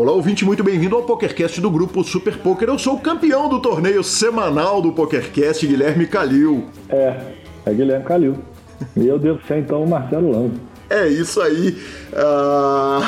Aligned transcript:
Olá, 0.00 0.12
ouvinte, 0.12 0.44
muito 0.44 0.62
bem-vindo 0.62 0.94
ao 0.94 1.02
PokerCast 1.02 1.60
do 1.60 1.68
grupo 1.68 2.04
Super 2.04 2.38
Poker. 2.38 2.68
Eu 2.68 2.78
sou 2.78 2.94
o 2.94 3.00
campeão 3.00 3.48
do 3.48 3.58
torneio 3.58 4.04
semanal 4.04 4.80
do 4.80 4.92
PokerCast, 4.92 5.66
Guilherme 5.66 6.06
Calil. 6.06 6.66
É, 6.88 7.20
é 7.66 7.74
Guilherme 7.74 8.04
Calil. 8.04 8.38
E 8.96 9.08
eu 9.08 9.18
devo 9.18 9.40
ser 9.48 9.58
então 9.58 9.82
o 9.82 9.90
Marcelo 9.90 10.30
Lanza. 10.30 10.54
É 10.88 11.08
isso 11.08 11.40
aí. 11.40 11.76
Uh... 12.10 13.00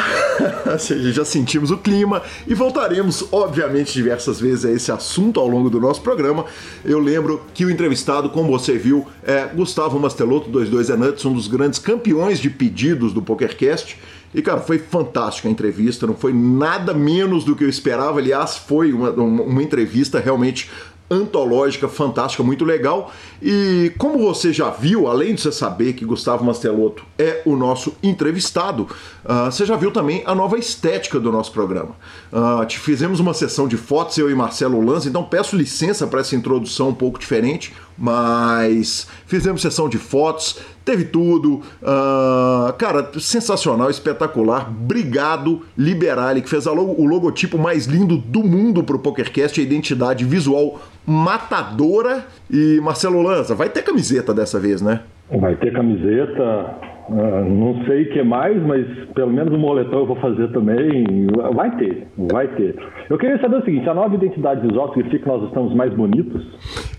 já 1.11 1.25
sentimos 1.25 1.71
o 1.71 1.79
clima 1.79 2.23
e 2.47 2.55
voltaremos, 2.55 3.27
obviamente, 3.33 3.93
diversas 3.93 4.39
vezes 4.39 4.65
a 4.65 4.71
esse 4.71 4.93
assunto 4.93 5.41
ao 5.41 5.49
longo 5.49 5.71
do 5.71 5.81
nosso 5.81 6.03
programa. 6.03 6.45
Eu 6.85 6.99
lembro 6.99 7.43
que 7.55 7.65
o 7.65 7.71
entrevistado, 7.71 8.29
como 8.29 8.51
você 8.51 8.77
viu, 8.77 9.07
é 9.25 9.47
Gustavo 9.47 9.99
Mastelotto, 9.99 10.51
22 10.51 10.91
Nuts, 10.91 11.25
um 11.25 11.33
dos 11.33 11.49
grandes 11.49 11.79
campeões 11.79 12.39
de 12.39 12.51
pedidos 12.51 13.13
do 13.13 13.23
PokerCast. 13.23 13.97
E, 14.33 14.41
cara, 14.41 14.61
foi 14.61 14.79
fantástica 14.79 15.49
a 15.49 15.51
entrevista, 15.51 16.07
não 16.07 16.15
foi 16.15 16.33
nada 16.33 16.95
menos 16.95 17.45
do 17.45 17.57
que 17.57 17.65
eu 17.65 17.69
esperava. 17.69 18.21
Aliás, 18.21 18.57
foi 18.57 18.93
uma, 18.93 19.11
uma 19.11 19.63
entrevista 19.63 20.21
realmente 20.21 20.71
antológica, 21.11 21.89
fantástica, 21.89 22.43
muito 22.43 22.65
legal. 22.65 23.13
E 23.43 23.93
como 23.99 24.19
você 24.19 24.53
já 24.53 24.71
viu, 24.71 25.09
além 25.09 25.35
de 25.35 25.41
você 25.41 25.51
saber 25.51 25.95
que 25.95 26.05
Gustavo 26.05 26.45
Mastelotto 26.45 27.03
é 27.19 27.43
o 27.45 27.57
nosso 27.57 27.95
entrevistado, 28.01 28.87
uh, 29.25 29.51
você 29.51 29.67
já 29.67 29.75
viu 29.75 29.91
também 29.91 30.23
a 30.25 30.35
nova 30.35 30.57
estética 30.57 31.19
do 31.19 31.33
nosso 31.33 31.51
programa. 31.51 31.97
Uh, 32.33 32.65
te 32.65 32.79
fizemos 32.79 33.19
uma 33.19 33.35
sessão 33.35 33.67
de 33.67 33.77
fotos, 33.77 34.17
eu 34.19 34.31
e 34.31 34.35
Marcelo 34.37 34.81
Lanza, 34.81 35.09
então 35.09 35.25
peço 35.25 35.57
licença 35.57 36.07
para 36.07 36.21
essa 36.21 36.37
introdução 36.37 36.91
um 36.91 36.95
pouco 36.95 37.19
diferente, 37.19 37.75
mas 37.99 39.09
fizemos 39.27 39.63
sessão 39.63 39.89
de 39.89 39.99
fotos, 39.99 40.59
teve 40.85 41.05
tudo. 41.05 41.61
Uh, 41.83 42.73
cara, 42.79 43.11
sensacional, 43.19 43.91
espetacular. 43.91 44.69
Obrigado, 44.69 45.63
Liberale, 45.77 46.43
que 46.43 46.49
fez 46.49 46.67
o 46.67 46.75
logotipo 46.75 47.59
mais 47.59 47.87
lindo 47.87 48.17
do 48.17 48.43
mundo 48.43 48.83
pro 48.83 48.99
PokerCast, 48.99 49.61
a 49.61 49.63
identidade 49.63 50.25
visual 50.25 50.81
matadora. 51.07 52.27
E 52.51 52.81
Marcelo 52.81 53.23
Lanza, 53.23 53.55
vai 53.55 53.69
ter 53.69 53.83
camiseta 53.83 54.35
dessa 54.35 54.59
vez, 54.59 54.83
né? 54.83 55.01
Vai 55.31 55.55
ter 55.57 55.73
camiseta, 55.73 56.75
Uh, 57.11 57.45
não 57.45 57.85
sei 57.87 58.03
o 58.05 58.13
que 58.13 58.23
mais, 58.23 58.57
mas 58.63 58.87
pelo 59.17 59.33
menos 59.33 59.53
o 59.53 59.59
moletom 59.59 59.99
eu 59.99 60.07
vou 60.07 60.17
fazer 60.17 60.47
também. 60.53 61.27
Vai 61.53 61.77
ter, 61.77 62.07
vai 62.17 62.47
ter. 62.47 62.77
Eu 63.09 63.19
queria 63.19 63.37
saber 63.41 63.57
o 63.57 63.65
seguinte: 63.65 63.89
a 63.89 63.95
nova 63.95 64.15
identidade 64.15 64.65
visual 64.65 64.95
significa 64.95 65.25
que 65.25 65.29
nós 65.29 65.43
estamos 65.49 65.75
mais 65.75 65.93
bonitos? 65.93 66.47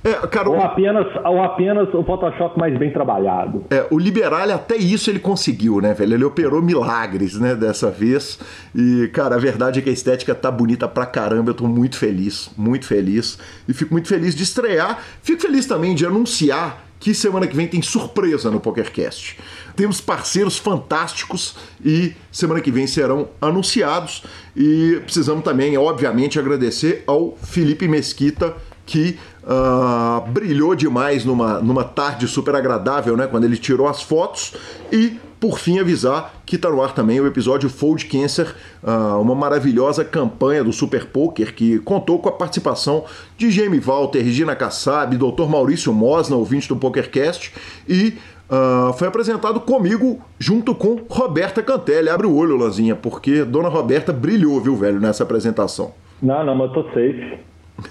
É, 0.04 0.28
cara, 0.28 0.50
ou, 0.50 0.60
apenas, 0.60 1.08
ou 1.24 1.42
apenas 1.42 1.94
o 1.94 2.04
Photoshop 2.04 2.60
mais 2.60 2.78
bem 2.78 2.92
trabalhado? 2.92 3.64
É, 3.70 3.86
o 3.90 3.98
Liberale 3.98 4.52
até 4.52 4.76
isso 4.76 5.10
ele 5.10 5.20
conseguiu, 5.20 5.80
né, 5.80 5.94
velho? 5.94 6.16
Ele 6.16 6.26
operou 6.26 6.62
milagres, 6.62 7.40
né, 7.40 7.56
dessa 7.56 7.90
vez. 7.90 8.38
E, 8.76 9.08
cara, 9.14 9.36
a 9.36 9.40
verdade 9.40 9.80
é 9.80 9.82
que 9.82 9.90
a 9.90 9.94
estética 9.94 10.36
tá 10.36 10.52
bonita 10.52 10.90
pra 10.90 11.06
caramba. 11.06 11.52
Eu 11.52 11.56
tô 11.56 11.68
muito 11.68 11.98
feliz, 11.98 12.54
muito 12.58 12.86
feliz. 12.86 13.40
E 13.66 13.74
fico 13.74 13.94
muito 13.94 14.10
feliz 14.10 14.36
de 14.36 14.44
estrear. 14.44 15.00
Fico 15.22 15.42
feliz 15.42 15.66
também 15.66 15.96
de 15.96 16.06
anunciar 16.06 16.91
que 17.02 17.16
semana 17.16 17.48
que 17.48 17.56
vem 17.56 17.68
tem 17.68 17.82
surpresa 17.82 18.52
no 18.52 18.60
PokerCast. 18.60 19.38
Temos 19.76 20.00
parceiros 20.00 20.60
fantásticos 20.60 21.56
e 21.84 22.14
semana 22.32 22.62
que 22.62 22.72
vem 22.72 22.86
serão 22.86 23.28
anunciados. 23.42 24.24
E 24.56 25.02
precisamos 25.04 25.44
também, 25.44 25.76
obviamente, 25.78 26.38
agradecer 26.38 27.04
ao 27.08 27.36
Felipe 27.42 27.88
Mesquita, 27.88 28.56
que 28.86 29.18
uh, 29.44 30.28
brilhou 30.30 30.76
demais 30.76 31.26
numa, 31.26 31.60
numa 31.60 31.84
tarde 31.84 32.28
super 32.28 32.56
agradável, 32.56 33.16
né? 33.16 33.28
Quando 33.28 33.46
ele 33.46 33.58
tirou 33.58 33.88
as 33.88 34.02
fotos. 34.02 34.54
E 34.92 35.20
por 35.42 35.58
fim, 35.58 35.80
avisar 35.80 36.36
que 36.46 36.56
está 36.56 36.70
no 36.70 36.84
ar 36.84 36.94
também 36.94 37.20
o 37.20 37.26
episódio 37.26 37.68
Fold 37.68 38.06
Cancer, 38.06 38.56
uh, 38.84 39.20
uma 39.20 39.34
maravilhosa 39.34 40.06
campanha 40.06 40.64
do 40.64 40.72
Super 40.72 41.08
Poker 41.08 41.56
que 41.56 41.80
contou 41.80 42.20
com 42.20 42.30
a 42.30 42.32
participação 42.32 43.06
de 43.36 43.50
Jamie 43.50 43.80
Walter, 43.80 44.22
Regina 44.22 44.56
Kassab, 44.56 45.18
Dr. 45.18 45.50
Maurício 45.50 45.92
Mosna, 45.92 46.36
ouvinte 46.36 46.68
do 46.70 46.76
PokerCast, 46.76 47.52
e 47.90 48.20
uh, 48.52 48.94
foi 48.94 49.08
apresentado 49.08 49.60
comigo 49.62 50.22
junto 50.38 50.76
com 50.76 51.02
Roberta 51.10 51.64
Cantelli. 51.64 52.10
Abre 52.10 52.28
o 52.28 52.36
olho, 52.36 52.56
Lanzinha, 52.56 52.96
porque 52.96 53.44
Dona 53.44 53.68
Roberta 53.68 54.14
brilhou, 54.14 54.62
viu, 54.62 54.76
velho, 54.76 55.00
nessa 55.00 55.24
apresentação. 55.24 55.92
Não, 56.22 56.46
não, 56.46 56.54
mas 56.54 56.68
eu 56.68 56.84
tô 56.84 56.84
safe. 56.90 57.40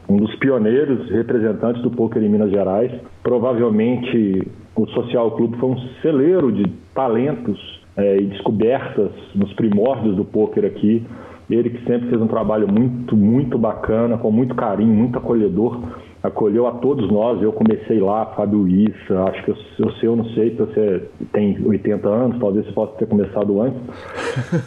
um 0.10 0.18
dos 0.18 0.34
pioneiros 0.36 1.10
representantes 1.10 1.82
do 1.82 1.92
poker 1.92 2.24
em 2.24 2.30
Minas 2.30 2.52
Gerais. 2.52 2.92
Provavelmente 3.22 4.48
o 4.76 4.88
Social 4.88 5.32
Clube 5.32 5.58
foi 5.58 5.70
um 5.70 5.78
celeiro 6.02 6.52
de 6.52 6.66
talentos 6.94 7.82
é, 7.96 8.18
e 8.18 8.26
descobertas 8.26 9.12
nos 9.36 9.52
primórdios 9.54 10.16
do 10.16 10.26
poker 10.26 10.66
aqui. 10.66 11.06
Ele 11.50 11.70
que 11.70 11.86
sempre 11.86 12.10
fez 12.10 12.22
um 12.22 12.28
trabalho 12.28 12.68
muito, 12.68 13.16
muito 13.16 13.58
bacana, 13.58 14.18
com 14.18 14.32
muito 14.32 14.56
carinho, 14.56 14.94
muito 14.94 15.18
acolhedor 15.18 15.80
acolheu 16.24 16.66
a 16.66 16.72
todos 16.72 17.12
nós. 17.12 17.42
Eu 17.42 17.52
comecei 17.52 18.00
lá, 18.00 18.26
Fábio 18.28 18.68
Issa, 18.68 19.24
acho 19.26 19.44
que 19.44 19.52
eu, 19.52 19.58
eu 19.80 19.92
sei, 19.92 20.10
eu 20.10 20.16
não 20.16 20.26
sei, 20.30 20.56
você 20.56 21.04
tem 21.34 21.58
80 21.64 22.08
anos, 22.08 22.40
talvez 22.40 22.66
você 22.66 22.72
possa 22.72 22.94
ter 22.94 23.08
começado 23.08 23.62
antes, 23.62 23.82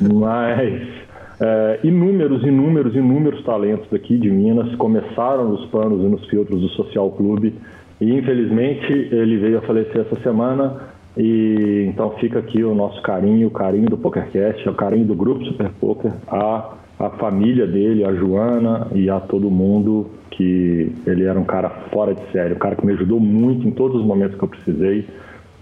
mas 0.12 0.86
é, 1.40 1.80
inúmeros, 1.82 2.42
inúmeros, 2.42 2.94
inúmeros 2.94 3.42
talentos 3.44 3.88
daqui 3.90 4.18
de 4.18 4.30
Minas 4.30 4.74
começaram 4.76 5.48
nos 5.48 5.64
panos 5.66 6.00
e 6.02 6.08
nos 6.08 6.26
filtros 6.26 6.60
do 6.60 6.68
Social 6.68 7.10
Clube 7.12 7.54
e 8.00 8.12
infelizmente 8.12 8.92
ele 8.92 9.38
veio 9.38 9.58
a 9.58 9.62
falecer 9.62 10.02
essa 10.02 10.20
semana. 10.20 10.95
E 11.16 11.86
então 11.88 12.10
fica 12.18 12.38
aqui 12.38 12.62
o 12.62 12.74
nosso 12.74 13.00
carinho, 13.02 13.48
o 13.48 13.50
carinho 13.50 13.88
do 13.88 13.96
PokerCast, 13.96 14.68
o 14.68 14.74
carinho 14.74 15.06
do 15.06 15.14
grupo 15.14 15.44
Super 15.46 15.70
Poker, 15.80 16.12
a, 16.28 16.74
a 16.98 17.10
família 17.10 17.66
dele, 17.66 18.04
a 18.04 18.12
Joana 18.14 18.88
e 18.94 19.08
a 19.08 19.18
todo 19.20 19.50
mundo 19.50 20.10
que 20.30 20.92
ele 21.06 21.24
era 21.24 21.38
um 21.38 21.44
cara 21.44 21.70
fora 21.90 22.14
de 22.14 22.20
série, 22.30 22.54
um 22.54 22.58
cara 22.58 22.76
que 22.76 22.84
me 22.84 22.92
ajudou 22.92 23.18
muito 23.18 23.66
em 23.66 23.70
todos 23.70 24.00
os 24.00 24.06
momentos 24.06 24.36
que 24.36 24.44
eu 24.44 24.48
precisei. 24.48 25.06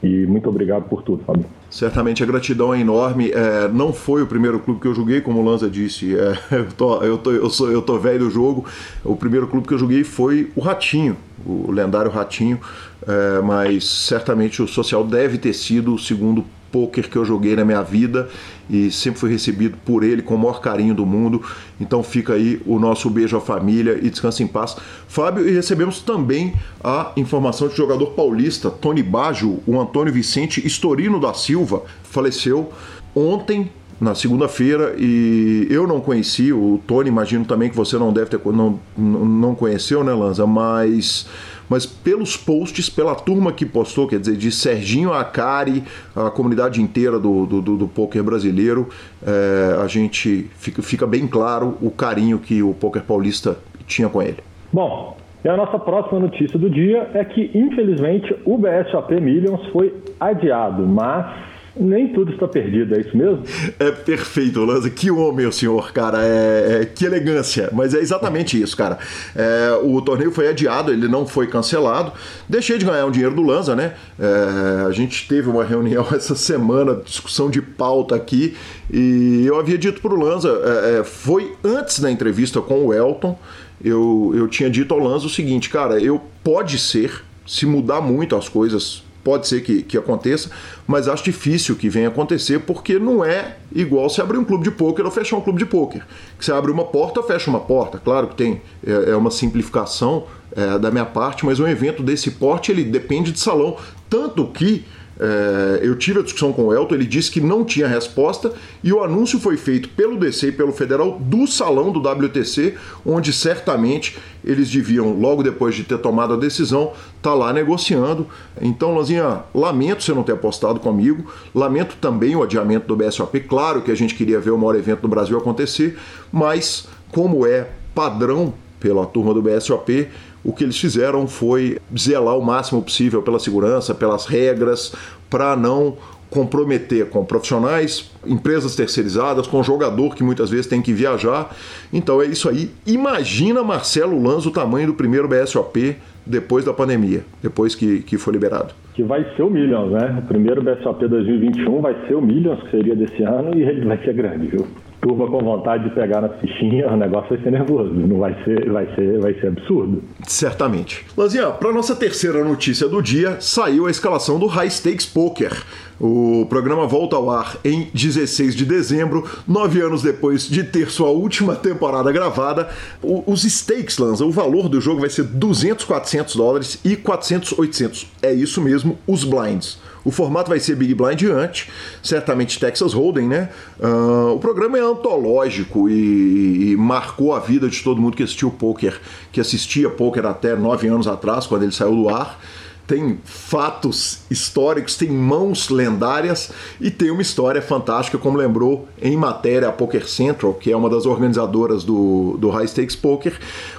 E 0.02 0.26
muito 0.26 0.48
obrigado 0.48 0.84
por 0.84 1.02
tudo, 1.02 1.22
Fábio. 1.24 1.46
Certamente 1.70 2.22
a 2.22 2.26
gratidão 2.26 2.74
é 2.74 2.80
enorme. 2.80 3.30
É, 3.30 3.68
não 3.68 3.92
foi 3.92 4.22
o 4.22 4.26
primeiro 4.26 4.58
clube 4.60 4.80
que 4.80 4.86
eu 4.86 4.94
joguei, 4.94 5.20
como 5.20 5.40
o 5.40 5.44
Lanza 5.44 5.68
disse. 5.68 6.14
É, 6.16 6.38
eu, 6.56 6.66
tô, 6.76 7.02
eu, 7.02 7.18
tô, 7.18 7.32
eu, 7.32 7.50
sou, 7.50 7.70
eu 7.70 7.82
tô 7.82 7.98
velho 7.98 8.20
do 8.20 8.30
jogo. 8.30 8.64
O 9.02 9.16
primeiro 9.16 9.46
clube 9.46 9.66
que 9.66 9.74
eu 9.74 9.78
joguei 9.78 10.04
foi 10.04 10.50
o 10.54 10.60
Ratinho, 10.60 11.16
o 11.44 11.70
lendário 11.70 12.10
Ratinho. 12.10 12.60
É, 13.06 13.42
mas 13.42 13.84
certamente 13.84 14.62
o 14.62 14.68
Social 14.68 15.04
deve 15.04 15.38
ter 15.38 15.52
sido 15.52 15.94
o 15.94 15.98
segundo 15.98 16.44
poker 16.74 17.08
que 17.08 17.14
eu 17.14 17.24
joguei 17.24 17.54
na 17.54 17.64
minha 17.64 17.82
vida 17.82 18.28
e 18.68 18.90
sempre 18.90 19.20
fui 19.20 19.30
recebido 19.30 19.76
por 19.84 20.02
ele 20.02 20.22
com 20.22 20.34
o 20.34 20.38
maior 20.38 20.60
carinho 20.60 20.92
do 20.92 21.06
mundo. 21.06 21.40
Então 21.80 22.02
fica 22.02 22.32
aí 22.32 22.60
o 22.66 22.80
nosso 22.80 23.08
beijo 23.08 23.36
à 23.36 23.40
família 23.40 23.96
e 24.02 24.10
descanse 24.10 24.42
em 24.42 24.48
paz. 24.48 24.76
Fábio, 25.06 25.48
e 25.48 25.52
recebemos 25.52 26.00
também 26.00 26.54
a 26.82 27.12
informação 27.16 27.68
de 27.68 27.76
jogador 27.76 28.06
paulista, 28.06 28.70
Tony 28.70 29.04
Baggio, 29.04 29.62
o 29.64 29.80
Antônio 29.80 30.12
Vicente 30.12 30.66
Estorino 30.66 31.20
da 31.20 31.32
Silva, 31.32 31.84
faleceu 32.02 32.72
ontem 33.14 33.70
na 34.00 34.16
segunda-feira 34.16 34.96
e 34.98 35.68
eu 35.70 35.86
não 35.86 36.00
conheci, 36.00 36.52
o 36.52 36.80
Tony 36.84 37.08
imagino 37.08 37.44
também 37.44 37.70
que 37.70 37.76
você 37.76 37.96
não 37.96 38.12
deve 38.12 38.30
ter 38.30 38.40
não, 38.46 38.80
não 38.98 39.54
conheceu, 39.54 40.02
né, 40.02 40.12
Lanza, 40.12 40.44
mas 40.44 41.26
mas 41.68 41.86
pelos 41.86 42.36
posts, 42.36 42.88
pela 42.88 43.14
turma 43.14 43.52
que 43.52 43.64
postou, 43.64 44.06
quer 44.06 44.18
dizer, 44.20 44.36
de 44.36 44.50
Serginho 44.50 45.12
Acari, 45.12 45.82
a 46.14 46.30
comunidade 46.30 46.80
inteira 46.80 47.18
do, 47.18 47.46
do, 47.46 47.62
do, 47.62 47.76
do 47.76 47.88
poker 47.88 48.22
brasileiro, 48.22 48.88
é, 49.26 49.82
a 49.82 49.86
gente 49.86 50.50
fica, 50.56 50.82
fica 50.82 51.06
bem 51.06 51.26
claro 51.26 51.76
o 51.80 51.90
carinho 51.90 52.38
que 52.38 52.62
o 52.62 52.74
poker 52.74 53.02
paulista 53.02 53.58
tinha 53.86 54.08
com 54.08 54.22
ele. 54.22 54.38
Bom, 54.72 55.16
e 55.44 55.48
a 55.48 55.56
nossa 55.56 55.78
próxima 55.78 56.20
notícia 56.20 56.58
do 56.58 56.70
dia 56.70 57.10
é 57.12 57.24
que, 57.24 57.50
infelizmente, 57.54 58.34
o 58.46 58.56
BSOP 58.56 59.20
Millions 59.20 59.60
foi 59.72 59.92
adiado, 60.18 60.86
mas 60.86 61.53
nem 61.76 62.08
tudo 62.12 62.32
está 62.32 62.46
perdido, 62.46 62.94
é 62.94 63.00
isso 63.00 63.16
mesmo? 63.16 63.42
É 63.78 63.90
perfeito, 63.90 64.64
Lanza. 64.64 64.88
Que 64.88 65.10
homem 65.10 65.46
o 65.46 65.52
senhor, 65.52 65.92
cara. 65.92 66.18
É, 66.22 66.80
é 66.82 66.84
que 66.84 67.04
elegância. 67.04 67.68
Mas 67.72 67.94
é 67.94 67.98
exatamente 67.98 68.60
isso, 68.60 68.76
cara. 68.76 68.98
É, 69.34 69.78
o 69.82 70.00
torneio 70.00 70.30
foi 70.30 70.48
adiado, 70.48 70.92
ele 70.92 71.08
não 71.08 71.26
foi 71.26 71.46
cancelado. 71.46 72.12
Deixei 72.48 72.78
de 72.78 72.84
ganhar 72.84 73.06
um 73.06 73.10
dinheiro 73.10 73.34
do 73.34 73.42
Lanza, 73.42 73.74
né? 73.74 73.94
É, 74.18 74.86
a 74.86 74.90
gente 74.92 75.26
teve 75.28 75.48
uma 75.48 75.64
reunião 75.64 76.06
essa 76.14 76.34
semana, 76.34 77.00
discussão 77.04 77.50
de 77.50 77.60
pauta 77.60 78.14
aqui, 78.14 78.56
e 78.92 79.44
eu 79.46 79.58
havia 79.58 79.78
dito 79.78 80.00
para 80.00 80.14
o 80.14 80.18
Lanza, 80.18 80.48
é, 80.48 80.98
é, 81.00 81.04
foi 81.04 81.54
antes 81.64 82.00
da 82.00 82.10
entrevista 82.10 82.60
com 82.60 82.86
o 82.86 82.94
Elton, 82.94 83.38
eu, 83.84 84.32
eu 84.34 84.48
tinha 84.48 84.70
dito 84.70 84.94
ao 84.94 85.00
Lanza 85.00 85.26
o 85.26 85.30
seguinte, 85.30 85.68
cara, 85.68 86.00
eu 86.00 86.20
pode 86.42 86.78
ser, 86.78 87.22
se 87.46 87.66
mudar 87.66 88.00
muito 88.00 88.36
as 88.36 88.48
coisas 88.48 89.03
pode 89.24 89.48
ser 89.48 89.62
que, 89.62 89.82
que 89.82 89.96
aconteça, 89.96 90.50
mas 90.86 91.08
acho 91.08 91.24
difícil 91.24 91.74
que 91.74 91.88
venha 91.88 92.08
acontecer 92.08 92.60
porque 92.60 92.98
não 92.98 93.24
é 93.24 93.56
igual 93.74 94.08
se 94.10 94.20
abrir 94.20 94.38
um 94.38 94.44
clube 94.44 94.62
de 94.62 94.70
pôquer 94.70 95.04
ou 95.04 95.10
fechar 95.10 95.36
um 95.36 95.40
clube 95.40 95.58
de 95.58 95.66
pôquer. 95.66 96.06
Que 96.38 96.44
você 96.44 96.52
abre 96.52 96.70
uma 96.70 96.84
porta 96.84 97.20
ou 97.20 97.26
fecha 97.26 97.48
uma 97.48 97.60
porta. 97.60 97.98
Claro 97.98 98.28
que 98.28 98.36
tem 98.36 98.60
é, 98.86 99.10
é 99.10 99.16
uma 99.16 99.30
simplificação 99.30 100.24
é, 100.54 100.78
da 100.78 100.90
minha 100.90 101.06
parte, 101.06 101.44
mas 101.46 101.58
um 101.58 101.66
evento 101.66 102.02
desse 102.02 102.32
porte 102.32 102.70
ele 102.70 102.84
depende 102.84 103.32
de 103.32 103.40
salão. 103.40 103.76
Tanto 104.08 104.46
que 104.46 104.84
é, 105.18 105.80
eu 105.82 105.96
tive 105.96 106.20
a 106.20 106.22
discussão 106.22 106.52
com 106.52 106.64
o 106.64 106.74
Elton, 106.74 106.94
ele 106.94 107.06
disse 107.06 107.30
que 107.30 107.40
não 107.40 107.64
tinha 107.64 107.86
resposta 107.86 108.52
e 108.82 108.92
o 108.92 109.02
anúncio 109.02 109.38
foi 109.38 109.56
feito 109.56 109.88
pelo 109.90 110.18
DC 110.18 110.48
e 110.48 110.52
pelo 110.52 110.72
Federal 110.72 111.18
do 111.20 111.46
salão 111.46 111.92
do 111.92 112.00
WTC, 112.00 112.74
onde 113.06 113.32
certamente 113.32 114.18
eles 114.44 114.70
deviam, 114.70 115.18
logo 115.18 115.42
depois 115.42 115.74
de 115.74 115.84
ter 115.84 115.98
tomado 115.98 116.34
a 116.34 116.36
decisão, 116.36 116.92
estar 117.16 117.30
tá 117.30 117.34
lá 117.34 117.52
negociando. 117.52 118.26
Então, 118.60 118.94
Lanzinha, 118.94 119.44
lamento 119.54 120.02
você 120.02 120.12
não 120.12 120.22
ter 120.22 120.32
apostado 120.32 120.80
comigo, 120.80 121.32
lamento 121.54 121.96
também 122.00 122.36
o 122.36 122.42
adiamento 122.42 122.86
do 122.86 122.96
BSOP. 122.96 123.40
Claro 123.40 123.82
que 123.82 123.90
a 123.90 123.94
gente 123.94 124.14
queria 124.14 124.40
ver 124.40 124.50
o 124.50 124.58
maior 124.58 124.74
evento 124.74 125.02
do 125.02 125.08
Brasil 125.08 125.38
acontecer, 125.38 125.96
mas 126.32 126.88
como 127.10 127.46
é 127.46 127.68
padrão 127.94 128.52
pela 128.80 129.06
turma 129.06 129.32
do 129.32 129.40
BSOP, 129.40 130.08
o 130.44 130.52
que 130.52 130.62
eles 130.62 130.78
fizeram 130.78 131.26
foi 131.26 131.78
zelar 131.96 132.36
o 132.36 132.44
máximo 132.44 132.82
possível 132.82 133.22
pela 133.22 133.38
segurança, 133.38 133.94
pelas 133.94 134.26
regras, 134.26 134.94
para 135.30 135.56
não 135.56 135.96
comprometer 136.34 137.08
com 137.10 137.24
profissionais, 137.24 138.10
empresas 138.26 138.74
terceirizadas, 138.74 139.46
com 139.46 139.62
jogador 139.62 140.16
que 140.16 140.24
muitas 140.24 140.50
vezes 140.50 140.66
tem 140.66 140.82
que 140.82 140.92
viajar. 140.92 141.54
Então 141.92 142.20
é 142.20 142.26
isso 142.26 142.48
aí. 142.48 142.70
Imagina 142.84 143.62
Marcelo 143.62 144.20
Lanz 144.20 144.44
o 144.44 144.50
tamanho 144.50 144.88
do 144.88 144.94
primeiro 144.94 145.28
BSOP 145.28 145.96
depois 146.26 146.64
da 146.64 146.72
pandemia, 146.72 147.22
depois 147.40 147.74
que, 147.74 148.00
que 148.00 148.18
foi 148.18 148.32
liberado. 148.32 148.74
Que 148.94 149.02
vai 149.02 149.24
ser 149.36 149.42
o 149.42 149.50
Millions, 149.50 149.92
né? 149.92 150.22
O 150.24 150.26
primeiro 150.26 150.62
BSOP 150.62 151.06
2021 151.06 151.80
vai 151.80 151.94
ser 152.08 152.14
o 152.14 152.20
Millions, 152.20 152.60
que 152.64 152.70
seria 152.70 152.96
desse 152.96 153.22
ano, 153.22 153.56
e 153.56 153.62
ele 153.62 153.84
vai 153.84 153.98
ser 153.98 154.14
grande, 154.14 154.48
viu? 154.48 154.66
Turma 155.04 155.28
com 155.28 155.38
vontade 155.44 155.84
de 155.84 155.94
pegar 155.94 156.22
na 156.22 156.30
fichinha, 156.30 156.90
o 156.90 156.96
negócio 156.96 157.28
vai 157.28 157.38
ser 157.42 157.52
nervoso, 157.52 157.92
não 157.92 158.18
vai 158.18 158.34
ser, 158.42 158.70
vai 158.70 158.86
ser, 158.94 159.20
vai 159.20 159.34
ser 159.34 159.48
absurdo. 159.48 160.02
Certamente. 160.26 161.04
Lanzinha, 161.16 161.50
para 161.50 161.70
nossa 161.72 161.94
terceira 161.94 162.42
notícia 162.42 162.88
do 162.88 163.02
dia, 163.02 163.36
saiu 163.38 163.86
a 163.86 163.90
escalação 163.90 164.38
do 164.38 164.46
High 164.46 164.70
Stakes 164.70 165.06
Poker. 165.06 165.52
O 166.00 166.46
programa 166.48 166.86
volta 166.86 167.14
ao 167.14 167.30
ar 167.30 167.56
em 167.64 167.88
16 167.94 168.56
de 168.56 168.64
dezembro, 168.64 169.28
nove 169.46 169.80
anos 169.80 170.02
depois 170.02 170.48
de 170.48 170.64
ter 170.64 170.90
sua 170.90 171.10
última 171.10 171.54
temporada 171.54 172.10
gravada. 172.10 172.68
os 173.02 173.44
stakes, 173.44 173.98
Lanza, 173.98 174.24
o 174.24 174.30
valor 174.30 174.68
do 174.68 174.80
jogo 174.80 175.00
vai 175.00 175.10
ser 175.10 175.24
200, 175.24 175.84
400 175.84 176.34
dólares 176.34 176.80
e 176.84 176.96
400, 176.96 177.58
800. 177.58 178.06
É 178.22 178.32
isso 178.32 178.60
mesmo, 178.60 178.98
os 179.06 179.22
blinds. 179.22 179.78
O 180.04 180.10
formato 180.10 180.50
vai 180.50 180.60
ser 180.60 180.76
Big 180.76 180.94
Blind 180.94 181.22
Ante, 181.22 181.70
certamente 182.02 182.60
Texas 182.60 182.92
Hold'em, 182.92 183.26
né? 183.26 183.48
Uh, 183.80 184.34
o 184.34 184.38
programa 184.38 184.76
é 184.76 184.82
antológico 184.82 185.88
e, 185.88 186.72
e, 186.72 186.76
marcou 186.76 187.34
a 187.34 187.40
vida 187.40 187.68
de 187.68 187.82
todo 187.82 188.00
mundo 188.00 188.16
que 188.16 188.22
assistiu 188.22 188.50
poker, 188.50 189.00
que 189.32 189.40
assistia 189.40 189.88
poker 189.88 190.26
até 190.26 190.54
nove 190.54 190.88
anos 190.88 191.08
atrás, 191.08 191.46
quando 191.46 191.62
ele 191.62 191.72
saiu 191.72 191.94
do 191.94 192.08
ar 192.08 192.38
tem 192.86 193.18
fatos 193.24 194.20
históricos, 194.30 194.96
tem 194.96 195.10
mãos 195.10 195.70
lendárias 195.70 196.50
e 196.80 196.90
tem 196.90 197.10
uma 197.10 197.22
história 197.22 197.62
fantástica, 197.62 198.18
como 198.18 198.36
lembrou 198.36 198.86
em 199.00 199.16
matéria 199.16 199.68
a 199.68 199.72
Poker 199.72 200.06
Central, 200.06 200.54
que 200.54 200.70
é 200.70 200.76
uma 200.76 200.90
das 200.90 201.06
organizadoras 201.06 201.82
do, 201.82 202.36
do 202.38 202.50
High 202.50 202.68
Stakes 202.68 202.96
Poker, 202.96 203.38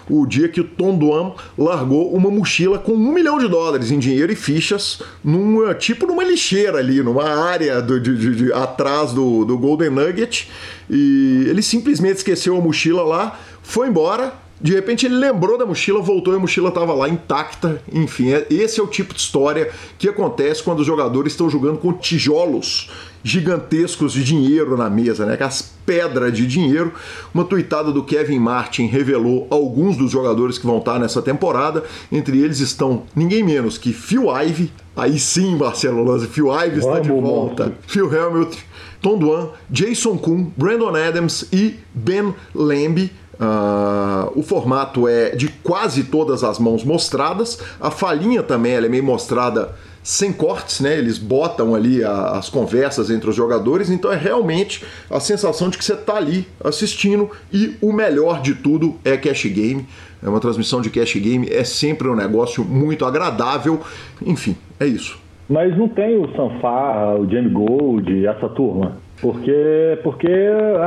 o 0.09 0.25
dia 0.25 0.49
que 0.49 0.61
o 0.61 0.63
Tom 0.63 0.97
Duan 0.97 1.33
largou 1.57 2.13
uma 2.13 2.31
mochila 2.31 2.79
com 2.79 2.93
um 2.93 3.13
milhão 3.13 3.37
de 3.37 3.47
dólares 3.47 3.91
em 3.91 3.99
dinheiro 3.99 4.31
e 4.31 4.35
fichas, 4.35 5.01
numa, 5.23 5.75
tipo 5.75 6.07
numa 6.07 6.23
lixeira 6.23 6.79
ali, 6.79 7.01
numa 7.03 7.29
área 7.29 7.81
do, 7.81 7.99
de, 7.99 8.17
de, 8.17 8.35
de, 8.35 8.53
atrás 8.53 9.11
do, 9.13 9.45
do 9.45 9.57
Golden 9.57 9.91
Nugget, 9.91 10.49
e 10.89 11.45
ele 11.47 11.61
simplesmente 11.61 12.17
esqueceu 12.17 12.57
a 12.57 12.61
mochila 12.61 13.03
lá, 13.03 13.39
foi 13.61 13.87
embora 13.87 14.44
de 14.65 14.73
repente 14.73 15.05
ele 15.05 15.13
lembrou 15.13 15.59
da 15.59 15.65
mochila, 15.65 16.01
voltou 16.01 16.33
e 16.33 16.37
a 16.37 16.39
mochila 16.39 16.69
estava 16.69 16.91
lá 16.91 17.07
intacta. 17.07 17.79
Enfim, 17.93 18.33
é, 18.33 18.47
esse 18.49 18.79
é 18.79 18.83
o 18.83 18.87
tipo 18.87 19.13
de 19.13 19.19
história 19.19 19.69
que 19.99 20.09
acontece 20.09 20.63
quando 20.63 20.79
os 20.79 20.87
jogadores 20.87 21.33
estão 21.33 21.47
jogando 21.47 21.77
com 21.77 21.93
tijolos 21.93 22.89
gigantescos 23.23 24.13
de 24.13 24.23
dinheiro 24.23 24.75
na 24.75 24.89
mesa, 24.89 25.23
né? 25.23 25.37
as 25.39 25.61
pedras 25.85 26.33
de 26.35 26.47
dinheiro. 26.47 26.91
Uma 27.31 27.43
tuitada 27.45 27.91
do 27.91 28.03
Kevin 28.03 28.39
Martin 28.39 28.87
revelou 28.87 29.45
alguns 29.51 29.97
dos 29.97 30.09
jogadores 30.09 30.57
que 30.57 30.65
vão 30.65 30.79
estar 30.79 30.97
nessa 30.97 31.21
temporada. 31.21 31.83
Entre 32.11 32.39
eles 32.39 32.59
estão 32.59 33.03
ninguém 33.15 33.43
menos 33.43 33.77
que 33.77 33.93
Phil 33.93 34.35
Ivey, 34.35 34.71
aí 34.95 35.19
sim, 35.19 35.55
Marcelo 35.55 36.03
Lanza, 36.03 36.25
Phil 36.25 36.51
Ivey 36.51 36.79
está 36.79 36.99
de 36.99 37.09
volta. 37.09 37.71
Phil 37.85 38.11
Helmut, 38.11 38.65
Tom 38.99 39.19
Duan, 39.19 39.49
Jason 39.69 40.17
Kuhn, 40.17 40.47
Brandon 40.57 40.95
Adams 40.95 41.47
e 41.53 41.75
Ben 41.93 42.33
Lamb 42.55 43.11
Uh, 43.39 44.31
o 44.39 44.41
formato 44.41 45.07
é 45.07 45.31
de 45.35 45.47
quase 45.47 46.05
todas 46.05 46.43
as 46.43 46.57
mãos 46.59 46.83
mostradas. 46.83 47.59
A 47.79 47.91
falinha 47.91 48.41
também 48.41 48.73
é 48.73 48.87
meio 48.87 49.03
mostrada 49.03 49.73
sem 50.05 50.31
cortes, 50.31 50.79
né? 50.79 50.97
Eles 50.97 51.17
botam 51.17 51.73
ali 51.73 52.03
a, 52.03 52.37
as 52.37 52.47
conversas 52.47 53.09
entre 53.09 53.29
os 53.29 53.35
jogadores, 53.35 53.89
então 53.89 54.11
é 54.13 54.15
realmente 54.15 54.85
a 55.09 55.19
sensação 55.19 55.67
de 55.67 55.77
que 55.77 55.83
você 55.83 55.93
está 55.93 56.15
ali 56.15 56.47
assistindo. 56.63 57.29
E 57.51 57.75
o 57.81 57.91
melhor 57.91 58.39
de 58.41 58.53
tudo 58.53 58.95
é 59.03 59.17
cash 59.17 59.45
game. 59.45 59.85
É 60.23 60.29
uma 60.29 60.39
transmissão 60.39 60.79
de 60.79 60.89
cash 60.89 61.15
game, 61.15 61.47
é 61.51 61.63
sempre 61.63 62.07
um 62.07 62.15
negócio 62.15 62.63
muito 62.63 63.03
agradável. 63.03 63.81
Enfim, 64.25 64.55
é 64.79 64.85
isso. 64.85 65.19
Mas 65.49 65.75
não 65.77 65.87
tem 65.87 66.17
o 66.17 66.27
Sanfar, 66.35 67.19
o 67.19 67.29
Jamie 67.29 67.51
Gold, 67.51 68.25
essa 68.25 68.49
turma. 68.49 68.97
Porque, 69.21 69.99
porque 70.03 70.27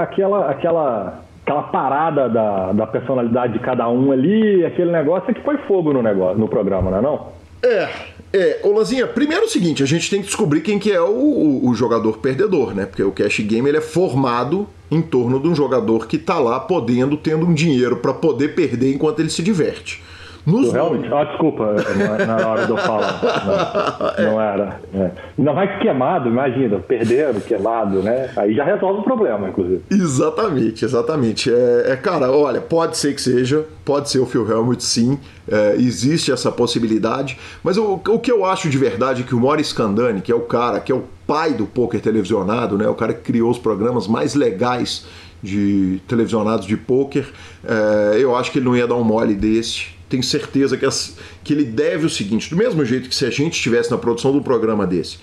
aquela, 0.01 0.51
aquela 0.51 1.25
aquela 1.49 1.63
parada 1.63 2.29
da, 2.29 2.73
da 2.73 2.87
personalidade 2.87 3.55
de 3.55 3.59
cada 3.61 3.89
um 3.89 4.13
ali, 4.13 4.67
aquele 4.67 4.93
negócio 4.93 5.31
é 5.31 5.35
que 5.35 5.41
foi 5.41 5.57
fogo 5.67 5.95
no 5.95 6.03
negócio, 6.03 6.39
no 6.39 6.47
programa, 6.47 6.91
não 6.91 6.99
é 6.99 7.01
não? 7.01 7.27
É, 7.63 7.89
é, 8.33 8.61
ô 8.63 8.73
Lanzinha, 8.73 9.07
primeiro 9.07 9.45
é 9.45 9.47
o 9.47 9.51
seguinte, 9.51 9.83
a 9.83 9.87
gente 9.87 10.11
tem 10.11 10.21
que 10.21 10.27
descobrir 10.27 10.61
quem 10.61 10.79
que 10.79 10.93
é 10.93 11.01
o, 11.01 11.07
o, 11.07 11.69
o, 11.71 11.75
jogador 11.75 12.19
perdedor, 12.19 12.75
né? 12.75 12.85
Porque 12.85 13.03
o 13.03 13.11
cash 13.11 13.41
game 13.41 13.67
ele 13.69 13.79
é 13.79 13.81
formado 13.81 14.69
em 14.91 15.01
torno 15.01 15.41
de 15.41 15.49
um 15.49 15.55
jogador 15.55 16.07
que 16.07 16.19
tá 16.19 16.39
lá 16.39 16.61
podendo, 16.61 17.17
tendo 17.17 17.47
um 17.47 17.55
dinheiro 17.55 17.97
para 17.97 18.13
poder 18.13 18.55
perder 18.55 18.95
enquanto 18.95 19.21
ele 19.21 19.31
se 19.31 19.43
diverte. 19.43 20.03
Nos 20.49 20.73
realmente? 20.73 21.13
Ah, 21.13 21.25
desculpa, 21.25 21.75
é, 21.77 22.25
não, 22.25 22.27
na 22.27 22.49
hora 22.49 22.65
de 22.65 22.71
eu 22.71 22.77
falar. 22.79 23.21
Não, 24.19 24.25
é. 24.25 24.31
não 24.31 24.41
era. 24.41 24.81
É. 24.95 25.11
Ainda 25.39 25.53
mais 25.53 25.79
queimado, 25.81 26.29
imagina, 26.29 26.79
perdendo, 26.79 27.41
queimado, 27.41 28.03
né? 28.03 28.31
Aí 28.37 28.55
já 28.55 28.65
resolve 28.65 29.01
o 29.01 29.03
problema, 29.03 29.49
inclusive. 29.49 29.83
Exatamente, 29.91 30.85
exatamente. 30.85 31.53
É, 31.53 31.93
é 31.93 31.97
cara, 31.97 32.31
olha, 32.31 32.61
pode 32.61 32.97
ser 32.97 33.15
que 33.15 33.21
seja, 33.21 33.65
pode 33.85 34.09
ser 34.11 34.21
o 34.21 34.27
Phil 34.27 34.49
Helmut, 34.49 34.83
sim. 34.83 35.19
É, 35.51 35.75
existe 35.77 36.33
essa 36.33 36.51
possibilidade. 36.51 37.39
Mas 37.63 37.77
o, 37.77 37.95
o 37.95 38.19
que 38.19 38.33
eu 38.33 38.45
acho 38.45 38.71
de 38.71 38.79
verdade 38.79 39.23
é 39.23 39.25
que 39.27 39.35
o 39.35 39.41
Morris 39.41 39.73
Candani, 39.73 40.21
que 40.21 40.33
é 40.33 40.35
o 40.35 40.41
cara, 40.41 40.81
que 40.81 40.91
é 40.91 40.95
o 40.95 41.05
pai 41.27 41.53
do 41.53 41.67
poker 41.67 42.01
televisionado, 42.01 42.79
né? 42.79 42.89
O 42.89 42.95
cara 42.95 43.13
que 43.13 43.21
criou 43.21 43.51
os 43.51 43.59
programas 43.59 44.09
mais 44.09 44.35
legais 44.35 45.07
de 45.43 46.01
televisionados 46.09 46.67
de 46.67 46.77
poker, 46.77 47.27
é, 47.65 48.17
eu 48.19 48.35
acho 48.35 48.51
que 48.51 48.59
ele 48.59 48.65
não 48.65 48.77
ia 48.77 48.87
dar 48.87 48.97
um 48.97 49.05
mole 49.05 49.35
desse 49.35 49.98
tenho 50.09 50.23
certeza 50.23 50.77
que, 50.77 50.87
as, 50.87 51.17
que 51.45 51.53
ele 51.53 51.65
deve 51.65 52.07
o 52.07 52.11
seguinte: 52.11 52.51
do 52.51 52.57
mesmo 52.57 52.85
jeito 52.85 53.09
que 53.09 53.15
se 53.15 53.25
a 53.25 53.31
gente 53.31 53.55
estivesse 53.55 53.91
na 53.91 53.99
produção 53.99 54.33
de 54.33 54.39
um 54.39 54.43
programa 54.43 54.87
desse, 54.87 55.19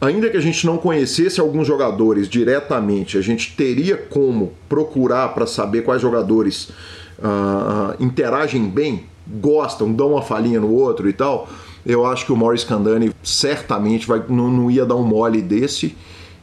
ainda 0.00 0.28
que 0.28 0.36
a 0.36 0.40
gente 0.40 0.66
não 0.66 0.76
conhecesse 0.76 1.40
alguns 1.40 1.66
jogadores 1.66 2.28
diretamente, 2.28 3.16
a 3.16 3.22
gente 3.22 3.54
teria 3.56 3.96
como 3.96 4.52
procurar 4.68 5.28
para 5.28 5.46
saber 5.46 5.82
quais 5.82 6.02
jogadores 6.02 6.70
uh, 7.18 7.94
interagem 8.00 8.68
bem, 8.68 9.04
gostam, 9.26 9.92
dão 9.92 10.12
uma 10.12 10.22
falinha 10.22 10.60
no 10.60 10.72
outro 10.72 11.08
e 11.08 11.12
tal. 11.12 11.48
Eu 11.84 12.06
acho 12.06 12.26
que 12.26 12.32
o 12.32 12.36
Morris 12.36 12.64
Candani 12.64 13.12
certamente 13.22 14.06
vai, 14.06 14.22
não, 14.28 14.48
não 14.50 14.70
ia 14.70 14.84
dar 14.84 14.96
um 14.96 15.04
mole 15.04 15.42
desse. 15.42 15.96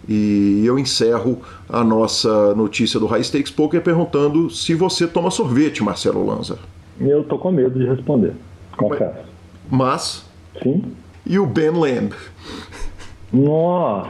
E 0.08 0.64
eu 0.66 0.80
encerro 0.80 1.42
a 1.68 1.84
nossa 1.84 2.56
notícia 2.56 3.00
do 3.00 3.06
High 3.06 3.24
Stakes 3.24 3.52
Poker 3.52 3.82
perguntando 3.82 4.50
se 4.50 4.74
você 4.74 5.06
toma 5.06 5.30
sorvete, 5.30 5.84
Marcelo 5.84 6.26
Lanza. 6.26 6.58
Eu 7.00 7.24
tô 7.24 7.38
com 7.38 7.52
medo 7.52 7.80
de 7.80 7.86
responder, 7.86 8.34
confesso. 8.78 9.28
Mas. 9.70 10.26
Sim. 10.62 10.84
E 11.26 11.38
o 11.40 11.46
Ben 11.46 11.70
Lamb? 11.70 12.14
Nossa! 13.32 14.10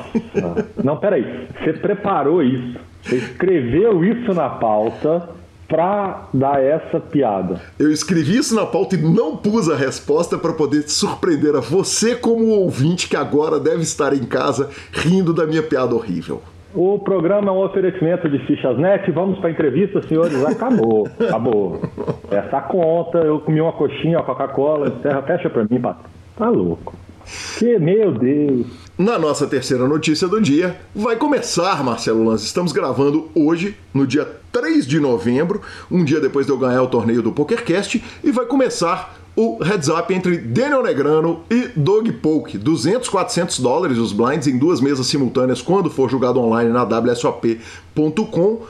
Não, 0.84 0.98
peraí. 0.98 1.48
Você 1.58 1.74
preparou 1.74 2.42
isso. 2.42 2.80
Você 3.04 3.18
escreveu 3.18 4.04
isso 4.04 4.34
na 4.34 4.50
pauta 4.50 5.30
para 5.68 6.28
dar 6.34 6.62
essa 6.62 7.00
piada. 7.00 7.62
Eu 7.78 7.92
escrevi 7.92 8.38
isso 8.38 8.56
na 8.56 8.66
pauta 8.66 8.96
e 8.96 9.02
não 9.02 9.38
pus 9.38 9.70
a 9.70 9.76
resposta 9.76 10.38
para 10.38 10.54
poder 10.54 10.90
surpreender 10.90 11.56
a 11.56 11.60
você 11.60 12.16
como 12.16 12.48
ouvinte 12.48 13.08
que 13.08 13.16
agora 13.16 13.60
deve 13.60 13.84
estar 13.84 14.14
em 14.14 14.26
casa 14.26 14.70
rindo 14.92 15.34
da 15.34 15.46
minha 15.46 15.62
piada 15.62 15.94
horrível. 15.94 16.42
O 16.74 17.00
programa 17.00 17.50
é 17.50 17.52
um 17.52 17.64
oferecimento 17.64 18.30
de 18.30 18.40
fichas 18.46 18.78
net. 18.78 19.10
Vamos 19.12 19.40
para 19.40 19.50
a 19.50 19.52
entrevista, 19.52 20.02
senhores. 20.04 20.44
Acabou, 20.46 21.08
acabou. 21.20 21.82
Essa 22.30 22.62
conta, 22.62 23.18
eu 23.20 23.40
comi 23.40 23.60
uma 23.60 23.74
coxinha, 23.74 24.20
uma 24.20 24.26
Coca-Cola, 24.26 24.90
encerra, 24.90 25.22
fecha 25.24 25.50
para 25.50 25.64
mim, 25.64 25.82
patrão. 25.82 26.06
Tá 26.38 26.50
louco. 26.50 26.96
Que, 27.58 27.78
meu 27.78 28.12
Deus. 28.12 28.68
Na 28.98 29.18
nossa 29.18 29.48
terceira 29.48 29.88
notícia 29.88 30.28
do 30.28 30.42
dia, 30.42 30.76
vai 30.96 31.16
começar, 31.16 31.84
Marcelo 31.84 32.24
Lanz. 32.24 32.44
Estamos 32.44 32.72
gravando 32.72 33.30
hoje, 33.36 33.76
no 33.94 34.06
dia 34.06 34.28
3 34.52 34.86
de 34.86 35.00
novembro, 35.00 35.62
um 35.92 36.04
dia 36.04 36.20
depois 36.20 36.46
de 36.46 36.52
eu 36.52 36.58
ganhar 36.58 36.82
o 36.82 36.88
torneio 36.88 37.22
do 37.22 37.32
PokerCast, 37.32 38.04
e 38.24 38.32
vai 38.32 38.46
começar 38.46 39.19
o 39.40 39.58
heads 39.64 39.88
up 39.88 40.14
entre 40.14 40.38
Daniel 40.38 40.84
Negrano 40.84 41.44
e 41.50 41.70
Doug 41.74 42.10
Polk. 42.22 42.58
200, 42.58 43.08
400 43.08 43.62
dólares 43.62 43.98
os 43.98 44.12
blinds 44.12 44.48
em 44.48 44.58
duas 44.58 44.82
mesas 44.82 45.08
simultâneas 45.08 45.62
quando 45.62 45.90
for 45.90 46.10
jogado 46.10 46.42
online 46.42 46.70
na 46.70 46.84
WSOP.com 46.84 48.64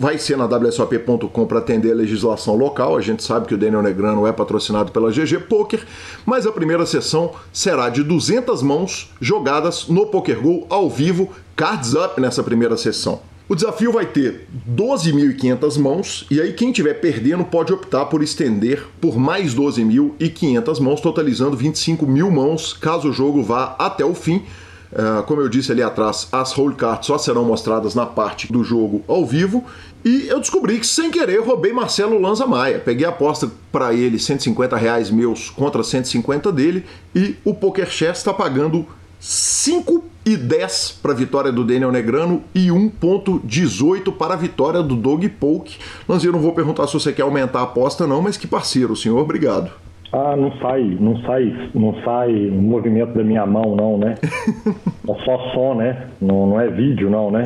vai 0.00 0.16
ser 0.16 0.38
na 0.38 0.46
WSOP.com 0.46 1.46
para 1.46 1.58
atender 1.58 1.92
a 1.92 1.96
legislação 1.96 2.56
local. 2.56 2.96
A 2.96 3.02
gente 3.02 3.22
sabe 3.22 3.46
que 3.46 3.54
o 3.54 3.58
Daniel 3.58 3.82
Negrano 3.82 4.26
é 4.26 4.32
patrocinado 4.32 4.90
pela 4.92 5.10
GG 5.10 5.40
Poker, 5.46 5.84
mas 6.24 6.46
a 6.46 6.52
primeira 6.52 6.86
sessão 6.86 7.32
será 7.52 7.90
de 7.90 8.02
200 8.02 8.62
mãos 8.62 9.12
jogadas 9.20 9.88
no 9.88 10.06
PokerGo 10.06 10.64
ao 10.70 10.88
vivo, 10.88 11.28
cards 11.54 11.92
up 11.92 12.18
nessa 12.18 12.42
primeira 12.42 12.78
sessão. 12.78 13.20
O 13.46 13.54
desafio 13.54 13.92
vai 13.92 14.06
ter 14.06 14.46
12.500 14.66 15.78
mãos, 15.78 16.26
e 16.30 16.40
aí 16.40 16.54
quem 16.54 16.70
estiver 16.70 16.94
perdendo 16.94 17.44
pode 17.44 17.74
optar 17.74 18.06
por 18.06 18.22
estender 18.22 18.86
por 19.02 19.18
mais 19.18 19.54
12.500 19.54 20.80
mãos, 20.80 21.00
totalizando 21.02 21.54
25 21.54 22.06
mil 22.06 22.30
mãos, 22.30 22.72
caso 22.72 23.10
o 23.10 23.12
jogo 23.12 23.42
vá 23.42 23.76
até 23.78 24.02
o 24.02 24.14
fim. 24.14 24.42
Uh, 24.90 25.22
como 25.24 25.42
eu 25.42 25.48
disse 25.48 25.72
ali 25.72 25.82
atrás, 25.82 26.28
as 26.32 26.56
whole 26.56 26.74
cards 26.74 27.06
só 27.06 27.18
serão 27.18 27.44
mostradas 27.44 27.94
na 27.94 28.06
parte 28.06 28.50
do 28.50 28.64
jogo 28.64 29.02
ao 29.06 29.26
vivo. 29.26 29.62
E 30.02 30.26
eu 30.28 30.40
descobri 30.40 30.78
que, 30.78 30.86
sem 30.86 31.10
querer, 31.10 31.40
roubei 31.40 31.72
Marcelo 31.72 32.18
Lanza 32.18 32.46
Maia. 32.46 32.78
Peguei 32.78 33.04
a 33.04 33.10
aposta 33.10 33.50
para 33.70 33.92
ele, 33.92 34.18
150 34.18 34.74
reais 34.76 35.10
meus 35.10 35.50
contra 35.50 35.82
150 35.82 36.50
dele, 36.50 36.86
e 37.14 37.36
o 37.44 37.52
Poker 37.52 37.90
Chess 37.90 38.18
está 38.18 38.32
pagando 38.32 38.86
5 39.26 40.04
e 40.26 40.36
10 40.36 41.00
para 41.02 41.12
a 41.12 41.14
vitória 41.14 41.50
do 41.50 41.64
Daniel 41.64 41.90
Negrano 41.90 42.42
e 42.54 42.68
1.18 42.68 44.12
para 44.12 44.34
a 44.34 44.36
vitória 44.36 44.82
do 44.82 44.94
Doug 44.94 45.24
Polk. 45.40 45.78
Lanzinho, 46.06 46.34
não 46.34 46.40
vou 46.40 46.52
perguntar 46.52 46.86
se 46.86 46.92
você 46.92 47.10
quer 47.10 47.22
aumentar 47.22 47.60
a 47.60 47.62
aposta 47.62 48.06
não, 48.06 48.20
mas 48.20 48.36
que 48.36 48.46
parceiro, 48.46 48.94
senhor, 48.94 49.18
obrigado. 49.18 49.70
Ah, 50.12 50.36
não 50.36 50.52
sai, 50.58 50.98
não 51.00 51.16
sai, 51.22 51.70
não 51.74 51.94
sai 52.04 52.32
movimento 52.50 53.14
da 53.14 53.24
minha 53.24 53.46
mão, 53.46 53.74
não, 53.74 53.96
né? 53.96 54.16
é 55.08 55.24
só 55.24 55.38
som, 55.54 55.76
né? 55.76 56.06
Não, 56.20 56.46
não 56.46 56.60
é 56.60 56.68
vídeo, 56.68 57.08
não, 57.08 57.30
né? 57.30 57.44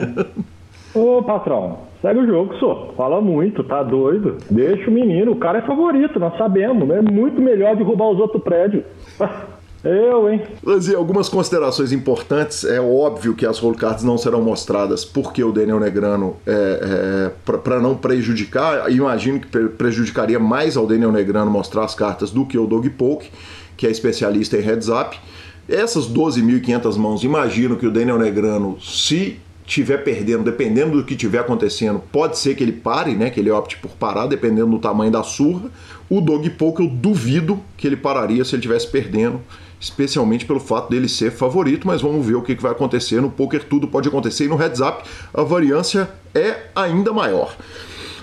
Ô, 0.92 1.22
patrão, 1.22 1.78
segue 2.02 2.18
o 2.18 2.26
jogo, 2.26 2.58
senhor. 2.58 2.92
Fala 2.96 3.20
muito, 3.20 3.62
tá 3.62 3.84
doido? 3.84 4.38
Deixa 4.50 4.90
o 4.90 4.92
menino, 4.92 5.30
o 5.30 5.36
cara 5.36 5.58
é 5.58 5.62
favorito, 5.62 6.18
nós 6.18 6.36
sabemos, 6.36 6.90
É 6.90 7.00
muito 7.00 7.40
melhor 7.40 7.76
derrubar 7.76 8.10
os 8.10 8.18
outros 8.18 8.42
prédios. 8.42 8.82
Eu, 9.88 10.30
hein? 10.30 10.42
Lanzi, 10.62 10.94
algumas 10.94 11.30
considerações 11.30 11.92
importantes. 11.92 12.62
É 12.62 12.78
óbvio 12.78 13.34
que 13.34 13.46
as 13.46 13.58
roll 13.58 13.74
cards 13.74 14.04
não 14.04 14.18
serão 14.18 14.42
mostradas 14.42 15.02
porque 15.02 15.42
o 15.42 15.50
Daniel 15.50 15.80
Negrano, 15.80 16.36
é, 16.46 17.30
é, 17.46 17.56
para 17.56 17.80
não 17.80 17.96
prejudicar, 17.96 18.92
imagino 18.92 19.40
que 19.40 19.48
prejudicaria 19.48 20.38
mais 20.38 20.76
ao 20.76 20.86
Daniel 20.86 21.10
Negrano 21.10 21.50
mostrar 21.50 21.86
as 21.86 21.94
cartas 21.94 22.30
do 22.30 22.44
que 22.44 22.58
o 22.58 22.66
Doug 22.66 22.86
Polk, 22.98 23.30
que 23.78 23.86
é 23.86 23.90
especialista 23.90 24.58
em 24.58 24.60
heads 24.60 24.88
up. 24.88 25.18
Essas 25.66 26.06
12.500 26.06 26.96
mãos, 26.96 27.24
imagino 27.24 27.76
que 27.76 27.86
o 27.86 27.90
Daniel 27.90 28.18
Negrano, 28.18 28.78
se 28.82 29.40
tiver 29.64 29.98
perdendo, 29.98 30.44
dependendo 30.44 30.98
do 30.98 31.04
que 31.04 31.16
tiver 31.16 31.38
acontecendo, 31.38 32.02
pode 32.12 32.38
ser 32.38 32.54
que 32.54 32.62
ele 32.62 32.72
pare, 32.72 33.14
né? 33.14 33.30
Que 33.30 33.40
ele 33.40 33.50
opte 33.50 33.78
por 33.78 33.92
parar, 33.92 34.26
dependendo 34.26 34.70
do 34.70 34.78
tamanho 34.78 35.10
da 35.10 35.22
surra. 35.22 35.70
O 36.10 36.20
Dog 36.20 36.48
Poke 36.50 36.82
eu 36.82 36.88
duvido 36.88 37.60
que 37.76 37.86
ele 37.86 37.96
pararia 37.96 38.44
se 38.44 38.54
ele 38.54 38.60
estivesse 38.60 38.86
perdendo 38.86 39.40
especialmente 39.80 40.44
pelo 40.44 40.60
fato 40.60 40.90
dele 40.90 41.08
ser 41.08 41.30
favorito, 41.30 41.86
mas 41.86 42.02
vamos 42.02 42.24
ver 42.26 42.34
o 42.34 42.42
que 42.42 42.54
vai 42.54 42.72
acontecer. 42.72 43.20
No 43.20 43.30
poker 43.30 43.64
tudo 43.64 43.88
pode 43.88 44.08
acontecer 44.08 44.44
e 44.44 44.48
no 44.48 44.56
heads 44.56 44.80
up 44.80 45.02
a 45.32 45.42
variância 45.42 46.10
é 46.34 46.66
ainda 46.74 47.12
maior. 47.12 47.56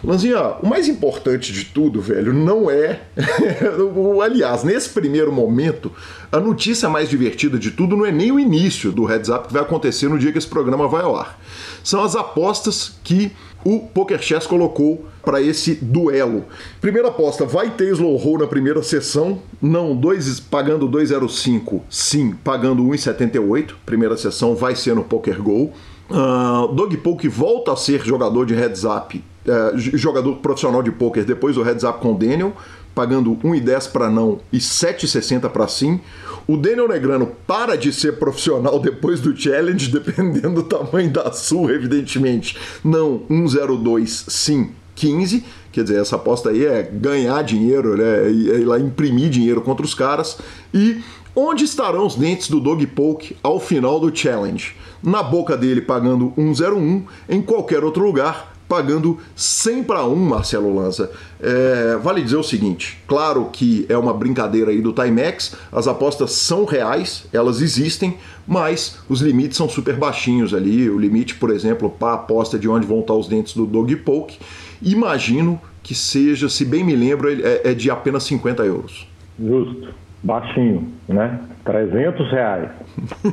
Lanzinha, 0.04 0.58
o 0.62 0.68
mais 0.68 0.88
importante 0.88 1.52
de 1.52 1.66
tudo, 1.66 2.00
velho, 2.00 2.32
não 2.32 2.70
é. 2.70 3.02
Aliás, 4.24 4.64
nesse 4.64 4.90
primeiro 4.90 5.32
momento, 5.32 5.92
a 6.32 6.40
notícia 6.40 6.88
mais 6.88 7.10
divertida 7.10 7.58
de 7.58 7.72
tudo 7.72 7.98
não 7.98 8.06
é 8.06 8.12
nem 8.12 8.32
o 8.32 8.40
início 8.40 8.92
do 8.92 9.06
heads 9.06 9.30
up 9.30 9.48
que 9.48 9.54
vai 9.54 9.64
acontecer 9.64 10.08
no 10.08 10.20
dia 10.20 10.32
que 10.32 10.38
esse 10.38 10.48
programa 10.48 10.88
vai 10.88 11.02
ao 11.02 11.16
ar. 11.16 11.40
São 11.84 12.04
as 12.04 12.16
apostas 12.16 13.00
que 13.04 13.32
o 13.66 13.80
Poker 13.80 14.22
Chess 14.22 14.46
colocou 14.46 15.06
para 15.24 15.42
esse 15.42 15.74
duelo. 15.74 16.46
Primeira 16.80 17.08
aposta, 17.08 17.46
vai 17.46 17.72
ter 17.72 17.92
slow 17.94 18.16
roll 18.16 18.38
na 18.38 18.48
primeira 18.48 18.84
sessão? 18.84 19.40
Não, 19.60 19.96
dois, 19.96 20.40
pagando 20.40 20.88
2,05. 20.88 21.82
Sim, 21.90 22.36
pagando 22.44 22.84
1,78. 22.84 23.74
Primeira 23.84 24.16
sessão 24.16 24.56
vai 24.56 24.76
ser 24.76 24.96
no 24.96 25.04
Poker 25.04 25.42
Go. 25.42 25.74
Uh, 26.08 26.68
Doug 26.74 26.94
Polk 26.98 27.28
volta 27.28 27.74
a 27.74 27.76
ser 27.76 28.06
jogador 28.06 28.46
de 28.46 28.54
heads 28.54 28.84
up, 28.84 29.18
uh, 29.48 29.76
jogador 29.76 30.36
profissional 30.36 30.84
de 30.84 30.92
poker 30.92 31.26
depois 31.26 31.56
do 31.56 31.64
heads 31.64 31.84
up 31.84 32.00
com 32.00 32.12
o 32.12 32.16
Daniel, 32.16 32.54
pagando 32.94 33.36
1,10 33.38 33.92
para 33.92 34.08
não 34.08 34.40
e 34.54 34.60
7,60 34.60 35.50
para 35.50 35.68
sim. 35.68 36.00
O 36.48 36.56
Daniel 36.56 36.88
Negrano 36.88 37.32
para 37.48 37.75
de 37.75 37.92
ser 37.92 38.20
profissional 38.20 38.80
depois 38.80 39.20
do 39.20 39.36
challenge, 39.36 39.90
dependendo 39.92 40.62
do 40.62 40.64
tamanho 40.64 41.12
da 41.12 41.32
surra, 41.32 41.74
evidentemente. 41.74 42.58
Não, 42.84 43.22
1,02 43.30 44.30
sim, 44.30 44.72
15. 44.94 45.44
Quer 45.72 45.84
dizer, 45.84 46.02
essa 46.02 46.16
aposta 46.16 46.52
aí 46.52 46.66
é 46.66 46.84
ganhar 46.84 47.42
dinheiro, 47.44 47.98
né? 47.98 48.28
É 48.28 48.30
ir 48.32 48.66
lá 48.66 48.80
imprimir 48.80 49.30
dinheiro 49.30 49.62
contra 49.62 49.86
os 49.86 49.94
caras. 49.94 50.38
E 50.74 51.02
onde 51.36 51.66
estarão 51.66 52.06
os 52.06 52.16
dentes 52.16 52.48
do 52.48 52.60
Dog 52.60 52.86
Poke 52.88 53.36
ao 53.42 53.60
final 53.60 54.00
do 54.00 54.16
challenge? 54.16 54.75
Na 55.04 55.22
boca 55.22 55.58
dele 55.58 55.82
pagando 55.82 56.32
1,01, 56.38 57.04
em 57.28 57.42
qualquer 57.42 57.84
outro 57.84 58.06
lugar 58.06 58.55
pagando 58.68 59.20
100 59.36 59.84
para 59.84 60.06
1, 60.06 60.16
Marcelo 60.16 60.74
Lanza. 60.76 61.12
É, 61.40 61.98
vale 62.02 62.22
dizer 62.22 62.38
o 62.38 62.44
seguinte: 62.44 62.98
claro 63.08 63.50
que 63.52 63.86
é 63.90 63.98
uma 63.98 64.14
brincadeira 64.14 64.72
aí 64.72 64.82
do 64.82 64.94
Timex, 64.94 65.56
as 65.72 65.88
apostas 65.88 66.32
são 66.32 66.66
reais, 66.66 67.26
elas 67.32 67.62
existem, 67.62 68.18
mas 68.48 68.98
os 69.10 69.22
limites 69.22 69.58
são 69.58 69.70
super 69.70 69.96
baixinhos 69.96 70.54
ali. 70.54 70.90
O 70.90 71.00
limite, 71.00 71.36
por 71.36 71.50
exemplo, 71.50 71.90
para 71.90 72.14
a 72.14 72.16
aposta 72.16 72.58
de 72.58 72.68
onde 72.68 72.86
vão 72.86 73.00
estar 73.00 73.14
os 73.14 73.28
dentes 73.28 73.54
do 73.54 73.66
Dog 73.66 73.96
Poke, 73.98 74.38
imagino 74.82 75.60
que 75.84 75.94
seja, 75.94 76.50
se 76.50 76.66
bem 76.66 76.84
me 76.84 76.96
lembro, 76.96 77.30
é, 77.30 77.62
é 77.64 77.74
de 77.74 77.92
apenas 77.92 78.24
50 78.24 78.64
euros. 78.64 79.08
Justo 79.40 80.05
baixinho, 80.25 80.88
né? 81.08 81.39
300 81.63 82.32
reais. 82.32 82.70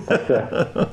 Tá 0.07 0.19
certo. 0.27 0.91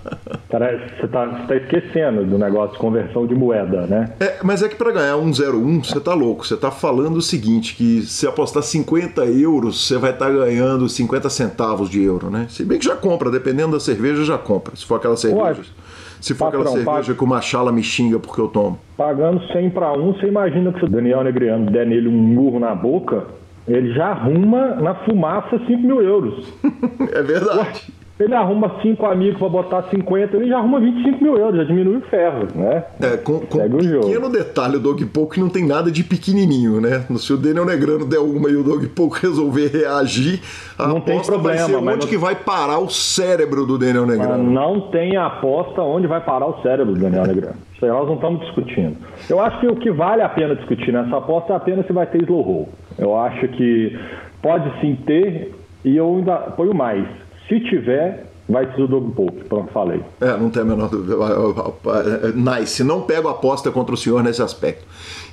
Você 0.50 1.06
está 1.06 1.28
tá 1.28 1.56
esquecendo 1.56 2.26
do 2.26 2.38
negócio 2.38 2.74
de 2.74 2.80
conversão 2.80 3.28
de 3.28 3.36
moeda, 3.36 3.86
né? 3.86 4.14
É, 4.20 4.40
mas 4.44 4.64
é 4.64 4.70
que 4.70 4.76
para 4.76 4.92
ganhar 4.92 5.18
101, 5.18 5.84
você 5.84 6.00
tá 6.00 6.14
louco. 6.14 6.46
Você 6.46 6.58
tá 6.58 6.72
falando 6.72 7.18
o 7.18 7.22
seguinte, 7.22 7.76
que 7.76 8.02
se 8.02 8.26
apostar 8.26 8.64
50 8.64 9.26
euros, 9.26 9.88
você 9.88 9.98
vai 9.98 10.12
estar 10.12 10.26
tá 10.26 10.32
ganhando 10.32 10.88
50 10.88 11.30
centavos 11.30 11.90
de 11.90 12.02
euro, 12.02 12.30
né? 12.30 12.48
Se 12.50 12.64
bem 12.64 12.80
que 12.80 12.86
já 12.86 12.96
compra, 12.96 13.30
dependendo 13.30 13.74
da 13.74 13.80
cerveja, 13.80 14.24
já 14.24 14.38
compra. 14.38 14.76
Se 14.76 14.86
for 14.86 14.96
aquela 14.96 15.18
cerveja... 15.18 15.60
Ué, 15.60 15.90
se 16.22 16.34
for 16.34 16.52
patrão, 16.52 16.62
aquela 16.62 16.84
cerveja 16.84 17.14
que 17.14 17.24
o 17.24 17.28
Machala 17.28 17.72
me 17.72 17.82
xinga 17.82 18.20
porque 18.20 18.42
eu 18.42 18.50
tomo. 18.50 18.78
Pagando 18.98 19.42
100 19.54 19.70
para 19.70 19.94
1, 19.94 20.14
você 20.14 20.28
imagina 20.28 20.74
que 20.74 20.80
se 20.80 20.86
o 20.86 20.90
Daniel 20.90 21.24
Negriano 21.24 21.72
der 21.72 21.86
nele 21.86 22.10
um 22.10 22.12
murro 22.12 22.60
na 22.60 22.76
boca, 22.76 23.26
ele 23.70 23.94
já 23.94 24.08
arruma 24.08 24.76
na 24.76 24.96
fumaça 24.96 25.60
5 25.60 25.82
mil 25.82 26.02
euros. 26.02 26.54
é 27.14 27.22
verdade. 27.22 27.99
Ele 28.20 28.36
arruma 28.36 28.76
cinco 28.82 29.06
amigos 29.06 29.40
para 29.40 29.48
botar 29.48 29.84
50, 29.84 30.36
ele 30.36 30.50
já 30.50 30.58
arruma 30.58 30.80
25 30.82 31.24
mil 31.24 31.38
euros, 31.38 31.56
já 31.56 31.64
diminui 31.64 31.98
o 31.98 32.02
ferro, 32.02 32.48
né? 32.54 32.84
É, 33.02 33.16
com, 33.16 33.40
com 33.40 33.60
um 33.60 33.78
pequeno 33.78 34.30
detalhe, 34.30 34.76
o 34.76 34.80
Dog 34.80 35.06
Poke 35.06 35.40
não 35.40 35.50
tem 35.50 35.66
nada 35.66 35.90
de 35.90 36.04
pequenininho, 36.04 36.82
né? 36.82 37.06
Se 37.18 37.32
o 37.32 37.38
Daniel 37.38 37.66
Negrano 37.66 38.06
der 38.06 38.20
uma 38.20 38.50
e 38.50 38.58
o 38.58 38.64
Dog 38.64 38.86
Poke 38.90 39.22
resolver 39.22 39.68
reagir, 39.68 40.42
a 40.78 40.86
não 40.86 41.00
tem 41.00 41.22
problema, 41.22 41.58
vai 41.58 41.58
ser 41.60 41.76
onde 41.78 41.86
não... 41.86 42.08
que 42.08 42.18
vai 42.18 42.36
parar 42.36 42.80
o 42.80 42.90
cérebro 42.90 43.66
do 43.66 43.78
Daniel 43.78 44.06
Negrano. 44.06 44.44
Mas 44.44 44.54
não 44.54 44.82
tem 44.90 45.16
aposta 45.16 45.82
onde 45.82 46.06
vai 46.06 46.20
parar 46.20 46.48
o 46.48 46.62
cérebro 46.62 46.94
do 46.94 47.00
Daniel 47.00 47.26
Negrano. 47.26 47.56
Isso 47.74 47.86
aí 47.86 47.92
nós 47.92 48.06
não 48.06 48.16
estamos 48.16 48.42
discutindo. 48.42 48.98
Eu 49.30 49.40
acho 49.40 49.62
que 49.62 49.68
o 49.68 49.78
que 49.78 49.90
vale 49.90 50.22
a 50.22 50.28
pena 50.28 50.54
discutir 50.56 50.92
nessa 50.92 51.16
aposta 51.16 51.54
é 51.54 51.56
apenas 51.56 51.88
se 51.88 51.94
vai 51.94 52.06
ter 52.06 52.22
slow 52.24 52.42
roll. 52.42 52.70
Eu 52.98 53.18
acho 53.18 53.48
que 53.48 53.98
pode 54.42 54.70
sim 54.82 54.98
ter, 55.06 55.56
e 55.86 55.96
eu 55.96 56.18
ainda 56.18 56.36
ponho 56.58 56.76
mais. 56.76 57.08
Se 57.50 57.60
tiver, 57.62 58.29
vai 58.50 58.66
ser 58.76 58.82
o 58.82 58.88
Doug 58.88 59.12
Pope, 59.14 59.44
pronto, 59.44 59.72
falei. 59.72 60.02
É, 60.20 60.36
não 60.36 60.50
tem 60.50 60.64
a 60.64 60.66
menor 60.66 60.90
dúvida. 60.90 61.16
Nice, 62.36 62.84
não 62.84 63.02
pego 63.02 63.28
aposta 63.30 63.70
contra 63.72 63.94
o 63.94 63.98
senhor 63.98 64.24
nesse 64.24 64.42
aspecto. 64.42 64.84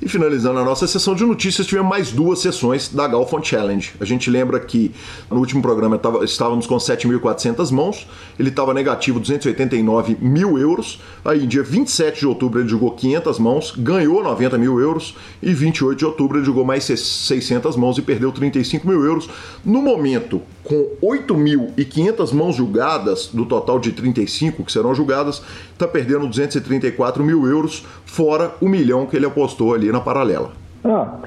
E 0.01 0.09
finalizando 0.09 0.59
a 0.59 0.65
nossa 0.65 0.87
sessão 0.87 1.15
de 1.15 1.25
notícias, 1.25 1.67
tivemos 1.67 1.89
mais 1.89 2.13
duas 2.13 2.41
sessões 2.41 2.93
da 2.93 3.09
Galfon 3.09 3.43
Challenge. 3.43 3.95
A 3.99 4.05
gente 4.05 4.29
lembra 4.29 4.61
que 4.61 4.93
no 5.31 5.39
último 5.39 5.63
programa 5.63 5.99
estávamos 6.23 6.67
com 6.67 6.77
7.400 6.77 7.73
mãos, 7.73 8.07
ele 8.39 8.51
estava 8.51 8.75
negativo 8.75 9.19
289 9.19 10.19
mil 10.21 10.59
euros. 10.59 11.01
Aí, 11.25 11.47
dia 11.47 11.63
27 11.63 12.21
de 12.21 12.27
outubro, 12.27 12.61
ele 12.61 12.69
jogou 12.69 12.91
500 12.91 13.39
mãos, 13.39 13.75
ganhou 13.77 14.23
90 14.23 14.59
mil 14.59 14.79
euros. 14.79 15.17
E 15.43 15.55
28 15.55 15.99
de 15.99 16.05
outubro, 16.05 16.39
ele 16.39 16.45
jogou 16.45 16.65
mais 16.65 16.85
600 16.85 17.77
mãos 17.77 17.97
e 17.97 18.03
perdeu 18.03 18.31
35 18.31 18.87
mil 18.87 19.03
euros. 19.03 19.29
No 19.65 19.81
momento, 19.81 20.43
com 20.63 20.91
8.500 21.03 22.33
mãos 22.35 22.57
julgadas, 22.57 23.06
do 23.33 23.47
total 23.47 23.79
de 23.79 23.93
35 23.93 24.65
que 24.65 24.73
serão 24.73 24.95
julgadas, 24.95 25.43
está 25.73 25.87
perdendo 25.87 26.27
234 26.27 27.23
mil 27.23 27.47
euros, 27.47 27.85
fora 28.05 28.55
o 28.61 28.69
milhão 28.69 29.07
que 29.07 29.17
ele 29.17 29.27
apostou 29.27 29.75
ali 29.75 29.93
na 29.93 30.01
paralela. 30.01 30.53
Ah, 30.85 31.19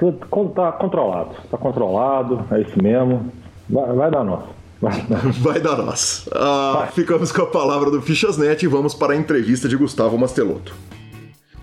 tá 0.54 0.72
controlado. 0.72 1.30
Tá 1.50 1.58
controlado, 1.58 2.44
é 2.50 2.60
isso 2.62 2.82
mesmo. 2.82 3.30
Vai, 3.68 3.92
vai 3.92 4.10
dar 4.10 4.24
nós. 4.24 4.44
Vai, 4.80 5.04
vai 5.40 5.60
dar 5.60 5.76
nós. 5.76 6.28
Ah, 6.34 6.88
ficamos 6.92 7.30
com 7.30 7.42
a 7.42 7.46
palavra 7.46 7.90
do 7.90 8.00
Fichasnet 8.00 8.64
e 8.64 8.68
vamos 8.68 8.94
para 8.94 9.12
a 9.12 9.16
entrevista 9.16 9.68
de 9.68 9.76
Gustavo 9.76 10.16
Mastelotto. 10.18 10.74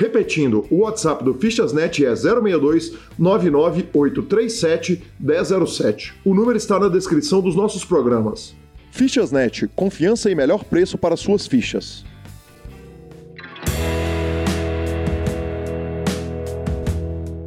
Repetindo, 0.00 0.66
o 0.70 0.78
WhatsApp 0.78 1.22
do 1.22 1.34
Fichasnet 1.34 2.02
é 2.06 2.16
062 2.16 2.94
99837 3.18 5.02
1007. 5.20 6.14
O 6.24 6.32
número 6.32 6.56
está 6.56 6.78
na 6.80 6.88
descrição 6.88 7.42
dos 7.42 7.54
nossos 7.54 7.84
programas. 7.84 8.56
Fichasnet, 8.90 9.68
confiança 9.76 10.30
e 10.30 10.34
melhor 10.34 10.64
preço 10.64 10.96
para 10.96 11.18
suas 11.18 11.46
fichas. 11.46 12.02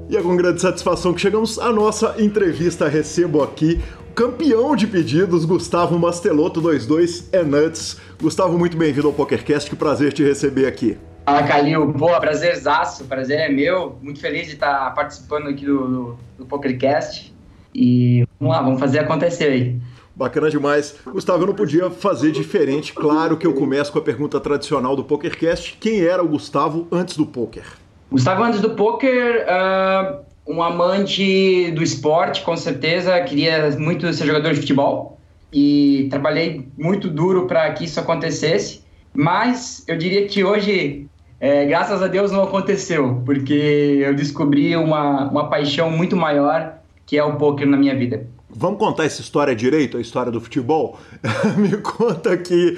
E 0.07 0.15
é 0.15 0.21
com 0.21 0.35
grande 0.35 0.61
satisfação 0.61 1.11
que 1.11 1.21
chegamos 1.21 1.57
à 1.57 1.73
nossa 1.73 2.13
entrevista. 2.19 2.87
Recebo 2.87 3.41
aqui 3.41 3.81
o 4.11 4.13
campeão 4.13 4.75
de 4.75 4.85
pedidos, 4.85 5.43
Gustavo 5.43 5.97
Mastelotto 5.97 6.61
22 6.61 7.29
é 7.31 7.43
Nuts. 7.43 7.97
Gustavo, 8.21 8.59
muito 8.59 8.77
bem-vindo 8.77 9.07
ao 9.07 9.13
PokerCast, 9.13 9.71
que 9.71 9.75
prazer 9.75 10.13
te 10.13 10.21
receber 10.23 10.67
aqui. 10.67 10.99
Fala, 11.25 11.43
Calil. 11.43 11.87
Boa, 11.87 12.19
prazerzaço. 12.19 13.05
Prazer 13.05 13.39
é 13.39 13.49
meu. 13.49 13.97
Muito 14.01 14.19
feliz 14.19 14.47
de 14.47 14.53
estar 14.53 14.93
participando 14.93 15.47
aqui 15.47 15.65
do, 15.65 15.87
do, 15.87 16.19
do 16.39 16.45
PokerCast. 16.45 17.33
E 17.73 18.27
vamos 18.39 18.55
lá, 18.55 18.61
vamos 18.61 18.79
fazer 18.79 18.99
acontecer 18.99 19.45
aí. 19.45 19.75
Bacana 20.13 20.49
demais. 20.49 20.95
Gustavo, 21.05 21.43
eu 21.43 21.47
não 21.47 21.55
podia 21.55 21.89
fazer 21.89 22.31
diferente. 22.31 22.93
Claro 22.93 23.37
que 23.37 23.47
eu 23.47 23.53
começo 23.53 23.91
com 23.91 23.99
a 23.99 24.01
pergunta 24.01 24.37
tradicional 24.39 24.97
do 24.97 25.03
PokerCast. 25.03 25.77
Quem 25.79 26.01
era 26.01 26.21
o 26.21 26.27
Gustavo 26.27 26.87
antes 26.91 27.15
do 27.15 27.25
poker? 27.25 27.63
Gustavo, 28.11 28.43
antes 28.43 28.59
do 28.59 28.71
poker, 28.71 29.45
uh, 29.47 30.19
um 30.45 30.61
amante 30.61 31.71
do 31.71 31.81
esporte, 31.81 32.41
com 32.43 32.55
certeza. 32.57 33.19
Queria 33.21 33.71
muito 33.79 34.11
ser 34.13 34.27
jogador 34.27 34.53
de 34.53 34.59
futebol. 34.59 35.17
E 35.53 36.07
trabalhei 36.11 36.67
muito 36.77 37.07
duro 37.07 37.47
para 37.47 37.71
que 37.71 37.85
isso 37.85 37.99
acontecesse. 37.99 38.83
Mas 39.15 39.83
eu 39.87 39.97
diria 39.97 40.27
que 40.27 40.43
hoje 40.43 41.07
é, 41.43 41.65
graças 41.65 42.01
a 42.01 42.07
Deus 42.07 42.31
não 42.31 42.41
aconteceu, 42.41 43.21
porque 43.25 43.99
eu 44.01 44.15
descobri 44.15 44.77
uma, 44.77 45.29
uma 45.29 45.49
paixão 45.49 45.91
muito 45.91 46.15
maior 46.15 46.75
que 47.05 47.17
é 47.17 47.23
o 47.23 47.35
poker 47.35 47.67
na 47.67 47.75
minha 47.75 47.93
vida. 47.93 48.25
Vamos 48.49 48.79
contar 48.79 49.03
essa 49.03 49.19
história 49.19 49.53
direito, 49.53 49.97
a 49.97 49.99
história 49.99 50.31
do 50.31 50.39
futebol? 50.39 50.97
Me 51.59 51.75
conta 51.81 52.37
que 52.37 52.77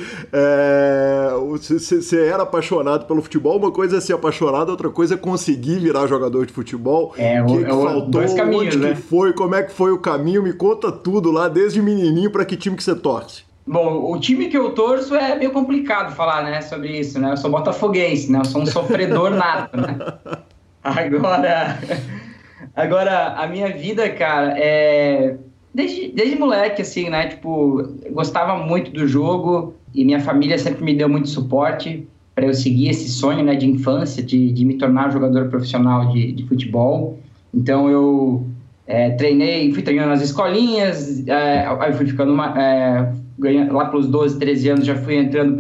você 1.40 2.24
é, 2.24 2.28
era 2.30 2.42
apaixonado 2.42 3.06
pelo 3.06 3.22
futebol, 3.22 3.56
uma 3.60 3.70
coisa 3.70 3.98
é 3.98 4.02
ser 4.02 4.14
apaixonado, 4.14 4.70
outra 4.70 4.90
coisa 4.90 5.14
é 5.14 5.18
conseguir 5.18 5.78
virar 5.78 6.08
jogador 6.08 6.44
de 6.48 6.52
futebol. 6.52 7.14
É, 7.20 7.44
o 7.44 7.46
que, 7.46 7.66
que 7.66 7.70
faltou, 7.70 8.36
caminhos, 8.36 8.76
onde 8.76 8.78
né? 8.80 8.94
que 8.96 9.02
foi, 9.02 9.32
como 9.34 9.54
é 9.54 9.62
que 9.62 9.74
foi 9.74 9.92
o 9.92 10.00
caminho, 10.00 10.42
me 10.42 10.54
conta 10.54 10.92
tudo 10.92 11.30
lá, 11.30 11.48
desde 11.48 11.80
menininho, 11.84 12.32
para 12.32 12.44
que 12.44 12.58
time 12.58 12.76
que 12.76 12.84
você 12.84 12.96
torce. 12.96 13.45
Bom, 13.68 14.12
o 14.12 14.20
time 14.20 14.48
que 14.48 14.58
eu 14.58 14.72
torço 14.72 15.16
é 15.16 15.36
meio 15.36 15.52
complicado 15.52 16.16
falar, 16.16 16.44
né, 16.44 16.62
sobre 16.62 17.00
isso, 17.00 17.20
né? 17.20 17.32
Eu 17.32 17.38
sou 17.38 17.50
botafoguense, 17.50 18.32
né? 18.32 18.40
Eu 18.40 18.46
sou 18.46 18.62
um 18.62 18.66
sofredor 18.66 19.32
nato, 19.36 19.76
né? 19.78 19.98
Agora, 20.84 21.80
agora 22.76 23.28
a 23.34 23.48
minha 23.48 23.76
vida, 23.76 24.08
cara, 24.12 24.54
é 24.56 25.36
desde, 25.74 26.10
desde 26.10 26.38
moleque, 26.38 26.84
assim, 26.84 27.10
né? 27.10 27.28
Tipo, 27.28 27.82
gostava 28.12 28.56
muito 28.58 28.92
do 28.92 29.08
jogo 29.08 29.74
e 29.96 30.06
minha 30.06 30.22
família 30.22 30.60
sempre 30.60 30.84
me 30.84 30.96
deu 30.96 31.10
muito 31.10 31.28
suporte 31.28 32.08
para 32.36 32.46
eu 32.46 32.54
seguir 32.54 32.90
esse 32.90 33.10
sonho, 33.10 33.44
né, 33.44 33.56
de 33.56 33.66
infância, 33.66 34.22
de, 34.22 34.52
de 34.52 34.66
me 34.66 34.78
tornar 34.78 35.12
jogador 35.12 35.50
profissional 35.50 36.12
de, 36.12 36.34
de 36.34 36.46
futebol. 36.46 37.18
Então 37.54 37.90
eu 37.90 38.46
treinei, 39.16 39.72
fui 39.74 39.82
treinando 39.82 40.10
nas 40.10 40.22
escolinhas, 40.22 41.28
é, 41.28 41.66
aí 41.80 41.94
fui 41.94 42.06
ficando 42.06 42.34
uma, 42.34 42.60
é, 42.60 43.12
ganhando, 43.38 43.74
lá 43.74 43.86
pelos 43.86 44.08
12, 44.08 44.40
13 44.40 44.70
anos 44.70 44.86
já 44.86 44.96
fui 44.96 45.16
entrando 45.18 45.56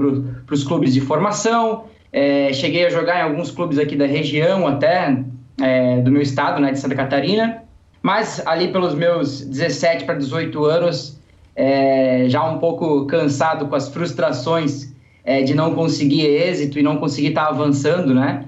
para 0.45 0.53
os 0.53 0.63
clubes 0.63 0.93
de 0.93 1.01
formação, 1.01 1.85
é, 2.11 2.53
cheguei 2.53 2.85
a 2.85 2.89
jogar 2.89 3.19
em 3.19 3.23
alguns 3.23 3.51
clubes 3.51 3.77
aqui 3.77 3.95
da 3.95 4.05
região 4.05 4.67
até, 4.67 5.23
é, 5.61 6.01
do 6.01 6.11
meu 6.11 6.21
estado, 6.21 6.61
né, 6.61 6.71
de 6.71 6.79
Santa 6.79 6.95
Catarina, 6.95 7.63
mas 8.01 8.41
ali 8.45 8.69
pelos 8.69 8.93
meus 8.93 9.41
17 9.41 10.05
para 10.05 10.15
18 10.15 10.63
anos, 10.63 11.19
é, 11.55 12.25
já 12.27 12.43
um 12.43 12.59
pouco 12.59 13.05
cansado 13.05 13.67
com 13.67 13.75
as 13.75 13.89
frustrações 13.89 14.93
é, 15.23 15.41
de 15.41 15.53
não 15.53 15.73
conseguir 15.73 16.25
êxito 16.25 16.77
e 16.77 16.83
não 16.83 16.97
conseguir 16.97 17.29
estar 17.29 17.45
tá 17.45 17.49
avançando, 17.49 18.13
né, 18.13 18.45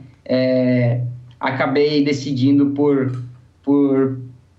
acabei 1.39 2.03
decidindo 2.03 2.67
por, 2.67 3.11
por 3.63 4.17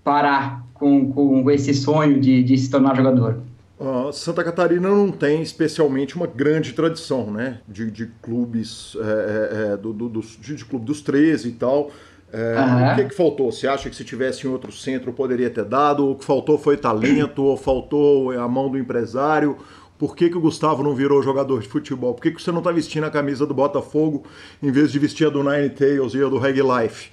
parar 0.09 0.65
com, 0.73 1.11
com 1.11 1.51
esse 1.51 1.71
sonho 1.71 2.19
de, 2.19 2.41
de 2.41 2.57
se 2.57 2.67
tornar 2.67 2.95
jogador. 2.95 3.43
Uh, 3.79 4.11
Santa 4.11 4.43
Catarina 4.43 4.89
não 4.89 5.11
tem 5.11 5.43
especialmente 5.43 6.15
uma 6.15 6.25
grande 6.25 6.73
tradição, 6.73 7.29
né? 7.29 7.59
De, 7.67 7.91
de 7.91 8.07
clubes, 8.19 8.97
é, 8.99 9.69
é, 9.69 9.73
é 9.73 9.77
do, 9.77 9.93
do, 9.93 10.09
dos, 10.09 10.35
de, 10.41 10.55
de, 10.55 10.65
clube 10.65 10.83
dos 10.83 11.01
13 11.01 11.49
e 11.49 11.51
tal. 11.51 11.91
É, 12.33 12.55
uhum. 12.59 12.91
O 12.91 12.95
que, 12.95 13.05
que 13.05 13.15
faltou? 13.15 13.51
Você 13.51 13.67
acha 13.67 13.87
que 13.87 13.95
se 13.95 14.03
tivesse 14.03 14.47
em 14.47 14.49
outro 14.49 14.71
centro 14.71 15.13
poderia 15.13 15.49
ter 15.49 15.63
dado? 15.63 16.09
O 16.09 16.15
que 16.15 16.25
faltou 16.25 16.57
foi 16.57 16.75
talento? 16.75 17.43
ou 17.43 17.55
faltou 17.55 18.31
a 18.31 18.47
mão 18.47 18.67
do 18.67 18.79
empresário? 18.79 19.57
Por 19.99 20.15
que, 20.15 20.27
que 20.27 20.37
o 20.37 20.41
Gustavo 20.41 20.81
não 20.81 20.95
virou 20.95 21.21
jogador 21.21 21.59
de 21.61 21.67
futebol? 21.67 22.15
Por 22.15 22.23
que, 22.23 22.31
que 22.31 22.41
você 22.41 22.51
não 22.51 22.59
está 22.59 22.71
vestindo 22.71 23.03
a 23.03 23.11
camisa 23.11 23.45
do 23.45 23.53
Botafogo 23.53 24.23
em 24.61 24.71
vez 24.71 24.91
de 24.91 24.97
vestir 24.97 25.27
a 25.27 25.29
do 25.29 25.43
Nine 25.43 25.69
Tails 25.69 26.15
e 26.15 26.23
a 26.23 26.27
do 26.27 26.39
Reg 26.39 26.59
Life? 26.61 27.11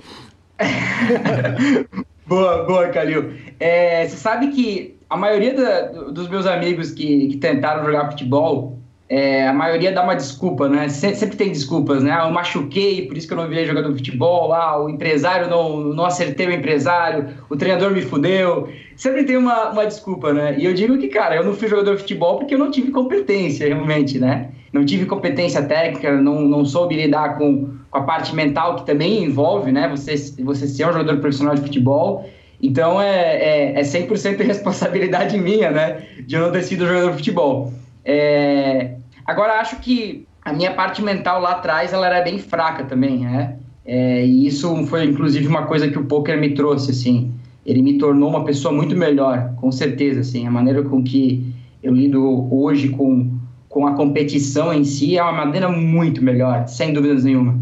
boa, 2.26 2.64
boa, 2.64 2.88
Calil. 2.88 3.32
É, 3.58 4.06
você 4.06 4.16
sabe 4.16 4.48
que 4.48 4.96
a 5.08 5.16
maioria 5.16 5.54
da, 5.54 5.80
dos 6.10 6.28
meus 6.28 6.46
amigos 6.46 6.90
que, 6.90 7.28
que 7.28 7.36
tentaram 7.36 7.84
jogar 7.84 8.10
futebol 8.10 8.78
é, 9.08 9.46
a 9.46 9.52
maioria 9.52 9.92
dá 9.92 10.02
uma 10.02 10.16
desculpa, 10.16 10.68
né? 10.68 10.88
Sempre 10.88 11.36
tem 11.36 11.52
desculpas, 11.52 12.02
né? 12.02 12.10
Ah, 12.10 12.26
eu 12.26 12.32
machuquei, 12.32 13.06
por 13.06 13.16
isso 13.16 13.28
que 13.28 13.32
eu 13.32 13.38
não 13.38 13.48
virei 13.48 13.64
jogador 13.64 13.90
de 13.90 13.98
futebol. 13.98 14.52
Ah, 14.52 14.82
o 14.82 14.88
empresário 14.88 15.48
não, 15.48 15.78
não 15.78 16.04
acertei 16.04 16.46
o 16.48 16.52
empresário, 16.52 17.28
o 17.48 17.56
treinador 17.56 17.92
me 17.92 18.02
fudeu. 18.02 18.68
Sempre 18.96 19.24
tem 19.24 19.36
uma, 19.36 19.70
uma 19.70 19.86
desculpa, 19.86 20.32
né? 20.32 20.56
E 20.58 20.64
eu 20.64 20.74
digo 20.74 20.98
que, 20.98 21.06
cara, 21.06 21.36
eu 21.36 21.44
não 21.44 21.54
fui 21.54 21.68
jogador 21.68 21.94
de 21.94 22.02
futebol 22.02 22.38
porque 22.38 22.54
eu 22.54 22.58
não 22.58 22.70
tive 22.70 22.90
competência, 22.90 23.68
realmente, 23.68 24.18
né? 24.18 24.48
Não 24.72 24.84
tive 24.84 25.06
competência 25.06 25.62
técnica, 25.62 26.20
não, 26.20 26.40
não 26.40 26.64
soube 26.64 26.96
lidar 26.96 27.38
com, 27.38 27.76
com 27.88 27.98
a 27.98 28.02
parte 28.02 28.34
mental 28.34 28.74
que 28.74 28.86
também 28.86 29.22
envolve, 29.22 29.70
né? 29.70 29.88
Você, 29.88 30.16
você 30.42 30.66
ser 30.66 30.84
um 30.84 30.92
jogador 30.92 31.18
profissional 31.18 31.54
de 31.54 31.60
futebol. 31.60 32.28
Então 32.60 33.00
é, 33.00 33.74
é, 33.76 33.80
é 33.80 33.82
100% 33.82 34.38
responsabilidade 34.44 35.38
minha, 35.38 35.70
né? 35.70 36.02
De 36.26 36.34
eu 36.34 36.42
não 36.42 36.50
ter 36.50 36.62
sido 36.62 36.86
jogador 36.86 37.12
de 37.12 37.18
futebol. 37.18 37.72
É, 38.08 38.94
agora, 39.26 39.54
acho 39.54 39.80
que 39.80 40.28
a 40.44 40.52
minha 40.52 40.72
parte 40.72 41.02
mental 41.02 41.40
lá 41.40 41.52
atrás 41.52 41.92
ela 41.92 42.06
era 42.06 42.22
bem 42.22 42.38
fraca 42.38 42.84
também, 42.84 43.18
né? 43.18 43.56
É, 43.84 44.24
e 44.24 44.46
isso 44.46 44.86
foi, 44.86 45.04
inclusive, 45.04 45.48
uma 45.48 45.66
coisa 45.66 45.88
que 45.88 45.98
o 45.98 46.04
poker 46.04 46.38
me 46.38 46.54
trouxe, 46.54 46.92
assim. 46.92 47.32
Ele 47.64 47.82
me 47.82 47.98
tornou 47.98 48.28
uma 48.28 48.44
pessoa 48.44 48.72
muito 48.72 48.94
melhor, 48.96 49.52
com 49.56 49.72
certeza, 49.72 50.20
assim. 50.20 50.46
A 50.46 50.50
maneira 50.50 50.84
com 50.84 51.02
que 51.02 51.52
eu 51.82 51.92
lido 51.92 52.48
hoje 52.54 52.90
com, 52.90 53.36
com 53.68 53.88
a 53.88 53.94
competição 53.94 54.72
em 54.72 54.84
si 54.84 55.18
é 55.18 55.22
uma 55.22 55.32
maneira 55.32 55.68
muito 55.68 56.22
melhor, 56.22 56.68
sem 56.68 56.92
dúvidas 56.92 57.24
nenhuma. 57.24 57.58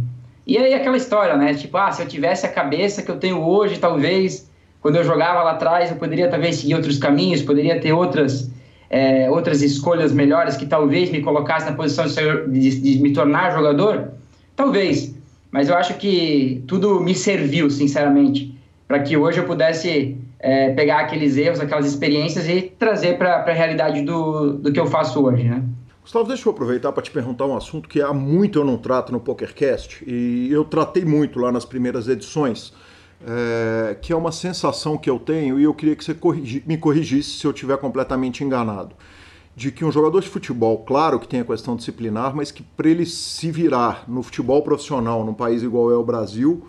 E 0.47 0.59
aí 0.59 0.75
aquela 0.75 0.99
história, 0.99 1.39
né? 1.39 1.55
Tipo, 1.55 1.79
ah, 1.79 1.91
se 1.91 2.03
eu 2.03 2.07
tivesse 2.07 2.45
a 2.45 2.51
cabeça 2.51 3.03
que 3.03 3.11
eu 3.11 3.17
tenho 3.17 3.43
hoje, 3.43 3.79
talvez, 3.79 4.51
quando 4.83 4.97
eu 4.97 5.05
jogava 5.05 5.43
lá 5.43 5.53
atrás, 5.53 5.91
eu 5.91 5.97
poderia 5.97 6.29
talvez 6.29 6.57
seguir 6.57 6.75
outros 6.75 6.99
caminhos, 6.99 7.41
poderia 7.41 7.81
ter 7.81 7.95
outras 7.95 8.51
é, 8.91 9.31
outras 9.31 9.63
escolhas 9.63 10.13
melhores 10.13 10.57
que 10.57 10.67
talvez 10.67 11.11
me 11.11 11.21
colocasse 11.21 11.67
na 11.67 11.73
posição 11.77 12.05
de, 12.07 12.13
ser, 12.13 12.49
de, 12.49 12.81
de, 12.81 12.99
me 13.01 13.13
tornar 13.13 13.53
jogador? 13.53 14.13
Talvez, 14.55 15.15
mas 15.51 15.69
eu 15.69 15.77
acho 15.77 15.95
que 15.95 16.63
tudo 16.67 17.01
me 17.01 17.15
serviu, 17.15 17.71
sinceramente, 17.71 18.57
para 18.87 19.01
que 19.01 19.17
hoje 19.17 19.39
eu 19.39 19.45
pudesse 19.45 20.17
é, 20.39 20.71
pegar 20.73 21.01
aqueles 21.01 21.37
erros, 21.37 21.61
aquelas 21.61 21.87
experiências 21.87 22.49
e 22.49 22.63
trazer 22.79 23.17
para 23.17 23.37
a 23.37 23.53
realidade 23.53 24.03
do, 24.03 24.53
do 24.55 24.73
que 24.73 24.79
eu 24.79 24.87
faço 24.87 25.25
hoje, 25.25 25.45
né? 25.45 25.63
Gustavo, 26.03 26.29
deixa 26.29 26.47
eu 26.47 26.53
aproveitar 26.53 26.93
para 26.93 27.03
te 27.03 27.11
perguntar 27.11 27.47
um 27.47 27.57
assunto 27.57 27.89
que 27.89 28.03
há 28.03 28.13
muito 28.13 28.59
eu 28.59 28.65
não 28.65 28.77
trato 28.77 29.11
no 29.11 29.19
PokerCast 29.19 30.05
e 30.07 30.53
eu 30.53 30.63
tratei 30.63 31.03
muito 31.03 31.39
lá 31.39 31.51
nas 31.51 31.65
primeiras 31.65 32.09
edições 32.09 32.75
é, 33.27 33.97
que 34.01 34.13
é 34.13 34.17
uma 34.17 34.33
sensação 34.33 34.99
que 34.99 35.09
eu 35.09 35.19
tenho, 35.19 35.59
e 35.59 35.65
eu 35.65 35.75
queria 35.75 35.97
que 35.97 36.05
você 36.05 36.15
corrigi, 36.15 36.63
me 36.67 36.77
corrigisse 36.77 37.39
se 37.39 37.47
eu 37.47 37.51
estiver 37.51 37.79
completamente 37.79 38.45
enganado, 38.45 38.95
de 39.57 39.71
que 39.71 39.85
um 39.85 39.91
jogador 39.91 40.21
de 40.21 40.29
futebol, 40.29 40.79
claro 40.79 41.19
que 41.19 41.27
tem 41.27 41.41
a 41.41 41.45
questão 41.45 41.77
disciplinar, 41.77 42.35
mas 42.35 42.51
que 42.51 42.63
para 42.63 42.89
ele 42.89 43.07
se 43.07 43.51
virar 43.51 44.05
no 44.07 44.23
futebol 44.23 44.63
profissional 44.63 45.25
num 45.25 45.35
país 45.35 45.63
igual 45.63 45.91
é 45.91 45.97
o 45.97 46.05
Brasil, 46.05 46.69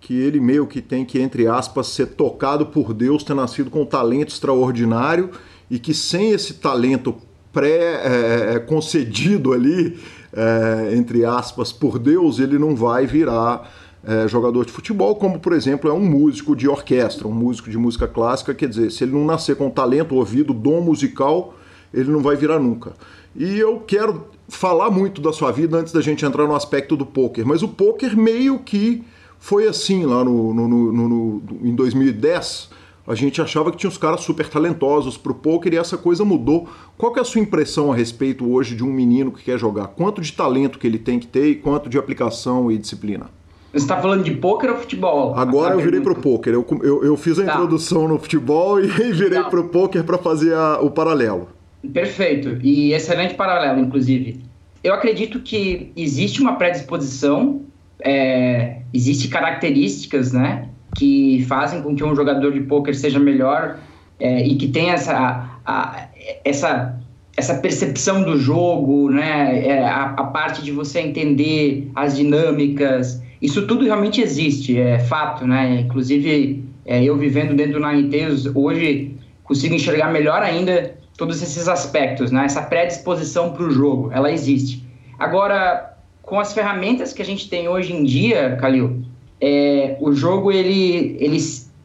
que 0.00 0.14
ele 0.14 0.40
meio 0.40 0.66
que 0.66 0.82
tem 0.82 1.04
que, 1.04 1.20
entre 1.20 1.46
aspas, 1.46 1.86
ser 1.86 2.08
tocado 2.08 2.66
por 2.66 2.92
Deus, 2.92 3.22
ter 3.22 3.34
nascido 3.34 3.70
com 3.70 3.82
um 3.82 3.86
talento 3.86 4.30
extraordinário 4.30 5.30
e 5.70 5.78
que 5.78 5.94
sem 5.94 6.32
esse 6.32 6.54
talento 6.54 7.14
pré-concedido 7.52 9.54
é, 9.54 9.56
ali, 9.56 9.98
é, 10.32 10.94
entre 10.94 11.24
aspas, 11.24 11.72
por 11.72 11.98
Deus, 11.98 12.38
ele 12.38 12.58
não 12.58 12.74
vai 12.74 13.06
virar 13.06 13.70
é, 14.06 14.28
jogador 14.28 14.64
de 14.64 14.72
futebol, 14.72 15.16
como 15.16 15.38
por 15.38 15.52
exemplo 15.52 15.88
é 15.88 15.92
um 15.92 16.04
músico 16.04 16.54
de 16.54 16.68
orquestra, 16.68 17.26
um 17.26 17.32
músico 17.32 17.70
de 17.70 17.78
música 17.78 18.06
clássica, 18.06 18.54
quer 18.54 18.68
dizer, 18.68 18.90
se 18.90 19.04
ele 19.04 19.12
não 19.12 19.24
nascer 19.24 19.56
com 19.56 19.70
talento, 19.70 20.14
ouvido, 20.14 20.52
dom 20.52 20.80
musical, 20.80 21.54
ele 21.92 22.10
não 22.10 22.20
vai 22.20 22.36
virar 22.36 22.58
nunca. 22.58 22.92
E 23.34 23.58
eu 23.58 23.80
quero 23.80 24.26
falar 24.48 24.90
muito 24.90 25.20
da 25.20 25.32
sua 25.32 25.50
vida 25.50 25.76
antes 25.76 25.92
da 25.92 26.00
gente 26.00 26.24
entrar 26.24 26.46
no 26.46 26.54
aspecto 26.54 26.96
do 26.96 27.06
poker, 27.06 27.46
mas 27.46 27.62
o 27.62 27.68
poker 27.68 28.16
meio 28.16 28.58
que 28.58 29.04
foi 29.38 29.68
assim 29.68 30.04
lá 30.04 30.24
no, 30.24 30.54
no, 30.54 30.68
no, 30.68 31.08
no 31.08 31.42
em 31.62 31.74
2010. 31.74 32.70
A 33.06 33.14
gente 33.14 33.42
achava 33.42 33.70
que 33.70 33.76
tinha 33.76 33.90
uns 33.90 33.98
caras 33.98 34.22
super 34.22 34.48
talentosos 34.48 35.18
pro 35.18 35.34
poker 35.34 35.74
e 35.74 35.76
essa 35.76 35.98
coisa 35.98 36.24
mudou. 36.24 36.66
Qual 36.96 37.12
que 37.12 37.18
é 37.18 37.22
a 37.22 37.24
sua 37.24 37.42
impressão 37.42 37.92
a 37.92 37.94
respeito 37.94 38.50
hoje 38.50 38.74
de 38.74 38.82
um 38.82 38.90
menino 38.90 39.30
que 39.30 39.44
quer 39.44 39.58
jogar? 39.58 39.88
Quanto 39.88 40.22
de 40.22 40.32
talento 40.32 40.78
que 40.78 40.86
ele 40.86 40.98
tem 40.98 41.18
que 41.18 41.26
ter 41.26 41.48
e 41.48 41.56
quanto 41.56 41.90
de 41.90 41.98
aplicação 41.98 42.72
e 42.72 42.78
disciplina? 42.78 43.28
Você 43.74 43.82
está 43.82 44.00
falando 44.00 44.22
de 44.22 44.30
pôquer 44.30 44.70
ou 44.70 44.76
futebol? 44.76 45.34
Agora 45.34 45.74
eu 45.74 45.80
virei 45.80 46.00
para 46.00 46.12
o 46.12 46.14
pôquer. 46.14 46.54
Eu, 46.54 46.64
eu, 46.80 47.04
eu, 47.04 47.16
fiz 47.16 47.40
a 47.40 47.44
tá. 47.44 47.54
introdução 47.54 48.06
no 48.06 48.20
futebol 48.20 48.78
e 48.80 48.86
virei 48.86 49.42
para 49.42 49.60
o 49.60 49.68
pôquer 49.68 50.04
para 50.04 50.16
fazer 50.16 50.54
a, 50.54 50.78
o 50.80 50.92
paralelo. 50.92 51.48
Perfeito. 51.92 52.56
E 52.62 52.92
excelente 52.92 53.34
paralelo, 53.34 53.80
inclusive. 53.80 54.40
Eu 54.82 54.94
acredito 54.94 55.40
que 55.40 55.90
existe 55.96 56.40
uma 56.40 56.54
predisposição, 56.54 57.62
é, 58.00 58.82
existe 58.92 59.26
características, 59.26 60.32
né, 60.32 60.68
que 60.94 61.44
fazem 61.48 61.82
com 61.82 61.96
que 61.96 62.04
um 62.04 62.14
jogador 62.14 62.52
de 62.52 62.60
pôquer 62.60 62.94
seja 62.94 63.18
melhor 63.18 63.78
é, 64.20 64.46
e 64.46 64.54
que 64.54 64.68
tenha 64.68 64.94
essa, 64.94 65.58
a, 65.66 66.06
essa 66.44 67.00
essa 67.36 67.54
percepção 67.56 68.22
do 68.22 68.38
jogo, 68.38 69.10
né, 69.10 69.66
é, 69.66 69.84
a, 69.84 70.04
a, 70.04 70.24
parte 70.26 70.62
de 70.62 70.70
você 70.70 71.00
entender 71.00 71.90
as 71.92 72.16
dinâmicas, 72.16 73.20
isso 73.44 73.66
tudo 73.66 73.84
realmente 73.84 74.22
existe, 74.22 74.78
é 74.78 74.98
fato, 74.98 75.46
né? 75.46 75.80
Inclusive, 75.80 76.64
é, 76.86 77.04
eu 77.04 77.14
vivendo 77.14 77.54
dentro 77.54 77.74
do 77.78 77.86
Ninetales, 77.86 78.46
hoje 78.54 79.14
consigo 79.42 79.74
enxergar 79.74 80.10
melhor 80.10 80.42
ainda 80.42 80.94
todos 81.14 81.42
esses 81.42 81.68
aspectos, 81.68 82.30
né? 82.30 82.46
Essa 82.46 82.62
predisposição 82.62 83.52
para 83.52 83.64
o 83.64 83.70
jogo, 83.70 84.10
ela 84.14 84.32
existe. 84.32 84.82
Agora, 85.18 85.94
com 86.22 86.40
as 86.40 86.54
ferramentas 86.54 87.12
que 87.12 87.20
a 87.20 87.24
gente 87.24 87.50
tem 87.50 87.68
hoje 87.68 87.92
em 87.92 88.02
dia, 88.02 88.56
Calil, 88.58 89.02
é, 89.38 89.98
o 90.00 90.14
jogo 90.14 90.50
ele, 90.50 91.14
ele, 91.20 91.38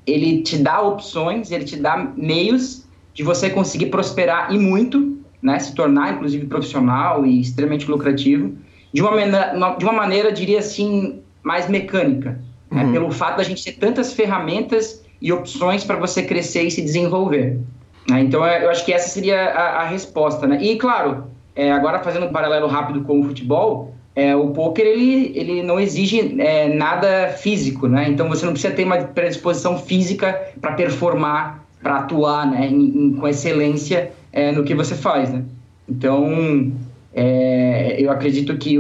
ele 0.08 0.42
te 0.44 0.58
dá 0.58 0.82
opções, 0.82 1.52
ele 1.52 1.66
te 1.66 1.76
dá 1.76 2.14
meios 2.16 2.86
de 3.14 3.22
você 3.22 3.50
conseguir 3.50 3.88
prosperar 3.88 4.54
e 4.54 4.58
muito, 4.58 5.18
né? 5.42 5.60
Se 5.60 5.76
tornar, 5.76 6.14
inclusive, 6.14 6.46
profissional 6.46 7.26
e 7.26 7.42
extremamente 7.42 7.92
lucrativo, 7.92 8.54
de 8.94 9.02
uma, 9.02 9.76
de 9.78 9.84
uma 9.84 9.94
maneira, 9.94 10.32
diria 10.32 10.60
assim, 10.60 11.20
mais 11.44 11.68
mecânica, 11.70 12.40
né? 12.72 12.86
uhum. 12.86 12.92
pelo 12.92 13.12
fato 13.12 13.38
da 13.38 13.44
gente 13.44 13.64
ter 13.64 13.74
tantas 13.74 14.14
ferramentas 14.14 15.04
e 15.22 15.32
opções 15.32 15.84
para 15.84 15.98
você 15.98 16.24
crescer 16.24 16.64
e 16.64 16.72
se 16.72 16.82
desenvolver. 16.82 17.60
Né? 18.10 18.22
Então, 18.22 18.46
é, 18.46 18.64
eu 18.64 18.70
acho 18.70 18.86
que 18.86 18.94
essa 18.94 19.10
seria 19.10 19.52
a, 19.52 19.82
a 19.82 19.86
resposta. 19.86 20.48
Né? 20.48 20.60
E, 20.62 20.78
claro, 20.78 21.26
é, 21.56 21.72
agora 21.72 22.00
fazendo 22.00 22.26
um 22.26 22.32
paralelo 22.32 22.68
rápido 22.68 23.02
com 23.02 23.20
o 23.20 23.24
futebol, 23.24 23.94
é, 24.16 24.36
o 24.36 24.50
poker 24.50 24.86
ele, 24.86 25.32
ele 25.36 25.64
não 25.64 25.80
exige 25.80 26.36
é, 26.42 26.68
nada 26.68 27.30
físico, 27.30 27.88
né? 27.88 28.10
Então 28.10 28.28
você 28.28 28.46
não 28.46 28.54
precisa 28.54 28.74
ter 28.74 28.84
uma 28.84 28.98
predisposição 28.98 29.78
física 29.78 30.40
para 30.60 30.74
performar, 30.74 31.64
para 31.82 32.00
atuar, 32.00 32.50
né? 32.50 32.68
Em, 32.68 33.06
em, 33.06 33.14
com 33.14 33.28
excelência 33.28 34.12
é, 34.34 34.52
no 34.52 34.64
que 34.64 34.76
você 34.76 34.96
faz, 34.96 35.32
né? 35.32 35.44
Então 35.88 36.72
é, 37.14 37.96
eu 37.98 38.12
acredito 38.12 38.58
que 38.58 38.78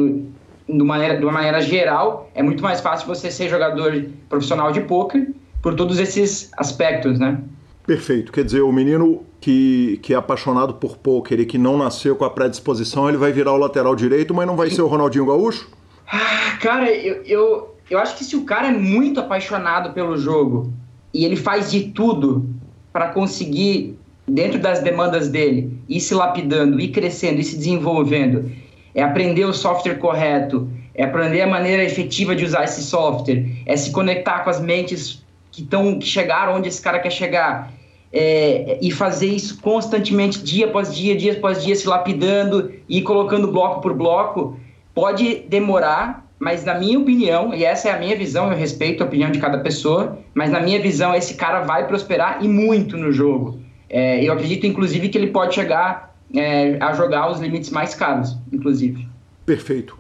de, 0.69 0.83
maneira, 0.83 1.17
de 1.17 1.23
uma 1.23 1.31
maneira 1.31 1.59
geral, 1.61 2.29
é 2.35 2.43
muito 2.43 2.61
mais 2.61 2.79
fácil 2.79 3.07
você 3.07 3.31
ser 3.31 3.49
jogador 3.49 4.05
profissional 4.27 4.71
de 4.71 4.81
poker 4.81 5.31
por 5.61 5.73
todos 5.75 5.99
esses 5.99 6.51
aspectos, 6.55 7.19
né? 7.19 7.39
Perfeito. 7.85 8.31
Quer 8.31 8.45
dizer, 8.45 8.61
o 8.61 8.71
menino 8.71 9.23
que, 9.41 9.99
que 10.03 10.13
é 10.13 10.17
apaixonado 10.17 10.75
por 10.75 10.97
poker 10.97 11.39
e 11.39 11.45
que 11.45 11.57
não 11.57 11.77
nasceu 11.77 12.15
com 12.15 12.23
a 12.23 12.29
predisposição, 12.29 13.09
ele 13.09 13.17
vai 13.17 13.31
virar 13.31 13.51
o 13.53 13.57
lateral 13.57 13.95
direito, 13.95 14.33
mas 14.33 14.45
não 14.45 14.55
vai 14.55 14.69
ser 14.69 14.83
o 14.83 14.87
Ronaldinho 14.87 15.25
Gaúcho? 15.25 15.69
Ah, 16.07 16.57
cara, 16.61 16.91
eu, 16.91 17.23
eu, 17.25 17.75
eu 17.89 17.99
acho 17.99 18.15
que 18.15 18.23
se 18.23 18.35
o 18.35 18.43
cara 18.43 18.67
é 18.67 18.71
muito 18.71 19.19
apaixonado 19.19 19.91
pelo 19.93 20.17
jogo 20.17 20.71
e 21.13 21.25
ele 21.25 21.35
faz 21.35 21.71
de 21.71 21.89
tudo 21.89 22.47
para 22.93 23.09
conseguir, 23.09 23.97
dentro 24.27 24.59
das 24.59 24.81
demandas 24.81 25.27
dele, 25.27 25.79
ir 25.89 25.99
se 25.99 26.13
lapidando, 26.13 26.79
ir 26.79 26.89
crescendo, 26.89 27.39
ir 27.39 27.43
se 27.43 27.57
desenvolvendo 27.57 28.51
é 28.93 29.01
aprender 29.01 29.45
o 29.45 29.53
software 29.53 29.95
correto, 29.95 30.69
é 30.95 31.03
aprender 31.03 31.41
a 31.41 31.47
maneira 31.47 31.83
efetiva 31.83 32.35
de 32.35 32.45
usar 32.45 32.63
esse 32.63 32.81
software, 32.83 33.45
é 33.65 33.75
se 33.77 33.91
conectar 33.91 34.39
com 34.39 34.49
as 34.49 34.59
mentes 34.59 35.23
que, 35.51 35.61
estão 35.61 35.99
que 35.99 36.05
chegaram 36.05 36.55
onde 36.55 36.67
esse 36.67 36.81
cara 36.81 36.99
quer 36.99 37.11
chegar, 37.11 37.71
é, 38.11 38.79
e 38.81 38.91
fazer 38.91 39.27
isso 39.27 39.61
constantemente, 39.61 40.43
dia 40.43 40.65
após 40.65 40.95
dia, 40.95 41.15
dia 41.15 41.33
após 41.33 41.63
dia, 41.63 41.75
se 41.75 41.87
lapidando 41.87 42.71
e 42.87 43.01
colocando 43.01 43.51
bloco 43.51 43.81
por 43.81 43.93
bloco, 43.93 44.57
pode 44.93 45.43
demorar, 45.47 46.25
mas 46.39 46.65
na 46.65 46.73
minha 46.73 46.97
opinião, 46.97 47.53
e 47.53 47.63
essa 47.63 47.89
é 47.89 47.91
a 47.91 47.99
minha 47.99 48.15
visão, 48.15 48.51
eu 48.51 48.57
respeito 48.57 49.03
a 49.03 49.05
opinião 49.05 49.29
de 49.29 49.39
cada 49.39 49.59
pessoa, 49.59 50.17
mas 50.33 50.49
na 50.49 50.59
minha 50.59 50.81
visão, 50.81 51.13
esse 51.13 51.35
cara 51.35 51.61
vai 51.61 51.87
prosperar 51.87 52.39
e 52.41 52.47
muito 52.47 52.97
no 52.97 53.11
jogo. 53.11 53.59
É, 53.89 54.23
eu 54.23 54.33
acredito, 54.33 54.65
inclusive, 54.65 55.09
que 55.09 55.17
ele 55.17 55.27
pode 55.27 55.55
chegar 55.55 56.08
é, 56.35 56.77
a 56.81 56.93
jogar 56.93 57.31
os 57.31 57.39
limites 57.39 57.69
mais 57.69 57.93
caros, 57.95 58.37
inclusive. 58.51 59.07
Perfeito. 59.45 59.97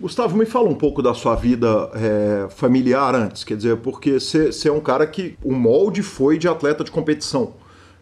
Gustavo, 0.00 0.36
me 0.36 0.44
fala 0.44 0.68
um 0.68 0.74
pouco 0.74 1.00
da 1.00 1.14
sua 1.14 1.36
vida 1.36 1.88
é, 1.94 2.48
familiar 2.50 3.14
antes, 3.14 3.44
quer 3.44 3.56
dizer, 3.56 3.76
porque 3.76 4.18
você 4.18 4.68
é 4.68 4.72
um 4.72 4.80
cara 4.80 5.06
que 5.06 5.36
o 5.44 5.52
molde 5.52 6.02
foi 6.02 6.38
de 6.38 6.48
atleta 6.48 6.82
de 6.82 6.90
competição. 6.90 7.54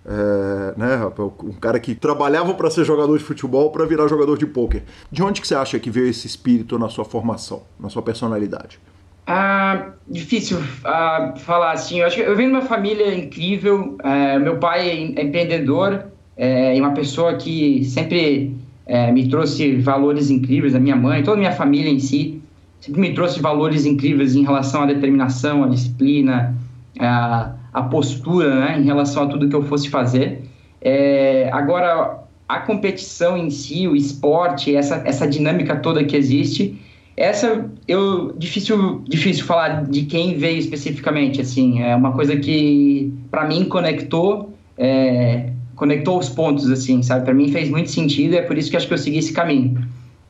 É, 0.03 0.79
né, 0.79 1.13
um 1.45 1.53
cara 1.53 1.79
que 1.79 1.95
trabalhava 1.95 2.55
para 2.55 2.71
ser 2.71 2.87
jogador 2.87 3.19
de 3.19 3.23
futebol 3.23 3.71
para 3.71 3.85
virar 3.85 4.09
jogador 4.09 4.39
de 4.39 4.47
pôquer. 4.47 4.83
De 5.13 5.23
onde 5.23 5.43
que 5.43 5.47
você 5.47 5.55
acha 5.55 5.79
que 5.79 5.91
veio 5.91 6.07
esse 6.07 6.27
espírito 6.27 6.79
na 6.79 6.89
sua 6.89 7.05
formação, 7.05 7.65
na 7.79 7.91
sua 7.91 8.01
personalidade? 8.01 8.81
Ah, 9.27 9.91
difícil 10.09 10.59
ah, 10.85 11.35
falar 11.37 11.73
assim. 11.73 12.01
Eu 12.01 12.07
acho 12.07 12.17
que 12.17 12.23
eu 12.23 12.35
venho 12.35 12.51
de 12.51 12.57
uma 12.57 12.67
família 12.67 13.15
incrível. 13.15 13.99
É, 14.03 14.39
meu 14.39 14.59
pai 14.59 14.89
é 14.89 15.23
empreendedor 15.23 16.07
é, 16.41 16.75
e 16.75 16.81
uma 16.81 16.93
pessoa 16.93 17.35
que 17.35 17.85
sempre 17.85 18.57
é, 18.87 19.13
me 19.13 19.29
trouxe 19.29 19.77
valores 19.77 20.31
incríveis. 20.31 20.75
A 20.75 20.81
minha 20.81 20.97
mãe, 20.97 21.23
toda 21.23 21.37
a 21.37 21.39
minha 21.39 21.53
família 21.53 21.91
em 21.91 21.99
si, 21.99 22.41
sempre 22.81 22.99
me 22.99 23.13
trouxe 23.13 23.41
valores 23.41 23.85
incríveis 23.85 24.35
em 24.35 24.43
relação 24.43 24.85
à 24.85 24.87
determinação, 24.87 25.63
à 25.63 25.69
disciplina, 25.69 26.57
à, 26.99 27.53
à 27.75 27.83
postura, 27.83 28.59
né, 28.59 28.81
em 28.81 28.85
relação 28.85 29.25
a 29.25 29.27
tudo 29.27 29.51
que 29.51 29.55
eu 29.55 29.63
fosse 29.65 29.91
fazer. 29.91 30.41
É, 30.81 31.51
agora, 31.53 32.21
a 32.49 32.61
competição 32.61 33.37
em 33.37 33.51
si, 33.51 33.87
o 33.87 33.95
esporte, 33.95 34.75
essa, 34.75 35.03
essa 35.05 35.29
dinâmica 35.29 35.77
toda 35.77 36.03
que 36.05 36.17
existe, 36.17 36.81
essa 37.19 37.71
eu 37.87 38.33
difícil 38.39 39.05
difícil 39.07 39.45
falar 39.45 39.85
de 39.85 40.07
quem 40.07 40.39
veio 40.39 40.57
especificamente 40.57 41.39
assim 41.39 41.83
é 41.83 41.95
uma 41.95 42.13
coisa 42.13 42.35
que 42.37 43.13
para 43.31 43.47
mim 43.47 43.67
conectou 43.67 44.55
é, 44.79 45.51
conectou 45.81 46.19
os 46.19 46.29
pontos 46.29 46.71
assim 46.71 47.03
sabe? 47.03 47.25
Para 47.25 47.35
mim 47.35 47.51
fez 47.51 47.69
muito 47.69 47.91
sentido 47.91 48.37
é 48.37 48.43
por 48.43 48.57
isso 48.57 48.71
que 48.71 48.77
acho 48.77 48.87
que 48.87 48.95
eu 48.95 48.99
segui 48.99 49.19
esse 49.19 49.33
caminho. 49.33 49.83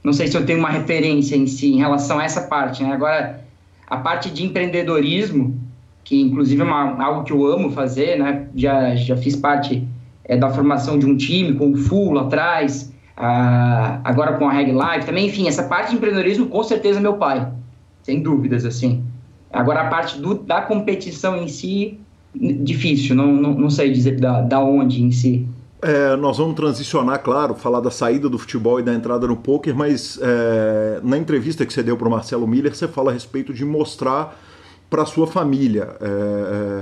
Não 0.03 0.15
sei 0.15 0.29
se 0.29 0.37
eu 0.37 0.47
tenho 0.47 0.61
uma 0.61 0.71
referência 0.71 1.37
em 1.37 1.47
si 1.47 1.75
em 1.75 1.79
relação 1.79 2.19
a 2.19 2.25
essa 2.25 2.43
parte 2.43 2.83
né? 2.83 2.93
Agora 2.93 3.41
a 3.87 3.99
parte 3.99 4.31
de 4.31 4.45
empreendedorismo 4.45 5.61
que 6.03 6.19
inclusive 6.19 6.63
é 6.63 6.65
uma, 6.65 7.05
algo 7.05 7.25
que 7.25 7.33
eu 7.33 7.45
amo 7.47 7.71
fazer 7.71 8.19
né? 8.19 8.47
Já 8.55 8.95
já 8.95 9.17
fiz 9.17 9.37
parte 9.37 9.87
é, 10.25 10.37
da 10.37 10.49
formação 10.49 10.99
de 10.99 11.05
um 11.05 11.17
time 11.17 11.53
com 11.55 11.73
o 11.73 11.77
full 11.77 12.13
lá 12.13 12.23
atrás 12.23 12.91
ah, 13.23 14.01
agora 14.03 14.39
com 14.39 14.49
a 14.49 14.53
Reg 14.53 14.73
Life 14.73 15.05
também, 15.05 15.27
enfim, 15.27 15.47
essa 15.47 15.65
parte 15.65 15.91
de 15.91 15.97
empreendedorismo 15.97 16.47
com 16.47 16.63
certeza 16.63 16.99
é 16.99 17.03
meu 17.03 17.19
pai, 17.19 17.47
sem 18.03 18.23
dúvidas, 18.23 18.65
assim. 18.65 19.05
Agora 19.53 19.83
a 19.83 19.89
parte 19.89 20.19
do, 20.19 20.35
da 20.35 20.63
competição 20.63 21.37
em 21.37 21.47
si, 21.47 22.01
difícil, 22.35 23.15
não, 23.15 23.33
não, 23.33 23.55
não 23.55 23.71
sei 23.71 23.93
dizer 23.93 24.19
da, 24.21 24.41
da 24.41 24.61
onde 24.61 25.03
em 25.03 25.11
si. 25.11 25.47
É, 25.83 26.15
nós 26.17 26.37
vamos 26.37 26.55
transicionar, 26.55 27.23
claro, 27.23 27.55
falar 27.55 27.81
da 27.81 27.91
saída 27.91 28.29
do 28.29 28.39
futebol 28.39 28.79
e 28.79 28.83
da 28.83 28.93
entrada 28.93 29.27
no 29.27 29.37
poker, 29.37 29.75
mas 29.75 30.19
é, 30.23 31.01
na 31.03 31.17
entrevista 31.17 31.65
que 31.65 31.73
você 31.73 31.83
deu 31.83 31.97
para 31.97 32.07
o 32.07 32.11
Marcelo 32.11 32.47
Miller, 32.47 32.75
você 32.75 32.87
fala 32.87 33.11
a 33.11 33.15
respeito 33.15 33.55
de 33.55 33.65
mostrar 33.65 34.39
para 34.91 35.07
sua 35.07 35.27
família 35.27 35.97
é, 36.01 36.07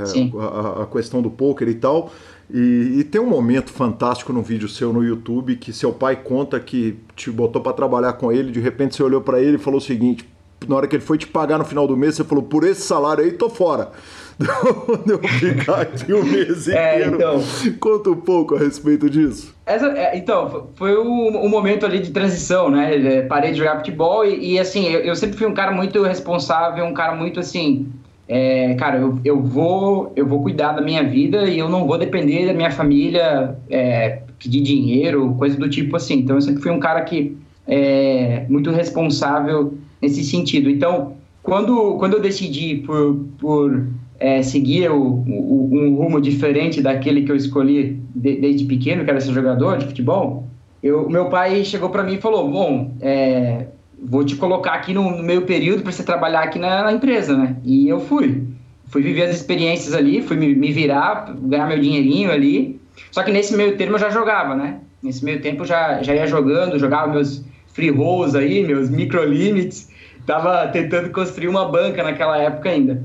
é 0.04 0.40
a, 0.40 0.82
a, 0.82 0.86
questão 0.86 1.22
do 1.22 1.30
poker 1.30 1.68
e 1.68 1.74
tal. 1.74 2.10
E, 2.50 2.96
e, 3.00 3.04
tem 3.04 3.20
um 3.20 3.28
momento 3.28 3.70
fantástico 3.70 4.32
no 4.32 4.42
vídeo 4.42 4.66
seu 4.66 4.90
no 4.90 5.04
YouTube 5.04 5.56
que 5.56 5.70
seu 5.70 5.92
pai 5.92 6.16
conta 6.16 6.58
que 6.58 6.96
te 7.14 7.30
botou 7.30 7.60
para 7.60 7.74
trabalhar 7.74 8.14
com 8.14 8.32
ele, 8.32 8.50
de 8.50 8.58
repente 8.58 8.96
você 8.96 9.02
olhou 9.02 9.20
para 9.20 9.38
ele 9.38 9.56
e 9.56 9.58
falou 9.58 9.78
o 9.78 9.82
seguinte: 9.82 10.26
na 10.66 10.74
hora 10.74 10.88
que 10.88 10.96
ele 10.96 11.04
foi 11.04 11.18
te 11.18 11.26
pagar 11.26 11.58
no 11.58 11.64
final 11.64 11.86
do 11.86 11.96
mês, 11.96 12.16
você 12.16 12.24
falou, 12.24 12.42
por 12.42 12.64
esse 12.64 12.80
salário 12.80 13.22
aí, 13.22 13.32
tô 13.32 13.48
fora. 13.50 13.92
Deu 15.04 15.18
ficar 15.18 15.80
aqui 15.82 16.12
o 16.12 16.24
mês 16.24 16.68
é, 16.68 16.98
inteiro. 16.98 17.16
Então, 17.16 17.42
Conta 17.80 18.10
um 18.10 18.16
pouco 18.16 18.54
a 18.54 18.58
respeito 18.58 19.10
disso. 19.10 19.54
Essa, 19.66 19.86
é, 19.88 20.16
então, 20.16 20.68
foi 20.76 20.96
um, 20.96 21.44
um, 21.44 21.48
momento 21.48 21.84
ali 21.84 21.98
de 21.98 22.10
transição, 22.10 22.70
né? 22.70 22.94
É, 22.94 23.22
parei 23.22 23.50
de 23.50 23.58
jogar 23.58 23.78
futebol 23.78 24.24
e, 24.24 24.54
e 24.54 24.58
assim, 24.58 24.86
eu, 24.86 25.00
eu, 25.00 25.16
sempre 25.16 25.36
fui 25.36 25.46
um 25.46 25.54
cara 25.54 25.72
muito 25.72 26.02
responsável, 26.02 26.84
um 26.84 26.94
cara 26.94 27.14
muito 27.14 27.40
assim 27.40 27.90
é, 28.28 28.74
cara, 28.74 28.98
eu, 28.98 29.18
eu, 29.24 29.42
vou, 29.42 30.12
eu 30.14 30.26
vou 30.26 30.42
cuidar 30.42 30.72
da 30.72 30.82
minha 30.82 31.02
vida 31.02 31.48
e 31.48 31.58
eu 31.58 31.68
não 31.68 31.86
vou 31.86 31.96
depender 31.96 32.46
da 32.46 32.52
minha 32.52 32.70
família 32.70 33.56
é, 33.70 34.20
pedir 34.38 34.60
dinheiro, 34.60 35.34
coisa 35.38 35.56
do 35.56 35.68
tipo 35.68 35.96
assim. 35.96 36.16
Então, 36.16 36.36
eu 36.36 36.42
sempre 36.42 36.62
fui 36.62 36.70
um 36.70 36.78
cara 36.78 37.00
que 37.02 37.34
é 37.66 38.44
muito 38.48 38.70
responsável 38.70 39.72
nesse 40.00 40.22
sentido. 40.22 40.68
Então, 40.68 41.16
quando, 41.42 41.96
quando 41.96 42.14
eu 42.14 42.20
decidi 42.20 42.76
por, 42.76 43.24
por 43.38 43.86
é, 44.18 44.42
seguir 44.42 44.90
o, 44.90 45.00
o, 45.00 45.68
um 45.72 45.94
rumo 45.94 46.20
diferente 46.20 46.82
daquele 46.82 47.22
que 47.22 47.30
eu 47.30 47.36
escolhi 47.36 48.02
de, 48.14 48.36
desde 48.36 48.64
pequeno, 48.64 49.04
que 49.04 49.10
era 49.10 49.20
ser 49.20 49.32
jogador 49.32 49.78
de 49.78 49.86
futebol, 49.86 50.48
eu, 50.82 51.08
meu 51.08 51.26
pai 51.26 51.64
chegou 51.64 51.90
para 51.90 52.02
mim 52.02 52.14
e 52.14 52.20
falou: 52.20 52.48
Bom, 52.50 52.92
é, 53.00 53.66
vou 54.00 54.24
te 54.24 54.36
colocar 54.36 54.72
aqui 54.72 54.92
no, 54.92 55.16
no 55.16 55.22
meio 55.22 55.42
período 55.42 55.82
para 55.82 55.92
você 55.92 56.02
trabalhar 56.02 56.40
aqui 56.40 56.58
na, 56.58 56.84
na, 56.84 56.92
empresa, 56.92 57.36
né? 57.36 57.56
E 57.64 57.88
eu 57.88 58.00
fui. 58.00 58.44
Fui 58.86 59.02
viver 59.02 59.24
as 59.24 59.36
experiências 59.36 59.92
ali, 59.94 60.22
fui 60.22 60.36
me, 60.36 60.54
me, 60.54 60.72
virar, 60.72 61.34
ganhar 61.42 61.66
meu 61.66 61.78
dinheirinho 61.78 62.30
ali. 62.30 62.80
Só 63.10 63.22
que 63.22 63.30
nesse 63.30 63.54
meio 63.54 63.76
termo 63.76 63.96
eu 63.96 63.98
já 63.98 64.08
jogava, 64.08 64.54
né? 64.54 64.78
Nesse 65.02 65.24
meio 65.24 65.40
tempo 65.42 65.62
eu 65.62 65.66
já, 65.66 66.02
já 66.02 66.14
ia 66.14 66.26
jogando, 66.26 66.78
jogava 66.78 67.12
meus 67.12 67.44
free 67.66 67.90
rolls 67.90 68.34
aí, 68.36 68.66
meus 68.66 68.88
micro 68.88 69.22
limits. 69.24 69.90
Tava 70.24 70.68
tentando 70.68 71.10
construir 71.10 71.48
uma 71.48 71.68
banca 71.68 72.02
naquela 72.02 72.38
época 72.38 72.70
ainda. 72.70 73.02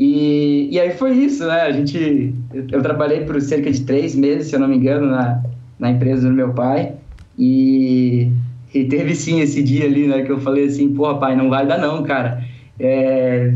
E, 0.00 0.68
e 0.72 0.80
aí 0.80 0.92
foi 0.92 1.12
isso, 1.12 1.46
né? 1.46 1.60
A 1.60 1.70
gente... 1.70 2.34
Eu, 2.72 2.80
trabalhei 2.80 3.20
por 3.20 3.38
cerca 3.40 3.70
de 3.70 3.82
três 3.82 4.14
meses, 4.14 4.48
se 4.48 4.56
eu 4.56 4.60
não 4.60 4.66
me 4.66 4.76
engano, 4.76 5.06
na, 5.06 5.42
na 5.78 5.90
empresa 5.90 6.26
do 6.26 6.34
meu 6.34 6.54
pai. 6.54 6.94
E 7.38 8.32
e 8.72 8.84
teve 8.84 9.14
sim 9.14 9.40
esse 9.40 9.62
dia 9.62 9.84
ali, 9.84 10.06
né, 10.06 10.22
que 10.22 10.30
eu 10.30 10.38
falei 10.38 10.66
assim, 10.66 10.94
pô, 10.94 11.12
pai, 11.16 11.34
não 11.34 11.50
vai 11.50 11.66
dar 11.66 11.78
não, 11.78 12.02
cara. 12.02 12.42
É, 12.78 13.52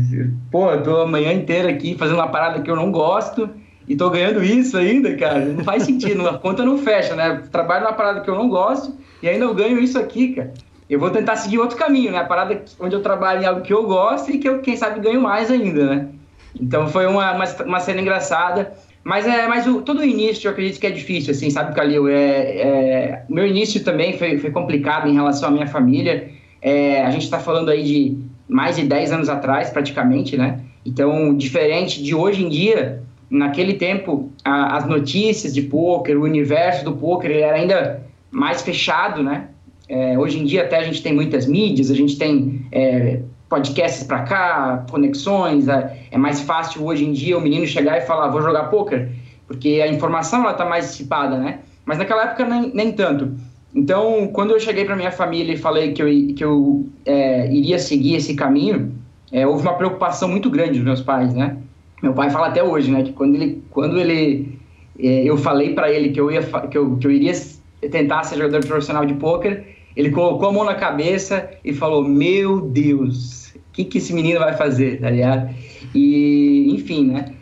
pô, 0.51 0.69
eu 0.71 0.83
tô 0.83 1.01
a 1.01 1.07
manhã 1.07 1.33
inteira 1.33 1.69
aqui 1.69 1.95
fazendo 1.97 2.17
uma 2.17 2.27
parada 2.27 2.61
que 2.61 2.69
eu 2.69 2.75
não 2.75 2.91
gosto 2.91 3.49
e 3.87 3.95
tô 3.95 4.09
ganhando 4.09 4.43
isso 4.43 4.77
ainda, 4.77 5.15
cara. 5.15 5.45
Não 5.45 5.63
faz 5.63 5.83
sentido, 5.83 6.27
a 6.27 6.37
conta 6.37 6.65
não 6.65 6.77
fecha, 6.77 7.15
né? 7.15 7.41
Trabalho 7.51 7.85
numa 7.85 7.93
parada 7.93 8.21
que 8.21 8.29
eu 8.29 8.35
não 8.35 8.49
gosto 8.49 8.93
e 9.23 9.29
ainda 9.29 9.45
eu 9.45 9.53
ganho 9.53 9.79
isso 9.79 9.97
aqui, 9.97 10.33
cara. 10.33 10.53
Eu 10.89 10.99
vou 10.99 11.09
tentar 11.09 11.37
seguir 11.37 11.57
outro 11.57 11.77
caminho, 11.77 12.11
né? 12.11 12.19
A 12.19 12.25
parada 12.25 12.61
onde 12.79 12.93
eu 12.93 13.01
trabalho 13.01 13.41
em 13.41 13.45
algo 13.45 13.61
que 13.61 13.73
eu 13.73 13.87
gosto 13.87 14.31
e 14.31 14.37
que 14.37 14.47
eu, 14.47 14.59
quem 14.59 14.75
sabe, 14.75 14.99
ganho 14.99 15.21
mais 15.21 15.49
ainda, 15.49 15.85
né? 15.95 16.09
Então 16.59 16.87
foi 16.87 17.05
uma, 17.05 17.33
uma, 17.33 17.45
uma 17.65 17.79
cena 17.79 18.01
engraçada. 18.01 18.73
Mas, 19.03 19.27
é, 19.27 19.47
mas 19.47 19.67
o, 19.67 19.81
todo 19.81 19.99
o 19.99 20.03
início 20.03 20.47
eu 20.47 20.51
acredito 20.51 20.79
que 20.79 20.87
é 20.87 20.89
difícil, 20.89 21.31
assim, 21.31 21.49
sabe, 21.51 21.75
Calil? 21.75 22.07
É, 22.07 22.15
é, 22.17 23.25
meu 23.29 23.45
início 23.45 23.83
também 23.83 24.17
foi, 24.17 24.39
foi 24.39 24.49
complicado 24.49 25.07
em 25.07 25.13
relação 25.13 25.49
à 25.49 25.51
minha 25.51 25.67
família. 25.67 26.29
É, 26.59 27.03
a 27.03 27.11
gente 27.11 27.23
está 27.23 27.39
falando 27.39 27.69
aí 27.69 27.83
de 27.83 28.17
mais 28.47 28.77
de 28.77 28.83
10 28.83 29.11
anos 29.11 29.29
atrás, 29.29 29.69
praticamente, 29.69 30.35
né? 30.35 30.59
Então, 30.83 31.35
diferente 31.35 32.01
de 32.01 32.15
hoje 32.15 32.43
em 32.43 32.49
dia, 32.49 33.03
naquele 33.29 33.75
tempo, 33.75 34.31
a, 34.43 34.77
as 34.77 34.87
notícias 34.87 35.53
de 35.53 35.61
poker, 35.61 36.17
o 36.17 36.23
universo 36.23 36.83
do 36.83 36.93
poker 36.93 37.29
era 37.29 37.57
ainda 37.57 38.03
mais 38.31 38.63
fechado, 38.63 39.21
né? 39.21 39.49
É, 39.87 40.17
hoje 40.17 40.39
em 40.39 40.45
dia 40.45 40.63
até 40.63 40.77
a 40.77 40.83
gente 40.83 41.03
tem 41.03 41.13
muitas 41.13 41.45
mídias, 41.45 41.91
a 41.91 41.95
gente 41.95 42.17
tem 42.17 42.65
é, 42.71 43.19
podcasts 43.49 44.03
para 44.03 44.23
cá, 44.23 44.85
conexões. 44.89 45.67
É, 45.67 46.07
é, 46.11 46.17
mais 46.17 46.41
fácil 46.41 46.85
hoje 46.85 47.05
em 47.05 47.11
dia 47.11 47.37
o 47.37 47.41
menino 47.41 47.65
chegar 47.65 47.97
e 47.97 48.01
falar, 48.01 48.29
vou 48.29 48.41
jogar 48.41 48.65
poker, 48.65 49.09
porque 49.47 49.81
a 49.83 49.87
informação 49.87 50.41
ela 50.41 50.51
está 50.51 50.65
mais 50.65 50.87
dissipada, 50.87 51.37
né? 51.37 51.59
Mas 51.85 51.97
naquela 51.97 52.23
época 52.23 52.45
nem, 52.45 52.71
nem 52.73 52.91
tanto. 52.91 53.33
Então, 53.73 54.29
quando 54.31 54.51
eu 54.51 54.59
cheguei 54.59 54.85
para 54.85 54.95
minha 54.95 55.11
família 55.11 55.53
e 55.53 55.57
falei 55.57 55.91
que 55.91 56.01
eu, 56.01 56.07
que 56.33 56.43
eu 56.43 56.87
é, 57.05 57.51
iria 57.53 57.77
seguir 57.77 58.15
esse 58.15 58.33
caminho, 58.33 58.93
é, 59.31 59.45
houve 59.45 59.63
uma 59.63 59.73
preocupação 59.73 60.29
muito 60.29 60.49
grande 60.49 60.73
dos 60.73 60.83
meus 60.83 61.01
pais, 61.01 61.33
né? 61.33 61.57
Meu 62.01 62.13
pai 62.13 62.29
fala 62.29 62.47
até 62.47 62.63
hoje, 62.63 62.89
né? 62.89 63.03
Que 63.03 63.11
quando 63.11 63.35
ele, 63.35 63.63
quando 63.71 63.99
ele, 63.99 64.57
é, 64.97 65.23
eu 65.23 65.37
falei 65.37 65.73
para 65.73 65.91
ele 65.91 66.09
que 66.09 66.19
eu 66.19 66.31
ia, 66.31 66.41
que 66.41 66.77
eu, 66.77 66.95
que 66.97 67.05
eu 67.05 67.11
iria 67.11 67.33
tentar 67.91 68.23
ser 68.23 68.37
jogador 68.37 68.65
profissional 68.65 69.05
de 69.05 69.13
poker, 69.15 69.74
ele 69.95 70.11
colocou 70.11 70.49
a 70.49 70.51
mão 70.51 70.63
na 70.63 70.75
cabeça 70.75 71.49
e 71.63 71.73
falou: 71.73 72.03
Meu 72.03 72.61
Deus, 72.61 73.53
o 73.55 73.73
que, 73.73 73.85
que 73.85 73.97
esse 73.97 74.13
menino 74.13 74.39
vai 74.39 74.55
fazer, 74.55 74.99
tá 74.99 75.09
ligado? 75.09 75.53
E, 75.93 76.73
enfim, 76.73 77.07
né? 77.07 77.33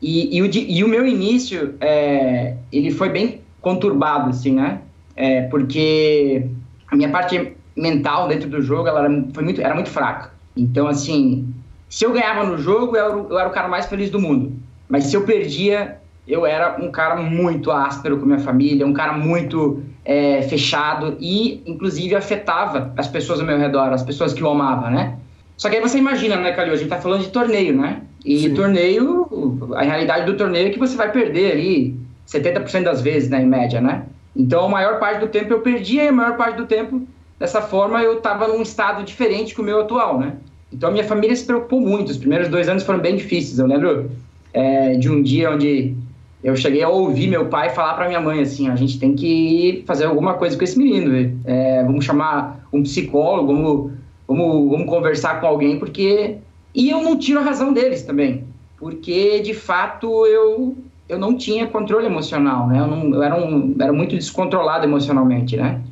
E, 0.00 0.36
e, 0.36 0.42
o, 0.42 0.46
e 0.46 0.84
o 0.84 0.88
meu 0.88 1.06
início, 1.06 1.74
é, 1.80 2.56
ele 2.72 2.90
foi 2.90 3.08
bem 3.08 3.40
conturbado, 3.60 4.30
assim, 4.30 4.52
né? 4.52 4.80
É, 5.14 5.42
porque 5.42 6.46
a 6.90 6.96
minha 6.96 7.08
parte 7.08 7.52
mental 7.76 8.28
dentro 8.28 8.48
do 8.48 8.60
jogo, 8.60 8.88
ela 8.88 9.04
era, 9.04 9.24
foi 9.32 9.44
muito, 9.44 9.60
era 9.60 9.74
muito 9.74 9.90
fraca. 9.90 10.32
Então, 10.56 10.86
assim, 10.88 11.54
se 11.88 12.04
eu 12.04 12.12
ganhava 12.12 12.44
no 12.44 12.58
jogo, 12.58 12.96
eu 12.96 13.04
era, 13.04 13.14
eu 13.14 13.38
era 13.38 13.48
o 13.48 13.52
cara 13.52 13.68
mais 13.68 13.86
feliz 13.86 14.10
do 14.10 14.20
mundo. 14.20 14.52
Mas 14.88 15.04
se 15.04 15.16
eu 15.16 15.24
perdia, 15.24 16.01
eu 16.26 16.46
era 16.46 16.76
um 16.80 16.90
cara 16.90 17.16
muito 17.16 17.70
áspero 17.70 18.18
com 18.18 18.26
minha 18.26 18.38
família, 18.38 18.86
um 18.86 18.92
cara 18.92 19.12
muito 19.12 19.82
é, 20.04 20.42
fechado 20.42 21.16
e, 21.20 21.62
inclusive, 21.66 22.14
afetava 22.14 22.92
as 22.96 23.08
pessoas 23.08 23.40
ao 23.40 23.46
meu 23.46 23.58
redor, 23.58 23.92
as 23.92 24.02
pessoas 24.02 24.32
que 24.32 24.42
eu 24.42 24.50
amava, 24.50 24.88
né? 24.88 25.18
Só 25.56 25.68
que 25.68 25.76
aí 25.76 25.82
você 25.82 25.98
imagina, 25.98 26.36
né, 26.36 26.52
Calil? 26.52 26.72
A 26.72 26.76
gente 26.76 26.88
tá 26.88 27.00
falando 27.00 27.22
de 27.22 27.30
torneio, 27.30 27.76
né? 27.76 28.02
E 28.24 28.38
Sim. 28.40 28.54
torneio, 28.54 29.58
a 29.74 29.82
realidade 29.82 30.26
do 30.26 30.36
torneio 30.36 30.68
é 30.68 30.70
que 30.70 30.78
você 30.78 30.96
vai 30.96 31.10
perder 31.10 31.52
ali 31.52 31.96
70% 32.26 32.84
das 32.84 33.00
vezes, 33.00 33.28
né, 33.28 33.42
em 33.42 33.46
média, 33.46 33.80
né? 33.80 34.04
Então, 34.34 34.64
a 34.64 34.68
maior 34.68 34.98
parte 34.98 35.20
do 35.20 35.28
tempo 35.28 35.52
eu 35.52 35.60
perdia 35.60 36.04
e 36.04 36.08
a 36.08 36.12
maior 36.12 36.36
parte 36.36 36.56
do 36.56 36.66
tempo, 36.66 37.02
dessa 37.38 37.60
forma, 37.60 38.00
eu 38.02 38.20
tava 38.20 38.48
num 38.48 38.62
estado 38.62 39.04
diferente 39.04 39.54
que 39.54 39.60
o 39.60 39.64
meu 39.64 39.80
atual, 39.80 40.18
né? 40.18 40.36
Então, 40.72 40.88
a 40.88 40.92
minha 40.92 41.04
família 41.04 41.36
se 41.36 41.44
preocupou 41.44 41.80
muito. 41.80 42.10
Os 42.10 42.16
primeiros 42.16 42.48
dois 42.48 42.68
anos 42.68 42.82
foram 42.82 43.00
bem 43.00 43.16
difíceis. 43.16 43.58
Eu 43.58 43.66
lembro 43.66 44.10
é, 44.54 44.94
de 44.94 45.10
um 45.10 45.22
dia 45.22 45.50
onde 45.50 45.94
eu 46.42 46.56
cheguei 46.56 46.82
a 46.82 46.88
ouvir 46.88 47.28
meu 47.28 47.46
pai 47.46 47.70
falar 47.70 47.94
para 47.94 48.08
minha 48.08 48.20
mãe 48.20 48.40
assim: 48.40 48.68
a 48.68 48.74
gente 48.74 48.98
tem 48.98 49.14
que 49.14 49.84
fazer 49.86 50.06
alguma 50.06 50.34
coisa 50.34 50.56
com 50.56 50.64
esse 50.64 50.76
menino, 50.76 51.40
é, 51.44 51.82
vamos 51.84 52.04
chamar 52.04 52.66
um 52.72 52.82
psicólogo, 52.82 53.54
vamos, 53.54 53.92
vamos, 54.26 54.70
vamos 54.70 54.86
conversar 54.86 55.40
com 55.40 55.46
alguém, 55.46 55.78
porque. 55.78 56.38
E 56.74 56.88
eu 56.88 57.02
não 57.02 57.18
tiro 57.18 57.38
a 57.38 57.42
razão 57.42 57.70
deles 57.72 58.02
também, 58.02 58.44
porque 58.78 59.40
de 59.40 59.52
fato 59.52 60.26
eu, 60.26 60.74
eu 61.06 61.18
não 61.18 61.36
tinha 61.36 61.66
controle 61.66 62.06
emocional, 62.06 62.66
né? 62.66 62.80
Eu, 62.80 62.86
não, 62.86 63.14
eu 63.14 63.22
era, 63.22 63.36
um, 63.36 63.76
era 63.78 63.92
muito 63.92 64.16
descontrolado 64.16 64.86
emocionalmente, 64.86 65.54
né? 65.54 65.82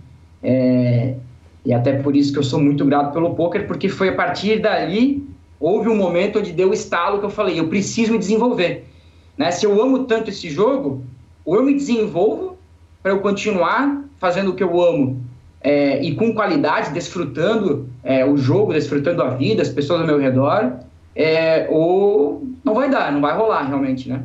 É, 0.43 1.17
e 1.67 1.73
até 1.75 1.93
por 1.93 2.17
isso 2.17 2.33
que 2.33 2.39
eu 2.39 2.43
sou 2.43 2.59
muito 2.59 2.83
grato 2.87 3.13
pelo 3.13 3.35
poker, 3.35 3.67
porque 3.67 3.91
foi 3.91 4.09
a 4.09 4.15
partir 4.15 4.59
dali 4.59 5.23
houve 5.61 5.91
um 5.91 5.97
momento 5.97 6.39
onde 6.39 6.51
deu 6.51 6.71
o 6.71 6.75
estalo 6.75 7.19
que 7.19 7.27
eu 7.27 7.31
falei: 7.31 7.61
eu 7.61 7.69
preciso 7.69 8.13
me 8.13 8.19
desenvolver 8.19 8.90
né? 9.37 9.51
Se 9.51 9.67
eu 9.67 9.81
amo 9.83 10.05
tanto 10.05 10.31
esse 10.31 10.51
jogo, 10.51 11.05
ou 11.45 11.57
eu 11.57 11.63
me 11.63 11.75
desenvolvo 11.75 12.59
para 13.03 13.13
eu 13.13 13.21
continuar 13.21 14.05
fazendo 14.19 14.51
o 14.51 14.55
que 14.55 14.63
eu 14.63 14.81
amo 14.81 15.21
é, 15.61 16.03
e 16.03 16.15
com 16.15 16.35
qualidade, 16.35 16.93
desfrutando 16.93 17.89
é, 18.03 18.25
o 18.25 18.37
jogo, 18.37 18.73
desfrutando 18.73 19.23
a 19.23 19.31
vida, 19.31 19.63
as 19.63 19.69
pessoas 19.69 20.01
ao 20.01 20.07
meu 20.07 20.19
redor, 20.19 20.75
é, 21.15 21.67
ou 21.71 22.47
não 22.65 22.75
vai 22.75 22.91
dar, 22.91 23.13
não 23.13 23.21
vai 23.21 23.37
rolar 23.37 23.63
realmente, 23.63 24.09
né? 24.09 24.23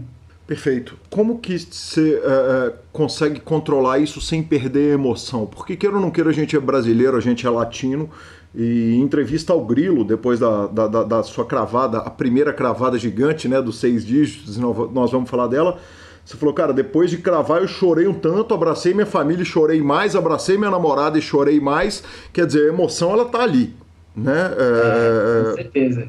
Perfeito. 0.48 0.96
Como 1.10 1.40
que 1.40 1.58
você 1.58 2.22
é, 2.24 2.68
é, 2.68 2.74
consegue 2.94 3.40
controlar 3.40 3.98
isso 3.98 4.22
sem 4.22 4.44
perder 4.44 4.92
a 4.92 4.94
emoção? 4.94 5.46
Porque 5.46 5.76
queira 5.76 5.96
ou 5.96 6.02
não 6.02 6.12
queira, 6.12 6.30
a 6.30 6.34
gente 6.34 6.56
é 6.56 6.60
brasileiro, 6.60 7.18
a 7.18 7.20
gente 7.20 7.48
é 7.48 7.50
latino, 7.50 8.10
e 8.56 8.96
em 8.96 9.02
entrevista 9.02 9.52
ao 9.52 9.66
Grilo, 9.66 10.06
depois 10.06 10.40
da, 10.40 10.68
da, 10.68 11.04
da, 11.04 11.24
sua 11.24 11.46
cravada, 11.46 11.98
a 11.98 12.10
primeira 12.10 12.54
cravada 12.54 12.98
gigante, 12.98 13.50
né, 13.50 13.62
dos 13.62 13.80
seis 13.80 14.06
dígitos, 14.06 14.58
nós 14.58 15.12
vamos 15.12 15.30
falar 15.30 15.48
dela. 15.48 15.78
Você 16.24 16.38
falou, 16.38 16.56
cara, 16.56 16.74
depois 16.74 17.12
de 17.12 17.18
cravar 17.18 17.62
eu 17.62 17.68
chorei 17.68 18.08
um 18.08 18.14
tanto, 18.14 18.54
abracei 18.54 18.94
minha 18.94 19.06
família 19.06 19.44
e 19.44 19.46
chorei 19.46 19.82
mais, 19.82 20.16
abracei 20.16 20.58
minha 20.58 20.72
namorada 20.72 21.20
e 21.20 21.22
chorei 21.22 21.60
mais. 21.60 22.04
Quer 22.32 22.48
dizer, 22.48 22.66
a 22.66 22.74
emoção 22.74 23.12
ela 23.12 23.26
tá 23.26 23.44
ali, 23.44 23.76
né? 24.16 24.52
É, 24.58 25.44
com 25.44 25.56
certeza. 25.56 26.08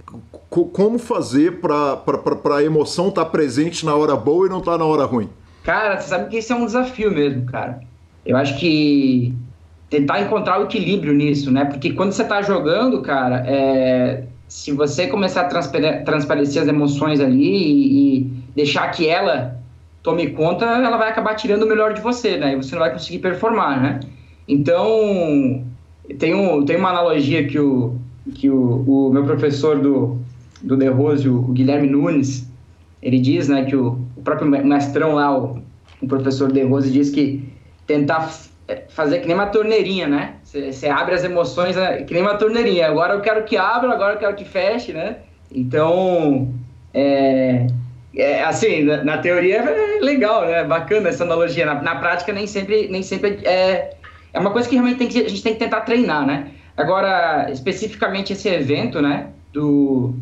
Como 0.48 0.98
fazer 0.98 1.61
para 1.61 2.56
a 2.56 2.62
emoção 2.62 3.09
estar 3.09 3.24
tá 3.24 3.30
presente 3.30 3.85
na 3.85 3.94
hora 3.94 4.16
boa 4.16 4.46
e 4.46 4.48
não 4.48 4.61
estar 4.61 4.72
tá 4.72 4.78
na 4.78 4.85
hora 4.85 5.04
ruim? 5.04 5.28
Cara, 5.64 6.00
você 6.00 6.09
sabe 6.09 6.30
que 6.30 6.37
esse 6.37 6.50
é 6.50 6.56
um 6.56 6.64
desafio 6.64 7.11
mesmo, 7.11 7.44
cara. 7.44 7.80
Eu 8.24 8.37
acho 8.37 8.59
que 8.59 9.35
tentar 9.88 10.20
encontrar 10.20 10.61
o 10.61 10.64
equilíbrio 10.64 11.12
nisso, 11.12 11.51
né? 11.51 11.64
Porque 11.64 11.92
quando 11.92 12.12
você 12.12 12.22
está 12.22 12.42
jogando, 12.42 13.01
cara, 13.03 13.44
é, 13.46 14.25
se 14.49 14.72
você 14.72 15.07
começar 15.07 15.42
a 15.42 16.03
transparecer 16.05 16.62
as 16.62 16.68
emoções 16.68 17.20
ali 17.20 17.44
e, 17.44 18.18
e, 18.18 18.31
deixar 18.55 18.90
que 18.90 19.07
ela 19.09 19.61
tome 20.03 20.31
conta, 20.31 20.64
ela 20.64 20.96
vai 20.96 21.11
acabar 21.11 21.35
tirando 21.35 21.64
o 21.64 21.66
melhor 21.66 21.92
de 21.92 22.01
você, 22.01 22.37
né? 22.37 22.53
E 22.53 22.57
você 22.57 22.75
não 22.75 22.83
vai 22.83 22.92
conseguir 22.92 23.18
performar, 23.18 23.81
né? 23.81 24.01
Então, 24.49 25.64
tem, 26.18 26.35
um, 26.35 26.64
tem 26.64 26.77
uma 26.77 26.90
analogia 26.90 27.46
que 27.46 27.59
o, 27.59 27.96
que 28.35 28.49
o, 28.49 28.85
o 28.87 29.12
meu 29.12 29.25
professor 29.25 29.79
do, 29.79 30.18
do 30.62 30.77
The 30.77 30.88
Rose, 30.88 31.29
o 31.29 31.42
Guilherme 31.49 31.88
Nunes, 31.88 32.49
ele 33.03 33.18
diz, 33.18 33.49
né, 33.49 33.64
que 33.64 33.77
o, 33.77 33.99
o 34.16 34.22
próprio 34.22 34.49
mestrão 34.49 35.14
lá, 35.14 35.37
o, 35.37 35.61
o 36.01 36.07
professor 36.07 36.51
De 36.51 36.62
Rose, 36.62 36.90
diz 36.90 37.11
que 37.11 37.42
tentar 37.87 38.33
fazer 38.88 39.20
que 39.20 39.26
nem 39.26 39.37
uma 39.37 39.46
torneirinha, 39.46 40.09
né? 40.09 40.35
Você 40.42 40.88
abre 40.88 41.14
as 41.14 41.22
emoções 41.22 41.76
né? 41.76 42.02
que 42.02 42.12
nem 42.12 42.22
uma 42.22 42.37
torneirinha. 42.37 42.88
Agora 42.88 43.14
eu 43.14 43.20
quero 43.20 43.44
que 43.44 43.57
abra, 43.57 43.92
agora 43.92 44.14
eu 44.14 44.18
quero 44.18 44.35
que 44.35 44.44
feche, 44.44 44.92
né? 44.92 45.16
Então, 45.52 46.52
é, 46.92 47.66
é 48.14 48.42
assim, 48.44 48.83
na, 48.83 49.05
na, 49.05 49.18
teoria 49.18 49.59
é 49.59 50.00
legal, 50.00 50.46
né? 50.46 50.64
Bacana 50.64 51.09
essa 51.09 51.24
analogia. 51.24 51.64
Na, 51.66 51.81
na, 51.81 51.96
prática 51.96 52.33
nem 52.33 52.46
sempre, 52.46 52.88
nem 52.88 53.02
sempre 53.02 53.38
é, 53.44 53.94
é 54.33 54.40
uma 54.40 54.50
coisa 54.50 54.68
que 54.68 54.74
realmente 54.74 54.98
tem 54.98 55.09
que, 55.09 55.24
a 55.24 55.29
gente 55.29 55.42
tem 55.42 55.52
que 55.52 55.61
tentar 55.61 55.83
treinar, 55.83 56.26
né? 56.26 56.48
Agora, 56.76 57.48
especificamente 57.50 58.33
esse 58.33 58.48
evento, 58.48 59.00
né? 59.00 59.29
Do, 59.52 60.14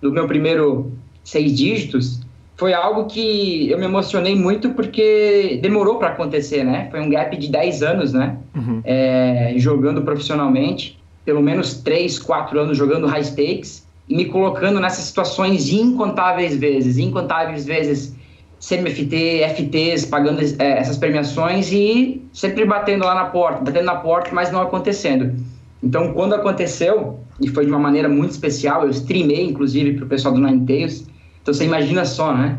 do 0.00 0.12
meu 0.12 0.26
primeiro 0.26 0.92
seis 1.24 1.54
dígitos, 1.56 2.20
foi 2.58 2.74
algo 2.74 3.06
que 3.06 3.70
eu 3.70 3.78
me 3.78 3.84
emocionei 3.84 4.34
muito 4.34 4.70
porque 4.70 5.60
demorou 5.62 5.96
para 5.96 6.08
acontecer, 6.08 6.64
né? 6.64 6.88
Foi 6.90 7.00
um 7.00 7.08
gap 7.08 7.34
de 7.36 7.48
10 7.48 7.82
anos, 7.84 8.12
né? 8.12 8.36
Uhum. 8.54 8.80
É, 8.84 9.54
jogando 9.56 10.02
profissionalmente, 10.02 10.98
pelo 11.24 11.40
menos 11.40 11.74
3, 11.74 12.18
4 12.18 12.58
anos 12.58 12.76
jogando 12.76 13.06
high 13.06 13.22
stakes 13.22 13.86
e 14.08 14.16
me 14.16 14.24
colocando 14.24 14.80
nessas 14.80 15.04
situações 15.04 15.72
incontáveis 15.72 16.56
vezes, 16.56 16.98
incontáveis 16.98 17.64
vezes 17.64 18.16
CMFT, 18.58 19.40
FTs, 19.54 20.06
pagando 20.06 20.40
é, 20.42 20.78
essas 20.78 20.96
premiações 20.96 21.70
e 21.70 22.20
sempre 22.32 22.64
batendo 22.64 23.04
lá 23.04 23.14
na 23.14 23.26
porta, 23.26 23.62
batendo 23.62 23.84
na 23.84 23.94
porta, 23.94 24.30
mas 24.32 24.50
não 24.50 24.60
acontecendo. 24.60 25.32
Então, 25.80 26.12
quando 26.12 26.34
aconteceu, 26.34 27.20
e 27.40 27.46
foi 27.46 27.66
de 27.66 27.70
uma 27.70 27.78
maneira 27.78 28.08
muito 28.08 28.32
especial, 28.32 28.82
eu 28.82 28.90
streamei, 28.90 29.44
inclusive, 29.44 29.92
para 29.92 30.06
o 30.06 30.08
pessoal 30.08 30.34
do 30.34 30.40
Nine 30.40 30.66
Tails, 30.66 31.06
então 31.48 31.54
você 31.54 31.64
imagina 31.64 32.04
só, 32.04 32.34
né? 32.34 32.58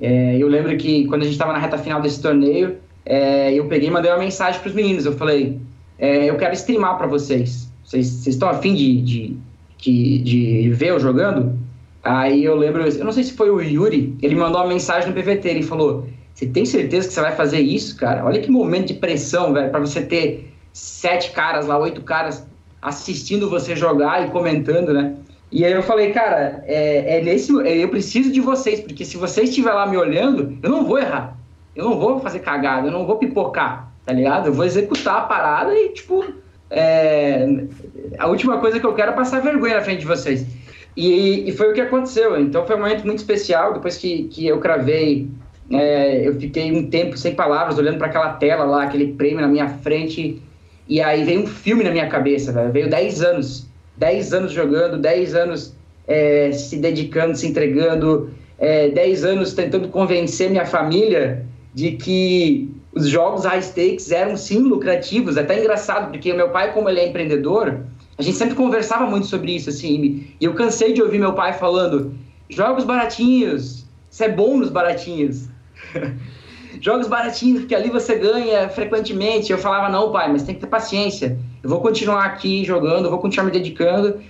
É, 0.00 0.36
eu 0.38 0.46
lembro 0.46 0.76
que 0.76 1.04
quando 1.06 1.22
a 1.22 1.24
gente 1.24 1.32
estava 1.32 1.52
na 1.52 1.58
reta 1.58 1.76
final 1.76 2.00
desse 2.00 2.22
torneio, 2.22 2.76
é, 3.04 3.52
eu 3.52 3.66
peguei 3.66 3.88
e 3.88 3.90
mandei 3.90 4.08
uma 4.08 4.20
mensagem 4.20 4.60
para 4.60 4.68
os 4.68 4.74
meninos. 4.74 5.04
Eu 5.04 5.14
falei: 5.14 5.58
é, 5.98 6.26
Eu 6.26 6.36
quero 6.36 6.54
streamar 6.54 6.96
para 6.96 7.08
vocês. 7.08 7.68
Vocês, 7.84 8.24
estão 8.28 8.48
afim 8.48 8.72
de, 8.72 9.02
de, 9.02 9.36
de, 9.78 10.18
de 10.18 10.70
ver 10.70 10.90
eu 10.90 11.00
jogando? 11.00 11.58
Aí 12.04 12.44
eu 12.44 12.54
lembro, 12.54 12.86
eu 12.86 13.04
não 13.04 13.10
sei 13.10 13.24
se 13.24 13.32
foi 13.32 13.50
o 13.50 13.60
Yuri, 13.60 14.16
ele 14.22 14.36
mandou 14.36 14.60
uma 14.60 14.68
mensagem 14.68 15.10
no 15.10 15.14
PVT. 15.14 15.48
Ele 15.48 15.62
falou: 15.62 16.06
Você 16.32 16.46
tem 16.46 16.64
certeza 16.64 17.08
que 17.08 17.14
você 17.14 17.20
vai 17.20 17.34
fazer 17.34 17.58
isso, 17.58 17.96
cara? 17.96 18.24
Olha 18.24 18.40
que 18.40 18.48
momento 18.48 18.86
de 18.86 18.94
pressão, 18.94 19.52
velho, 19.52 19.70
para 19.70 19.80
você 19.80 20.02
ter 20.02 20.54
sete 20.72 21.32
caras 21.32 21.66
lá, 21.66 21.76
oito 21.76 22.00
caras 22.02 22.46
assistindo 22.80 23.50
você 23.50 23.74
jogar 23.74 24.24
e 24.24 24.30
comentando, 24.30 24.94
né? 24.94 25.16
E 25.52 25.64
aí 25.64 25.72
eu 25.72 25.82
falei, 25.82 26.12
cara, 26.12 26.62
é, 26.66 27.18
é 27.18 27.22
nesse, 27.22 27.52
é, 27.66 27.78
eu 27.78 27.88
preciso 27.88 28.30
de 28.30 28.40
vocês, 28.40 28.80
porque 28.80 29.04
se 29.04 29.16
vocês 29.16 29.48
estiver 29.48 29.72
lá 29.72 29.86
me 29.86 29.96
olhando, 29.96 30.56
eu 30.62 30.70
não 30.70 30.84
vou 30.84 30.98
errar. 30.98 31.36
Eu 31.74 31.84
não 31.84 31.98
vou 31.98 32.20
fazer 32.20 32.40
cagada, 32.40 32.86
eu 32.88 32.92
não 32.92 33.06
vou 33.06 33.16
pipocar, 33.16 33.92
tá 34.04 34.12
ligado? 34.12 34.46
Eu 34.46 34.52
vou 34.52 34.64
executar 34.64 35.18
a 35.18 35.20
parada 35.22 35.74
e, 35.74 35.88
tipo, 35.90 36.24
é, 36.70 37.64
a 38.18 38.28
última 38.28 38.58
coisa 38.58 38.78
que 38.78 38.86
eu 38.86 38.94
quero 38.94 39.10
é 39.10 39.14
passar 39.14 39.40
vergonha 39.40 39.76
na 39.76 39.82
frente 39.82 40.00
de 40.00 40.06
vocês. 40.06 40.46
E, 40.96 41.48
e 41.48 41.52
foi 41.52 41.70
o 41.70 41.74
que 41.74 41.80
aconteceu. 41.80 42.40
Então 42.40 42.66
foi 42.66 42.76
um 42.76 42.80
momento 42.80 43.04
muito 43.04 43.18
especial. 43.18 43.72
Depois 43.72 43.96
que, 43.96 44.24
que 44.24 44.46
eu 44.46 44.58
cravei, 44.60 45.28
é, 45.70 46.26
eu 46.26 46.38
fiquei 46.38 46.70
um 46.72 46.88
tempo 46.88 47.16
sem 47.16 47.34
palavras, 47.34 47.78
olhando 47.78 47.98
para 47.98 48.06
aquela 48.06 48.32
tela 48.34 48.64
lá, 48.64 48.84
aquele 48.84 49.12
prêmio 49.14 49.40
na 49.40 49.48
minha 49.48 49.68
frente. 49.68 50.40
E 50.88 51.00
aí 51.00 51.24
veio 51.24 51.42
um 51.42 51.46
filme 51.46 51.82
na 51.82 51.90
minha 51.90 52.08
cabeça, 52.08 52.52
velho. 52.52 52.72
Veio 52.72 52.90
10 52.90 53.22
anos 53.22 53.69
10 53.96 54.32
anos 54.32 54.52
jogando, 54.52 54.98
10 54.98 55.34
anos 55.34 55.74
é, 56.06 56.50
se 56.52 56.76
dedicando, 56.76 57.36
se 57.36 57.46
entregando, 57.46 58.30
é, 58.58 58.88
10 58.88 59.24
anos 59.24 59.54
tentando 59.54 59.88
convencer 59.88 60.50
minha 60.50 60.66
família 60.66 61.44
de 61.72 61.92
que 61.92 62.70
os 62.92 63.08
jogos 63.08 63.44
high 63.44 63.62
stakes 63.62 64.10
eram 64.10 64.36
sim 64.36 64.58
lucrativos. 64.58 65.36
É 65.36 65.40
até 65.40 65.60
engraçado, 65.60 66.10
porque 66.10 66.32
meu 66.32 66.50
pai, 66.50 66.72
como 66.72 66.88
ele 66.88 67.00
é 67.00 67.08
empreendedor, 67.08 67.80
a 68.18 68.22
gente 68.22 68.36
sempre 68.36 68.54
conversava 68.54 69.06
muito 69.06 69.26
sobre 69.26 69.52
isso, 69.52 69.70
assim, 69.70 70.26
e 70.40 70.44
eu 70.44 70.52
cansei 70.54 70.92
de 70.92 71.00
ouvir 71.00 71.18
meu 71.18 71.32
pai 71.32 71.52
falando: 71.52 72.12
jogos 72.48 72.84
baratinhos, 72.84 73.86
isso 74.10 74.24
é 74.24 74.28
bom 74.28 74.58
nos 74.58 74.68
baratinhos. 74.68 75.48
jogos 76.80 77.06
baratinhos, 77.06 77.60
porque 77.60 77.74
ali 77.74 77.88
você 77.88 78.16
ganha 78.16 78.68
frequentemente. 78.68 79.52
Eu 79.52 79.58
falava: 79.58 79.88
não, 79.88 80.10
pai, 80.10 80.30
mas 80.30 80.42
tem 80.42 80.54
que 80.54 80.60
ter 80.60 80.66
paciência 80.66 81.38
eu 81.62 81.68
vou 81.68 81.80
continuar 81.80 82.24
aqui 82.24 82.64
jogando, 82.64 83.10
vou 83.10 83.18
continuar 83.18 83.46
me 83.46 83.52
dedicando. 83.52 84.20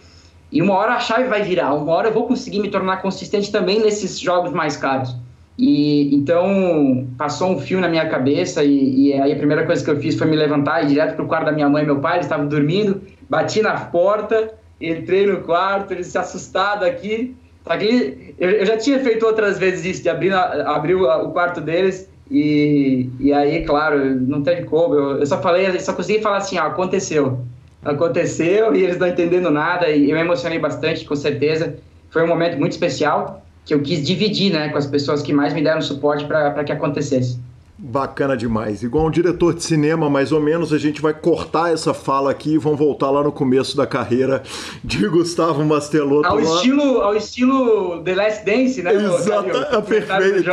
E 0.53 0.61
uma 0.61 0.75
hora 0.75 0.95
a 0.95 1.01
chave 1.01 1.25
vai 1.25 1.43
virar, 1.43 1.73
uma 1.75 1.93
hora 1.93 2.09
eu 2.09 2.13
vou 2.13 2.27
conseguir 2.27 2.59
me 2.59 2.69
tornar 2.69 3.01
consistente 3.03 3.53
também 3.53 3.81
nesses 3.81 4.19
jogos 4.19 4.53
mais 4.53 4.77
caros. 4.77 5.15
E 5.57 6.13
então 6.15 7.07
passou 7.17 7.51
um 7.51 7.61
fio 7.61 7.81
na 7.81 7.89
minha 7.89 8.09
cabeça 8.09 8.65
e, 8.65 9.09
e 9.09 9.13
aí 9.13 9.33
a 9.33 9.37
primeira 9.37 9.65
coisa 9.65 9.85
que 9.85 9.91
eu 9.91 10.01
fiz 10.01 10.17
foi 10.17 10.27
me 10.27 10.35
levantar 10.35 10.83
e 10.83 10.87
ir 10.87 10.89
direto 10.89 11.15
pro 11.15 11.27
quarto 11.27 11.47
da 11.47 11.53
minha 11.53 11.69
mãe 11.69 11.83
e 11.83 11.87
meu 11.87 12.01
pai, 12.01 12.15
eles 12.15 12.27
estavam 12.27 12.49
dormindo, 12.49 13.01
bati 13.29 13.63
na 13.63 13.79
porta, 13.79 14.55
entrei 14.81 15.27
no 15.27 15.43
quarto, 15.43 15.93
eles 15.93 16.09
se 16.09 16.19
assustaram 16.19 16.87
aqui. 16.87 17.37
Aqui 17.65 18.35
eu 18.39 18.65
já 18.67 18.77
tinha 18.77 18.99
feito 19.01 19.25
outras 19.25 19.59
vezes 19.59 19.85
isso, 19.85 20.03
de 20.03 20.09
abrir, 20.09 20.33
abrir 20.33 20.95
o 20.95 21.31
quarto 21.31 21.61
deles 21.61 22.09
e, 22.31 23.11
e 23.19 23.33
aí, 23.33 23.65
claro, 23.65 24.15
não 24.21 24.43
teve 24.43 24.65
como. 24.65 24.95
Eu, 24.95 25.19
eu 25.19 25.27
só 25.27 25.43
falei, 25.43 25.67
eu 25.67 25.81
só 25.81 25.93
consegui 25.93 26.23
falar 26.23 26.37
assim, 26.37 26.59
ó, 26.59 26.63
aconteceu. 26.63 27.41
Aconteceu 27.85 28.75
e 28.75 28.85
eles 28.85 28.99
não 28.99 29.09
entendendo 29.09 29.51
nada 29.51 29.89
e 29.89 30.11
eu 30.11 30.17
me 30.17 30.23
emocionei 30.23 30.59
bastante, 30.59 31.05
com 31.05 31.17
certeza. 31.17 31.77
Foi 32.11 32.23
um 32.23 32.27
momento 32.27 32.59
muito 32.59 32.73
especial 32.73 33.43
que 33.65 33.75
eu 33.75 33.83
quis 33.83 34.07
dividir, 34.07 34.53
né, 34.53 34.69
com 34.69 34.79
as 34.79 34.87
pessoas 34.87 35.23
que 35.23 35.33
mais 35.33 35.53
me 35.53 35.63
deram 35.63 35.81
suporte 35.81 36.25
para 36.25 36.63
que 36.63 36.73
acontecesse. 36.73 37.39
Bacana 37.83 38.37
demais. 38.37 38.83
Igual 38.83 39.07
um 39.07 39.11
diretor 39.11 39.55
de 39.55 39.65
cinema, 39.65 40.11
mais 40.11 40.33
ou 40.33 40.41
menos, 40.41 40.71
a 40.71 40.77
gente 40.77 41.01
vai 41.01 41.15
cortar 41.15 41.73
essa 41.73 41.95
fala 41.95 42.31
aqui 42.31 42.53
e 42.53 42.59
vão 42.59 42.77
voltar 42.77 43.11
lá 43.11 43.23
no 43.23 43.33
começo 43.33 43.75
da 43.75 43.87
carreira 43.87 44.43
de 44.85 44.99
Gustavo 45.09 45.65
Mastelotto. 45.65 46.29
Ao, 46.29 46.39
lá. 46.39 46.43
estilo, 46.43 47.01
ao 47.01 47.17
estilo 47.17 48.03
The 48.05 48.15
Last 48.15 48.45
Dance, 48.45 48.83
né? 48.83 48.95
Exato, 48.95 49.49
é 49.57 49.81
perfeito. 49.81 50.51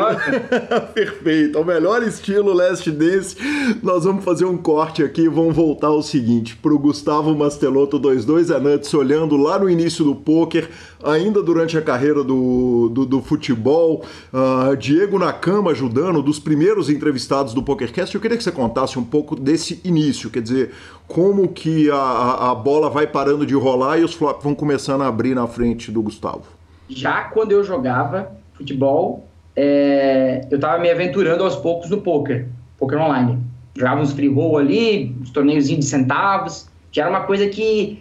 perfeito. 0.96 1.58
Ao 1.58 1.66
melhor 1.66 2.02
estilo 2.02 2.54
Last 2.54 2.90
Dance. 2.90 3.36
Nós 3.84 4.06
vamos 4.06 4.24
fazer 4.24 4.46
um 4.46 4.56
corte 4.56 5.04
aqui 5.04 5.24
e 5.24 5.28
vamos 5.28 5.54
voltar 5.54 5.88
ao 5.88 6.02
seguinte: 6.02 6.56
pro 6.56 6.80
Gustavo 6.80 7.36
Mastelotto 7.36 8.00
22 8.00 8.52
Anantes, 8.52 8.94
olhando 8.94 9.36
lá 9.36 9.60
no 9.60 9.70
início 9.70 10.06
do 10.06 10.16
poker, 10.16 10.70
ainda 11.04 11.44
durante 11.44 11.78
a 11.78 11.82
carreira 11.82 12.24
do, 12.24 12.88
do, 12.88 13.06
do 13.06 13.22
futebol, 13.22 14.06
uh, 14.32 14.78
Diego 14.78 15.20
Nakama 15.20 15.72
ajudando, 15.72 16.22
dos 16.22 16.40
primeiros 16.40 16.90
entrevistados 16.90 17.17
do 17.54 17.64
PokerCast. 17.64 18.14
Eu 18.14 18.22
queria 18.22 18.38
que 18.38 18.44
você 18.44 18.52
contasse 18.52 19.00
um 19.00 19.04
pouco 19.04 19.36
desse 19.36 19.82
início, 19.84 20.30
quer 20.30 20.42
dizer, 20.42 20.72
como 21.08 21.48
que 21.48 21.90
a, 21.90 22.52
a 22.52 22.56
bola 22.56 22.90
vai 22.90 23.08
parando 23.08 23.46
de 23.46 23.54
rolar 23.56 23.98
e 23.98 24.04
os 24.04 24.14
flops 24.14 24.44
vão 24.44 24.54
começando 24.54 25.02
a 25.02 25.08
abrir 25.08 25.34
na 25.34 25.48
frente 25.48 25.92
do 25.92 26.02
Gustavo. 26.02 26.44
Já 26.90 27.24
quando 27.24 27.52
eu 27.52 27.64
jogava 27.64 28.32
futebol, 28.54 29.28
é, 29.56 30.48
eu 30.52 30.56
estava 30.56 30.82
me 30.82 30.90
aventurando 30.90 31.44
aos 31.44 31.56
poucos 31.56 31.90
no 31.90 32.02
poker, 32.02 32.48
poker 32.78 33.00
online. 33.00 33.40
Jogava 33.76 34.02
uns 34.02 34.14
free 34.14 34.30
roll 34.30 34.58
ali, 34.58 35.16
uns 35.22 35.30
torneios 35.30 35.68
de 35.68 35.82
centavos, 35.84 36.68
que 36.92 37.00
era 37.00 37.10
uma 37.10 37.22
coisa 37.22 37.48
que 37.48 38.00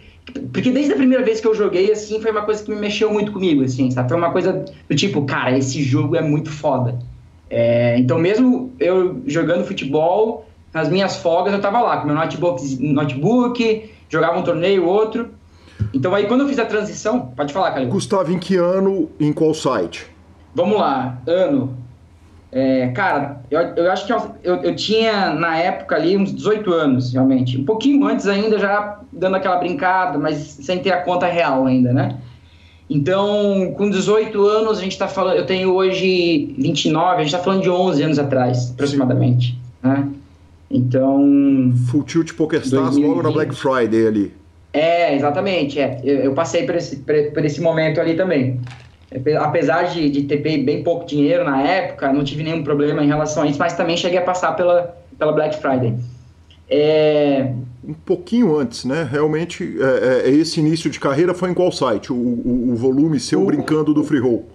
porque 0.51 0.71
desde 0.71 0.93
a 0.93 0.95
primeira 0.95 1.23
vez 1.23 1.39
que 1.39 1.47
eu 1.47 1.55
joguei, 1.55 1.91
assim, 1.91 2.19
foi 2.21 2.31
uma 2.31 2.41
coisa 2.41 2.63
que 2.63 2.69
me 2.69 2.75
mexeu 2.75 3.11
muito 3.11 3.31
comigo, 3.31 3.63
assim, 3.63 3.89
sabe? 3.91 4.09
Foi 4.09 4.17
uma 4.17 4.31
coisa 4.31 4.65
do 4.89 4.95
tipo, 4.95 5.25
cara, 5.25 5.57
esse 5.57 5.81
jogo 5.81 6.15
é 6.15 6.21
muito 6.21 6.49
foda. 6.49 6.99
É, 7.49 7.97
então, 7.97 8.17
mesmo 8.17 8.73
eu 8.79 9.21
jogando 9.25 9.65
futebol, 9.65 10.45
nas 10.73 10.89
minhas 10.89 11.17
folgas 11.17 11.53
eu 11.53 11.61
tava 11.61 11.79
lá 11.79 11.97
com 11.97 12.07
meu 12.07 12.15
notebook, 12.15 12.77
notebook 12.81 13.91
jogava 14.09 14.39
um 14.39 14.43
torneio, 14.43 14.85
outro. 14.85 15.29
Então, 15.93 16.13
aí 16.13 16.25
quando 16.25 16.41
eu 16.41 16.47
fiz 16.47 16.59
a 16.59 16.65
transição, 16.65 17.27
pode 17.35 17.53
falar, 17.53 17.71
Calil. 17.71 17.89
Gustavo, 17.89 18.31
em 18.31 18.39
que 18.39 18.55
ano, 18.55 19.09
em 19.19 19.31
qual 19.31 19.53
site? 19.53 20.07
Vamos 20.53 20.77
lá, 20.77 21.21
ano. 21.27 21.77
É, 22.51 22.87
cara, 22.87 23.41
eu, 23.51 23.59
eu 23.59 23.91
acho 23.91 24.05
que 24.05 24.13
eu, 24.13 24.31
eu, 24.41 24.55
eu, 24.63 24.75
tinha 24.75 25.33
na 25.33 25.57
época 25.57 25.95
ali 25.95 26.17
uns 26.17 26.33
18 26.33 26.73
anos, 26.73 27.13
realmente. 27.13 27.57
Um 27.57 27.65
pouquinho 27.65 28.07
antes 28.07 28.25
ainda, 28.25 28.57
já 28.57 28.99
dando 29.11 29.35
aquela 29.35 29.57
brincada, 29.57 30.17
mas 30.17 30.37
sem 30.37 30.79
ter 30.79 30.91
a 30.91 31.01
conta 31.01 31.27
real 31.27 31.65
ainda, 31.65 31.93
né? 31.93 32.17
Então, 32.89 33.73
com 33.77 33.89
18 33.89 34.41
anos, 34.47 34.77
a 34.77 34.81
gente 34.81 34.93
está 34.93 35.07
falando. 35.07 35.37
Eu 35.37 35.45
tenho 35.45 35.73
hoje 35.73 36.55
29, 36.57 37.15
a 37.15 37.17
gente 37.17 37.27
está 37.27 37.39
falando 37.39 37.61
de 37.61 37.69
11 37.69 38.03
anos 38.03 38.19
atrás, 38.19 38.71
aproximadamente. 38.71 39.59
Né? 39.83 40.07
Então. 40.71 41.73
Full 41.89 42.03
Tilt 42.03 42.33
Poker 42.33 42.61
Stars 42.61 42.95
logo 42.95 43.21
na 43.21 43.31
Black 43.31 43.53
Friday 43.53 44.07
ali. 44.07 44.33
É, 44.71 45.15
exatamente. 45.15 45.79
É. 45.79 45.99
Eu, 46.03 46.17
eu 46.17 46.33
passei 46.33 46.65
por 46.65 46.75
esse, 46.75 46.97
por 46.97 47.43
esse 47.43 47.59
momento 47.59 47.99
ali 47.99 48.15
também. 48.15 48.59
Apesar 49.39 49.83
de, 49.83 50.09
de 50.09 50.23
ter 50.23 50.37
bem 50.37 50.83
pouco 50.83 51.05
dinheiro 51.05 51.43
na 51.45 51.61
época, 51.61 52.11
não 52.11 52.23
tive 52.23 52.43
nenhum 52.43 52.63
problema 52.63 53.03
em 53.03 53.07
relação 53.07 53.43
a 53.43 53.47
isso, 53.47 53.57
mas 53.57 53.73
também 53.73 53.95
cheguei 53.95 54.19
a 54.19 54.21
passar 54.21 54.53
pela, 54.53 54.97
pela 55.17 55.31
Black 55.31 55.57
Friday. 55.61 55.95
É... 56.69 57.53
Um 57.87 57.93
pouquinho 57.93 58.57
antes, 58.57 58.83
né? 58.83 59.07
Realmente, 59.09 59.77
é, 59.79 60.27
é, 60.27 60.29
esse 60.29 60.59
início 60.59 60.89
de 60.89 60.99
carreira 60.99 61.33
foi 61.33 61.49
em 61.49 61.53
qual 61.53 61.71
site? 61.71 62.11
O, 62.11 62.15
o, 62.15 62.71
o 62.73 62.75
volume 62.75 63.17
seu 63.17 63.41
o, 63.41 63.45
brincando 63.45 63.93
do 63.93 64.03
free 64.03 64.19
roll? 64.19 64.45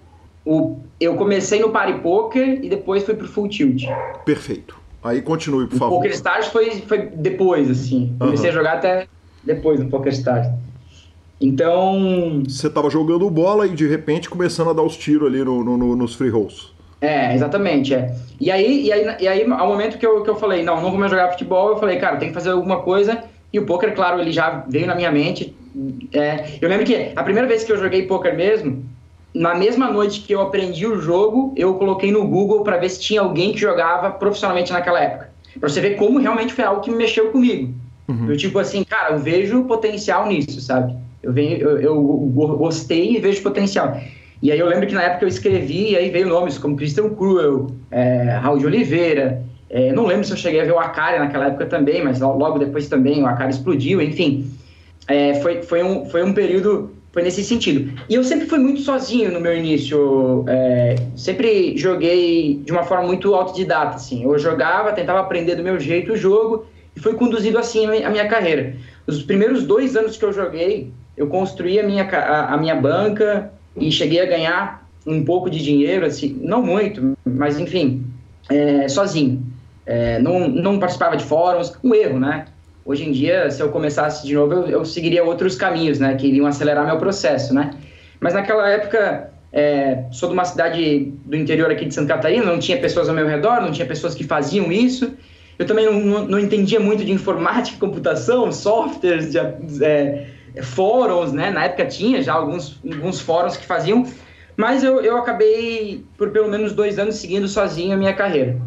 O, 0.45 0.77
eu 0.99 1.15
comecei 1.15 1.59
no 1.59 1.71
Party 1.71 1.99
Poker 1.99 2.63
e 2.63 2.69
depois 2.69 3.03
fui 3.03 3.15
pro 3.15 3.27
Full 3.27 3.49
Tilt. 3.49 3.85
Perfeito. 4.23 4.77
Aí 5.03 5.21
continue, 5.21 5.67
por 5.67 5.75
o 5.75 5.79
favor. 5.79 5.95
Poker 5.95 6.11
Stars 6.11 6.47
foi, 6.47 6.71
foi 6.81 7.07
depois, 7.07 7.69
assim. 7.69 8.15
Comecei 8.19 8.49
uhum. 8.49 8.55
a 8.55 8.57
jogar 8.57 8.73
até 8.73 9.07
depois 9.43 9.79
do 9.79 9.87
Poker 9.87 10.13
Stars. 10.13 10.47
Então. 11.41 12.43
Você 12.47 12.67
estava 12.67 12.89
jogando 12.89 13.29
bola 13.29 13.67
e 13.67 13.71
de 13.71 13.87
repente 13.87 14.29
começando 14.29 14.69
a 14.69 14.73
dar 14.73 14.83
os 14.83 14.95
tiros 14.95 15.27
ali 15.27 15.43
no, 15.43 15.63
no, 15.63 15.95
nos 15.95 16.13
free 16.15 16.29
rolls. 16.29 16.72
É, 17.03 17.35
exatamente, 17.35 17.93
é. 17.93 18.15
E 18.39 18.49
aí, 18.49 18.85
e 18.85 18.91
aí, 18.93 19.15
e 19.19 19.27
aí 19.27 19.51
ao 19.51 19.67
momento 19.67 19.97
que 19.97 20.05
eu, 20.05 20.23
que 20.23 20.29
eu 20.29 20.37
falei, 20.37 20.63
não, 20.63 20.81
não 20.81 20.89
vou 20.89 20.97
mais 20.97 21.11
jogar 21.11 21.31
futebol, 21.31 21.71
eu 21.71 21.77
falei, 21.77 21.97
cara, 21.97 22.15
tem 22.15 22.29
que 22.29 22.33
fazer 22.33 22.51
alguma 22.51 22.79
coisa. 22.79 23.25
E 23.51 23.59
o 23.59 23.65
poker, 23.65 23.93
claro, 23.93 24.21
ele 24.21 24.31
já 24.31 24.63
veio 24.69 24.87
na 24.87 24.95
minha 24.95 25.11
mente. 25.11 25.53
É, 26.13 26.45
eu 26.61 26.69
lembro 26.69 26.85
que 26.85 27.11
a 27.13 27.21
primeira 27.21 27.45
vez 27.45 27.65
que 27.65 27.73
eu 27.73 27.77
joguei 27.77 28.03
poker 28.03 28.33
mesmo, 28.33 28.85
na 29.35 29.53
mesma 29.53 29.91
noite 29.91 30.21
que 30.21 30.33
eu 30.33 30.41
aprendi 30.41 30.87
o 30.87 31.01
jogo, 31.01 31.53
eu 31.57 31.73
coloquei 31.73 32.09
no 32.09 32.25
Google 32.25 32.63
para 32.63 32.77
ver 32.77 32.87
se 32.89 33.01
tinha 33.01 33.19
alguém 33.19 33.51
que 33.51 33.59
jogava 33.59 34.09
profissionalmente 34.09 34.71
naquela 34.71 35.01
época. 35.01 35.29
Pra 35.59 35.67
você 35.67 35.81
ver 35.81 35.97
como 35.97 36.19
realmente 36.19 36.53
foi 36.53 36.63
algo 36.63 36.79
que 36.79 36.89
mexeu 36.89 37.31
comigo. 37.31 37.73
Uhum. 38.07 38.29
Eu, 38.29 38.37
tipo 38.37 38.57
assim, 38.59 38.81
cara, 38.85 39.13
eu 39.13 39.19
vejo 39.19 39.65
potencial 39.65 40.25
nisso, 40.25 40.61
sabe? 40.61 40.95
Eu, 41.21 41.33
venho, 41.33 41.57
eu, 41.57 41.81
eu 41.81 42.01
gostei 42.57 43.17
e 43.17 43.19
vejo 43.19 43.41
potencial. 43.43 43.99
E 44.43 44.51
aí 44.51 44.59
eu 44.59 44.67
lembro 44.67 44.85
que 44.85 44.93
na 44.93 45.03
época 45.03 45.23
eu 45.23 45.29
escrevi, 45.29 45.91
e 45.91 45.95
aí 45.95 46.09
veio 46.09 46.27
nomes 46.27 46.57
como 46.57 46.75
Christian 46.75 47.07
Cruel, 47.11 47.71
é, 47.89 48.23
Raul 48.41 48.57
de 48.57 48.65
Oliveira, 48.65 49.41
é, 49.69 49.93
não 49.93 50.05
lembro 50.05 50.25
se 50.25 50.33
eu 50.33 50.37
cheguei 50.37 50.59
a 50.59 50.65
ver 50.65 50.73
o 50.73 50.79
Akari 50.79 51.17
naquela 51.17 51.47
época 51.47 51.65
também, 51.65 52.03
mas 52.03 52.19
logo 52.19 52.59
depois 52.59 52.89
também 52.89 53.23
o 53.23 53.25
Akari 53.25 53.51
explodiu, 53.51 54.01
enfim. 54.01 54.51
É, 55.07 55.35
foi, 55.35 55.61
foi, 55.61 55.81
um, 55.81 56.09
foi 56.09 56.23
um 56.25 56.33
período, 56.33 56.91
foi 57.13 57.23
nesse 57.23 57.41
sentido. 57.41 57.97
E 58.09 58.15
eu 58.15 58.23
sempre 58.25 58.45
fui 58.45 58.59
muito 58.59 58.81
sozinho 58.81 59.31
no 59.31 59.39
meu 59.39 59.55
início, 59.55 60.43
é, 60.49 60.97
sempre 61.15 61.77
joguei 61.77 62.61
de 62.65 62.71
uma 62.73 62.83
forma 62.83 63.07
muito 63.07 63.33
autodidata, 63.33 63.95
assim. 63.95 64.25
Eu 64.25 64.37
jogava, 64.37 64.91
tentava 64.91 65.21
aprender 65.21 65.55
do 65.55 65.63
meu 65.63 65.79
jeito 65.79 66.11
o 66.11 66.17
jogo, 66.17 66.65
e 66.93 66.99
foi 66.99 67.13
conduzido 67.13 67.57
assim 67.57 67.85
a 68.03 68.09
minha 68.09 68.27
carreira. 68.27 68.75
Os 69.07 69.23
primeiros 69.23 69.63
dois 69.63 69.95
anos 69.95 70.17
que 70.17 70.25
eu 70.25 70.33
joguei, 70.33 70.91
eu 71.15 71.27
construí 71.27 71.79
a 71.79 71.83
minha, 71.83 72.03
a, 72.03 72.55
a 72.55 72.57
minha 72.57 72.75
banca 72.75 73.49
e 73.75 73.91
cheguei 73.91 74.21
a 74.21 74.25
ganhar 74.25 74.87
um 75.05 75.23
pouco 75.23 75.49
de 75.49 75.61
dinheiro, 75.61 76.05
assim, 76.05 76.39
não 76.41 76.61
muito, 76.61 77.17
mas 77.25 77.59
enfim, 77.59 78.05
é, 78.49 78.87
sozinho. 78.87 79.41
É, 79.85 80.19
não, 80.19 80.47
não 80.47 80.79
participava 80.79 81.17
de 81.17 81.25
fóruns, 81.25 81.73
um 81.83 81.93
erro, 81.93 82.19
né? 82.19 82.45
Hoje 82.85 83.07
em 83.07 83.11
dia, 83.11 83.49
se 83.51 83.61
eu 83.61 83.69
começasse 83.69 84.25
de 84.25 84.33
novo, 84.33 84.53
eu, 84.53 84.67
eu 84.67 84.85
seguiria 84.85 85.23
outros 85.23 85.55
caminhos, 85.55 85.99
né? 85.99 86.15
Que 86.15 86.27
iriam 86.27 86.45
acelerar 86.45 86.85
meu 86.85 86.97
processo, 86.97 87.53
né? 87.53 87.71
Mas 88.19 88.33
naquela 88.33 88.69
época, 88.69 89.31
é, 89.51 90.05
sou 90.11 90.29
de 90.29 90.33
uma 90.33 90.45
cidade 90.45 91.13
do 91.25 91.35
interior 91.35 91.69
aqui 91.69 91.85
de 91.85 91.93
Santa 91.93 92.15
Catarina, 92.15 92.45
não 92.45 92.59
tinha 92.59 92.79
pessoas 92.79 93.09
ao 93.09 93.15
meu 93.15 93.27
redor, 93.27 93.61
não 93.61 93.71
tinha 93.71 93.85
pessoas 93.85 94.15
que 94.15 94.23
faziam 94.23 94.71
isso. 94.71 95.13
Eu 95.59 95.67
também 95.67 95.85
não, 95.85 96.25
não, 96.25 96.39
entendia 96.39 96.79
muito 96.79 97.05
de 97.05 97.11
informática, 97.11 97.77
computação, 97.77 98.51
softwares, 98.51 99.31
de, 99.31 99.37
é, 99.85 100.27
fóruns, 100.61 101.31
né? 101.31 101.49
Na 101.49 101.65
época 101.65 101.85
tinha 101.85 102.21
já 102.21 102.33
alguns, 102.33 102.79
alguns 102.85 103.19
fóruns 103.19 103.57
que 103.57 103.65
faziam, 103.65 104.05
mas 104.55 104.83
eu, 104.83 105.01
eu 105.01 105.17
acabei 105.17 106.03
por 106.17 106.29
pelo 106.29 106.49
menos 106.49 106.73
dois 106.73 106.99
anos 106.99 107.15
seguindo 107.15 107.47
sozinho 107.47 107.93
a 107.93 107.97
minha 107.97 108.13
carreira. 108.13 108.59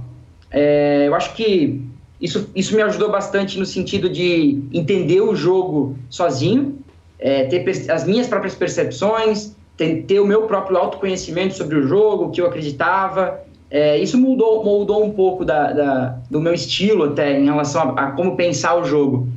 É, 0.50 1.04
eu 1.06 1.14
acho 1.14 1.34
que 1.34 1.80
isso, 2.20 2.50
isso 2.54 2.74
me 2.74 2.82
ajudou 2.82 3.10
bastante 3.10 3.58
no 3.58 3.66
sentido 3.66 4.08
de 4.08 4.62
entender 4.72 5.20
o 5.20 5.34
jogo 5.34 5.96
sozinho, 6.08 6.78
é, 7.18 7.44
ter 7.44 7.64
as 7.90 8.04
minhas 8.04 8.26
próprias 8.26 8.54
percepções, 8.54 9.54
ter, 9.76 10.02
ter, 10.04 10.20
o 10.20 10.26
meu 10.26 10.42
próprio 10.42 10.76
autoconhecimento 10.78 11.54
sobre 11.54 11.76
o 11.76 11.86
jogo, 11.86 12.24
o 12.24 12.30
que 12.30 12.40
eu 12.40 12.46
acreditava. 12.46 13.40
É, 13.70 13.98
isso 13.98 14.16
mudou, 14.16 14.64
mudou 14.64 15.04
um 15.04 15.12
pouco 15.12 15.44
da, 15.44 15.72
da, 15.72 16.18
do 16.30 16.40
meu 16.40 16.54
estilo 16.54 17.04
até 17.04 17.38
em 17.38 17.44
relação 17.44 17.94
a, 17.96 18.06
a 18.06 18.10
como 18.12 18.36
pensar 18.36 18.76
o 18.76 18.84
jogo. 18.84 19.28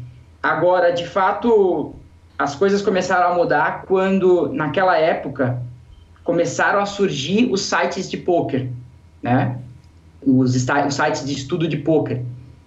Agora, 0.41 0.91
de 0.91 1.05
fato, 1.05 1.93
as 2.39 2.55
coisas 2.55 2.81
começaram 2.81 3.33
a 3.33 3.35
mudar 3.35 3.83
quando, 3.85 4.49
naquela 4.53 4.97
época, 4.97 5.61
começaram 6.23 6.79
a 6.79 6.85
surgir 6.85 7.51
os 7.51 7.61
sites 7.61 8.09
de 8.09 8.15
poker, 8.15 8.69
né? 9.21 9.57
Os, 10.25 10.55
os 10.55 10.93
sites 10.93 11.25
de 11.25 11.33
estudo 11.33 11.67
de 11.67 11.75
poker. 11.75 12.21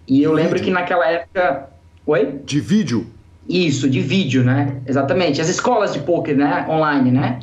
E 0.07 0.23
eu 0.23 0.31
lembro 0.31 0.61
que 0.61 0.70
naquela 0.70 1.09
época. 1.09 1.70
Oi? 2.05 2.41
De 2.45 2.61
vídeo? 2.61 3.07
Isso, 3.49 3.89
de 3.89 4.03
vídeo, 4.03 4.45
né? 4.45 4.77
Exatamente. 4.87 5.41
As 5.41 5.49
escolas 5.49 5.95
de 5.95 6.01
poker, 6.01 6.37
né? 6.37 6.66
Online, 6.68 7.11
né? 7.11 7.41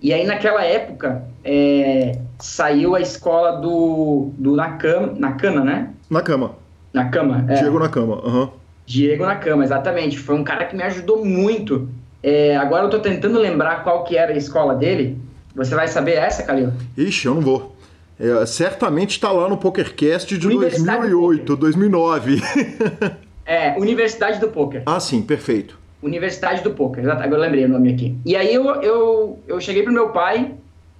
E 0.00 0.14
aí 0.14 0.24
naquela 0.24 0.64
época 0.64 1.24
é, 1.44 2.18
saiu 2.38 2.94
a 2.94 3.00
escola 3.00 3.60
do, 3.60 4.30
do 4.38 4.56
Nakama, 4.56 5.14
Nakana, 5.18 5.64
né? 5.64 5.90
Nakama. 6.08 6.52
Nakama, 6.94 7.44
é. 7.46 7.54
Diego 7.56 7.78
Nakama, 7.78 8.22
aham. 8.24 8.40
Uhum. 8.40 8.57
Diego 8.88 9.26
Nakama, 9.26 9.62
exatamente. 9.62 10.18
Foi 10.18 10.34
um 10.34 10.42
cara 10.42 10.64
que 10.64 10.74
me 10.74 10.82
ajudou 10.82 11.22
muito. 11.22 11.90
É, 12.22 12.56
agora 12.56 12.86
eu 12.86 12.90
tô 12.90 12.98
tentando 12.98 13.38
lembrar 13.38 13.84
qual 13.84 14.02
que 14.02 14.16
era 14.16 14.32
a 14.32 14.36
escola 14.36 14.74
dele. 14.74 15.18
Você 15.54 15.74
vai 15.74 15.86
saber 15.86 16.12
essa, 16.12 16.42
Calil? 16.42 16.72
Ixi, 16.96 17.26
eu 17.26 17.34
não 17.34 17.42
vou. 17.42 17.76
É, 18.18 18.46
certamente 18.46 19.10
está 19.10 19.30
lá 19.30 19.46
no 19.46 19.58
PokerCast 19.58 20.38
de 20.38 20.48
2008, 20.48 21.54
2009. 21.54 22.40
é, 23.44 23.78
Universidade 23.78 24.40
do 24.40 24.48
Poker. 24.48 24.82
Ah, 24.86 24.98
sim, 24.98 25.20
perfeito. 25.20 25.78
Universidade 26.02 26.62
do 26.62 26.70
Poker, 26.70 27.10
agora 27.10 27.28
eu 27.28 27.40
lembrei 27.40 27.66
o 27.66 27.68
nome 27.68 27.92
aqui. 27.92 28.16
E 28.24 28.34
aí 28.34 28.54
eu, 28.54 28.64
eu, 28.80 29.38
eu 29.46 29.60
cheguei 29.60 29.82
pro 29.82 29.92
meu 29.92 30.08
pai, 30.10 30.54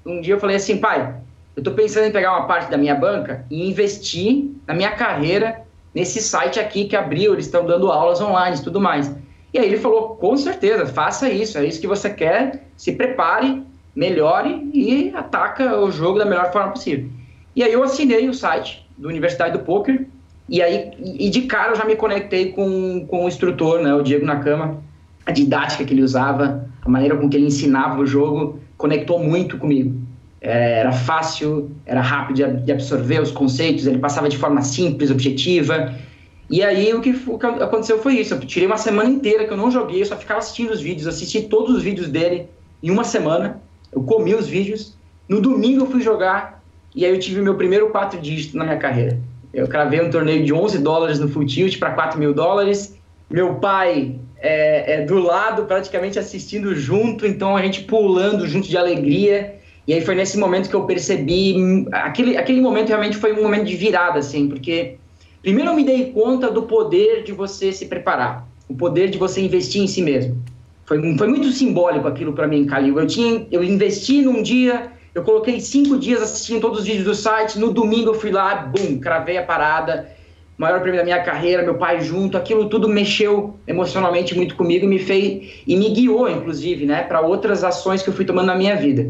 um 0.05 0.21
dia 0.21 0.35
eu 0.35 0.41
falei 0.41 0.57
assim, 0.57 0.77
pai, 0.77 1.15
eu 1.57 1.61
estou 1.61 1.73
pensando 1.73 2.07
em 2.07 2.13
pegar 2.13 2.33
uma 2.33 2.47
parte 2.47 2.71
da 2.71 2.77
minha 2.77 2.95
banca 2.95 3.47
e 3.51 3.67
investir 3.67 4.51
na 4.67 4.75
minha 4.75 4.91
carreira 4.91 5.63
nesse 5.99 6.23
site 6.23 6.61
aqui 6.61 6.85
que 6.85 6.95
abriu, 6.95 7.33
eles 7.33 7.47
estão 7.47 7.67
dando 7.67 7.91
aulas 7.91 8.21
online 8.21 8.57
e 8.57 8.63
tudo 8.63 8.81
mais. 8.81 9.13
E 9.53 9.59
aí 9.59 9.67
ele 9.67 9.79
falou, 9.79 10.11
com 10.15 10.37
certeza, 10.37 10.87
faça 10.87 11.29
isso, 11.29 11.59
é 11.59 11.65
isso 11.67 11.81
que 11.81 11.89
você 11.89 12.09
quer, 12.09 12.69
se 12.77 12.93
prepare, 12.93 13.65
melhore 13.97 14.71
e 14.73 15.11
ataca 15.13 15.81
o 15.81 15.91
jogo 15.91 16.21
da 16.21 16.25
melhor 16.25 16.53
forma 16.53 16.71
possível. 16.71 17.11
E 17.57 17.65
aí 17.65 17.73
eu 17.73 17.83
assinei 17.83 18.29
o 18.29 18.35
site 18.35 18.87
do 18.97 19.09
Universidade 19.09 19.59
do 19.59 19.65
Poker, 19.65 20.07
e 20.49 20.63
aí 20.63 20.93
e 21.03 21.29
de 21.29 21.43
cara 21.43 21.73
eu 21.73 21.77
já 21.77 21.85
me 21.85 21.97
conectei 21.97 22.53
com, 22.53 23.05
com 23.09 23.25
o 23.25 23.29
instrutor, 23.29 23.83
né, 23.83 23.93
o 23.93 24.03
Diego 24.03 24.25
Nakama, 24.25 24.81
a 25.27 25.33
didática 25.33 25.85
que 25.85 25.93
ele 25.93 26.03
usava, 26.03 26.71
a 26.81 26.89
maneira 26.89 27.17
com 27.17 27.29
que 27.29 27.37
ele 27.37 27.47
ensinava 27.47 28.01
o 28.01 28.07
jogo, 28.07 28.61
conectou 28.77 29.19
muito 29.19 29.59
comigo. 29.59 30.01
Era 30.41 30.93
fácil, 30.93 31.71
era 31.85 32.01
rápido 32.01 32.63
de 32.63 32.71
absorver 32.73 33.21
os 33.21 33.31
conceitos, 33.31 33.87
ele 33.87 33.99
passava 33.99 34.29
de 34.29 34.39
forma 34.39 34.63
simples, 34.63 35.11
objetiva. 35.11 35.95
E 36.49 36.63
aí 36.63 36.95
o 36.95 37.01
que, 37.01 37.11
aconteceu 37.61 38.01
foi 38.01 38.15
isso. 38.15 38.35
Eu 38.35 38.41
tirei 38.41 38.67
uma 38.67 38.79
semana 38.79 39.11
inteira 39.11 39.45
que 39.45 39.53
eu 39.53 39.57
não 39.57 39.71
joguei, 39.71 40.01
eu 40.01 40.07
só 40.07 40.17
ficava 40.17 40.39
assistindo 40.39 40.71
os 40.71 40.81
vídeos, 40.81 41.07
assisti 41.07 41.43
todos 41.43 41.77
os 41.77 41.83
vídeos 41.83 42.09
dele 42.09 42.49
em 42.83 42.91
uma 42.91 43.05
semana. 43.05 43.61
Eu 43.93 44.03
comi 44.03 44.35
os 44.35 44.47
vídeos. 44.47 44.97
No 45.29 45.41
domingo 45.41 45.83
eu 45.83 45.91
fui 45.91 46.01
jogar 46.01 46.63
e 46.95 47.05
aí 47.05 47.13
eu 47.13 47.19
tive 47.19 47.41
meu 47.41 47.55
primeiro 47.55 47.91
quatro 47.91 48.21
dígitos 48.21 48.55
na 48.55 48.65
minha 48.65 48.79
carreira. 48.79 49.19
Eu 49.53 49.67
cravei 49.67 50.01
um 50.01 50.11
torneio 50.11 50.45
de 50.45 50.53
11 50.53 50.79
dólares 50.79 51.19
no 51.19 51.29
Full 51.29 51.47
Tilt 51.47 51.79
para 51.79 51.93
4 51.93 52.19
mil 52.19 52.33
dólares. 52.33 52.97
Meu 53.31 53.57
pai 53.57 54.19
é, 54.39 54.95
é, 54.95 55.05
do 55.05 55.19
lado, 55.19 55.65
praticamente 55.65 56.19
assistindo 56.19 56.75
junto, 56.75 57.27
então 57.27 57.57
a 57.57 57.63
gente 57.63 57.83
pulando 57.83 58.47
junto 58.47 58.69
de 58.69 58.77
alegria. 58.77 59.59
E 59.89 59.95
aí 59.95 60.03
foi 60.03 60.15
nesse 60.15 60.37
momento 60.37 60.69
que 60.69 60.77
eu 60.77 60.85
percebi. 60.85 61.87
Aquele, 61.91 62.37
aquele 62.37 62.61
momento 62.61 62.89
realmente 62.89 63.17
foi 63.17 63.33
um 63.33 63.43
momento 63.43 63.65
de 63.65 63.75
virada, 63.75 64.19
assim, 64.19 64.47
porque 64.47 64.97
primeiro 65.41 65.71
eu 65.71 65.75
me 65.75 65.83
dei 65.83 66.13
conta 66.13 66.51
do 66.51 66.65
poder 66.65 67.23
de 67.23 67.33
você 67.33 67.73
se 67.73 67.87
preparar, 67.87 68.47
o 68.69 68.75
poder 68.75 69.09
de 69.09 69.17
você 69.17 69.41
investir 69.41 69.83
em 69.83 69.87
si 69.87 70.03
mesmo. 70.03 70.37
Foi, 70.85 71.17
foi 71.17 71.27
muito 71.27 71.51
simbólico 71.51 72.07
aquilo 72.07 72.35
para 72.35 72.47
mim, 72.47 72.67
Calil. 72.67 72.99
Eu, 73.01 73.07
tinha, 73.07 73.47
eu 73.51 73.65
investi 73.65 74.21
num 74.21 74.43
dia, 74.43 74.93
eu 75.15 75.23
coloquei 75.23 75.59
cinco 75.59 75.99
dias 75.99 76.21
assistindo 76.21 76.61
todos 76.61 76.81
os 76.81 76.87
vídeos 76.87 77.05
do 77.05 77.15
site, 77.15 77.59
no 77.59 77.73
domingo 77.73 78.11
eu 78.11 78.15
fui 78.15 78.31
lá, 78.31 78.57
bum, 78.57 78.99
cravei 79.01 79.39
a 79.39 79.43
parada 79.43 80.07
maior 80.59 80.81
prêmio 80.81 80.99
da 80.99 81.05
minha 81.05 81.23
carreira, 81.23 81.63
meu 81.63 81.77
pai 81.77 82.01
junto, 82.01 82.37
aquilo 82.37 82.69
tudo 82.69 82.89
mexeu 82.89 83.55
emocionalmente 83.65 84.35
muito 84.37 84.57
comigo 84.57 84.85
e 84.85 84.89
me 84.89 84.99
fez 84.99 85.63
e 85.65 85.77
me 85.77 85.89
guiou, 85.91 86.29
inclusive, 86.29 86.85
né, 86.85 87.05
para 87.05 87.21
outras 87.21 87.63
ações 87.63 88.03
que 88.03 88.11
eu 88.11 88.13
fui 88.13 88.25
tomando 88.25 88.47
na 88.47 88.57
minha 88.57 88.75
vida. 88.75 89.09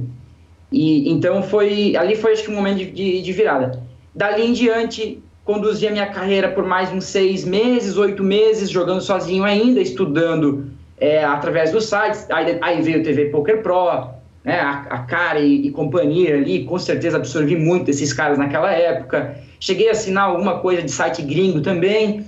E 0.71 1.11
então 1.11 1.43
foi 1.43 1.97
ali 1.97 2.14
foi 2.14 2.33
acho 2.33 2.45
que 2.45 2.51
um 2.51 2.55
momento 2.55 2.79
de, 2.79 2.91
de, 2.91 3.23
de 3.23 3.33
virada. 3.33 3.83
Dali 4.14 4.47
em 4.47 4.53
diante 4.53 5.23
conduzi 5.45 5.87
a 5.87 5.91
minha 5.91 6.07
carreira 6.07 6.51
por 6.51 6.66
mais 6.66 6.93
uns 6.93 7.05
seis 7.05 7.43
meses, 7.43 7.97
oito 7.97 8.23
meses, 8.23 8.69
jogando 8.69 9.01
sozinho 9.01 9.45
ainda, 9.45 9.81
estudando 9.81 10.71
é, 11.01 11.25
através 11.25 11.73
dos 11.73 11.87
sites. 11.87 12.31
Aí, 12.31 12.59
aí, 12.61 12.83
veio 12.83 13.01
o 13.01 13.03
TV 13.03 13.27
Poker 13.31 13.62
Pro, 13.62 14.09
né, 14.45 14.61
a, 14.61 14.81
a 14.91 14.99
cara 14.99 15.41
e, 15.41 15.66
e 15.66 15.71
companhia 15.71 16.37
ali, 16.37 16.64
com 16.64 16.79
certeza 16.79 17.16
absorvi 17.16 17.57
muito 17.57 17.87
desses 17.87 18.12
caras 18.12 18.37
naquela 18.37 18.71
época. 18.71 19.39
Cheguei 19.59 19.89
a 19.89 19.93
assinar 19.93 20.25
alguma 20.25 20.59
coisa 20.59 20.83
de 20.83 20.91
site 20.91 21.23
gringo 21.23 21.62
também. 21.62 22.27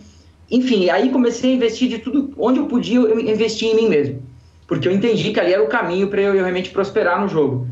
Enfim, 0.51 0.89
aí 0.89 1.11
comecei 1.11 1.53
a 1.53 1.55
investir 1.57 1.89
de 1.89 1.99
tudo, 1.99 2.33
onde 2.39 2.59
eu 2.59 2.67
podia, 2.67 3.01
eu 3.01 3.21
investi 3.21 3.67
em 3.67 3.77
mim 3.77 3.89
mesmo. 3.91 4.23
Porque 4.67 4.89
eu 4.89 4.93
entendi 4.93 5.31
que 5.31 5.39
ali 5.39 5.53
era 5.53 5.63
o 5.63 5.69
caminho 5.69 6.09
para 6.09 6.23
eu, 6.23 6.33
realmente 6.33 6.71
prosperar 6.71 7.21
no 7.21 7.29
jogo. 7.29 7.69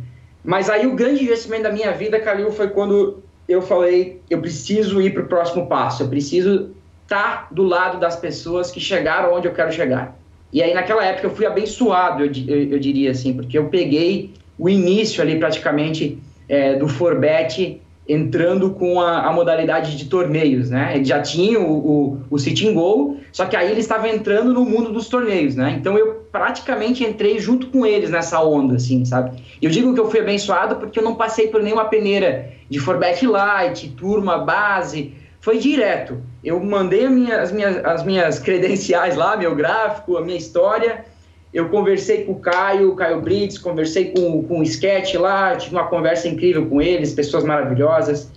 Mas 0.48 0.70
aí 0.70 0.86
o 0.86 0.94
grande 0.94 1.22
investimento 1.22 1.64
da 1.64 1.70
minha 1.70 1.92
vida, 1.92 2.18
Calil, 2.18 2.50
foi 2.50 2.68
quando 2.68 3.22
eu 3.46 3.60
falei, 3.60 4.22
eu 4.30 4.40
preciso 4.40 4.98
ir 4.98 5.12
para 5.12 5.22
o 5.22 5.26
próximo 5.26 5.66
passo, 5.66 6.02
eu 6.02 6.08
preciso 6.08 6.70
estar 7.02 7.42
tá 7.42 7.48
do 7.50 7.62
lado 7.62 8.00
das 8.00 8.16
pessoas 8.16 8.70
que 8.70 8.80
chegaram 8.80 9.34
onde 9.34 9.46
eu 9.46 9.52
quero 9.52 9.70
chegar. 9.70 10.18
E 10.50 10.62
aí 10.62 10.72
naquela 10.72 11.04
época 11.04 11.26
eu 11.26 11.34
fui 11.34 11.44
abençoado, 11.44 12.24
eu, 12.24 12.32
eu, 12.46 12.70
eu 12.70 12.78
diria 12.78 13.10
assim, 13.10 13.34
porque 13.34 13.58
eu 13.58 13.68
peguei 13.68 14.32
o 14.58 14.70
início 14.70 15.20
ali 15.20 15.38
praticamente 15.38 16.18
é, 16.48 16.76
do 16.76 16.88
Forbet 16.88 17.82
entrando 18.08 18.70
com 18.70 19.00
a, 19.00 19.26
a, 19.26 19.32
modalidade 19.32 19.94
de 19.96 20.06
torneios, 20.06 20.70
né? 20.70 20.92
Ele 20.94 21.04
já 21.04 21.20
tinha 21.20 21.60
o, 21.60 22.18
o, 22.30 22.36
o 22.36 22.72
Goal, 22.72 23.16
só 23.30 23.44
que 23.44 23.54
aí 23.54 23.70
ele 23.70 23.80
estava 23.80 24.08
entrando 24.08 24.54
no 24.54 24.64
mundo 24.64 24.90
dos 24.90 25.08
torneios, 25.08 25.54
né? 25.54 25.76
Então 25.78 25.98
eu 25.98 26.26
praticamente 26.32 27.04
entrei 27.04 27.38
junto 27.38 27.66
com 27.66 27.84
eles 27.84 28.08
nessa 28.08 28.42
onda, 28.42 28.76
assim, 28.76 29.04
sabe? 29.04 29.42
Eu 29.60 29.68
digo 29.68 29.92
que 29.92 30.00
eu 30.00 30.10
fui 30.10 30.20
abençoado 30.20 30.76
porque 30.76 30.98
eu 30.98 31.02
não 31.02 31.16
passei 31.16 31.48
por 31.48 31.62
nenhuma 31.62 31.84
peneira 31.84 32.50
de 32.70 32.78
Forbet 32.78 33.26
Light, 33.26 33.90
turma, 33.90 34.38
base, 34.38 35.12
foi 35.40 35.58
direto. 35.58 36.20
Eu 36.42 36.58
mandei 36.60 37.08
minha, 37.08 37.42
as, 37.42 37.52
minhas, 37.52 37.84
as 37.84 38.02
minhas 38.04 38.38
credenciais 38.40 39.16
lá, 39.16 39.36
meu 39.36 39.54
gráfico, 39.54 40.16
a 40.16 40.22
minha 40.22 40.38
história, 40.38 41.04
eu 41.52 41.68
conversei 41.68 42.24
com 42.24 42.32
o 42.32 42.40
Caio, 42.40 42.94
Caio 42.94 43.20
Brits, 43.20 43.58
conversei 43.58 44.12
com, 44.12 44.42
com 44.42 44.60
o 44.60 44.62
Sketch 44.62 45.14
lá, 45.14 45.56
tive 45.56 45.74
uma 45.74 45.86
conversa 45.86 46.28
incrível 46.28 46.66
com 46.66 46.80
eles, 46.82 47.14
pessoas 47.14 47.44
maravilhosas. 47.44 48.30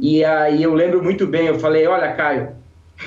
E 0.00 0.24
aí 0.24 0.62
eu 0.62 0.74
lembro 0.74 1.02
muito 1.02 1.26
bem, 1.26 1.46
eu 1.46 1.58
falei, 1.58 1.86
olha, 1.86 2.12
Caio, 2.12 2.48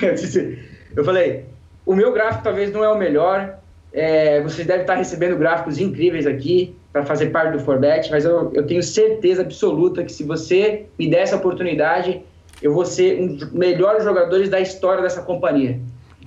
eu 0.96 1.04
falei, 1.04 1.44
o 1.84 1.94
meu 1.94 2.12
gráfico 2.12 2.44
talvez 2.44 2.72
não 2.72 2.84
é 2.84 2.88
o 2.88 2.96
melhor, 2.96 3.58
é, 3.92 4.40
vocês 4.42 4.66
devem 4.66 4.82
estar 4.82 4.94
recebendo 4.94 5.36
gráficos 5.36 5.78
incríveis 5.78 6.26
aqui 6.26 6.74
para 6.92 7.04
fazer 7.04 7.26
parte 7.26 7.52
do 7.52 7.60
Forbet, 7.60 8.10
mas 8.10 8.24
eu, 8.24 8.50
eu 8.54 8.66
tenho 8.66 8.82
certeza 8.82 9.42
absoluta 9.42 10.04
que 10.04 10.12
se 10.12 10.22
você 10.22 10.86
me 10.98 11.08
der 11.08 11.22
essa 11.22 11.36
oportunidade, 11.36 12.22
eu 12.62 12.72
vou 12.72 12.84
ser 12.84 13.20
um 13.20 13.34
dos 13.34 13.52
melhores 13.52 14.04
jogadores 14.04 14.48
da 14.48 14.60
história 14.60 15.02
dessa 15.02 15.22
companhia. 15.22 15.78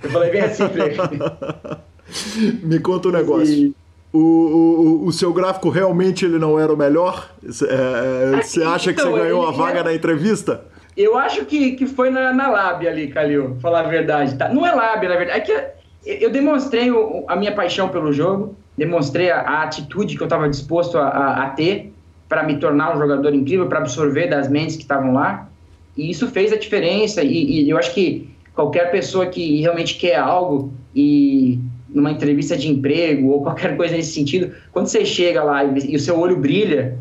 Eu 0.02 0.10
falei 0.10 0.30
bem 0.30 0.42
assim 0.42 0.68
pra. 0.68 1.80
Me 2.62 2.78
conta 2.78 3.08
um 3.08 3.12
negócio. 3.12 3.54
E... 3.54 3.82
O, 4.12 4.18
o, 4.18 5.06
o, 5.06 5.12
seu 5.12 5.32
gráfico 5.32 5.70
realmente 5.70 6.26
ele 6.26 6.38
não 6.38 6.60
era 6.60 6.70
o 6.70 6.76
melhor? 6.76 7.30
Você 7.42 7.64
é, 7.64 8.62
é 8.62 8.66
acha 8.66 8.92
que 8.92 9.00
então, 9.00 9.12
você 9.12 9.20
ganhou 9.20 9.46
a 9.46 9.50
vaga 9.50 9.80
é... 9.80 9.84
na 9.84 9.94
entrevista? 9.94 10.66
Eu 10.94 11.16
acho 11.16 11.46
que, 11.46 11.72
que 11.72 11.86
foi 11.86 12.10
na, 12.10 12.30
na 12.30 12.50
lábia 12.50 12.90
ali, 12.90 13.08
Calil, 13.08 13.56
falar 13.60 13.80
a 13.80 13.88
verdade. 13.88 14.36
Tá? 14.36 14.50
Não 14.50 14.66
é 14.66 14.72
lábia, 14.74 15.08
na 15.08 15.16
verdade. 15.16 15.38
É 15.38 15.40
que 15.40 16.24
eu 16.24 16.30
demonstrei 16.30 16.90
a 17.26 17.36
minha 17.36 17.52
paixão 17.52 17.88
pelo 17.88 18.12
jogo, 18.12 18.54
demonstrei 18.76 19.30
a, 19.30 19.40
a 19.40 19.62
atitude 19.62 20.16
que 20.16 20.22
eu 20.22 20.26
estava 20.26 20.48
disposto 20.48 20.98
a, 20.98 21.08
a, 21.08 21.44
a 21.44 21.50
ter 21.50 21.92
para 22.28 22.42
me 22.42 22.58
tornar 22.58 22.94
um 22.94 22.98
jogador 22.98 23.34
incrível, 23.34 23.66
para 23.66 23.78
absorver 23.78 24.26
das 24.26 24.48
mentes 24.48 24.76
que 24.76 24.82
estavam 24.82 25.14
lá. 25.14 25.48
E 25.96 26.10
isso 26.10 26.28
fez 26.28 26.52
a 26.52 26.56
diferença. 26.56 27.22
E, 27.22 27.62
e 27.62 27.70
eu 27.70 27.78
acho 27.78 27.94
que 27.94 28.30
qualquer 28.54 28.90
pessoa 28.90 29.26
que 29.26 29.60
realmente 29.60 29.96
quer 29.96 30.16
algo 30.16 30.72
e 30.94 31.58
numa 31.94 32.10
entrevista 32.10 32.56
de 32.56 32.68
emprego 32.68 33.28
ou 33.28 33.42
qualquer 33.42 33.76
coisa 33.76 33.96
nesse 33.96 34.12
sentido, 34.12 34.52
quando 34.72 34.86
você 34.86 35.04
chega 35.04 35.42
lá 35.42 35.64
e, 35.64 35.92
e 35.92 35.96
o 35.96 35.98
seu 35.98 36.18
olho 36.18 36.36
brilha 36.36 36.96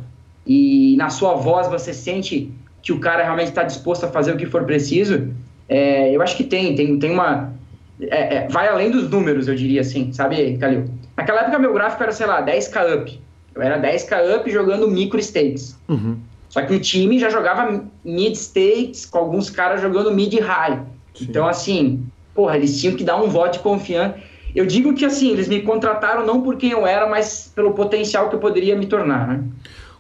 e 0.46 0.96
na 0.98 1.10
sua 1.10 1.36
voz 1.36 1.68
você 1.68 1.94
sente 1.94 2.52
que 2.82 2.92
o 2.92 3.00
cara 3.00 3.24
realmente 3.24 3.50
está 3.50 3.64
disposto 3.64 4.06
a 4.06 4.10
fazer 4.10 4.34
o 4.34 4.38
que 4.38 4.46
for 4.46 4.64
preciso, 4.64 5.30
é, 5.70 6.14
eu 6.16 6.22
acho 6.22 6.36
que 6.36 6.44
tem, 6.44 6.76
tem, 6.76 6.98
tem 7.00 7.12
uma... 7.12 7.54
É, 8.02 8.36
é, 8.36 8.48
vai 8.48 8.68
além 8.68 8.90
dos 8.90 9.10
números, 9.10 9.48
eu 9.48 9.56
diria 9.56 9.82
assim, 9.82 10.12
sabe, 10.12 10.58
Calil? 10.58 10.86
Naquela 11.16 11.42
época 11.42 11.60
meu 11.60 11.74
gráfico 11.74 12.02
era, 12.02 12.12
sei 12.12 12.26
lá, 12.26 12.44
10k 12.44 13.02
up. 13.02 13.20
Eu 13.54 13.62
era 13.62 13.80
10k 13.80 14.38
up 14.38 14.52
jogando 14.52 14.90
micro 14.90 15.22
stakes. 15.22 15.78
Uhum. 15.88 16.18
Só 16.50 16.62
que 16.64 16.74
o 16.74 16.80
time 16.80 17.18
já 17.18 17.30
jogava 17.30 17.86
mid 18.04 18.36
stakes, 18.36 19.06
com 19.06 19.20
alguns 19.20 19.50
caras 19.50 19.82
jogando 19.82 20.12
mid 20.12 20.34
high. 20.40 20.82
Sim. 21.14 21.28
Então, 21.30 21.48
assim, 21.48 22.04
porra, 22.36 22.58
eles 22.58 22.80
tinham 22.80 22.96
que 22.96 23.06
dar 23.06 23.22
um 23.22 23.30
voto 23.30 23.54
de 23.54 23.60
confiança. 23.60 24.16
Eu 24.56 24.66
digo 24.66 24.94
que 24.94 25.06
assim, 25.06 25.32
eles 25.32 25.48
me 25.48 25.62
contrataram 25.62 26.26
não 26.26 26.42
por 26.42 26.56
quem 26.56 26.72
eu 26.72 26.86
era, 26.86 27.08
mas 27.08 27.52
pelo 27.56 27.74
potencial 27.74 28.30
que 28.30 28.36
eu 28.36 28.40
poderia 28.40 28.76
me 28.76 28.86
tornar. 28.86 29.28
Né? 29.28 29.44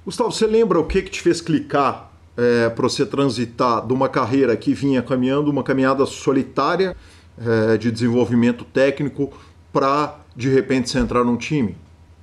Gustavo, 0.05 0.31
você 0.31 0.47
lembra 0.47 0.79
o 0.79 0.85
que, 0.85 1.01
que 1.01 1.11
te 1.11 1.21
fez 1.21 1.41
clicar 1.41 2.11
é, 2.37 2.69
para 2.69 2.83
você 2.83 3.05
transitar 3.05 3.85
de 3.85 3.93
uma 3.93 4.09
carreira 4.09 4.55
que 4.55 4.73
vinha 4.73 5.01
caminhando, 5.01 5.49
uma 5.49 5.63
caminhada 5.63 6.05
solitária 6.05 6.95
é, 7.39 7.77
de 7.77 7.91
desenvolvimento 7.91 8.65
técnico, 8.65 9.31
para 9.71 10.15
de 10.35 10.49
repente 10.49 10.89
você 10.89 10.99
entrar 10.99 11.23
num 11.23 11.37
time? 11.37 11.75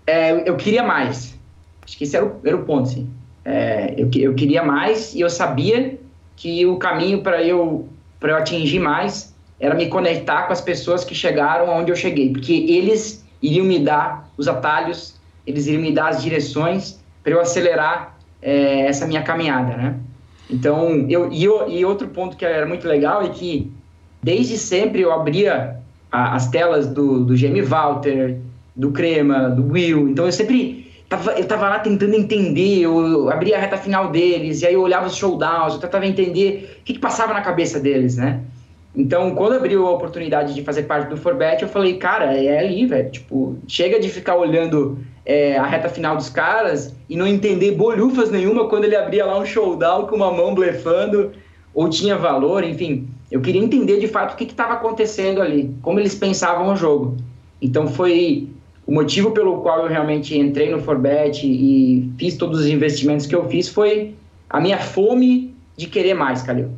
É, 0.07 0.49
eu 0.49 0.57
queria 0.57 0.83
mais. 0.83 1.39
Acho 1.85 1.97
que 1.97 2.05
esse 2.05 2.17
era 2.17 2.27
o, 2.27 2.41
era 2.45 2.57
o 2.57 2.65
ponto, 2.65 2.89
sim. 2.89 3.09
É, 3.45 3.95
eu, 3.97 4.11
eu 4.15 4.35
queria 4.35 4.63
mais 4.63 5.15
e 5.15 5.21
eu 5.21 5.31
sabia 5.31 5.99
que 6.37 6.67
o 6.67 6.77
caminho 6.77 7.23
para 7.23 7.43
eu, 7.43 7.89
eu 8.21 8.37
atingir 8.37 8.79
mais 8.79 9.28
era 9.61 9.75
me 9.75 9.89
conectar 9.89 10.43
com 10.43 10.53
as 10.53 10.61
pessoas 10.61 11.05
que 11.05 11.15
chegaram 11.15 11.69
onde 11.69 11.91
eu 11.91 11.97
cheguei, 11.97 12.31
porque 12.31 12.53
eles 12.69 13.25
iriam 13.43 13.65
me 13.65 13.79
dar 13.79 14.31
os 14.37 14.49
atalhos, 14.49 15.15
eles 15.47 15.67
iriam 15.67 15.83
me 15.83 15.93
dar 15.93 16.09
as 16.09 16.23
direções 16.23 17.01
para 17.23 17.33
eu 17.33 17.41
acelerar 17.41 18.19
é, 18.41 18.87
essa 18.87 19.07
minha 19.07 19.23
caminhada, 19.23 19.77
né? 19.77 19.97
Então, 20.51 21.07
eu 21.09 21.31
e, 21.31 21.45
eu 21.45 21.69
e, 21.69 21.85
outro 21.85 22.09
ponto 22.09 22.37
que 22.37 22.45
era 22.45 22.67
muito 22.67 22.87
legal 22.89 23.23
é 23.23 23.29
que 23.29 23.71
desde 24.23 24.57
sempre 24.57 25.03
eu 25.03 25.13
abria 25.13 25.77
a, 26.11 26.35
as 26.35 26.49
telas 26.49 26.87
do, 26.87 27.25
do 27.25 27.37
Jamie 27.37 27.63
Walter, 27.63 28.39
do 28.75 28.93
Crema, 28.93 29.51
do 29.51 29.73
Will, 29.73 30.09
então 30.09 30.25
eu 30.25 30.33
sempre 30.33 30.91
tava, 31.09 31.33
eu 31.33 31.45
tava 31.45 31.69
lá 31.69 31.81
tentando 31.81 32.15
entender, 32.15 32.81
eu 32.81 33.29
abria 33.29 33.57
a 33.57 33.61
reta 33.61 33.77
final 33.77 34.11
deles, 34.11 34.63
e 34.63 34.67
aí 34.67 34.75
eu 34.75 34.81
olhava 34.81 35.07
os 35.07 35.17
showdowns, 35.17 35.75
eu 35.75 35.81
tentava 35.81 36.07
entender 36.07 36.79
o 36.81 36.85
que, 36.85 36.95
que 36.95 36.99
passava 36.99 37.35
na 37.35 37.41
cabeça 37.41 37.79
deles, 37.81 38.17
né? 38.17 38.41
Então, 38.99 39.33
quando 39.37 39.53
abriu 39.53 39.87
a 39.87 39.93
oportunidade 39.93 40.53
de 40.53 40.63
fazer 40.63 40.83
parte 40.83 41.09
do 41.09 41.17
Forbet, 41.17 41.63
eu 41.63 41.69
falei, 41.69 41.99
cara, 41.99 42.37
é 42.37 42.59
ali, 42.59 42.85
velho. 42.85 43.09
Tipo, 43.09 43.57
chega 43.69 44.01
de 44.01 44.09
ficar 44.09 44.35
olhando 44.35 44.99
é, 45.25 45.57
a 45.57 45.65
reta 45.65 45.89
final 45.89 46.17
dos 46.17 46.29
caras 46.29 46.93
e 47.09 47.15
não 47.15 47.25
entender 47.25 47.77
bolhufas 47.77 48.29
nenhuma 48.29 48.69
quando 48.69 48.87
ele 48.87 48.97
abria 48.97 49.25
lá 49.25 49.39
um 49.39 49.47
showdown 49.47 50.09
com 50.09 50.17
uma 50.17 50.33
mão 50.33 50.53
blefando 50.53 51.31
ou 51.73 51.89
tinha 51.89 52.17
valor, 52.17 52.65
enfim. 52.65 53.07
Eu 53.31 53.41
queria 53.41 53.63
entender 53.63 54.01
de 54.01 54.09
fato 54.09 54.33
o 54.33 54.37
que 54.37 54.43
estava 54.43 54.73
acontecendo 54.73 55.41
ali, 55.41 55.73
como 55.81 56.01
eles 56.01 56.17
pensavam 56.17 56.73
o 56.73 56.77
jogo. 56.77 57.17
Então, 57.63 57.87
foi 57.87 58.49
o 58.85 58.91
motivo 58.93 59.31
pelo 59.31 59.61
qual 59.61 59.83
eu 59.83 59.89
realmente 59.89 60.37
entrei 60.37 60.73
no 60.73 60.81
Forbet 60.81 61.47
e 61.47 62.11
fiz 62.19 62.37
todos 62.37 62.59
os 62.59 62.67
investimentos 62.67 63.27
que 63.27 63.37
eu 63.37 63.49
fiz 63.49 63.69
foi 63.69 64.17
a 64.51 64.61
minha 64.61 64.79
fome 64.79 65.55
de 65.77 65.87
querer 65.87 66.15
mais, 66.15 66.43
Calil. 66.43 66.71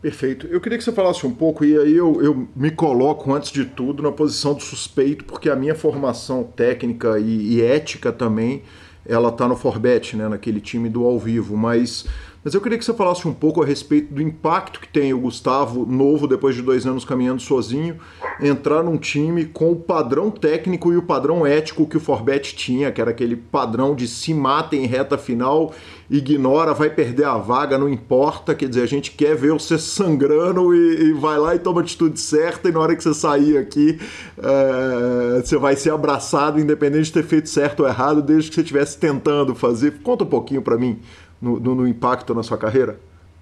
Perfeito. 0.00 0.46
Eu 0.46 0.60
queria 0.60 0.78
que 0.78 0.84
você 0.84 0.92
falasse 0.92 1.26
um 1.26 1.34
pouco, 1.34 1.64
e 1.64 1.76
aí 1.76 1.96
eu, 1.96 2.22
eu 2.22 2.48
me 2.54 2.70
coloco, 2.70 3.32
antes 3.32 3.50
de 3.50 3.64
tudo, 3.64 4.02
na 4.02 4.12
posição 4.12 4.54
do 4.54 4.62
suspeito, 4.62 5.24
porque 5.24 5.48
a 5.48 5.56
minha 5.56 5.74
formação 5.74 6.44
técnica 6.44 7.18
e, 7.18 7.54
e 7.54 7.62
ética 7.62 8.12
também, 8.12 8.62
ela 9.04 9.30
está 9.30 9.48
no 9.48 9.56
Forbet, 9.56 10.16
né, 10.16 10.28
naquele 10.28 10.60
time 10.60 10.88
do 10.88 11.04
ao 11.04 11.18
vivo, 11.18 11.56
mas 11.56 12.06
mas 12.46 12.54
eu 12.54 12.60
queria 12.60 12.78
que 12.78 12.84
você 12.84 12.94
falasse 12.94 13.26
um 13.26 13.34
pouco 13.34 13.60
a 13.60 13.66
respeito 13.66 14.14
do 14.14 14.22
impacto 14.22 14.78
que 14.78 14.86
tem 14.86 15.12
o 15.12 15.18
Gustavo, 15.18 15.84
novo, 15.84 16.28
depois 16.28 16.54
de 16.54 16.62
dois 16.62 16.86
anos 16.86 17.04
caminhando 17.04 17.42
sozinho, 17.42 17.98
entrar 18.40 18.84
num 18.84 18.96
time 18.96 19.46
com 19.46 19.72
o 19.72 19.74
padrão 19.74 20.30
técnico 20.30 20.92
e 20.92 20.96
o 20.96 21.02
padrão 21.02 21.44
ético 21.44 21.88
que 21.88 21.96
o 21.96 22.00
Forbet 22.00 22.54
tinha, 22.54 22.92
que 22.92 23.00
era 23.00 23.10
aquele 23.10 23.34
padrão 23.34 23.96
de 23.96 24.06
se 24.06 24.32
mata 24.32 24.76
em 24.76 24.86
reta 24.86 25.18
final, 25.18 25.74
ignora, 26.08 26.72
vai 26.72 26.88
perder 26.88 27.24
a 27.24 27.36
vaga, 27.36 27.76
não 27.76 27.88
importa. 27.88 28.54
Quer 28.54 28.68
dizer, 28.68 28.82
a 28.82 28.86
gente 28.86 29.10
quer 29.10 29.34
ver 29.34 29.52
você 29.52 29.76
sangrando 29.76 30.72
e, 30.72 31.08
e 31.08 31.12
vai 31.14 31.38
lá 31.38 31.52
e 31.52 31.58
toma 31.58 31.80
a 31.80 31.82
atitude 31.82 32.20
certa, 32.20 32.68
e 32.68 32.72
na 32.72 32.78
hora 32.78 32.94
que 32.94 33.02
você 33.02 33.12
sair 33.12 33.58
aqui, 33.58 33.98
é, 34.38 35.42
você 35.42 35.56
vai 35.58 35.74
ser 35.74 35.90
abraçado, 35.90 36.60
independente 36.60 37.06
de 37.06 37.12
ter 37.14 37.24
feito 37.24 37.48
certo 37.48 37.80
ou 37.80 37.88
errado, 37.88 38.22
desde 38.22 38.50
que 38.50 38.54
você 38.54 38.60
estivesse 38.60 38.98
tentando 38.98 39.52
fazer. 39.52 40.00
Conta 40.04 40.22
um 40.22 40.28
pouquinho 40.28 40.62
para 40.62 40.78
mim 40.78 41.00
no, 41.40 41.58
no, 41.60 41.74
no, 41.74 41.88
impacto 41.88 42.34
na 42.34 42.42
sua 42.42 42.58
carreira? 42.58 42.96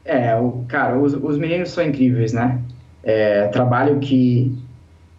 É, 0.04 0.36
o, 0.36 0.64
cara, 0.68 0.98
os, 0.98 1.14
os 1.14 1.38
meninos 1.38 1.70
são 1.70 1.84
incríveis, 1.84 2.32
né? 2.32 2.60
É, 3.02 3.48
trabalho 3.48 3.98
que 3.98 4.56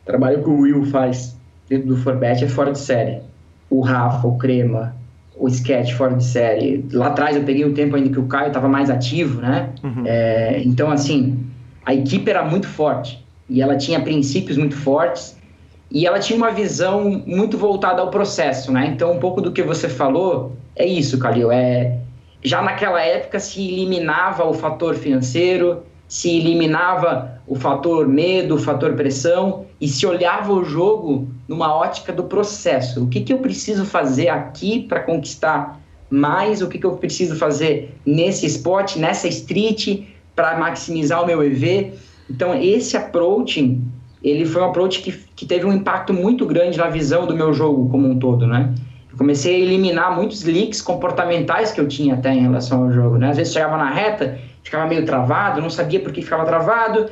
trabalho 0.05 0.43
que 0.43 0.49
o 0.49 0.59
Will 0.61 0.86
faz 0.86 1.36
dentro 1.67 1.88
do 1.88 1.97
Forbet 1.97 2.43
é 2.43 2.47
fora 2.47 2.71
de 2.71 2.80
série. 2.80 3.21
O 3.69 3.82
Rafa, 3.82 4.28
o 4.28 4.38
Crema, 4.38 4.95
o 5.36 5.47
Sketch 5.47 5.93
fora 5.93 6.15
de 6.15 6.23
série. 6.23 6.86
Lá 6.91 7.07
atrás 7.07 7.36
eu 7.36 7.43
peguei 7.43 7.65
o 7.65 7.73
tempo 7.73 7.95
ainda 7.95 8.09
que 8.09 8.19
o 8.19 8.28
Caio 8.28 8.47
estava 8.47 8.67
mais 8.67 8.89
ativo, 8.89 9.41
né? 9.41 9.69
Uhum. 9.84 10.03
É, 10.05 10.61
então, 10.63 10.91
assim, 10.91 11.45
a 11.86 11.93
equipe 11.93 12.30
era 12.30 12.43
muito 12.43 12.67
forte 12.67 13.23
e 13.49 13.61
ela 13.61 13.76
tinha 13.76 13.99
princípios 13.99 14.57
muito 14.57 14.76
fortes 14.76 15.38
e 15.91 16.05
ela 16.05 16.19
tinha 16.19 16.38
uma 16.38 16.51
visão 16.51 17.23
muito 17.26 17.57
voltada 17.57 18.01
ao 18.01 18.09
processo, 18.09 18.71
né? 18.71 18.91
Então, 18.93 19.11
um 19.11 19.19
pouco 19.19 19.41
do 19.41 19.51
que 19.51 19.61
você 19.61 19.88
falou 19.89 20.55
é 20.76 20.86
isso, 20.86 21.17
Calil, 21.17 21.51
é 21.51 21.99
já 22.44 22.62
naquela 22.62 23.02
época 23.02 23.40
se 23.40 23.62
eliminava 23.68 24.46
o 24.46 24.54
fator 24.54 24.96
financeiro, 24.96 25.84
se 26.08 26.38
eliminava 26.38 27.42
o 27.48 27.56
fator 27.56 28.08
medo, 28.08 28.56
o 28.56 28.60
fator 28.60 28.94
pressão 28.94 29.66
e 29.80 29.88
se 29.88 30.06
olhava 30.06 30.54
o 30.54 30.64
jogo 30.64 31.28
numa 31.48 31.74
ótica 31.76 32.12
do 32.14 32.24
processo. 32.24 33.04
O 33.04 33.08
que, 33.08 33.22
que 33.22 33.34
eu 33.34 33.40
preciso 33.40 33.86
fazer 33.86 34.30
aqui 34.30 34.82
para 34.82 35.02
conquistar 35.02 35.80
mais? 36.10 36.62
O 36.62 36.68
que, 36.68 36.78
que 36.80 36.86
eu 36.86 36.96
preciso 36.98 37.36
fazer 37.36 37.96
nesse 38.06 38.46
spot, 38.46 38.96
nessa 38.96 39.28
street, 39.28 40.04
para 40.36 40.58
maximizar 40.58 41.24
o 41.24 41.26
meu 41.26 41.44
EV? 41.44 41.94
Então, 42.30 42.56
esse 42.56 42.98
approach, 42.98 43.80
ele 44.24 44.46
foi 44.46 44.62
um 44.62 44.66
approach 44.66 45.02
que, 45.02 45.12
que 45.36 45.46
teve 45.46 45.66
um 45.66 45.74
impacto 45.74 46.14
muito 46.14 46.46
grande 46.46 46.78
na 46.78 46.88
visão 46.88 47.28
do 47.28 47.36
meu 47.36 47.54
jogo 47.54 47.90
como 47.90 48.08
um 48.08 48.18
todo, 48.18 48.48
né? 48.48 48.74
Comecei 49.18 49.55
a 49.55 49.59
eliminar 49.59 50.16
muitos 50.16 50.43
leaks 50.43 50.82
comportamentais 50.82 51.72
que 51.72 51.80
eu 51.80 51.88
tinha 51.88 52.16
até 52.16 52.34
em 52.34 52.41
relação 52.41 52.84
ao 52.84 52.91
jogo, 52.91 53.18
né? 53.18 53.30
Às 53.30 53.38
vezes 53.38 53.53
chegava 53.53 53.78
na 53.78 53.89
reta, 53.89 54.39
ficava 54.63 54.88
meio 54.88 55.05
travado, 55.05 55.61
não 55.61 55.70
sabia 55.70 55.99
por 55.99 56.11
que 56.11 56.22
ficava 56.22 56.45
travado. 56.45 57.09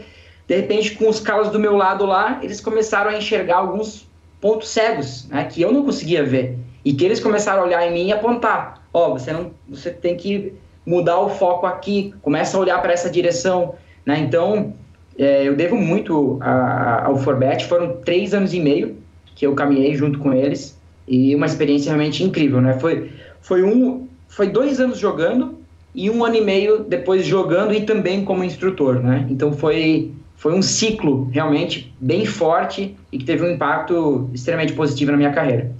De 0.48 0.56
repente, 0.56 0.96
com 0.96 1.08
os 1.08 1.20
caras 1.20 1.50
do 1.50 1.60
meu 1.60 1.76
lado 1.76 2.06
lá, 2.06 2.40
eles 2.42 2.60
começaram 2.60 3.10
a 3.10 3.18
enxergar 3.18 3.58
alguns 3.58 4.08
pontos 4.42 4.70
cegos, 4.70 5.28
né? 5.30 5.46
Que 5.46 5.62
eu 5.62 5.72
não 5.72 5.84
conseguia 5.86 6.24
ver. 6.24 6.58
E 6.84 6.94
que 6.94 7.06
eles 7.06 7.20
começaram 7.20 7.62
a 7.62 7.66
olhar 7.66 7.88
em 7.88 7.94
mim 7.94 8.08
e 8.08 8.12
apontar. 8.12 8.84
Ó, 8.94 9.08
oh, 9.08 9.12
você 9.18 9.32
não, 9.32 9.52
você 9.70 9.90
tem 9.90 10.18
que 10.18 10.54
mudar 10.86 11.20
o 11.20 11.30
foco 11.30 11.66
aqui, 11.66 12.14
começa 12.22 12.58
a 12.58 12.60
olhar 12.60 12.82
para 12.82 12.92
essa 12.92 13.10
direção, 13.10 13.76
né? 14.06 14.20
Então, 14.20 14.74
é, 15.18 15.48
eu 15.48 15.56
devo 15.56 15.78
muito 15.78 16.38
a, 16.42 16.52
a, 16.52 17.06
ao 17.06 17.16
Forbet. 17.18 17.66
Foram 17.66 17.98
três 17.98 18.34
anos 18.34 18.54
e 18.54 18.60
meio 18.60 18.98
que 19.36 19.48
eu 19.48 19.56
caminhei 19.56 19.96
junto 19.96 20.20
com 20.20 20.34
eles 20.34 20.78
e 21.08 21.36
uma 21.36 21.46
experiência 21.46 21.90
realmente 21.90 22.24
incrível, 22.24 22.62
né? 22.62 22.78
Foi, 22.80 23.12
foi, 23.42 23.64
um, 23.64 24.08
foi 24.28 24.48
dois 24.48 24.80
anos 24.80 25.00
jogando 25.00 25.56
e 25.94 26.10
um 26.10 26.24
ano 26.24 26.36
e 26.36 26.42
meio 26.42 26.84
depois 26.84 27.26
jogando 27.26 27.74
e 27.74 27.82
também 27.82 28.24
como 28.26 28.44
instrutor, 28.44 29.02
né? 29.02 29.28
Então 29.30 29.54
foi, 29.54 30.12
foi 30.36 30.54
um 30.54 30.62
ciclo 30.62 31.30
realmente 31.32 31.94
bem 32.00 32.26
forte 32.26 32.96
e 33.12 33.18
que 33.18 33.26
teve 33.26 33.44
um 33.44 33.52
impacto 33.52 34.30
extremamente 34.34 34.74
positivo 34.74 35.12
na 35.12 35.18
minha 35.18 35.32
carreira. 35.32 35.72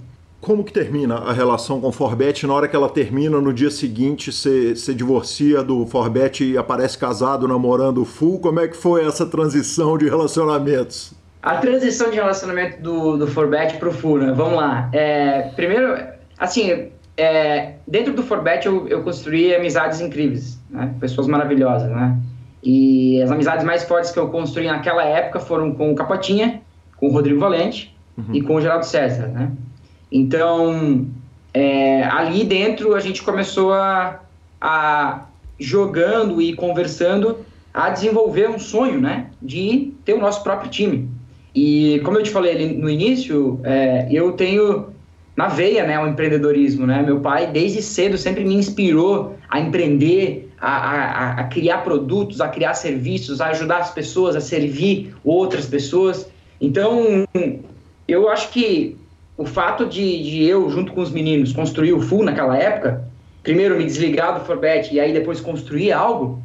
Como 0.44 0.62
que 0.62 0.74
termina 0.74 1.14
a 1.14 1.32
relação 1.32 1.80
com 1.80 1.88
o 1.88 1.92
Forbet? 1.92 2.46
Na 2.46 2.52
hora 2.52 2.68
que 2.68 2.76
ela 2.76 2.90
termina, 2.90 3.40
no 3.40 3.50
dia 3.50 3.70
seguinte, 3.70 4.30
você, 4.30 4.74
divorcia 4.94 5.62
do 5.62 5.86
Forbet 5.86 6.44
e 6.44 6.58
aparece 6.58 6.98
casado, 6.98 7.48
namorando 7.48 8.02
o 8.02 8.04
Full. 8.04 8.40
Como 8.40 8.60
é 8.60 8.68
que 8.68 8.76
foi 8.76 9.06
essa 9.06 9.24
transição 9.24 9.96
de 9.96 10.04
relacionamentos? 10.04 11.14
A 11.44 11.56
transição 11.58 12.08
de 12.08 12.16
relacionamento 12.16 12.80
do, 12.80 13.18
do 13.18 13.26
Forbet 13.26 13.76
pro 13.76 13.92
Fura, 13.92 14.32
vamos 14.32 14.56
lá. 14.56 14.88
É, 14.94 15.50
primeiro, 15.54 15.94
assim, 16.38 16.88
é, 17.18 17.74
dentro 17.86 18.14
do 18.14 18.22
Forbet 18.22 18.64
eu, 18.64 18.88
eu 18.88 19.02
construí 19.02 19.54
amizades 19.54 20.00
incríveis, 20.00 20.58
né? 20.70 20.94
pessoas 20.98 21.26
maravilhosas, 21.26 21.90
né? 21.90 22.18
E 22.62 23.20
as 23.20 23.30
amizades 23.30 23.62
mais 23.62 23.84
fortes 23.84 24.10
que 24.10 24.18
eu 24.18 24.28
construí 24.28 24.66
naquela 24.68 25.04
época 25.04 25.38
foram 25.38 25.74
com 25.74 25.92
o 25.92 25.94
Capotinha, 25.94 26.62
com 26.96 27.08
o 27.08 27.12
Rodrigo 27.12 27.38
Valente 27.38 27.94
uhum. 28.16 28.34
e 28.34 28.40
com 28.40 28.54
o 28.54 28.60
Geraldo 28.62 28.86
César, 28.86 29.26
né? 29.26 29.52
Então, 30.10 31.06
é, 31.52 32.04
ali 32.04 32.44
dentro 32.44 32.94
a 32.94 33.00
gente 33.00 33.22
começou 33.22 33.74
a, 33.74 34.20
a 34.58 35.26
jogando 35.60 36.40
e 36.40 36.54
conversando 36.54 37.44
a 37.74 37.90
desenvolver 37.90 38.48
um 38.48 38.58
sonho, 38.58 38.98
né? 38.98 39.26
De 39.42 39.92
ter 40.06 40.14
o 40.14 40.20
nosso 40.20 40.42
próprio 40.42 40.70
time. 40.70 41.12
E 41.54 42.00
como 42.04 42.18
eu 42.18 42.22
te 42.22 42.30
falei 42.30 42.74
no 42.74 42.90
início, 42.90 43.60
é, 43.62 44.08
eu 44.10 44.32
tenho 44.32 44.92
na 45.36 45.48
veia 45.48 45.86
né, 45.86 45.98
o 45.98 46.06
empreendedorismo. 46.06 46.86
Né? 46.86 47.02
Meu 47.02 47.20
pai, 47.20 47.46
desde 47.46 47.82
cedo, 47.82 48.16
sempre 48.16 48.44
me 48.44 48.54
inspirou 48.54 49.36
a 49.48 49.60
empreender, 49.60 50.50
a, 50.60 50.76
a, 50.76 51.30
a, 51.40 51.44
criar 51.44 51.78
produtos, 51.78 52.40
a 52.40 52.48
criar 52.48 52.74
serviços, 52.74 53.40
a 53.40 53.48
ajudar 53.48 53.78
as 53.78 53.90
pessoas, 53.92 54.36
a 54.36 54.40
servir 54.40 55.14
outras 55.24 55.66
pessoas. 55.66 56.28
Então, 56.60 57.24
eu 58.08 58.28
acho 58.28 58.50
que 58.50 58.96
o 59.36 59.44
fato 59.44 59.86
de, 59.86 60.22
de 60.22 60.44
eu, 60.44 60.70
junto 60.70 60.92
com 60.92 61.00
os 61.00 61.10
meninos, 61.10 61.52
construir 61.52 61.92
o 61.92 62.00
Full 62.00 62.24
naquela 62.24 62.56
época, 62.56 63.04
primeiro 63.42 63.76
me 63.76 63.84
desligar 63.84 64.38
do 64.38 64.44
Forbet 64.44 64.94
e 64.94 65.00
aí 65.00 65.12
depois 65.12 65.40
construir 65.40 65.92
algo, 65.92 66.42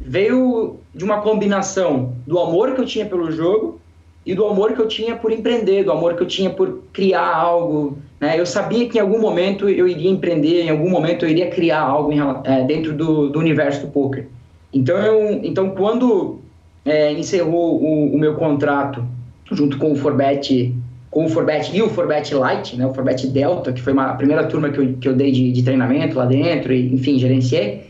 veio 0.00 0.80
de 0.94 1.04
uma 1.04 1.20
combinação 1.22 2.16
do 2.26 2.38
amor 2.38 2.74
que 2.74 2.80
eu 2.80 2.86
tinha 2.86 3.06
pelo 3.06 3.30
jogo 3.30 3.80
e 4.24 4.34
do 4.34 4.46
amor 4.46 4.72
que 4.72 4.80
eu 4.80 4.86
tinha 4.86 5.16
por 5.16 5.32
empreender, 5.32 5.84
do 5.84 5.92
amor 5.92 6.14
que 6.14 6.22
eu 6.22 6.26
tinha 6.26 6.50
por 6.50 6.82
criar 6.92 7.26
algo. 7.26 7.98
Né? 8.20 8.38
Eu 8.38 8.46
sabia 8.46 8.88
que 8.88 8.98
em 8.98 9.00
algum 9.00 9.20
momento 9.20 9.68
eu 9.68 9.88
iria 9.88 10.10
empreender, 10.10 10.62
em 10.62 10.70
algum 10.70 10.88
momento 10.88 11.24
eu 11.24 11.30
iria 11.30 11.50
criar 11.50 11.80
algo 11.80 12.12
em, 12.12 12.20
é, 12.44 12.62
dentro 12.64 12.92
do, 12.94 13.28
do, 13.28 13.38
universo 13.38 13.86
do 13.86 13.92
poker. 13.92 14.28
Então, 14.72 14.96
eu, 14.96 15.40
então 15.42 15.70
quando 15.70 16.38
é, 16.84 17.12
encerrou 17.12 17.82
o, 17.82 18.14
o, 18.14 18.18
meu 18.18 18.34
contrato 18.34 19.04
junto 19.50 19.76
com 19.76 19.92
o 19.92 19.96
Forbet, 19.96 20.74
com 21.10 21.24
o 21.24 21.28
Forbet 21.28 21.76
e 21.76 21.82
o 21.82 21.88
Forbet 21.88 22.32
Light, 22.32 22.76
né, 22.76 22.86
o 22.86 22.94
Forbet 22.94 23.26
Delta, 23.26 23.72
que 23.72 23.82
foi 23.82 23.92
uma, 23.92 24.06
a 24.06 24.14
primeira 24.14 24.44
turma 24.44 24.70
que 24.70 24.78
eu, 24.78 24.94
que 24.94 25.08
eu 25.08 25.14
dei 25.14 25.32
de, 25.32 25.50
de 25.50 25.62
treinamento 25.62 26.16
lá 26.16 26.24
dentro, 26.24 26.72
e, 26.72 26.94
enfim, 26.94 27.18
gerenciei, 27.18 27.82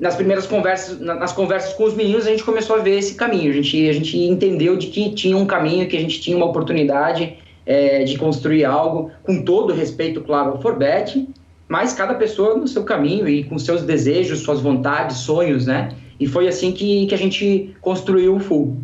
nas 0.00 0.16
primeiras 0.16 0.46
conversas, 0.46 0.98
nas 0.98 1.32
conversas 1.32 1.74
com 1.74 1.84
os 1.84 1.94
meninos, 1.94 2.26
a 2.26 2.30
gente 2.30 2.42
começou 2.42 2.76
a 2.76 2.78
ver 2.78 2.98
esse 2.98 3.14
caminho. 3.14 3.50
A 3.50 3.54
gente, 3.54 3.88
a 3.88 3.92
gente 3.92 4.18
entendeu 4.18 4.76
de 4.76 4.86
que 4.86 5.10
tinha 5.10 5.36
um 5.36 5.44
caminho, 5.44 5.86
que 5.86 5.96
a 5.96 6.00
gente 6.00 6.20
tinha 6.20 6.36
uma 6.36 6.46
oportunidade 6.46 7.36
é, 7.66 8.02
de 8.04 8.16
construir 8.16 8.64
algo, 8.64 9.10
com 9.22 9.42
todo 9.42 9.74
respeito, 9.74 10.22
claro, 10.22 10.52
ao 10.52 10.62
Forbet, 10.62 11.28
mas 11.68 11.92
cada 11.92 12.14
pessoa 12.14 12.56
no 12.56 12.66
seu 12.66 12.82
caminho 12.82 13.28
e 13.28 13.44
com 13.44 13.58
seus 13.58 13.82
desejos, 13.82 14.40
suas 14.40 14.60
vontades, 14.60 15.18
sonhos, 15.18 15.66
né? 15.66 15.90
E 16.18 16.26
foi 16.26 16.48
assim 16.48 16.72
que, 16.72 17.06
que 17.06 17.14
a 17.14 17.18
gente 17.18 17.76
construiu 17.80 18.36
o 18.36 18.40
Full, 18.40 18.78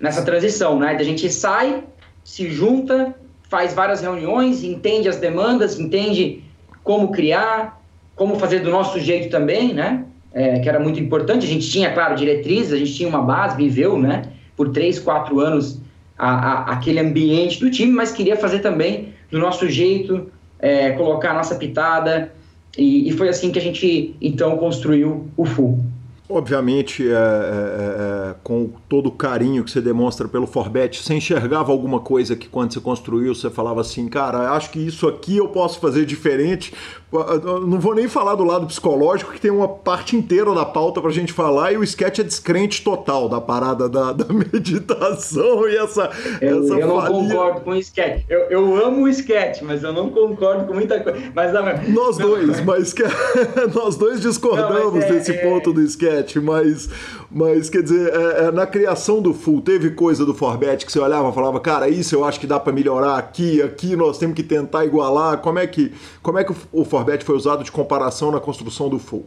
nessa 0.00 0.22
transição, 0.22 0.78
né? 0.78 0.96
A 0.98 1.02
gente 1.02 1.30
sai, 1.30 1.84
se 2.24 2.50
junta, 2.50 3.14
faz 3.48 3.74
várias 3.74 4.00
reuniões, 4.00 4.64
entende 4.64 5.08
as 5.08 5.18
demandas, 5.18 5.78
entende 5.78 6.42
como 6.82 7.12
criar, 7.12 7.80
como 8.16 8.38
fazer 8.38 8.60
do 8.60 8.70
nosso 8.70 8.98
jeito 8.98 9.30
também, 9.30 9.74
né? 9.74 10.06
É, 10.34 10.58
que 10.60 10.68
era 10.68 10.80
muito 10.80 10.98
importante. 10.98 11.44
A 11.44 11.48
gente 11.48 11.68
tinha, 11.68 11.92
claro, 11.92 12.14
diretrizes, 12.14 12.72
a 12.72 12.76
gente 12.78 12.94
tinha 12.94 13.08
uma 13.08 13.20
base, 13.20 13.56
viveu, 13.56 13.98
né? 13.98 14.22
Por 14.56 14.70
três, 14.70 14.98
quatro 14.98 15.40
anos 15.40 15.80
a, 16.18 16.30
a, 16.30 16.72
aquele 16.72 17.00
ambiente 17.00 17.60
do 17.60 17.70
time, 17.70 17.92
mas 17.92 18.12
queria 18.12 18.36
fazer 18.36 18.60
também 18.60 19.12
do 19.30 19.38
nosso 19.38 19.68
jeito, 19.68 20.30
é, 20.58 20.92
colocar 20.92 21.32
a 21.32 21.34
nossa 21.34 21.54
pitada. 21.56 22.32
E, 22.78 23.08
e 23.08 23.12
foi 23.12 23.28
assim 23.28 23.50
que 23.50 23.58
a 23.58 23.62
gente 23.62 24.16
então 24.20 24.56
construiu 24.56 25.28
o 25.36 25.44
Full. 25.44 25.84
Obviamente, 26.28 27.06
é, 27.06 27.12
é, 27.12 27.14
é, 27.14 28.34
com 28.42 28.70
todo 28.88 29.08
o 29.08 29.12
carinho 29.12 29.62
que 29.62 29.70
você 29.70 29.82
demonstra 29.82 30.26
pelo 30.26 30.46
Forbet, 30.46 31.02
você 31.02 31.12
enxergava 31.12 31.70
alguma 31.70 32.00
coisa 32.00 32.34
que 32.34 32.48
quando 32.48 32.72
você 32.72 32.80
construiu, 32.80 33.34
você 33.34 33.50
falava 33.50 33.82
assim, 33.82 34.08
cara, 34.08 34.52
acho 34.52 34.70
que 34.70 34.78
isso 34.78 35.06
aqui 35.06 35.36
eu 35.36 35.48
posso 35.48 35.78
fazer 35.78 36.06
diferente, 36.06 36.72
não 37.12 37.78
vou 37.78 37.94
nem 37.94 38.08
falar 38.08 38.34
do 38.34 38.44
lado 38.44 38.66
psicológico, 38.66 39.32
que 39.32 39.40
tem 39.40 39.50
uma 39.50 39.68
parte 39.68 40.16
inteira 40.16 40.54
da 40.54 40.64
pauta 40.64 41.00
pra 41.00 41.10
gente 41.10 41.32
falar, 41.32 41.72
e 41.72 41.76
o 41.76 41.84
sketch 41.84 42.20
é 42.20 42.22
descrente 42.22 42.82
total 42.82 43.28
da 43.28 43.40
parada 43.40 43.86
da, 43.88 44.12
da 44.12 44.24
meditação 44.32 45.68
e 45.68 45.76
essa. 45.76 46.10
Eu, 46.40 46.64
essa 46.64 46.74
eu 46.74 46.86
não 46.86 47.06
concordo 47.06 47.60
com 47.60 47.70
o 47.70 47.76
sketch. 47.76 48.24
Eu, 48.30 48.40
eu 48.48 48.84
amo 48.86 49.04
o 49.04 49.08
sketch, 49.08 49.60
mas 49.62 49.82
eu 49.82 49.92
não 49.92 50.08
concordo 50.08 50.66
com 50.66 50.74
muita 50.74 51.00
coisa. 51.00 51.20
Mas, 51.34 51.52
não, 51.52 51.62
nós 51.92 52.16
não, 52.16 52.28
dois, 52.28 52.64
mas 52.64 52.94
nós 53.74 53.96
dois 53.96 54.20
discordamos 54.22 54.94
não, 54.94 55.02
é, 55.02 55.12
desse 55.12 55.32
é, 55.32 55.34
ponto 55.34 55.70
do 55.72 55.82
sketch, 55.82 56.36
mas, 56.36 56.88
mas 57.30 57.68
quer 57.68 57.82
dizer, 57.82 58.10
é, 58.10 58.46
é, 58.46 58.50
na 58.50 58.66
criação 58.66 59.20
do 59.20 59.34
full, 59.34 59.60
teve 59.60 59.90
coisa 59.90 60.24
do 60.24 60.32
Forbet 60.32 60.86
que 60.86 60.92
você 60.92 60.98
olhava 60.98 61.28
e 61.28 61.32
falava, 61.34 61.60
cara, 61.60 61.88
isso 61.90 62.14
eu 62.14 62.24
acho 62.24 62.40
que 62.40 62.46
dá 62.46 62.58
para 62.58 62.72
melhorar 62.72 63.18
aqui, 63.18 63.60
aqui 63.60 63.94
nós 63.96 64.16
temos 64.16 64.34
que 64.34 64.42
tentar 64.42 64.86
igualar. 64.86 65.38
Como 65.38 65.58
é 65.58 65.66
que, 65.66 65.92
como 66.22 66.38
é 66.38 66.44
que 66.44 66.52
o 66.72 66.84
Forbet 66.84 67.01
Forbet 67.02 67.24
foi 67.24 67.36
usado 67.36 67.64
de 67.64 67.72
comparação 67.72 68.30
na 68.30 68.38
construção 68.38 68.88
do 68.88 68.98
full? 68.98 69.24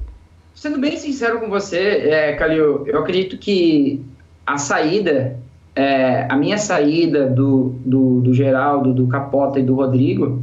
Sendo 0.53 0.79
bem 0.79 0.97
sincero 0.97 1.41
com 1.41 1.49
você, 1.49 1.77
é, 1.77 2.33
Calil, 2.33 2.87
eu 2.87 2.99
acredito 2.99 3.37
que 3.37 4.01
a 4.45 4.57
saída, 4.57 5.37
é, 5.75 6.25
a 6.29 6.37
minha 6.37 6.57
saída 6.57 7.27
do, 7.27 7.75
do, 7.85 8.21
do, 8.21 8.33
Geraldo, 8.33 8.93
do 8.93 9.07
Capota 9.07 9.59
e 9.59 9.63
do 9.63 9.75
Rodrigo, 9.75 10.41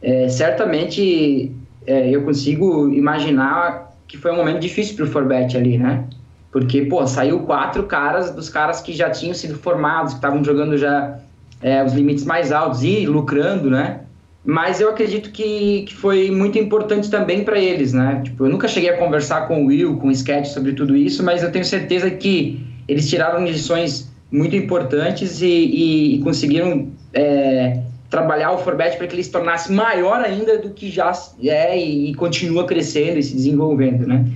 é, 0.00 0.28
certamente 0.30 1.52
é, 1.86 2.08
eu 2.08 2.22
consigo 2.22 2.88
imaginar 2.88 3.92
que 4.08 4.16
foi 4.16 4.32
um 4.32 4.36
momento 4.36 4.60
difícil 4.60 4.96
para 4.96 5.04
o 5.04 5.08
Forbet 5.08 5.56
ali, 5.56 5.76
né? 5.76 6.04
Porque, 6.50 6.82
pô, 6.82 7.06
saiu 7.06 7.40
quatro 7.40 7.82
caras 7.84 8.30
dos 8.30 8.48
caras 8.48 8.80
que 8.80 8.94
já 8.94 9.10
tinham 9.10 9.34
sido 9.34 9.58
formados, 9.58 10.12
que 10.12 10.18
estavam 10.18 10.42
jogando 10.42 10.76
já 10.78 11.18
é, 11.60 11.84
os 11.84 11.92
limites 11.92 12.24
mais 12.24 12.52
altos 12.52 12.82
e 12.82 13.06
lucrando, 13.06 13.70
né? 13.70 14.00
Mas 14.44 14.80
eu 14.80 14.90
acredito 14.90 15.30
que, 15.30 15.82
que 15.82 15.94
foi 15.94 16.30
muito 16.30 16.58
importante 16.58 17.08
também 17.08 17.44
para 17.44 17.58
eles, 17.58 17.92
né? 17.92 18.22
Tipo, 18.24 18.46
eu 18.46 18.50
nunca 18.50 18.66
cheguei 18.66 18.90
a 18.90 18.96
conversar 18.96 19.46
com 19.46 19.62
o 19.62 19.66
Will, 19.66 19.96
com 19.98 20.08
o 20.08 20.10
Sketch 20.10 20.46
sobre 20.46 20.72
tudo 20.72 20.96
isso, 20.96 21.22
mas 21.22 21.42
eu 21.42 21.52
tenho 21.52 21.64
certeza 21.64 22.10
que 22.10 22.66
eles 22.88 23.08
tiraram 23.08 23.44
lições 23.44 24.12
muito 24.30 24.56
importantes 24.56 25.40
e, 25.40 25.46
e, 25.46 26.14
e 26.16 26.18
conseguiram 26.22 26.88
é, 27.14 27.82
trabalhar 28.10 28.50
o 28.52 28.58
Forbet 28.58 28.96
para 28.96 29.06
que 29.06 29.14
ele 29.14 29.22
se 29.22 29.30
tornasse 29.30 29.72
maior 29.72 30.20
ainda 30.20 30.58
do 30.58 30.70
que 30.70 30.90
já 30.90 31.12
é 31.42 31.78
e, 31.78 32.10
e 32.10 32.14
continua 32.14 32.66
crescendo 32.66 33.18
e 33.18 33.22
se 33.22 33.34
desenvolvendo, 33.36 34.06
né? 34.08 34.26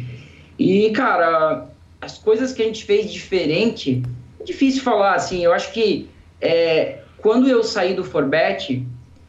E, 0.58 0.88
cara, 0.90 1.66
as 2.00 2.16
coisas 2.16 2.52
que 2.52 2.62
a 2.62 2.64
gente 2.64 2.84
fez 2.84 3.12
diferente, 3.12 4.02
é 4.40 4.44
difícil 4.44 4.82
falar, 4.82 5.14
assim, 5.14 5.44
eu 5.44 5.52
acho 5.52 5.72
que 5.72 6.08
é, 6.40 7.00
quando 7.18 7.48
eu 7.48 7.64
saí 7.64 7.94
do 7.94 8.04
Forbet, 8.04 8.86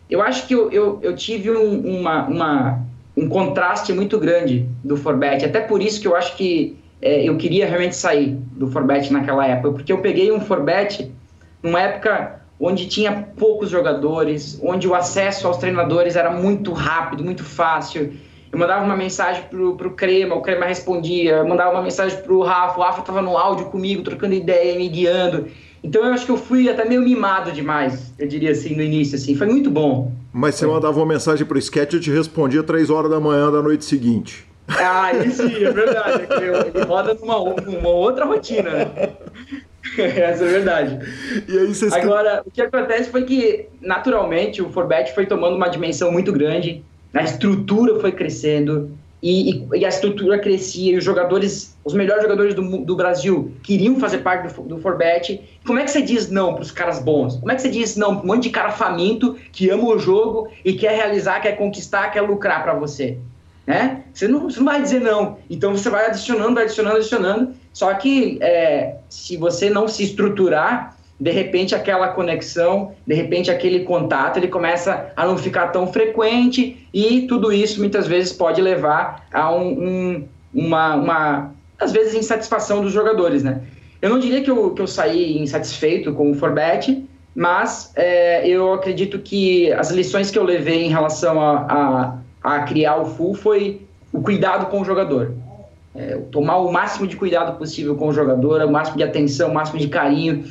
eu 0.09 0.21
acho 0.21 0.47
que 0.47 0.53
eu, 0.53 0.71
eu, 0.71 0.99
eu 1.01 1.15
tive 1.15 1.51
um, 1.51 1.99
uma, 1.99 2.27
uma, 2.27 2.81
um 3.15 3.27
contraste 3.27 3.91
muito 3.93 4.17
grande 4.17 4.67
do 4.83 4.95
Forbet. 4.95 5.45
Até 5.45 5.59
por 5.59 5.81
isso 5.81 5.99
que 5.99 6.07
eu 6.07 6.15
acho 6.15 6.35
que 6.35 6.77
é, 7.01 7.23
eu 7.23 7.37
queria 7.37 7.67
realmente 7.67 7.95
sair 7.95 8.37
do 8.51 8.67
Forbet 8.67 9.11
naquela 9.11 9.45
época. 9.45 9.73
Porque 9.73 9.91
eu 9.91 9.99
peguei 9.99 10.31
um 10.31 10.39
Forbet 10.39 11.11
numa 11.61 11.81
época 11.81 12.41
onde 12.59 12.87
tinha 12.87 13.27
poucos 13.37 13.69
jogadores, 13.69 14.59
onde 14.63 14.87
o 14.87 14.95
acesso 14.95 15.47
aos 15.47 15.57
treinadores 15.57 16.15
era 16.15 16.31
muito 16.31 16.73
rápido, 16.73 17.23
muito 17.23 17.43
fácil. 17.43 18.13
Eu 18.51 18.57
mandava 18.57 18.83
uma 18.83 18.95
mensagem 18.95 19.43
pro, 19.49 19.75
pro 19.75 19.91
Crema, 19.91 20.33
o 20.33 20.41
Crema 20.41 20.65
respondia. 20.65 21.35
Eu 21.35 21.47
mandava 21.47 21.71
uma 21.71 21.81
mensagem 21.81 22.17
pro 22.21 22.41
Rafa, 22.41 22.79
o 22.79 22.83
Rafa 22.83 23.01
estava 23.01 23.21
no 23.21 23.37
áudio 23.37 23.65
comigo, 23.65 24.01
trocando 24.03 24.33
ideia, 24.33 24.77
me 24.77 24.87
guiando. 24.87 25.47
Então 25.83 26.03
eu 26.05 26.13
acho 26.13 26.25
que 26.25 26.31
eu 26.31 26.37
fui 26.37 26.69
até 26.69 26.85
meio 26.85 27.01
mimado 27.01 27.51
demais, 27.51 28.13
eu 28.17 28.27
diria 28.27 28.51
assim, 28.51 28.75
no 28.75 28.81
início, 28.81 29.15
assim. 29.15 29.35
Foi 29.35 29.47
muito 29.47 29.69
bom. 29.69 30.11
Mas 30.33 30.55
você 30.55 30.65
mandava 30.65 30.97
uma 30.99 31.05
mensagem 31.05 31.45
pro 31.45 31.57
sketch 31.57 31.93
e 31.93 31.99
te 31.99 32.11
respondia 32.11 32.63
três 32.63 32.89
horas 32.89 33.09
da 33.09 33.19
manhã 33.19 33.51
da 33.51 33.61
noite 33.61 33.85
seguinte. 33.85 34.45
Ah, 34.67 35.13
isso 35.13 35.43
é 35.43 35.71
verdade. 35.71 36.27
Ele 36.75 36.83
roda 36.85 37.13
numa, 37.13 37.39
numa 37.61 37.89
outra 37.89 38.25
rotina, 38.25 38.69
né? 38.69 39.09
Essa 39.97 40.43
é 40.43 40.47
verdade. 40.47 40.99
E 41.47 41.57
aí 41.57 41.67
vocês... 41.67 41.93
Agora, 41.93 42.43
o 42.45 42.51
que 42.51 42.61
acontece 42.61 43.09
foi 43.09 43.23
que, 43.23 43.67
naturalmente, 43.81 44.61
o 44.61 44.69
Forbet 44.69 45.13
foi 45.13 45.25
tomando 45.25 45.55
uma 45.55 45.69
dimensão 45.69 46.11
muito 46.11 46.31
grande, 46.33 46.83
a 47.13 47.23
estrutura 47.23 47.99
foi 47.99 48.11
crescendo, 48.11 48.91
e, 49.21 49.65
e, 49.73 49.85
a 49.85 49.89
estrutura 49.89 50.37
crescia, 50.37 50.93
e 50.93 50.97
os 50.97 51.03
jogadores, 51.03 51.75
os 51.83 51.93
melhores 51.93 52.21
jogadores 52.21 52.53
do, 52.53 52.85
do 52.85 52.95
Brasil 52.95 53.51
queriam 53.63 53.99
fazer 53.99 54.19
parte 54.19 54.53
do, 54.53 54.61
do 54.63 54.77
Forbet. 54.79 55.41
Como 55.65 55.79
é 55.79 55.83
que 55.83 55.91
você 55.91 56.01
diz 56.01 56.29
não 56.29 56.53
para 56.53 56.61
os 56.61 56.71
caras 56.71 56.99
bons? 56.99 57.37
Como 57.37 57.51
é 57.51 57.55
que 57.55 57.61
você 57.61 57.69
diz 57.69 57.95
não 57.95 58.15
para 58.15 58.23
um 58.23 58.27
monte 58.27 58.43
de 58.43 58.49
cara 58.51 58.71
faminto 58.71 59.35
que 59.51 59.69
ama 59.69 59.85
o 59.85 59.97
jogo 59.97 60.49
e 60.63 60.73
quer 60.73 60.95
realizar, 60.95 61.39
quer 61.39 61.53
conquistar, 61.53 62.11
quer 62.11 62.21
lucrar 62.21 62.61
para 62.61 62.73
você? 62.73 63.17
Né? 63.65 64.03
Você, 64.13 64.27
não, 64.27 64.41
você 64.41 64.59
não 64.59 64.65
vai 64.65 64.81
dizer 64.81 65.01
não. 65.01 65.39
Então 65.49 65.75
você 65.75 65.89
vai 65.89 66.05
adicionando, 66.05 66.59
adicionando, 66.59 66.97
adicionando. 66.97 67.53
Só 67.73 67.93
que 67.95 68.37
é, 68.41 68.97
se 69.09 69.35
você 69.35 69.69
não 69.69 69.87
se 69.87 70.03
estruturar, 70.03 70.96
de 71.19 71.31
repente 71.31 71.73
aquela 71.73 72.09
conexão, 72.09 72.93
de 73.05 73.15
repente 73.15 73.49
aquele 73.49 73.81
contato, 73.81 74.37
ele 74.37 74.47
começa 74.47 75.11
a 75.15 75.25
não 75.25 75.37
ficar 75.37 75.67
tão 75.67 75.87
frequente 75.91 76.87
e 76.93 77.21
tudo 77.27 77.51
isso 77.51 77.79
muitas 77.79 78.07
vezes 78.07 78.31
pode 78.31 78.61
levar 78.61 79.25
a 79.33 79.51
um, 79.51 79.67
um, 79.67 80.27
uma, 80.53 80.95
uma, 80.95 81.51
às 81.79 81.91
vezes, 81.91 82.13
insatisfação 82.13 82.81
dos 82.81 82.93
jogadores, 82.93 83.43
né? 83.43 83.61
Eu 84.01 84.11
não 84.11 84.19
diria 84.19 84.41
que 84.41 84.51
eu, 84.51 84.71
que 84.71 84.81
eu 84.81 84.87
saí 84.87 85.39
insatisfeito 85.39 86.13
com 86.13 86.31
o 86.31 86.35
Forbet, 86.35 87.03
mas 87.35 87.91
é, 87.95 88.47
eu 88.47 88.73
acredito 88.73 89.19
que 89.19 89.71
as 89.73 89.89
lições 89.89 90.29
que 90.29 90.37
eu 90.37 90.43
levei 90.43 90.85
em 90.85 90.89
relação 90.89 91.41
a, 91.41 92.17
a, 92.43 92.55
a 92.55 92.59
criar 92.63 92.97
o 92.97 93.05
Full 93.05 93.33
foi 93.33 93.81
o 94.13 94.21
cuidado 94.21 94.67
com 94.67 94.81
o 94.81 94.85
jogador. 94.85 95.33
É, 95.95 96.15
tomar 96.31 96.57
o 96.57 96.71
máximo 96.71 97.07
de 97.07 97.15
cuidado 97.15 97.57
possível 97.57 97.95
com 97.95 98.09
o 98.09 98.13
jogador, 98.13 98.61
o 98.61 98.71
máximo 98.71 98.97
de 98.97 99.03
atenção, 99.03 99.49
o 99.49 99.53
máximo 99.53 99.79
de 99.79 99.87
carinho, 99.87 100.45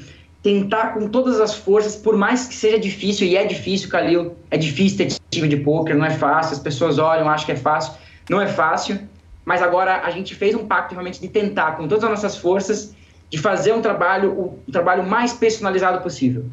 tentar 0.47 0.95
com 0.95 1.09
todas 1.09 1.41
as 1.41 1.57
forças, 1.57 1.97
por 1.97 2.17
mais 2.17 2.47
que 2.47 2.55
seja 2.55 2.79
difícil, 2.79 3.27
e 3.27 3.37
é 3.37 3.45
difícil, 3.45 3.89
Calil, 3.89 4.37
é 4.49 4.57
difícil 4.57 4.99
ter 4.99 5.19
time 5.29 5.49
de 5.49 5.57
poker, 5.57 5.97
não 5.97 6.07
é 6.07 6.11
fácil, 6.11 6.53
as 6.53 6.61
pessoas 6.61 7.01
olham, 7.01 7.29
acham 7.29 7.47
que 7.47 7.51
é 7.51 7.57
fácil, 7.57 7.95
não 8.31 8.41
é 8.41 8.47
fácil, 8.47 8.97
mas 9.45 9.61
agora 9.61 10.03
a 10.05 10.11
gente 10.13 10.37
fez 10.37 10.55
um 10.55 10.65
pacto 10.65 10.95
realmente 10.95 11.21
de 11.21 11.27
tentar, 11.27 11.73
com 11.73 11.89
todas 11.89 12.05
as 12.05 12.11
nossas 12.11 12.37
forças, 12.37 12.95
de 13.29 13.39
fazer 13.39 13.73
um 13.73 13.83
trabalho, 13.83 14.31
o, 14.35 14.61
o 14.69 14.71
trabalho 14.71 15.05
mais 15.05 15.33
personalizado 15.33 16.01
possível. 16.01 16.45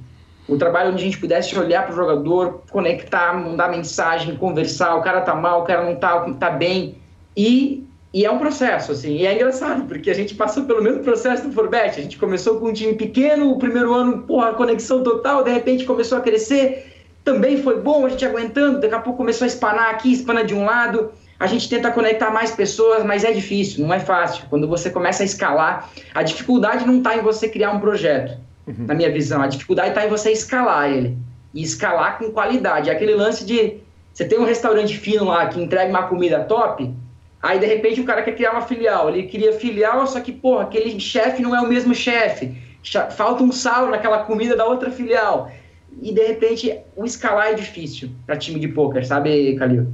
O 0.47 0.57
trabalho 0.57 0.89
onde 0.89 1.03
a 1.03 1.05
gente 1.05 1.19
pudesse 1.19 1.55
olhar 1.55 1.83
para 1.83 1.93
o 1.93 1.95
jogador, 1.95 2.63
conectar, 2.71 3.31
mandar 3.35 3.69
mensagem, 3.69 4.35
conversar, 4.37 4.95
o 4.95 5.03
cara 5.03 5.21
tá 5.21 5.35
mal, 5.35 5.61
o 5.61 5.65
cara 5.65 5.83
não 5.83 5.95
tá, 5.97 6.19
tá 6.39 6.49
bem, 6.49 6.95
e 7.37 7.85
e 8.13 8.25
é 8.25 8.31
um 8.31 8.37
processo, 8.37 8.91
assim, 8.91 9.17
e 9.17 9.25
é 9.25 9.33
engraçado, 9.33 9.87
porque 9.87 10.11
a 10.11 10.13
gente 10.13 10.35
passou 10.35 10.65
pelo 10.65 10.83
mesmo 10.83 11.01
processo 11.01 11.47
do 11.47 11.51
Forbet. 11.51 11.99
A 11.99 12.03
gente 12.03 12.17
começou 12.17 12.59
com 12.59 12.67
um 12.67 12.73
time 12.73 12.93
pequeno, 12.93 13.51
o 13.51 13.57
primeiro 13.57 13.91
ano, 13.91 14.21
porra, 14.21 14.53
conexão 14.53 15.01
total, 15.01 15.43
de 15.43 15.51
repente 15.51 15.83
começou 15.83 16.19
a 16.19 16.21
crescer, 16.21 16.93
também 17.23 17.57
foi 17.63 17.81
bom 17.81 18.05
a 18.05 18.09
gente 18.09 18.23
aguentando, 18.23 18.79
daqui 18.79 18.93
a 18.93 18.99
pouco 18.99 19.17
começou 19.17 19.45
a 19.45 19.47
espanar 19.47 19.89
aqui, 19.89 20.13
espana 20.13 20.43
de 20.43 20.53
um 20.53 20.63
lado. 20.63 21.11
A 21.39 21.47
gente 21.47 21.67
tenta 21.67 21.89
conectar 21.89 22.29
mais 22.29 22.51
pessoas, 22.51 23.03
mas 23.03 23.23
é 23.23 23.31
difícil, 23.31 23.83
não 23.83 23.93
é 23.93 23.99
fácil. 23.99 24.45
Quando 24.47 24.67
você 24.67 24.91
começa 24.91 25.23
a 25.23 25.25
escalar, 25.25 25.89
a 26.13 26.21
dificuldade 26.21 26.85
não 26.85 26.97
está 26.97 27.17
em 27.17 27.21
você 27.21 27.49
criar 27.49 27.71
um 27.71 27.79
projeto, 27.79 28.37
uhum. 28.67 28.85
na 28.85 28.93
minha 28.93 29.11
visão. 29.11 29.41
A 29.41 29.47
dificuldade 29.47 29.89
está 29.89 30.05
em 30.05 30.09
você 30.09 30.31
escalar 30.31 30.91
ele. 30.91 31.17
E 31.53 31.63
escalar 31.63 32.19
com 32.19 32.31
qualidade. 32.31 32.89
É 32.89 32.93
aquele 32.93 33.15
lance 33.15 33.43
de. 33.45 33.77
Você 34.13 34.25
tem 34.25 34.39
um 34.39 34.45
restaurante 34.45 34.97
fino 34.97 35.25
lá 35.25 35.47
que 35.47 35.61
entrega 35.61 35.89
uma 35.89 36.03
comida 36.03 36.41
top, 36.41 36.93
Aí, 37.43 37.59
de 37.59 37.65
repente, 37.65 37.99
o 37.99 38.05
cara 38.05 38.23
quer 38.23 38.31
criar 38.31 38.51
uma 38.51 38.61
filial. 38.61 39.09
Ele 39.09 39.23
queria 39.23 39.51
filial, 39.51 40.07
só 40.07 40.21
que, 40.21 40.31
porra, 40.31 40.63
aquele 40.63 40.97
chefe 40.97 41.41
não 41.41 41.53
é 41.53 41.59
o 41.59 41.67
mesmo 41.67 41.93
chefe. 41.93 42.55
Falta 43.17 43.43
um 43.43 43.51
sal 43.51 43.89
naquela 43.89 44.23
comida 44.23 44.55
da 44.55 44.65
outra 44.65 44.89
filial. 44.89 45.51
E, 46.01 46.13
de 46.13 46.25
repente, 46.25 46.73
o 46.95 47.03
escalar 47.03 47.47
é 47.47 47.53
difícil 47.53 48.11
para 48.25 48.37
time 48.37 48.61
de 48.61 48.69
pôquer, 48.69 49.05
sabe, 49.05 49.57
Calil? 49.57 49.87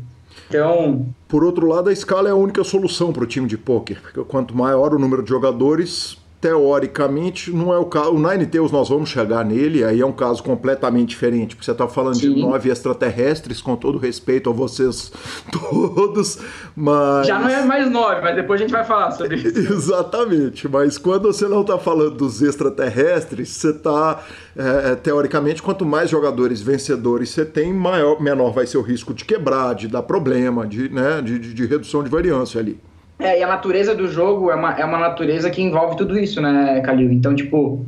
Então... 0.47 1.07
Por 1.27 1.43
outro 1.43 1.67
lado, 1.67 1.89
a 1.89 1.93
escala 1.93 2.29
é 2.29 2.31
a 2.31 2.35
única 2.35 2.63
solução 2.63 3.11
para 3.11 3.23
o 3.23 3.27
time 3.27 3.47
de 3.47 3.57
pôquer. 3.57 3.99
Porque 3.99 4.23
quanto 4.25 4.55
maior 4.55 4.93
o 4.93 4.99
número 4.99 5.23
de 5.23 5.29
jogadores, 5.29 6.19
teoricamente, 6.41 7.51
não 7.51 7.73
é 7.73 7.77
o 7.77 7.85
caso. 7.85 8.11
O 8.11 8.19
Nine 8.19 8.45
Tails 8.45 8.71
nós 8.71 8.87
vamos 8.87 9.09
chegar 9.09 9.43
nele, 9.43 9.83
aí 9.83 9.99
é 9.99 10.05
um 10.05 10.11
caso 10.11 10.41
completamente 10.41 11.09
diferente, 11.09 11.55
porque 11.55 11.65
você 11.65 11.71
está 11.71 11.87
falando 11.87 12.15
Sim. 12.15 12.33
de 12.33 12.41
nove 12.41 12.69
extraterrestres, 12.69 13.61
com 13.61 13.75
todo 13.75 13.97
respeito 13.97 14.49
a 14.49 14.53
vocês 14.53 15.11
todos, 15.51 16.39
mas. 16.75 17.27
Já 17.27 17.39
não 17.39 17.49
é 17.49 17.63
mais 17.65 17.91
nove, 17.91 18.21
mas 18.21 18.35
depois 18.35 18.59
a 18.59 18.63
gente 18.63 18.71
vai 18.71 18.85
falar 18.85 19.11
sobre 19.11 19.35
isso. 19.35 19.59
Exatamente, 19.73 20.67
mas 20.69 20.97
quando 20.97 21.23
você 21.23 21.47
não 21.47 21.61
está 21.61 21.77
falando 21.77 22.11
dos 22.11 22.41
extraterrestres, 22.41 23.49
você 23.49 23.71
está. 23.71 24.23
É, 24.55 24.91
é, 24.91 24.95
teoricamente, 24.95 25.61
quanto 25.61 25.85
mais 25.85 26.09
jogadores 26.09 26.61
vencedores 26.61 27.29
você 27.29 27.45
tem, 27.45 27.73
maior, 27.73 28.21
menor 28.21 28.51
vai 28.51 28.65
ser 28.65 28.77
o 28.77 28.81
risco 28.81 29.13
de 29.13 29.25
quebrar, 29.25 29.73
de 29.75 29.87
dar 29.87 30.03
problema, 30.03 30.65
de, 30.65 30.89
né, 30.89 31.21
de, 31.21 31.37
de, 31.37 31.53
de 31.53 31.65
redução 31.65 32.03
de 32.03 32.09
variância 32.09 32.59
ali. 32.59 32.79
É, 33.19 33.37
e 33.37 33.43
a 33.43 33.47
natureza 33.47 33.93
do 33.93 34.07
jogo 34.07 34.49
é 34.49 34.55
uma, 34.55 34.79
é 34.79 34.85
uma 34.85 34.97
natureza 34.97 35.49
que 35.49 35.61
envolve 35.61 35.97
tudo 35.97 36.17
isso, 36.17 36.41
né, 36.41 36.79
Calil? 36.79 37.11
Então, 37.11 37.35
tipo, 37.35 37.85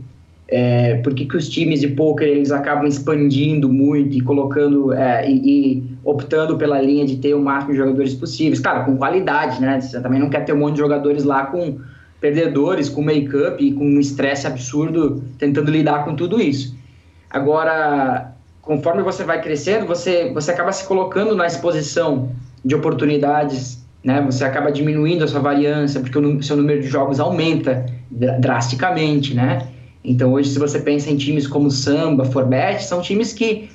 é, 0.50 0.96
por 0.96 1.16
que, 1.16 1.26
que 1.26 1.38
os 1.38 1.48
times 1.48 1.80
de 1.80 1.88
poker 1.88 2.28
eles 2.28 2.52
acabam 2.52 2.86
expandindo 2.86 3.70
muito 3.70 4.18
e 4.18 4.20
colocando 4.20 4.92
é, 4.92 5.30
e, 5.32 5.78
e, 5.78 5.84
optando 6.04 6.58
pela 6.58 6.82
linha 6.82 7.06
de 7.06 7.16
ter 7.16 7.34
o 7.34 7.42
máximo 7.42 7.72
de 7.72 7.78
jogadores 7.78 8.14
possíveis? 8.14 8.60
Claro, 8.60 8.84
com 8.84 8.98
qualidade, 8.98 9.62
né? 9.62 9.80
Você 9.80 10.02
também 10.02 10.20
não 10.20 10.30
quer 10.30 10.44
ter 10.44 10.52
um 10.52 10.58
monte 10.58 10.74
de 10.74 10.80
jogadores 10.80 11.24
lá 11.24 11.46
com 11.46 11.80
perdedores, 12.20 12.90
com 12.90 13.02
make-up 13.02 13.64
e 13.64 13.72
com 13.72 13.86
um 13.86 14.00
estresse 14.02 14.46
absurdo 14.46 15.24
tentando 15.38 15.72
lidar 15.72 16.04
com 16.04 16.14
tudo 16.14 16.42
isso. 16.42 16.76
Agora, 17.30 18.34
conforme 18.62 19.02
você 19.02 19.24
vai 19.24 19.42
crescendo, 19.42 19.86
você, 19.88 20.30
você 20.34 20.52
acaba 20.52 20.74
se 20.74 20.86
colocando 20.86 21.34
na 21.38 21.48
exposição 21.48 22.30
de 22.64 22.76
oportunidades 22.76 23.81
né? 24.04 24.22
Você 24.22 24.44
acaba 24.44 24.72
diminuindo 24.72 25.24
a 25.24 25.28
sua 25.28 25.40
variância, 25.40 26.00
porque 26.00 26.18
o 26.18 26.42
seu 26.42 26.58
número 26.58 26.82
de 26.82 26.88
jogos 26.88 27.20
aumenta 27.20 27.86
drasticamente, 28.10 29.34
né? 29.34 29.68
Então 30.04 30.34
hoje, 30.34 30.50
se 30.50 30.60
você 30.60 30.80
pensa 30.80 31.10
em 31.12 31.18
times 31.18 31.48
como 31.48 31.70
Samba, 31.70 32.26
Forbet, 32.26 32.84
são 32.84 33.02
times 33.02 33.34
que 33.34 33.70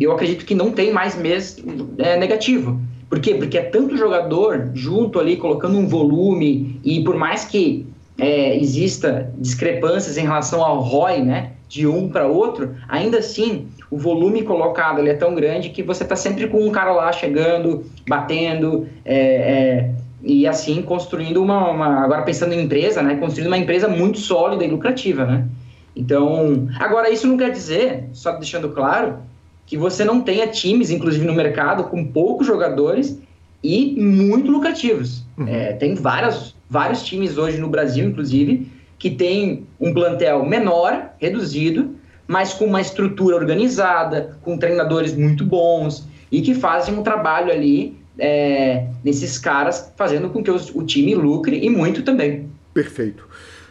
eu 0.00 0.10
acredito 0.10 0.44
que 0.44 0.54
não 0.54 0.72
tem 0.72 0.92
mais 0.92 1.16
mês 1.16 1.62
é, 1.98 2.16
negativo. 2.18 2.80
Por 3.08 3.20
quê? 3.20 3.34
Porque 3.34 3.56
é 3.56 3.62
tanto 3.62 3.96
jogador 3.96 4.72
junto 4.74 5.20
ali, 5.20 5.36
colocando 5.36 5.78
um 5.78 5.86
volume, 5.86 6.80
e 6.84 7.04
por 7.04 7.16
mais 7.16 7.44
que 7.44 7.86
é, 8.18 8.56
exista 8.56 9.32
discrepâncias 9.38 10.18
em 10.18 10.22
relação 10.22 10.64
ao 10.64 10.80
ROI, 10.80 11.22
né? 11.22 11.52
De 11.68 11.86
um 11.86 12.08
para 12.08 12.26
outro, 12.26 12.74
ainda 12.88 13.18
assim 13.18 13.68
o 13.90 13.98
volume 13.98 14.42
colocado 14.42 14.98
ali 14.98 15.10
é 15.10 15.14
tão 15.14 15.34
grande 15.34 15.70
que 15.70 15.82
você 15.82 16.02
está 16.02 16.16
sempre 16.16 16.48
com 16.48 16.58
um 16.58 16.70
cara 16.70 16.92
lá 16.92 17.12
chegando, 17.12 17.84
batendo, 18.08 18.88
é, 19.04 19.16
é, 19.16 19.90
e 20.22 20.46
assim 20.46 20.82
construindo 20.82 21.42
uma, 21.42 21.70
uma, 21.70 22.04
Agora 22.04 22.22
pensando 22.22 22.52
em 22.52 22.62
empresa, 22.62 23.02
né? 23.02 23.16
Construindo 23.16 23.46
uma 23.46 23.58
empresa 23.58 23.88
muito 23.88 24.18
sólida 24.18 24.64
e 24.64 24.68
lucrativa, 24.68 25.24
né? 25.24 25.46
Então, 25.94 26.68
agora 26.78 27.10
isso 27.10 27.26
não 27.26 27.36
quer 27.36 27.50
dizer, 27.50 28.08
só 28.12 28.32
deixando 28.32 28.68
claro, 28.70 29.18
que 29.64 29.76
você 29.76 30.04
não 30.04 30.20
tenha 30.20 30.46
times, 30.46 30.90
inclusive 30.90 31.24
no 31.24 31.32
mercado, 31.32 31.84
com 31.84 32.04
poucos 32.04 32.46
jogadores 32.46 33.18
e 33.62 33.94
muito 33.98 34.50
lucrativos. 34.50 35.24
Uhum. 35.38 35.48
É, 35.48 35.72
tem 35.72 35.94
várias, 35.94 36.54
vários 36.68 37.02
times 37.02 37.38
hoje 37.38 37.58
no 37.58 37.68
Brasil, 37.68 38.06
inclusive, 38.06 38.70
que 38.98 39.10
tem 39.10 39.66
um 39.80 39.92
plantel 39.94 40.44
menor, 40.44 41.10
reduzido, 41.18 41.96
mas 42.26 42.52
com 42.52 42.64
uma 42.64 42.80
estrutura 42.80 43.36
organizada, 43.36 44.36
com 44.42 44.58
treinadores 44.58 45.14
muito 45.16 45.44
bons 45.44 46.06
e 46.30 46.42
que 46.42 46.54
fazem 46.54 46.94
um 46.98 47.02
trabalho 47.02 47.52
ali 47.52 47.96
é, 48.18 48.88
nesses 49.04 49.38
caras, 49.38 49.92
fazendo 49.96 50.30
com 50.30 50.42
que 50.42 50.50
o, 50.50 50.56
o, 50.74 50.84
time 50.84 51.14
lucre 51.14 51.64
e 51.64 51.70
muito 51.70 52.02
também. 52.02 52.48
Perfeito. 52.72 53.28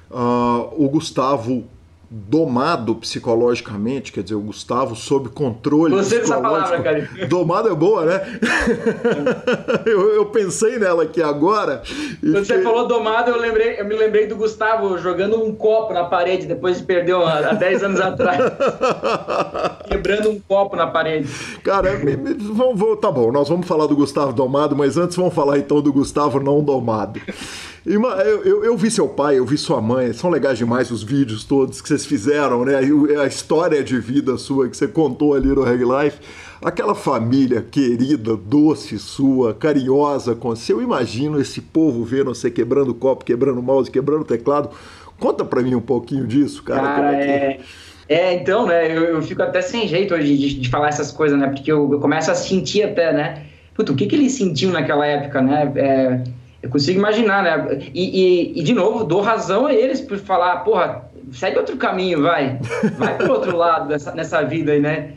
Uh, 0.09 0.83
o 0.83 0.87
Gustavo 0.89 1.65
domado 2.09 2.95
psicologicamente, 2.95 4.11
quer 4.11 4.23
dizer, 4.23 4.35
o 4.35 4.41
Gustavo 4.41 4.95
sob 4.95 5.29
controle 5.29 5.95
Você 5.95 6.17
essa 6.17 6.39
palavra, 6.39 6.81
cara. 6.81 7.09
Domado 7.27 7.69
é 7.69 7.75
boa, 7.75 8.05
né? 8.05 8.21
eu, 9.85 10.13
eu, 10.13 10.25
pensei 10.27 10.77
nela 10.77 11.03
aqui 11.03 11.21
agora. 11.21 11.81
Quando 12.19 12.45
você 12.45 12.61
falou 12.61 12.87
domado, 12.87 13.31
eu, 13.31 13.39
lembrei, 13.39 13.79
eu 13.79 13.85
me 13.85 13.95
lembrei 13.95 14.27
do 14.27 14.35
Gustavo 14.35 14.97
jogando 14.97 15.43
um 15.43 15.53
copo 15.55 15.93
na 15.93 16.05
parede 16.05 16.45
depois 16.45 16.77
de 16.77 16.83
perder 16.83 17.15
há 17.15 17.53
10 17.53 17.83
anos 17.83 17.99
atrás. 17.99 18.39
Quebrando 19.87 20.29
um 20.29 20.39
copo 20.39 20.75
na 20.75 20.87
parede. 20.87 21.29
Cara, 21.63 21.97
me, 21.97 22.15
me, 22.15 22.33
vamos, 22.33 22.99
tá 22.99 23.11
bom, 23.11 23.31
nós 23.31 23.49
vamos 23.49 23.67
falar 23.67 23.87
do 23.87 23.95
Gustavo 23.95 24.33
domado, 24.33 24.75
mas 24.75 24.97
antes 24.97 25.15
vamos 25.15 25.33
falar 25.33 25.57
então 25.57 25.81
do 25.81 25.91
Gustavo 25.91 26.39
não 26.39 26.63
domado. 26.63 27.19
Eu, 27.85 28.01
eu, 28.43 28.65
eu, 28.65 28.75
vi 28.75 28.89
seu 28.89 29.07
pai, 29.07 29.37
eu 29.37 29.45
vi 29.45 29.59
sua 29.59 29.79
mãe, 29.79 30.11
são 30.11 30.31
legais 30.31 30.57
demais 30.57 30.89
os 30.89 31.03
vídeos 31.03 31.43
todos 31.43 31.81
que 31.81 31.87
vocês 31.95 32.05
fizeram, 32.05 32.65
né? 32.65 32.73
A 33.21 33.25
história 33.25 33.81
de 33.83 33.97
vida 33.99 34.37
sua 34.37 34.67
que 34.67 34.75
você 34.75 34.87
contou 34.87 35.33
ali 35.33 35.47
no 35.47 35.63
Reg 35.63 35.83
Life. 35.83 36.19
Aquela 36.61 36.93
família 36.93 37.61
querida, 37.61 38.35
doce 38.35 38.99
sua, 38.99 39.53
carinhosa 39.53 40.35
com 40.35 40.49
você. 40.49 40.73
Eu 40.73 40.81
imagino 40.81 41.39
esse 41.39 41.61
povo 41.61 42.03
vendo 42.03 42.33
você 42.35 42.51
quebrando 42.51 42.93
copo, 42.93 43.23
quebrando 43.23 43.61
mouse, 43.61 43.89
quebrando 43.89 44.25
teclado. 44.25 44.69
Conta 45.19 45.45
pra 45.45 45.61
mim 45.61 45.75
um 45.75 45.81
pouquinho 45.81 46.27
disso, 46.27 46.63
cara. 46.63 46.81
Cara, 46.81 47.15
é... 47.15 47.59
é... 48.09 48.33
então, 48.33 48.65
né? 48.65 48.85
Eu, 48.95 49.03
eu, 49.05 49.21
fico 49.21 49.41
até 49.41 49.61
sem 49.61 49.87
jeito 49.87 50.13
hoje 50.13 50.37
de, 50.37 50.59
de 50.59 50.69
falar 50.69 50.89
essas 50.89 51.11
coisas, 51.11 51.39
né? 51.39 51.47
Porque 51.47 51.71
eu, 51.71 51.91
eu, 51.91 51.99
começo 51.99 52.29
a 52.29 52.35
sentir 52.35 52.83
até, 52.83 53.13
né? 53.13 53.43
Puta, 53.73 53.91
o 53.91 53.95
que, 53.95 54.05
que 54.05 54.15
eles 54.15 54.33
sentiam 54.33 54.71
naquela 54.71 55.05
época, 55.05 55.41
né? 55.41 55.71
É 55.75 56.23
eu 56.65 56.69
consigo 56.71 56.97
imaginar, 56.97 57.43
né? 57.43 57.77
E, 57.93 58.55
e, 58.55 58.59
e, 58.59 58.63
de 58.63 58.73
novo, 58.73 59.03
dou 59.03 59.21
razão 59.21 59.67
a 59.67 59.73
eles 59.73 60.01
por 60.01 60.17
falar, 60.17 60.57
porra, 60.63 61.11
segue 61.31 61.57
outro 61.57 61.77
caminho, 61.77 62.21
vai. 62.21 62.59
Vai 62.97 63.17
pro 63.17 63.31
outro 63.31 63.55
lado 63.57 63.87
dessa, 63.87 64.13
nessa 64.13 64.41
vida 64.43 64.71
aí, 64.71 64.79
né? 64.79 65.13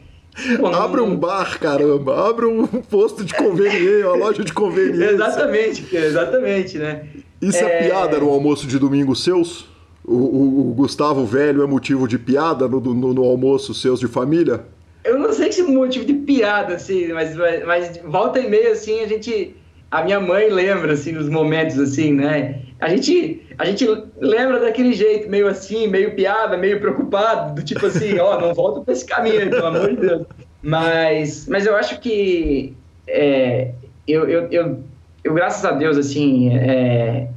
Pô, 0.59 0.71
não... 0.71 0.81
Abre 0.81 1.01
um 1.01 1.17
bar, 1.17 1.59
caramba. 1.59 2.29
Abre 2.29 2.47
um 2.47 2.67
posto 2.67 3.25
de 3.25 3.35
conveniência, 3.35 4.07
uma 4.07 4.17
loja 4.17 4.45
de 4.45 4.53
conveniência. 4.53 5.11
exatamente, 5.13 5.97
exatamente, 5.97 6.79
né? 6.79 7.07
Isso 7.41 7.65
é... 7.65 7.81
é 7.81 7.89
piada 7.89 8.19
no 8.19 8.31
almoço 8.31 8.67
de 8.67 8.79
domingo 8.79 9.15
seus? 9.17 9.67
O, 10.05 10.15
o, 10.15 10.71
o, 10.71 10.75
Gustavo 10.75 11.25
Velho 11.27 11.63
é 11.63 11.67
motivo 11.67 12.09
de 12.09 12.19
piada 12.19 12.67
no, 12.67 12.81
no, 12.81 13.13
no 13.13 13.25
almoço 13.25 13.75
seus 13.75 14.01
de 14.01 14.09
família? 14.09 14.65
Eu 15.05 15.19
não 15.19 15.33
sei 15.33 15.53
se 15.53 15.61
é 15.61 15.65
motivo 15.65 16.05
de 16.05 16.15
piada, 16.15 16.75
assim, 16.75 17.13
mas, 17.13 17.37
mas, 17.37 17.65
mas 17.65 18.01
volta 18.05 18.39
e 18.39 18.49
meia, 18.49 18.73
assim, 18.73 19.01
a 19.01 19.07
gente 19.07 19.55
a 19.91 20.03
minha 20.03 20.21
mãe 20.21 20.51
lembra, 20.51 20.93
assim, 20.93 21.13
nos 21.13 21.29
momentos, 21.29 21.79
assim, 21.79 22.13
né? 22.13 22.61
A 22.81 22.89
gente, 22.89 23.43
a 23.59 23.65
gente 23.65 23.87
lembra 24.21 24.61
daquele 24.61 24.93
jeito, 24.93 25.29
meio 25.29 25.49
assim, 25.49 25.89
meio 25.89 26.15
piada, 26.15 26.57
meio 26.57 26.79
preocupado, 26.81 27.55
do 27.55 27.65
tipo 27.65 27.87
assim, 27.87 28.17
ó, 28.21 28.37
oh, 28.37 28.41
não 28.41 28.55
volta 28.55 28.81
para 28.83 28.93
esse 28.93 29.05
caminho 29.05 29.41
aí, 29.41 29.51
pelo 29.51 29.67
amor 29.67 29.91
de 29.91 29.97
Deus. 29.97 30.27
Mas, 30.63 31.47
mas 31.49 31.67
eu 31.67 31.75
acho 31.75 32.01
que 32.01 32.75
é, 33.07 33.73
eu, 34.07 34.29
eu, 34.29 34.49
eu, 34.51 34.79
eu, 35.25 35.35
graças 35.35 35.65
a 35.65 35.73
Deus, 35.73 35.97
assim, 35.97 36.55
é, 36.55 37.29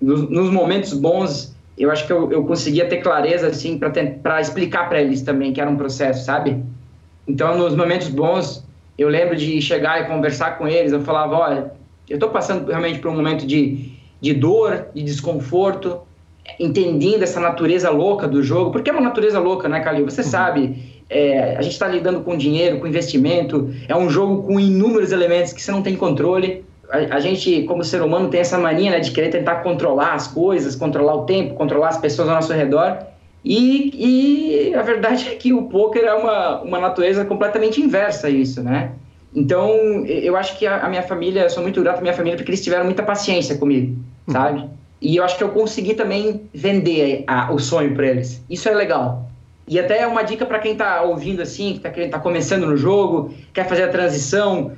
nos, 0.00 0.28
nos, 0.30 0.50
momentos 0.50 0.94
bons, 0.94 1.54
eu 1.76 1.90
acho 1.90 2.06
que 2.06 2.12
eu, 2.12 2.32
eu 2.32 2.44
conseguia 2.44 2.88
ter 2.88 2.98
clareza, 2.98 3.48
assim, 3.48 3.78
para 3.78 4.40
explicar 4.40 4.88
para 4.88 5.00
eles 5.00 5.22
também 5.22 5.52
que 5.52 5.60
era 5.60 5.68
um 5.68 5.76
processo, 5.76 6.24
sabe? 6.24 6.62
Então, 7.26 7.58
nos 7.58 7.76
momentos 7.76 8.08
bons, 8.08 8.64
eu 8.96 9.08
lembro 9.08 9.36
de 9.36 9.60
chegar 9.60 10.00
e 10.00 10.06
conversar 10.06 10.56
com 10.56 10.66
eles, 10.66 10.92
eu 10.92 11.02
falava, 11.02 11.36
olha, 11.36 11.77
eu 12.08 12.16
estou 12.16 12.30
passando 12.30 12.68
realmente 12.68 12.98
por 12.98 13.10
um 13.10 13.16
momento 13.16 13.46
de, 13.46 13.92
de 14.20 14.34
dor, 14.34 14.86
de 14.94 15.02
desconforto, 15.02 16.00
entendendo 16.58 17.22
essa 17.22 17.40
natureza 17.40 17.90
louca 17.90 18.26
do 18.26 18.42
jogo, 18.42 18.70
porque 18.70 18.88
é 18.88 18.92
uma 18.92 19.02
natureza 19.02 19.38
louca, 19.38 19.68
né, 19.68 19.80
Calil? 19.80 20.04
Você 20.04 20.22
uhum. 20.22 20.26
sabe, 20.26 21.02
é, 21.10 21.56
a 21.56 21.62
gente 21.62 21.72
está 21.72 21.86
lidando 21.86 22.20
com 22.20 22.36
dinheiro, 22.36 22.78
com 22.78 22.86
investimento, 22.86 23.70
é 23.86 23.96
um 23.96 24.08
jogo 24.08 24.44
com 24.44 24.58
inúmeros 24.58 25.12
elementos 25.12 25.52
que 25.52 25.60
você 25.60 25.70
não 25.70 25.82
tem 25.82 25.96
controle. 25.96 26.64
A, 26.90 27.16
a 27.16 27.20
gente, 27.20 27.62
como 27.64 27.84
ser 27.84 28.02
humano, 28.02 28.28
tem 28.28 28.40
essa 28.40 28.58
mania 28.58 28.90
né, 28.90 29.00
de 29.00 29.10
querer 29.10 29.28
tentar 29.28 29.56
controlar 29.56 30.14
as 30.14 30.28
coisas, 30.28 30.74
controlar 30.74 31.14
o 31.14 31.24
tempo, 31.24 31.54
controlar 31.54 31.88
as 31.88 31.98
pessoas 31.98 32.28
ao 32.28 32.36
nosso 32.36 32.52
redor. 32.52 32.98
E, 33.44 34.70
e 34.70 34.74
a 34.74 34.82
verdade 34.82 35.28
é 35.28 35.34
que 35.34 35.52
o 35.52 35.64
poker 35.64 36.04
é 36.04 36.14
uma, 36.14 36.60
uma 36.62 36.78
natureza 36.78 37.24
completamente 37.24 37.80
inversa 37.80 38.26
a 38.26 38.30
isso, 38.30 38.62
né? 38.62 38.92
Então, 39.34 40.04
eu 40.06 40.36
acho 40.36 40.58
que 40.58 40.66
a, 40.66 40.84
a 40.84 40.88
minha 40.88 41.02
família, 41.02 41.42
eu 41.42 41.50
sou 41.50 41.62
muito 41.62 41.82
grato 41.82 41.98
à 41.98 42.00
minha 42.00 42.14
família 42.14 42.36
porque 42.36 42.50
eles 42.50 42.62
tiveram 42.62 42.84
muita 42.84 43.02
paciência 43.02 43.56
comigo, 43.56 43.96
uhum. 44.26 44.32
sabe? 44.32 44.64
E 45.00 45.16
eu 45.16 45.24
acho 45.24 45.36
que 45.36 45.44
eu 45.44 45.50
consegui 45.50 45.94
também 45.94 46.48
vender 46.52 47.24
a, 47.26 47.52
o 47.52 47.58
sonho 47.58 47.94
para 47.94 48.06
eles. 48.06 48.42
Isso 48.48 48.68
é 48.68 48.74
legal. 48.74 49.28
E 49.66 49.78
até 49.78 50.00
é 50.00 50.06
uma 50.06 50.22
dica 50.22 50.46
para 50.46 50.58
quem 50.58 50.72
está 50.72 51.02
ouvindo 51.02 51.42
assim, 51.42 51.78
que 51.78 51.86
está 51.86 52.18
tá 52.18 52.18
começando 52.18 52.66
no 52.66 52.76
jogo, 52.76 53.32
quer 53.52 53.68
fazer 53.68 53.84
a 53.84 53.88
transição, 53.88 54.72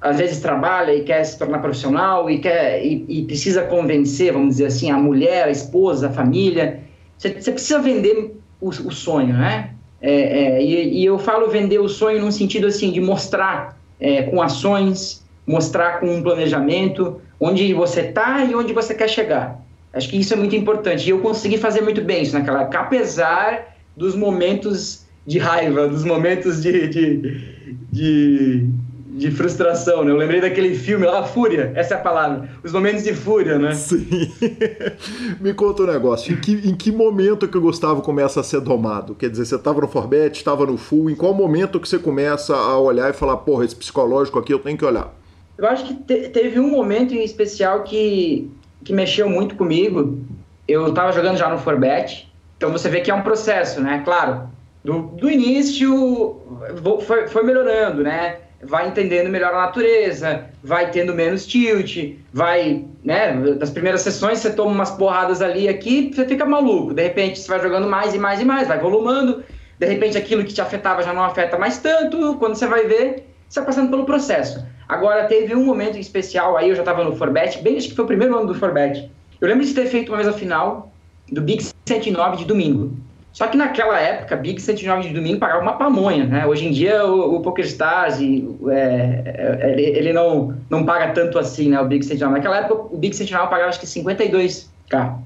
às 0.00 0.18
vezes 0.18 0.40
trabalha 0.40 0.94
e 0.94 1.02
quer 1.02 1.24
se 1.24 1.38
tornar 1.38 1.58
profissional 1.60 2.30
e 2.30 2.38
quer 2.38 2.84
e, 2.84 3.04
e 3.08 3.24
precisa 3.24 3.62
convencer, 3.62 4.32
vamos 4.32 4.50
dizer 4.50 4.66
assim, 4.66 4.90
a 4.90 4.98
mulher, 4.98 5.44
a 5.44 5.50
esposa, 5.50 6.08
a 6.08 6.10
família. 6.10 6.80
Você, 7.16 7.30
você 7.40 7.50
precisa 7.50 7.78
vender 7.78 8.36
o, 8.60 8.68
o 8.68 8.92
sonho, 8.92 9.32
né? 9.32 9.70
É, 10.00 10.12
é, 10.12 10.62
e, 10.62 11.00
e 11.00 11.04
eu 11.06 11.18
falo 11.18 11.48
vender 11.48 11.78
o 11.78 11.88
sonho 11.88 12.20
num 12.20 12.30
sentido 12.30 12.66
assim 12.66 12.92
de 12.92 13.00
mostrar 13.00 13.75
é, 14.00 14.22
com 14.22 14.40
ações, 14.42 15.24
mostrar 15.46 16.00
com 16.00 16.06
um 16.06 16.22
planejamento 16.22 17.20
onde 17.40 17.72
você 17.74 18.00
está 18.02 18.44
e 18.44 18.54
onde 18.54 18.72
você 18.72 18.94
quer 18.94 19.08
chegar. 19.08 19.60
Acho 19.92 20.08
que 20.08 20.18
isso 20.18 20.34
é 20.34 20.36
muito 20.36 20.54
importante. 20.54 21.06
E 21.06 21.10
eu 21.10 21.20
consegui 21.20 21.56
fazer 21.56 21.80
muito 21.80 22.02
bem 22.02 22.22
isso 22.22 22.34
naquela 22.34 22.62
época, 22.62 22.80
apesar 22.80 23.76
dos 23.96 24.14
momentos 24.14 25.06
de 25.26 25.38
raiva, 25.38 25.88
dos 25.88 26.04
momentos 26.04 26.62
de, 26.62 26.86
de, 26.88 27.76
de, 27.90 28.68
de 29.16 29.30
frustração, 29.30 30.04
né? 30.04 30.10
Eu 30.10 30.16
lembrei 30.16 30.42
daquele 30.42 30.74
filme 30.74 31.06
lá, 31.06 31.22
Fúria, 31.22 31.72
essa 31.74 31.94
é 31.94 31.96
a 31.96 32.00
palavra. 32.00 32.50
Os 32.62 32.70
momentos 32.70 33.02
de 33.02 33.14
fúria, 33.14 33.58
né? 33.58 33.74
Sim. 33.74 34.06
Me 35.40 35.54
conta 35.54 35.84
um 35.84 35.86
negócio. 35.86 36.34
Em 36.34 36.36
que, 36.36 36.52
em 36.52 36.74
que 36.74 36.92
momento 36.92 37.48
que 37.48 37.56
o 37.56 37.60
Gustavo 37.60 38.02
começa 38.02 38.40
a 38.40 38.42
ser 38.42 38.60
domado? 38.60 39.14
Quer 39.14 39.30
dizer, 39.30 39.46
você 39.46 39.56
estava 39.56 39.80
no 39.80 39.88
Forbet, 39.88 40.36
estava 40.36 40.66
no 40.66 40.76
Full, 40.76 41.08
em 41.08 41.14
qual 41.14 41.32
momento 41.32 41.80
que 41.80 41.88
você 41.88 41.98
começa 41.98 42.54
a 42.54 42.78
olhar 42.78 43.08
e 43.08 43.14
falar, 43.14 43.38
porra, 43.38 43.64
esse 43.64 43.74
psicológico 43.74 44.38
aqui 44.38 44.52
eu 44.52 44.58
tenho 44.58 44.76
que 44.76 44.84
olhar? 44.84 45.10
Eu 45.56 45.66
acho 45.66 45.86
que 45.86 45.94
te, 45.94 46.28
teve 46.28 46.60
um 46.60 46.70
momento 46.70 47.14
em 47.14 47.24
especial 47.24 47.84
que, 47.84 48.50
que 48.84 48.92
mexeu 48.92 49.30
muito 49.30 49.54
comigo. 49.54 50.18
Eu 50.68 50.88
estava 50.88 51.10
jogando 51.12 51.38
já 51.38 51.48
no 51.48 51.56
Forbet, 51.56 52.30
então 52.58 52.70
você 52.70 52.90
vê 52.90 53.00
que 53.00 53.10
é 53.10 53.14
um 53.14 53.22
processo, 53.22 53.80
né? 53.80 54.02
Claro, 54.04 54.42
do, 54.84 55.02
do 55.02 55.30
início 55.30 56.38
foi, 57.06 57.28
foi 57.28 57.42
melhorando, 57.42 58.02
né? 58.02 58.40
Vai 58.66 58.88
entendendo 58.88 59.28
melhor 59.28 59.54
a 59.54 59.62
natureza, 59.62 60.46
vai 60.62 60.90
tendo 60.90 61.14
menos 61.14 61.46
tilt, 61.46 62.16
vai, 62.32 62.84
né, 63.04 63.34
das 63.58 63.70
primeiras 63.70 64.02
sessões 64.02 64.38
você 64.38 64.52
toma 64.52 64.70
umas 64.70 64.90
porradas 64.90 65.40
ali 65.40 65.68
aqui, 65.68 66.12
você 66.14 66.26
fica 66.26 66.44
maluco, 66.44 66.92
de 66.92 67.02
repente 67.02 67.38
você 67.38 67.48
vai 67.48 67.60
jogando 67.60 67.88
mais 67.88 68.14
e 68.14 68.18
mais 68.18 68.40
e 68.40 68.44
mais, 68.44 68.68
vai 68.68 68.78
volumando, 68.78 69.44
de 69.78 69.86
repente 69.86 70.18
aquilo 70.18 70.44
que 70.44 70.52
te 70.52 70.60
afetava 70.60 71.02
já 71.02 71.12
não 71.12 71.22
afeta 71.22 71.58
mais 71.58 71.78
tanto, 71.78 72.34
quando 72.36 72.54
você 72.54 72.66
vai 72.66 72.86
ver, 72.86 73.28
você 73.48 73.60
vai 73.60 73.66
passando 73.66 73.90
pelo 73.90 74.04
processo. 74.04 74.64
Agora, 74.88 75.26
teve 75.26 75.54
um 75.54 75.64
momento 75.64 75.98
especial, 75.98 76.56
aí 76.56 76.68
eu 76.68 76.74
já 76.74 76.82
estava 76.82 77.02
no 77.02 77.16
Forbet, 77.16 77.62
bem 77.62 77.76
acho 77.76 77.88
que 77.88 77.94
foi 77.94 78.04
o 78.04 78.08
primeiro 78.08 78.36
ano 78.36 78.46
do 78.46 78.54
Forbet, 78.54 79.10
eu 79.40 79.48
lembro 79.48 79.64
de 79.64 79.74
ter 79.74 79.86
feito 79.86 80.10
uma 80.10 80.16
vez 80.16 80.28
a 80.28 80.32
final 80.32 80.92
do 81.30 81.40
Big 81.40 81.64
109 81.86 82.38
de 82.38 82.44
domingo, 82.44 82.96
só 83.36 83.46
que 83.48 83.56
naquela 83.58 84.00
época, 84.00 84.34
Big 84.34 84.58
109 84.58 85.08
de 85.08 85.14
domingo 85.14 85.38
pagava 85.38 85.60
uma 85.60 85.74
pamonha, 85.74 86.24
né? 86.24 86.46
Hoje 86.46 86.64
em 86.64 86.72
dia 86.72 87.04
o, 87.04 87.36
o 87.36 87.42
PokerStars, 87.42 88.18
é, 88.18 88.22
é, 89.26 89.72
ele, 89.72 89.82
ele, 89.82 90.12
não, 90.14 90.56
não 90.70 90.86
paga 90.86 91.12
tanto 91.12 91.38
assim, 91.38 91.68
né? 91.68 91.78
O 91.78 91.84
Big 91.84 92.02
109. 92.02 92.32
Naquela 92.32 92.60
época 92.60 92.94
o 92.94 92.96
Big 92.96 93.14
109 93.14 93.50
pagava 93.50 93.68
acho 93.68 93.78
que 93.78 93.84
52k. 93.84 95.18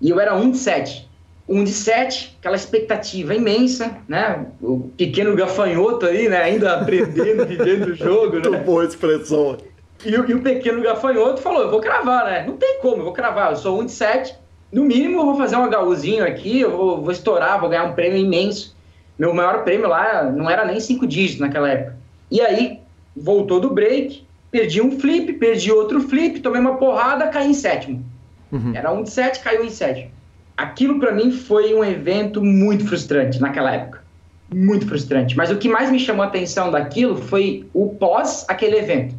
E 0.00 0.08
eu 0.08 0.20
era 0.20 0.36
um 0.36 0.52
de 0.52 0.58
7. 0.58 1.08
Um 1.48 1.64
de 1.64 1.72
7, 1.72 2.36
aquela 2.38 2.54
expectativa 2.54 3.34
imensa, 3.34 3.96
né? 4.06 4.46
O 4.62 4.88
pequeno 4.96 5.34
gafanhoto 5.34 6.06
aí, 6.06 6.28
né? 6.28 6.44
Ainda 6.44 6.74
aprendendo, 6.74 7.46
vivendo 7.50 7.88
o 7.88 7.94
jogo, 7.96 8.36
né? 8.36 8.48
Muito 8.48 8.64
boa 8.64 8.84
expressão. 8.84 9.56
E, 10.04 10.10
e 10.10 10.34
o 10.34 10.40
pequeno 10.40 10.80
gafanhoto 10.82 11.42
falou, 11.42 11.62
eu 11.62 11.70
vou 11.72 11.80
cravar, 11.80 12.26
né? 12.26 12.44
Não 12.46 12.56
tem 12.56 12.78
como, 12.80 12.98
eu 12.98 13.04
vou 13.06 13.12
cravar. 13.12 13.50
Eu 13.50 13.56
sou 13.56 13.80
um 13.80 13.84
de 13.84 13.90
7 13.90 14.45
no 14.72 14.84
mínimo, 14.84 15.20
eu 15.20 15.24
vou 15.26 15.36
fazer 15.36 15.56
um 15.56 15.88
HUzinho 15.88 16.24
aqui, 16.24 16.60
eu 16.60 16.76
vou, 16.76 17.02
vou 17.02 17.12
estourar, 17.12 17.60
vou 17.60 17.68
ganhar 17.68 17.84
um 17.84 17.94
prêmio 17.94 18.18
imenso. 18.18 18.74
Meu 19.18 19.32
maior 19.32 19.64
prêmio 19.64 19.88
lá 19.88 20.24
não 20.24 20.50
era 20.50 20.64
nem 20.64 20.78
cinco 20.80 21.06
dígitos 21.06 21.40
naquela 21.40 21.68
época. 21.68 21.96
E 22.30 22.40
aí, 22.40 22.80
voltou 23.16 23.60
do 23.60 23.70
break, 23.70 24.24
perdi 24.50 24.82
um 24.82 24.98
flip, 24.98 25.32
perdi 25.34 25.72
outro 25.72 26.00
flip, 26.00 26.40
tomei 26.40 26.60
uma 26.60 26.76
porrada, 26.76 27.28
caí 27.28 27.50
em 27.50 27.54
sétimo. 27.54 28.04
Uhum. 28.52 28.72
Era 28.74 28.92
um 28.92 29.02
de 29.02 29.10
sete, 29.10 29.40
caiu 29.40 29.64
em 29.64 29.70
sétimo. 29.70 30.10
Aquilo 30.56 30.98
para 30.98 31.12
mim 31.12 31.30
foi 31.30 31.74
um 31.74 31.84
evento 31.84 32.42
muito 32.42 32.86
frustrante 32.86 33.40
naquela 33.40 33.74
época. 33.74 34.02
Muito 34.54 34.86
frustrante. 34.86 35.36
Mas 35.36 35.50
o 35.50 35.56
que 35.56 35.68
mais 35.68 35.90
me 35.90 35.98
chamou 35.98 36.22
a 36.22 36.28
atenção 36.28 36.70
daquilo 36.70 37.16
foi 37.16 37.66
o 37.74 37.88
pós 37.94 38.44
aquele 38.48 38.76
evento. 38.76 39.14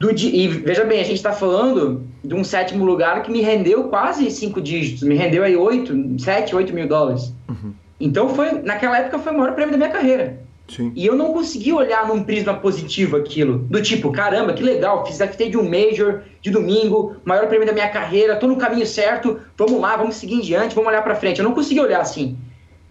Do, 0.00 0.10
e 0.10 0.48
veja 0.48 0.82
bem, 0.82 0.98
a 0.98 1.04
gente 1.04 1.16
está 1.16 1.30
falando 1.30 2.02
de 2.24 2.34
um 2.34 2.42
sétimo 2.42 2.86
lugar 2.86 3.22
que 3.22 3.30
me 3.30 3.42
rendeu 3.42 3.84
quase 3.84 4.30
cinco 4.30 4.58
dígitos, 4.58 5.02
me 5.02 5.14
rendeu 5.14 5.44
aí 5.44 5.54
oito, 5.54 5.94
sete, 6.18 6.56
oito 6.56 6.72
mil 6.72 6.88
dólares. 6.88 7.34
Uhum. 7.46 7.74
Então 8.00 8.30
foi, 8.30 8.62
naquela 8.62 8.98
época 8.98 9.18
foi 9.18 9.32
o 9.34 9.36
maior 9.36 9.54
prêmio 9.54 9.72
da 9.72 9.76
minha 9.76 9.90
carreira. 9.90 10.40
Sim. 10.66 10.90
E 10.96 11.04
eu 11.04 11.14
não 11.14 11.34
consegui 11.34 11.72
olhar 11.72 12.08
num 12.08 12.24
prisma 12.24 12.54
positivo 12.54 13.16
aquilo. 13.16 13.58
Do 13.58 13.82
tipo, 13.82 14.10
caramba, 14.10 14.54
que 14.54 14.62
legal, 14.62 15.04
fiz 15.04 15.18
FT 15.18 15.50
de 15.50 15.58
um 15.58 15.68
Major 15.68 16.22
de 16.40 16.50
domingo, 16.50 17.16
maior 17.22 17.46
prêmio 17.46 17.66
da 17.66 17.72
minha 17.72 17.88
carreira, 17.90 18.36
tô 18.36 18.46
no 18.46 18.56
caminho 18.56 18.86
certo, 18.86 19.38
vamos 19.58 19.78
lá, 19.80 19.96
vamos 19.96 20.16
seguir 20.16 20.36
em 20.36 20.40
diante, 20.40 20.74
vamos 20.74 20.88
olhar 20.88 21.02
para 21.02 21.14
frente. 21.14 21.40
Eu 21.40 21.44
não 21.44 21.52
consegui 21.52 21.80
olhar 21.80 22.00
assim. 22.00 22.38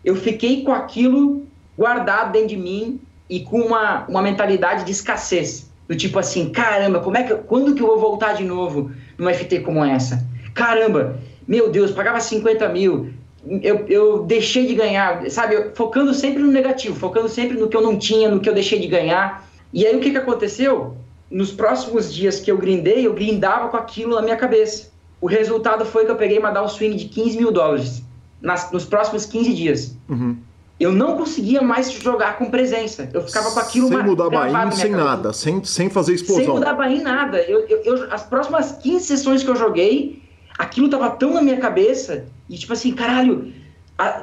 Eu 0.05 0.15
fiquei 0.15 0.61
com 0.61 0.71
aquilo 0.71 1.43
guardado 1.75 2.33
dentro 2.33 2.49
de 2.49 2.57
mim 2.57 2.99
e 3.27 3.39
com 3.39 3.61
uma, 3.61 4.05
uma 4.07 4.21
mentalidade 4.21 4.83
de 4.83 4.91
escassez. 4.91 5.68
Do 5.89 5.95
tipo 5.95 6.19
assim, 6.19 6.49
caramba, 6.49 6.99
como 6.99 7.17
é 7.17 7.23
que, 7.23 7.33
quando 7.33 7.73
que 7.73 7.81
eu 7.81 7.87
vou 7.87 7.99
voltar 7.99 8.33
de 8.33 8.43
novo 8.43 8.91
numa 9.17 9.33
FT 9.33 9.61
como 9.61 9.83
essa? 9.83 10.23
Caramba, 10.53 11.19
meu 11.47 11.71
Deus, 11.71 11.89
pagava 11.89 12.19
50 12.19 12.69
mil, 12.69 13.09
eu, 13.43 13.87
eu 13.87 14.23
deixei 14.23 14.67
de 14.67 14.75
ganhar, 14.75 15.27
sabe? 15.31 15.71
focando 15.73 16.13
sempre 16.13 16.43
no 16.43 16.51
negativo, 16.51 16.95
focando 16.95 17.27
sempre 17.27 17.57
no 17.57 17.67
que 17.67 17.75
eu 17.75 17.81
não 17.81 17.97
tinha, 17.97 18.29
no 18.29 18.39
que 18.39 18.47
eu 18.47 18.53
deixei 18.53 18.77
de 18.77 18.85
ganhar. 18.85 19.49
E 19.73 19.83
aí 19.83 19.95
o 19.95 19.99
que, 19.99 20.11
que 20.11 20.17
aconteceu? 20.17 20.95
Nos 21.31 21.51
próximos 21.51 22.13
dias 22.13 22.39
que 22.39 22.51
eu 22.51 22.57
grindei, 22.59 23.07
eu 23.07 23.13
grindava 23.15 23.69
com 23.69 23.77
aquilo 23.77 24.13
na 24.13 24.21
minha 24.21 24.37
cabeça. 24.37 24.91
O 25.19 25.25
resultado 25.25 25.85
foi 25.85 26.05
que 26.05 26.11
eu 26.11 26.15
peguei 26.15 26.37
uma 26.37 26.51
down 26.51 26.67
swing 26.67 26.95
de 26.95 27.05
15 27.05 27.35
mil 27.35 27.51
dólares 27.51 28.03
nas, 28.39 28.71
nos 28.71 28.85
próximos 28.85 29.25
15 29.25 29.53
dias. 29.55 29.97
Uhum 30.07 30.37
eu 30.79 30.93
não 30.93 31.17
conseguia 31.17 31.61
mais 31.61 31.91
jogar 31.91 32.37
com 32.37 32.49
presença. 32.49 33.09
Eu 33.13 33.21
ficava 33.21 33.51
com 33.51 33.59
aquilo 33.59 33.89
Sem 33.89 34.03
mudar 34.03 34.29
bain, 34.29 34.71
sem 34.71 34.91
nada, 34.91 35.33
sem, 35.33 35.63
sem 35.63 35.89
fazer 35.89 36.13
explosão. 36.13 36.45
Sem 36.45 36.53
mudar 36.53 36.73
bain, 36.73 37.01
nada. 37.01 37.41
Eu, 37.41 37.67
eu, 37.67 37.81
eu, 37.83 38.13
as 38.13 38.23
próximas 38.23 38.71
15 38.71 39.05
sessões 39.05 39.43
que 39.43 39.49
eu 39.49 39.55
joguei, 39.57 40.23
aquilo 40.57 40.89
tava 40.89 41.09
tão 41.09 41.33
na 41.33 41.41
minha 41.41 41.57
cabeça, 41.57 42.25
e 42.49 42.57
tipo 42.57 42.71
assim, 42.71 42.93
caralho, 42.93 43.53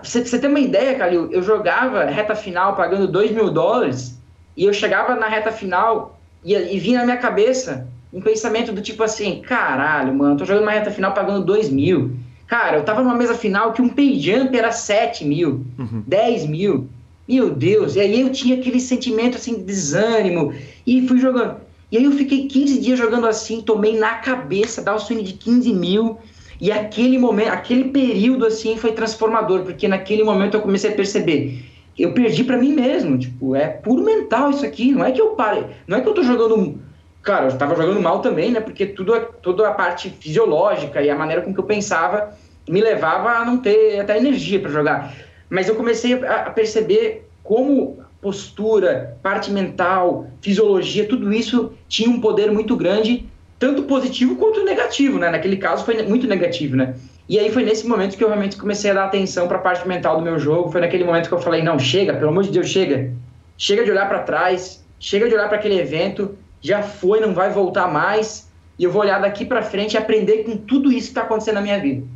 você 0.03 0.39
tem 0.39 0.49
uma 0.49 0.61
ideia, 0.61 0.97
Calil? 0.97 1.31
Eu 1.31 1.43
jogava 1.43 2.05
reta 2.05 2.35
final 2.35 2.75
pagando 2.75 3.07
2 3.07 3.33
mil 3.33 3.51
dólares, 3.51 4.19
e 4.57 4.65
eu 4.65 4.73
chegava 4.73 5.15
na 5.15 5.29
reta 5.29 5.53
final 5.53 6.19
e, 6.43 6.55
e 6.55 6.79
vinha 6.79 7.01
na 7.01 7.05
minha 7.05 7.19
cabeça 7.19 7.87
um 8.11 8.23
pensamento 8.23 8.73
do 8.73 8.81
tipo 8.81 9.03
assim, 9.03 9.43
caralho, 9.43 10.15
mano, 10.15 10.39
tô 10.39 10.47
jogando 10.47 10.63
uma 10.63 10.73
reta 10.73 10.91
final 10.91 11.13
pagando 11.13 11.45
2 11.45 11.69
mil. 11.69 12.17
Cara, 12.47 12.77
eu 12.77 12.85
tava 12.85 13.03
numa 13.03 13.15
mesa 13.15 13.35
final 13.35 13.73
que 13.73 13.83
um 13.83 13.89
pay 13.89 14.19
jump 14.21 14.57
era 14.57 14.71
7 14.71 15.25
mil, 15.25 15.65
uhum. 15.79 16.03
10 16.07 16.47
mil. 16.47 16.89
Meu 17.29 17.51
Deus, 17.51 17.97
e 17.97 18.01
aí 18.01 18.21
eu 18.21 18.31
tinha 18.31 18.57
aquele 18.57 18.79
sentimento 18.79 19.37
assim 19.37 19.57
de 19.57 19.65
desânimo 19.65 20.55
e 20.87 21.09
fui 21.09 21.19
jogando. 21.19 21.57
E 21.91 21.99
aí 21.99 22.05
eu 22.05 22.13
fiquei 22.13 22.47
15 22.47 22.81
dias 22.81 22.99
jogando 22.99 23.27
assim, 23.27 23.61
tomei 23.61 23.99
na 23.99 24.15
cabeça, 24.15 24.81
dar 24.81 24.95
o 24.95 24.99
swing 24.99 25.23
de 25.23 25.33
15 25.33 25.73
mil. 25.73 26.19
E 26.61 26.71
aquele 26.71 27.19
momento, 27.19 27.49
aquele 27.49 27.85
período 27.91 28.47
assim 28.47 28.77
foi 28.77 28.93
transformador, 28.93 29.63
porque 29.63 29.89
naquele 29.89 30.23
momento 30.23 30.55
eu 30.55 30.61
comecei 30.61 30.91
a 30.91 30.95
perceber, 30.95 31.65
eu 31.99 32.13
perdi 32.13 32.45
para 32.45 32.57
mim 32.57 32.73
mesmo, 32.73 33.19
tipo, 33.19 33.55
é 33.55 33.67
puro 33.67 34.03
mental 34.03 34.51
isso 34.51 34.65
aqui, 34.65 34.93
não 34.93 35.05
é 35.05 35.13
que 35.13 35.21
eu 35.21 35.31
pare, 35.31 35.67
não 35.87 35.99
é 35.99 36.01
que 36.01 36.09
eu 36.09 36.15
tô 36.15 36.23
jogando 36.23 36.79
Claro, 37.27 37.47
eu 37.47 37.49
estava 37.49 37.75
jogando 37.75 38.01
mal 38.01 38.21
também, 38.21 38.53
né? 38.53 38.61
Porque 38.61 38.87
tudo, 38.87 39.13
toda 39.43 39.69
a 39.69 39.73
parte 39.73 40.11
fisiológica 40.11 41.03
e 41.03 41.11
a 41.11 41.17
maneira 41.17 41.43
com 41.43 41.53
que 41.53 41.59
eu 41.59 41.65
pensava 41.65 42.33
me 42.69 42.81
levava 42.81 43.31
a 43.31 43.45
não 43.45 43.59
ter 43.59 43.99
até 43.99 44.17
energia 44.17 44.61
para 44.61 44.71
jogar. 44.71 45.13
Mas 45.51 45.69
eu 45.69 45.75
comecei 45.75 46.15
a, 46.25 46.51
perceber 46.51 47.29
como 47.43 47.99
postura, 48.21 49.19
parte 49.25 49.51
mental, 49.51 50.29
fisiologia, 50.41 51.09
tudo 51.09 51.33
isso 51.33 51.73
tinha 51.89 52.09
um 52.09 52.21
poder 52.21 52.53
muito 52.53 52.77
grande, 52.77 53.27
tanto 53.59 53.83
positivo 53.83 54.37
quanto 54.37 54.65
negativo, 54.65 55.19
né? 55.19 55.29
Naquele 55.29 55.57
caso 55.57 55.85
foi 55.85 56.01
muito 56.05 56.29
negativo, 56.29 56.77
né? 56.77 56.95
E 57.29 57.41
aí 57.41 57.51
foi 57.51 57.65
nesse 57.65 57.89
momento 57.89 58.17
que 58.17 58.23
eu 58.23 58.29
realmente 58.29 58.57
comecei 58.57 58.93
a 58.93 58.95
dar 58.95 59.05
atenção 59.07 59.49
para 59.49 59.57
a 59.57 59.61
parte 59.61 59.87
mental 59.89 60.17
do 60.17 60.23
meu 60.23 60.39
jogo. 60.39 60.71
Foi 60.71 60.81
naquele 60.81 61.03
momento 61.03 61.27
que 61.27 61.35
eu 61.35 61.41
falei: 61.41 61.61
não, 61.61 61.77
chega, 61.77 62.15
pelo 62.15 62.29
amor 62.29 62.45
de 62.45 62.53
Deus, 62.53 62.69
chega. 62.69 63.11
Chega 63.59 63.85
de 63.85 63.91
olhar 63.91 64.09
para 64.09 64.21
trás, 64.21 64.85
chega 65.01 65.29
de 65.29 65.35
olhar 65.35 65.49
para 65.49 65.59
aquele 65.59 65.81
evento, 65.81 66.37
já 66.61 66.83
foi, 66.83 67.21
não 67.21 67.35
vai 67.35 67.51
voltar 67.51 67.89
mais, 67.89 68.51
e 68.79 68.85
eu 68.85 68.91
vou 68.91 69.03
olhar 69.03 69.21
daqui 69.21 69.45
para 69.45 69.63
frente 69.63 69.95
e 69.95 69.97
aprender 69.97 70.45
com 70.45 70.57
tudo 70.57 70.93
isso 70.93 71.07
que 71.07 71.11
está 71.13 71.23
acontecendo 71.23 71.55
na 71.55 71.63
minha 71.63 71.81
vida. 71.81 72.07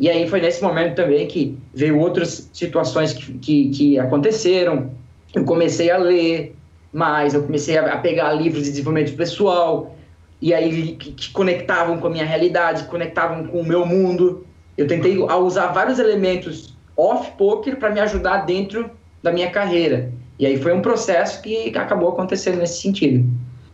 E 0.00 0.08
aí 0.08 0.28
foi 0.28 0.40
nesse 0.40 0.62
momento 0.62 0.94
também 0.94 1.26
que 1.26 1.58
veio 1.74 1.98
outras 1.98 2.48
situações 2.52 3.12
que, 3.12 3.32
que, 3.38 3.70
que 3.70 3.98
aconteceram. 3.98 4.92
Eu 5.34 5.44
comecei 5.44 5.90
a 5.90 5.98
ler 5.98 6.54
mais, 6.92 7.34
eu 7.34 7.42
comecei 7.42 7.76
a, 7.76 7.96
pegar 7.98 8.32
livros 8.32 8.64
de 8.64 8.70
desenvolvimento 8.70 9.16
pessoal, 9.16 9.96
e 10.40 10.54
aí 10.54 10.92
que, 10.96 11.12
que, 11.12 11.30
conectavam 11.32 11.98
com 11.98 12.06
a 12.06 12.10
minha 12.10 12.24
realidade, 12.24 12.84
conectavam 12.84 13.46
com 13.46 13.60
o 13.60 13.66
meu 13.66 13.84
mundo. 13.84 14.46
Eu 14.76 14.86
tentei 14.86 15.18
usar 15.18 15.68
vários 15.68 15.98
elementos 15.98 16.76
off-poker 16.96 17.76
para 17.76 17.90
me 17.90 18.00
ajudar 18.00 18.38
dentro 18.38 18.90
da 19.20 19.32
minha 19.32 19.50
carreira. 19.50 20.12
E 20.38 20.46
aí 20.46 20.56
foi 20.56 20.72
um 20.72 20.80
processo 20.80 21.42
que 21.42 21.76
acabou 21.76 22.10
acontecendo 22.10 22.58
nesse 22.58 22.80
sentido 22.80 23.28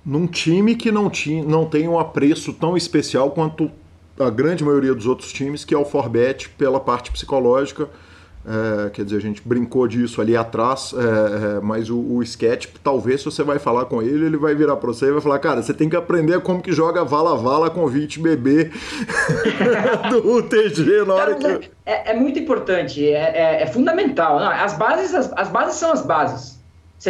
num 0.04 0.26
time 0.26 0.74
que 0.74 0.92
não, 0.92 1.08
tinha, 1.08 1.42
não 1.42 1.64
tem 1.64 1.88
um 1.88 1.98
apreço 1.98 2.52
tão 2.52 2.76
especial 2.76 3.30
quanto 3.30 3.70
a 4.18 4.30
grande 4.30 4.62
maioria 4.62 4.94
dos 4.94 5.06
outros 5.06 5.32
times, 5.32 5.64
que 5.64 5.74
é 5.74 5.78
o 5.78 5.84
Forbet 5.84 6.48
pela 6.50 6.78
parte 6.78 7.10
psicológica. 7.10 7.88
É, 8.46 8.90
quer 8.90 9.06
dizer, 9.06 9.16
a 9.16 9.20
gente 9.20 9.40
brincou 9.42 9.88
disso 9.88 10.20
ali 10.20 10.36
atrás, 10.36 10.92
é, 10.92 11.56
é, 11.56 11.60
mas 11.62 11.88
o, 11.88 11.98
o 11.98 12.22
sketch, 12.22 12.66
talvez 12.84 13.20
se 13.20 13.24
você 13.24 13.42
vai 13.42 13.58
falar 13.58 13.86
com 13.86 14.02
ele, 14.02 14.26
ele 14.26 14.36
vai 14.36 14.54
virar 14.54 14.76
para 14.76 14.88
você 14.88 15.06
e 15.06 15.12
vai 15.12 15.20
falar, 15.22 15.38
cara, 15.38 15.62
você 15.62 15.72
tem 15.72 15.88
que 15.88 15.96
aprender 15.96 16.38
como 16.42 16.60
que 16.60 16.70
joga 16.70 17.02
vala 17.02 17.34
vala 17.36 17.70
convite 17.70 18.20
bebê 18.20 18.70
do 20.10 20.36
UTG 20.36 21.06
na 21.06 21.14
hora 21.14 21.34
que... 21.36 21.70
É, 21.86 22.10
é 22.10 22.14
muito 22.14 22.38
importante, 22.38 23.02
é, 23.02 23.32
é, 23.34 23.62
é 23.62 23.66
fundamental. 23.66 24.38
Não, 24.38 24.50
as 24.50 24.76
bases, 24.76 25.14
as, 25.14 25.32
as 25.32 25.48
bases 25.48 25.76
são 25.76 25.90
as 25.90 26.04
bases. 26.04 26.62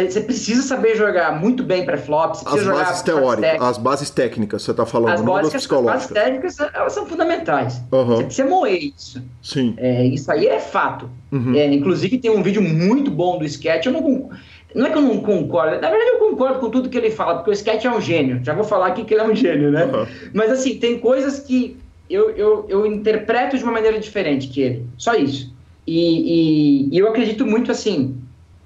Você 0.03 0.19
precisa 0.19 0.61
saber 0.61 0.97
jogar 0.97 1.39
muito 1.39 1.63
bem 1.63 1.85
pré-flop. 1.85 2.35
As 2.45 2.65
bases 2.65 3.01
teóricas, 3.01 3.61
as 3.61 3.77
bases 3.77 4.09
técnicas, 4.09 4.61
você 4.61 4.71
está 4.71 4.85
falando, 4.85 5.13
as 5.13 5.21
não 5.21 5.35
das 5.35 5.53
psicológicas. 5.53 6.03
As 6.03 6.11
bases 6.11 6.23
técnicas, 6.23 6.59
elas 6.73 6.91
são 6.91 7.05
fundamentais. 7.05 7.81
Você 7.89 8.23
precisa 8.25 8.49
moer 8.49 8.93
isso. 8.93 9.23
Sim. 9.41 9.73
É, 9.77 10.05
isso 10.05 10.29
aí 10.29 10.47
é 10.47 10.59
fato. 10.59 11.09
Uhum. 11.31 11.55
É, 11.55 11.73
inclusive, 11.73 12.17
tem 12.17 12.29
um 12.29 12.43
vídeo 12.43 12.61
muito 12.61 13.09
bom 13.09 13.39
do 13.39 13.45
Sketch. 13.45 13.85
Eu 13.85 13.93
não, 13.93 14.29
não 14.73 14.85
é 14.85 14.89
que 14.89 14.97
eu 14.97 15.01
não 15.01 15.19
concordo. 15.21 15.79
Na 15.79 15.89
verdade, 15.89 16.11
eu 16.11 16.19
concordo 16.19 16.59
com 16.59 16.69
tudo 16.69 16.89
que 16.89 16.97
ele 16.97 17.11
fala, 17.11 17.35
porque 17.35 17.51
o 17.51 17.53
Sketch 17.53 17.85
é 17.85 17.89
um 17.89 18.01
gênio. 18.01 18.43
Já 18.43 18.53
vou 18.53 18.65
falar 18.65 18.87
aqui 18.87 19.05
que 19.05 19.13
ele 19.13 19.21
é 19.21 19.25
um 19.25 19.35
gênio, 19.35 19.71
né? 19.71 19.85
Uhum. 19.85 20.05
Mas, 20.33 20.51
assim, 20.51 20.77
tem 20.77 20.99
coisas 20.99 21.39
que 21.39 21.77
eu, 22.09 22.31
eu, 22.31 22.65
eu 22.67 22.85
interpreto 22.85 23.57
de 23.57 23.63
uma 23.63 23.71
maneira 23.71 23.97
diferente 23.97 24.49
que 24.49 24.59
ele. 24.59 24.85
Só 24.97 25.13
isso. 25.15 25.55
E, 25.87 26.89
e, 26.89 26.95
e 26.95 26.97
eu 26.97 27.07
acredito 27.07 27.45
muito, 27.45 27.71
assim, 27.71 28.17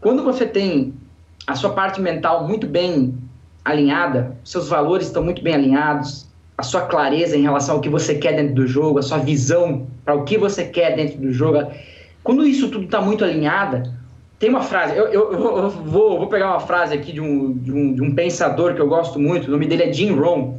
quando 0.02 0.24
você 0.24 0.48
tem 0.48 0.94
a 1.50 1.56
sua 1.56 1.72
parte 1.72 2.00
mental 2.00 2.48
muito 2.48 2.68
bem 2.68 3.18
alinhada, 3.66 4.38
seus 4.44 4.70
valores 4.70 5.08
estão 5.08 5.24
muito 5.24 5.42
bem 5.42 5.56
alinhados, 5.56 6.28
a 6.56 6.62
sua 6.62 6.82
clareza 6.82 7.36
em 7.36 7.42
relação 7.42 7.76
ao 7.76 7.82
que 7.82 7.90
você 7.90 8.14
quer 8.14 8.36
dentro 8.36 8.54
do 8.54 8.68
jogo, 8.68 9.00
a 9.00 9.02
sua 9.02 9.18
visão 9.18 9.88
para 10.06 10.14
o 10.14 10.24
que 10.26 10.38
você 10.38 10.66
quer 10.66 10.96
dentro 10.96 11.18
do 11.18 11.32
jogo. 11.32 11.72
Quando 12.24 12.46
isso 12.46 12.70
tudo 12.70 12.86
está 12.86 13.02
muito 13.02 13.24
alinhada, 13.24 13.92
tem 14.38 14.52
uma 14.52 14.62
frase, 14.62 14.96
eu, 14.96 15.08
eu, 15.08 15.34
eu 15.34 15.70
vou, 15.72 16.20
vou, 16.20 16.28
pegar 16.28 16.52
uma 16.52 16.60
frase 16.60 16.94
aqui 16.94 17.12
de 17.14 17.20
um, 17.20 17.52
de, 17.52 17.72
um, 17.72 17.94
de 17.96 18.02
um 18.04 18.14
pensador 18.14 18.76
que 18.76 18.82
eu 18.82 18.88
gosto 18.88 19.18
muito, 19.18 19.48
o 19.48 19.52
nome 19.52 19.66
dele 19.66 19.84
é 19.84 19.92
Jim 19.92 20.12
Rohn. 20.12 20.54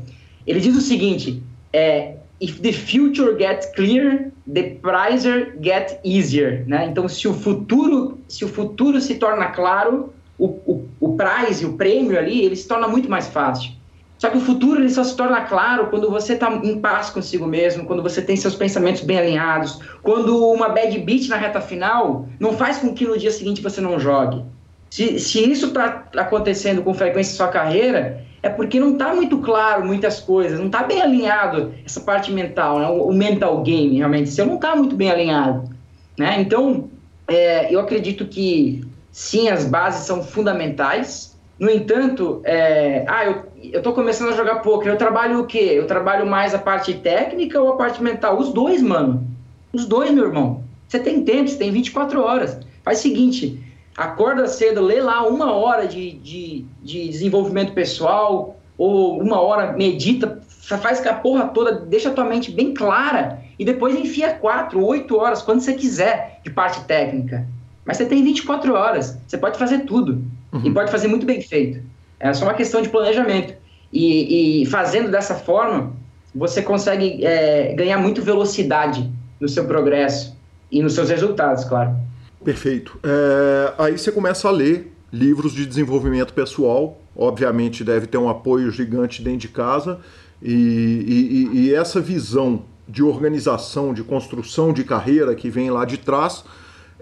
Ele 0.44 0.58
diz 0.58 0.76
o 0.76 0.80
seguinte: 0.80 1.40
é, 1.72 2.16
If 2.40 2.58
the 2.60 2.72
future 2.72 3.36
gets 3.38 3.66
clear, 3.76 4.32
the 4.52 4.76
prizer 4.82 5.56
get 5.62 6.00
easier. 6.04 6.64
Né? 6.66 6.86
Então, 6.86 7.08
se 7.08 7.28
o 7.28 7.32
futuro, 7.32 8.18
se 8.26 8.44
o 8.44 8.48
futuro 8.48 9.00
se 9.00 9.14
torna 9.14 9.46
claro, 9.46 10.12
o, 10.40 10.46
o, 10.66 10.88
o 10.98 11.16
prize, 11.16 11.66
o 11.66 11.74
prêmio 11.74 12.18
ali, 12.18 12.44
ele 12.44 12.56
se 12.56 12.66
torna 12.66 12.88
muito 12.88 13.10
mais 13.10 13.28
fácil. 13.28 13.72
Só 14.18 14.28
que 14.28 14.36
o 14.36 14.40
futuro 14.40 14.80
ele 14.80 14.90
só 14.90 15.04
se 15.04 15.16
torna 15.16 15.42
claro 15.42 15.86
quando 15.86 16.10
você 16.10 16.34
está 16.34 16.50
em 16.50 16.78
paz 16.78 17.08
consigo 17.10 17.46
mesmo, 17.46 17.86
quando 17.86 18.02
você 18.02 18.20
tem 18.20 18.36
seus 18.36 18.54
pensamentos 18.54 19.02
bem 19.02 19.18
alinhados, 19.18 19.80
quando 20.02 20.44
uma 20.50 20.68
bad 20.68 20.98
beat 20.98 21.28
na 21.28 21.36
reta 21.36 21.60
final 21.60 22.26
não 22.38 22.52
faz 22.52 22.78
com 22.78 22.92
que 22.92 23.06
no 23.06 23.18
dia 23.18 23.30
seguinte 23.30 23.62
você 23.62 23.80
não 23.80 23.98
jogue. 23.98 24.44
Se, 24.90 25.18
se 25.18 25.50
isso 25.50 25.68
está 25.68 26.08
acontecendo 26.16 26.82
com 26.82 26.92
frequência 26.92 27.32
em 27.32 27.36
sua 27.36 27.48
carreira, 27.48 28.24
é 28.42 28.48
porque 28.48 28.80
não 28.80 28.92
está 28.92 29.14
muito 29.14 29.38
claro 29.38 29.86
muitas 29.86 30.20
coisas, 30.20 30.58
não 30.58 30.66
está 30.66 30.82
bem 30.82 31.00
alinhado 31.00 31.72
essa 31.84 32.00
parte 32.00 32.32
mental, 32.32 32.78
né? 32.78 32.88
o, 32.88 33.12
mental 33.12 33.62
game, 33.62 33.98
realmente. 33.98 34.38
Eu 34.38 34.46
não 34.46 34.56
está 34.56 34.74
muito 34.74 34.96
bem 34.96 35.10
alinhado. 35.10 35.70
Né? 36.18 36.40
Então, 36.40 36.90
é, 37.28 37.72
eu 37.72 37.80
acredito 37.80 38.26
que 38.26 38.84
sim, 39.12 39.48
as 39.48 39.64
bases 39.64 40.06
são 40.06 40.22
fundamentais. 40.22 41.38
No 41.58 41.70
entanto, 41.70 42.40
é, 42.44 43.04
ah, 43.06 43.24
eu 43.24 43.78
estou 43.78 43.92
começando 43.92 44.30
a 44.30 44.36
jogar 44.36 44.60
poker, 44.60 44.90
eu 44.90 44.96
trabalho 44.96 45.40
o 45.40 45.46
quê? 45.46 45.72
Eu 45.74 45.86
trabalho 45.86 46.26
mais 46.26 46.54
a 46.54 46.58
parte 46.58 46.94
técnica 46.94 47.60
ou 47.60 47.72
a 47.72 47.76
parte 47.76 48.02
mental? 48.02 48.38
Os 48.38 48.52
dois, 48.52 48.82
mano. 48.82 49.26
Os 49.72 49.84
dois, 49.84 50.10
meu 50.10 50.24
irmão. 50.24 50.64
Você 50.88 50.98
tem 50.98 51.22
tempo, 51.22 51.48
você 51.48 51.58
tem 51.58 51.70
24 51.70 52.20
horas. 52.22 52.58
Faz 52.82 52.98
o 52.98 53.02
seguinte, 53.02 53.62
acorda 53.96 54.46
cedo, 54.48 54.80
lê 54.80 55.00
lá 55.00 55.26
uma 55.26 55.52
hora 55.52 55.86
de, 55.86 56.12
de, 56.12 56.64
de 56.82 57.08
desenvolvimento 57.08 57.74
pessoal, 57.74 58.56
ou 58.78 59.20
uma 59.20 59.38
hora 59.40 59.72
medita, 59.72 60.40
faz 60.80 61.06
a 61.06 61.12
porra 61.12 61.48
toda, 61.48 61.72
deixa 61.72 62.08
a 62.08 62.12
tua 62.12 62.24
mente 62.24 62.50
bem 62.50 62.72
clara, 62.72 63.42
e 63.58 63.64
depois 63.64 63.94
enfia 63.94 64.32
quatro, 64.32 64.82
oito 64.84 65.18
horas, 65.18 65.42
quando 65.42 65.60
você 65.60 65.74
quiser, 65.74 66.40
de 66.42 66.50
parte 66.50 66.82
técnica. 66.84 67.46
Mas 67.84 67.96
você 67.96 68.06
tem 68.06 68.22
24 68.22 68.74
horas, 68.74 69.18
você 69.26 69.38
pode 69.38 69.58
fazer 69.58 69.80
tudo. 69.80 70.22
Uhum. 70.52 70.62
E 70.64 70.70
pode 70.72 70.90
fazer 70.90 71.08
muito 71.08 71.26
bem 71.26 71.40
feito. 71.40 71.80
É 72.18 72.32
só 72.32 72.44
uma 72.44 72.54
questão 72.54 72.82
de 72.82 72.88
planejamento. 72.88 73.54
E, 73.92 74.62
e 74.62 74.66
fazendo 74.66 75.10
dessa 75.10 75.34
forma, 75.34 75.92
você 76.34 76.62
consegue 76.62 77.24
é, 77.24 77.74
ganhar 77.74 77.98
muito 77.98 78.22
velocidade 78.22 79.10
no 79.40 79.48
seu 79.48 79.64
progresso 79.64 80.36
e 80.70 80.82
nos 80.82 80.94
seus 80.94 81.08
resultados, 81.08 81.64
claro. 81.64 81.96
Perfeito. 82.44 82.98
É, 83.02 83.72
aí 83.78 83.98
você 83.98 84.12
começa 84.12 84.48
a 84.48 84.50
ler 84.50 84.92
livros 85.12 85.52
de 85.52 85.66
desenvolvimento 85.66 86.32
pessoal. 86.32 87.00
Obviamente 87.16 87.82
deve 87.82 88.06
ter 88.06 88.18
um 88.18 88.28
apoio 88.28 88.70
gigante 88.70 89.22
dentro 89.22 89.40
de 89.40 89.48
casa. 89.48 89.98
E, 90.42 91.48
e, 91.52 91.58
e 91.58 91.74
essa 91.74 92.00
visão 92.00 92.64
de 92.88 93.02
organização, 93.02 93.92
de 93.92 94.02
construção 94.02 94.72
de 94.72 94.84
carreira 94.84 95.34
que 95.34 95.50
vem 95.50 95.70
lá 95.70 95.84
de 95.84 95.98
trás, 95.98 96.44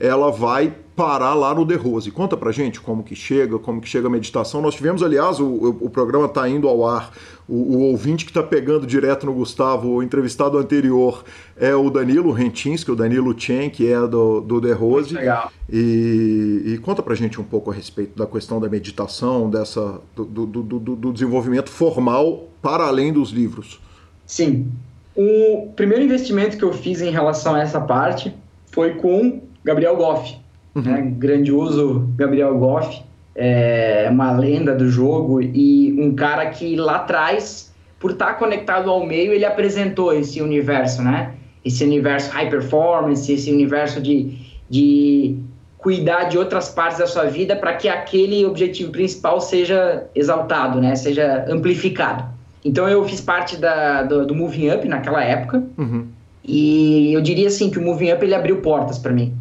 ela 0.01 0.30
vai 0.30 0.74
parar 0.99 1.34
lá 1.34 1.55
no 1.55 1.64
The 1.64 1.76
Rose. 1.76 2.11
Conta 2.11 2.36
pra 2.36 2.51
gente 2.51 2.80
como 2.80 3.05
que 3.05 3.14
chega, 3.14 3.57
como 3.57 3.80
que 3.80 3.88
chega 3.88 4.09
a 4.09 4.11
meditação. 4.11 4.61
Nós 4.61 4.74
tivemos, 4.74 5.01
aliás, 5.01 5.38
o, 5.38 5.76
o 5.80 5.88
programa 5.88 6.26
está 6.26 6.49
indo 6.49 6.68
ao 6.68 6.84
ar. 6.84 7.12
O, 7.49 7.55
o 7.55 7.80
ouvinte 7.82 8.24
que 8.24 8.32
está 8.32 8.42
pegando 8.42 8.84
direto 8.84 9.24
no 9.24 9.32
Gustavo, 9.32 9.88
o 9.90 10.03
entrevistado 10.03 10.59
anterior 10.59 11.24
é 11.57 11.72
o 11.72 11.88
Danilo 11.88 12.32
Rentinski, 12.32 12.90
o 12.90 12.96
Danilo 12.96 13.32
Chen, 13.38 13.70
que 13.70 13.90
é 13.90 14.01
do, 14.09 14.40
do 14.40 14.61
The 14.61 14.72
Rose. 14.72 15.14
Legal. 15.14 15.53
E, 15.70 16.62
e, 16.66 16.78
conta 16.78 17.01
pra 17.01 17.14
gente 17.14 17.40
um 17.40 17.44
pouco 17.44 17.70
a 17.70 17.74
respeito 17.74 18.18
da 18.18 18.26
questão 18.26 18.61
da 18.61 18.68
meditação, 18.68 19.49
dessa, 19.49 20.01
do, 20.16 20.24
do, 20.24 20.46
do, 20.46 20.78
do 20.96 21.12
desenvolvimento 21.12 21.70
formal 21.70 22.49
para 22.61 22.84
além 22.84 23.12
dos 23.12 23.30
livros. 23.30 23.80
Sim. 24.26 24.66
O 25.14 25.72
primeiro 25.76 26.05
investimento 26.05 26.57
que 26.57 26.64
eu 26.64 26.72
fiz 26.72 27.01
em 27.01 27.11
relação 27.11 27.55
a 27.55 27.61
essa 27.61 27.80
parte 27.80 28.34
foi 28.72 28.94
com 28.94 29.47
Gabriel 29.68 29.96
Goff. 29.96 30.36
Uhum. 30.74 30.82
Né? 30.82 31.12
Grandioso 31.18 32.08
Gabriel 32.16 32.56
Goff, 32.58 33.02
é 33.34 34.08
uma 34.10 34.32
lenda 34.32 34.74
do 34.74 34.88
jogo 34.88 35.40
e 35.40 35.94
um 35.98 36.14
cara 36.14 36.46
que 36.46 36.74
lá 36.74 36.96
atrás, 36.96 37.72
por 38.00 38.12
estar 38.12 38.34
conectado 38.34 38.90
ao 38.90 39.06
meio, 39.06 39.32
ele 39.32 39.44
apresentou 39.44 40.12
esse 40.12 40.42
universo, 40.42 41.02
né? 41.02 41.34
Esse 41.64 41.84
universo 41.84 42.30
high 42.32 42.48
performance, 42.48 43.30
esse 43.30 43.52
universo 43.52 44.00
de, 44.00 44.36
de 44.68 45.36
cuidar 45.76 46.24
de 46.24 46.38
outras 46.38 46.68
partes 46.68 46.98
da 46.98 47.06
sua 47.06 47.24
vida 47.24 47.54
para 47.54 47.74
que 47.74 47.88
aquele 47.88 48.44
objetivo 48.44 48.90
principal 48.90 49.40
seja 49.40 50.04
exaltado, 50.14 50.80
né? 50.80 50.96
Seja 50.96 51.44
amplificado. 51.48 52.24
Então 52.64 52.88
eu 52.88 53.04
fiz 53.04 53.20
parte 53.20 53.56
da, 53.56 54.02
do, 54.02 54.26
do 54.26 54.34
Moving 54.34 54.70
Up 54.70 54.88
naquela 54.88 55.22
época 55.22 55.62
uhum. 55.78 56.06
e 56.44 57.12
eu 57.12 57.20
diria 57.20 57.46
assim 57.46 57.70
que 57.70 57.78
o 57.78 57.82
Moving 57.82 58.12
Up 58.12 58.24
ele 58.24 58.34
abriu 58.34 58.56
portas 58.56 58.98
para 58.98 59.12
mim. 59.12 59.32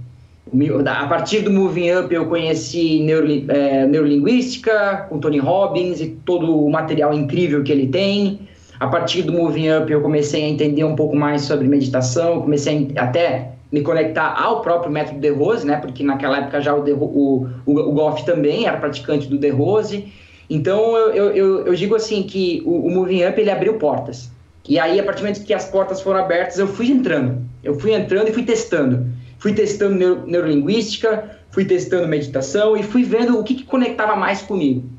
A 0.86 1.08
partir 1.08 1.42
do 1.42 1.52
Moving 1.52 1.92
Up 1.92 2.14
eu 2.14 2.26
conheci 2.26 3.02
neuro, 3.02 3.28
é, 3.50 3.86
neurolinguística 3.86 5.08
com 5.10 5.20
Tony 5.20 5.40
Robbins 5.40 6.00
e 6.00 6.10
todo 6.26 6.66
o 6.66 6.70
material 6.70 7.14
incrível 7.14 7.64
que 7.64 7.72
ele 7.72 7.88
tem. 7.88 8.48
A 8.80 8.88
partir 8.88 9.24
do 9.24 9.34
Moving 9.34 9.72
Up 9.72 9.92
eu 9.92 10.02
comecei 10.02 10.44
a 10.44 10.48
entender 10.48 10.84
um 10.84 10.96
pouco 10.96 11.16
mais 11.16 11.42
sobre 11.42 11.68
meditação, 11.68 12.42
comecei 12.42 12.94
a, 12.96 13.04
até 13.04 13.52
me 13.72 13.82
conectar 13.82 14.34
ao 14.40 14.62
próprio 14.62 14.92
método 14.92 15.20
De 15.20 15.30
Rose, 15.30 15.66
né? 15.66 15.78
Porque 15.78 16.04
naquela 16.04 16.38
época 16.38 16.62
já 16.62 16.74
o, 16.74 16.84
De, 16.84 16.94
o, 16.94 17.48
o, 17.66 17.72
o 17.72 17.92
Goff 17.92 18.26
também 18.26 18.66
era 18.66 18.78
praticante 18.78 19.28
do 19.28 19.38
De 19.38 19.50
Rose. 19.50 20.08
Então 20.50 20.96
eu, 20.96 21.32
eu, 21.32 21.68
eu, 21.68 21.74
digo 21.76 21.96
assim 21.96 22.24
que 22.24 22.62
o, 22.66 22.88
o 22.88 22.92
Moving 22.92 23.26
Up 23.26 23.40
ele 23.40 23.52
abriu 23.52 23.74
portas. 23.74 24.32
E 24.68 24.80
aí 24.80 25.00
a 25.00 25.04
partir 25.04 25.22
do 25.22 25.28
momento 25.28 25.46
que 25.46 25.54
as 25.54 25.66
portas 25.66 26.02
foram 26.02 26.20
abertas 26.20 26.58
eu 26.60 26.68
fui 26.68 26.90
entrando, 26.90 27.42
eu 27.64 27.78
fui 27.80 27.94
entrando 27.94 28.30
e 28.30 28.34
fui 28.34 28.44
testando. 28.44 29.06
Fui 29.38 29.54
testando 29.54 29.96
neuro, 29.96 30.24
neurolinguística, 30.26 31.38
fui 31.52 31.66
testando 31.66 32.08
meditação 32.08 32.76
e 32.76 32.84
fui 32.84 33.04
vendo 33.04 33.40
o 33.40 33.44
que, 33.44 33.56
que 33.56 33.64
conectava 33.64 34.16
mais 34.16 34.42
comigo. 34.42 34.90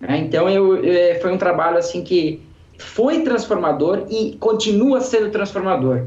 Né? 0.00 0.18
Então, 0.18 0.48
eu, 0.48 0.76
eu, 0.84 0.92
é, 0.92 1.14
foi 1.20 1.32
um 1.32 1.38
trabalho 1.38 1.78
assim 1.78 2.02
que 2.02 2.40
foi 2.78 3.20
transformador 3.20 4.06
e 4.10 4.36
continua 4.38 5.00
sendo 5.00 5.30
transformador. 5.30 6.06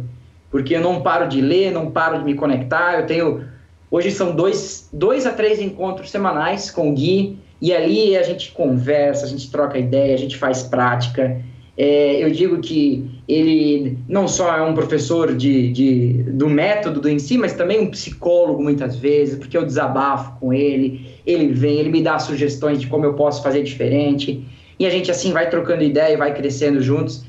Porque 0.49 0.75
eu 0.75 0.81
não 0.81 1.01
paro 1.01 1.27
de 1.27 1.41
ler, 1.41 1.71
não 1.71 1.91
paro 1.91 2.19
de 2.19 2.25
me 2.25 2.33
conectar. 2.33 2.99
Eu 2.99 3.05
tenho. 3.05 3.45
Hoje 3.89 4.11
são 4.11 4.35
dois, 4.35 4.89
dois 4.91 5.25
a 5.25 5.31
três 5.31 5.59
encontros 5.61 6.09
semanais 6.09 6.69
com 6.69 6.89
o 6.89 6.93
Gui, 6.93 7.37
e 7.61 7.73
ali 7.73 8.17
a 8.17 8.23
gente 8.23 8.51
conversa, 8.51 9.25
a 9.25 9.29
gente 9.29 9.49
troca 9.49 9.77
ideia, 9.77 10.13
a 10.13 10.17
gente 10.17 10.37
faz 10.37 10.63
prática. 10.63 11.41
É, 11.77 12.23
eu 12.23 12.29
digo 12.29 12.59
que 12.59 13.16
ele 13.27 13.97
não 14.07 14.27
só 14.27 14.55
é 14.55 14.61
um 14.61 14.73
professor 14.73 15.35
de, 15.35 15.71
de, 15.71 16.23
do 16.31 16.49
método 16.49 17.01
do 17.01 17.09
em 17.09 17.19
si, 17.19 17.37
mas 17.37 17.53
também 17.53 17.79
um 17.81 17.91
psicólogo 17.91 18.63
muitas 18.63 18.95
vezes, 18.95 19.37
porque 19.37 19.57
eu 19.57 19.65
desabafo 19.65 20.39
com 20.39 20.53
ele, 20.53 21.15
ele 21.25 21.47
vem, 21.51 21.79
ele 21.79 21.89
me 21.89 22.01
dá 22.01 22.17
sugestões 22.19 22.79
de 22.79 22.87
como 22.87 23.03
eu 23.03 23.15
posso 23.15 23.43
fazer 23.43 23.63
diferente, 23.63 24.45
e 24.79 24.85
a 24.85 24.89
gente 24.89 25.11
assim 25.11 25.33
vai 25.33 25.49
trocando 25.49 25.83
ideia 25.83 26.13
e 26.13 26.17
vai 26.17 26.33
crescendo 26.33 26.81
juntos. 26.81 27.25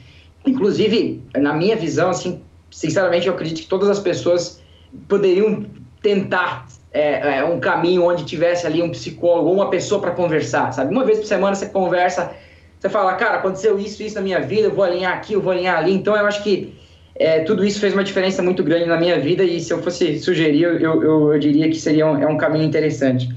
Inclusive, 0.46 1.20
na 1.36 1.52
minha 1.52 1.74
visão, 1.74 2.10
assim, 2.10 2.40
sinceramente, 2.70 3.26
eu 3.26 3.34
acredito 3.34 3.62
que 3.62 3.68
todas 3.68 3.88
as 3.88 3.98
pessoas 3.98 4.62
poderiam 5.08 5.66
tentar 6.00 6.66
é, 6.92 7.38
é, 7.38 7.44
um 7.44 7.58
caminho 7.58 8.04
onde 8.04 8.24
tivesse 8.24 8.66
ali 8.66 8.80
um 8.80 8.90
psicólogo 8.90 9.48
ou 9.48 9.54
uma 9.54 9.68
pessoa 9.68 10.00
para 10.00 10.12
conversar, 10.12 10.72
sabe? 10.72 10.92
Uma 10.92 11.04
vez 11.04 11.18
por 11.18 11.26
semana 11.26 11.56
você 11.56 11.66
conversa, 11.66 12.32
você 12.78 12.88
fala, 12.88 13.14
cara, 13.14 13.38
aconteceu 13.38 13.78
isso, 13.78 14.02
isso 14.02 14.14
na 14.14 14.20
minha 14.20 14.40
vida, 14.40 14.68
eu 14.68 14.74
vou 14.74 14.84
alinhar 14.84 15.12
aqui, 15.12 15.32
eu 15.32 15.40
vou 15.40 15.52
alinhar 15.52 15.78
ali. 15.78 15.92
Então 15.92 16.16
eu 16.16 16.26
acho 16.26 16.42
que 16.42 16.74
é, 17.16 17.40
tudo 17.40 17.64
isso 17.64 17.80
fez 17.80 17.92
uma 17.92 18.04
diferença 18.04 18.42
muito 18.42 18.62
grande 18.62 18.86
na 18.86 18.96
minha 18.96 19.18
vida 19.18 19.42
e 19.42 19.60
se 19.60 19.72
eu 19.72 19.82
fosse 19.82 20.20
sugerir, 20.20 20.62
eu, 20.62 20.78
eu, 20.78 21.32
eu 21.32 21.38
diria 21.38 21.68
que 21.68 21.74
seria 21.74 22.06
um, 22.06 22.22
é 22.22 22.26
um 22.26 22.36
caminho 22.36 22.64
interessante. 22.64 23.28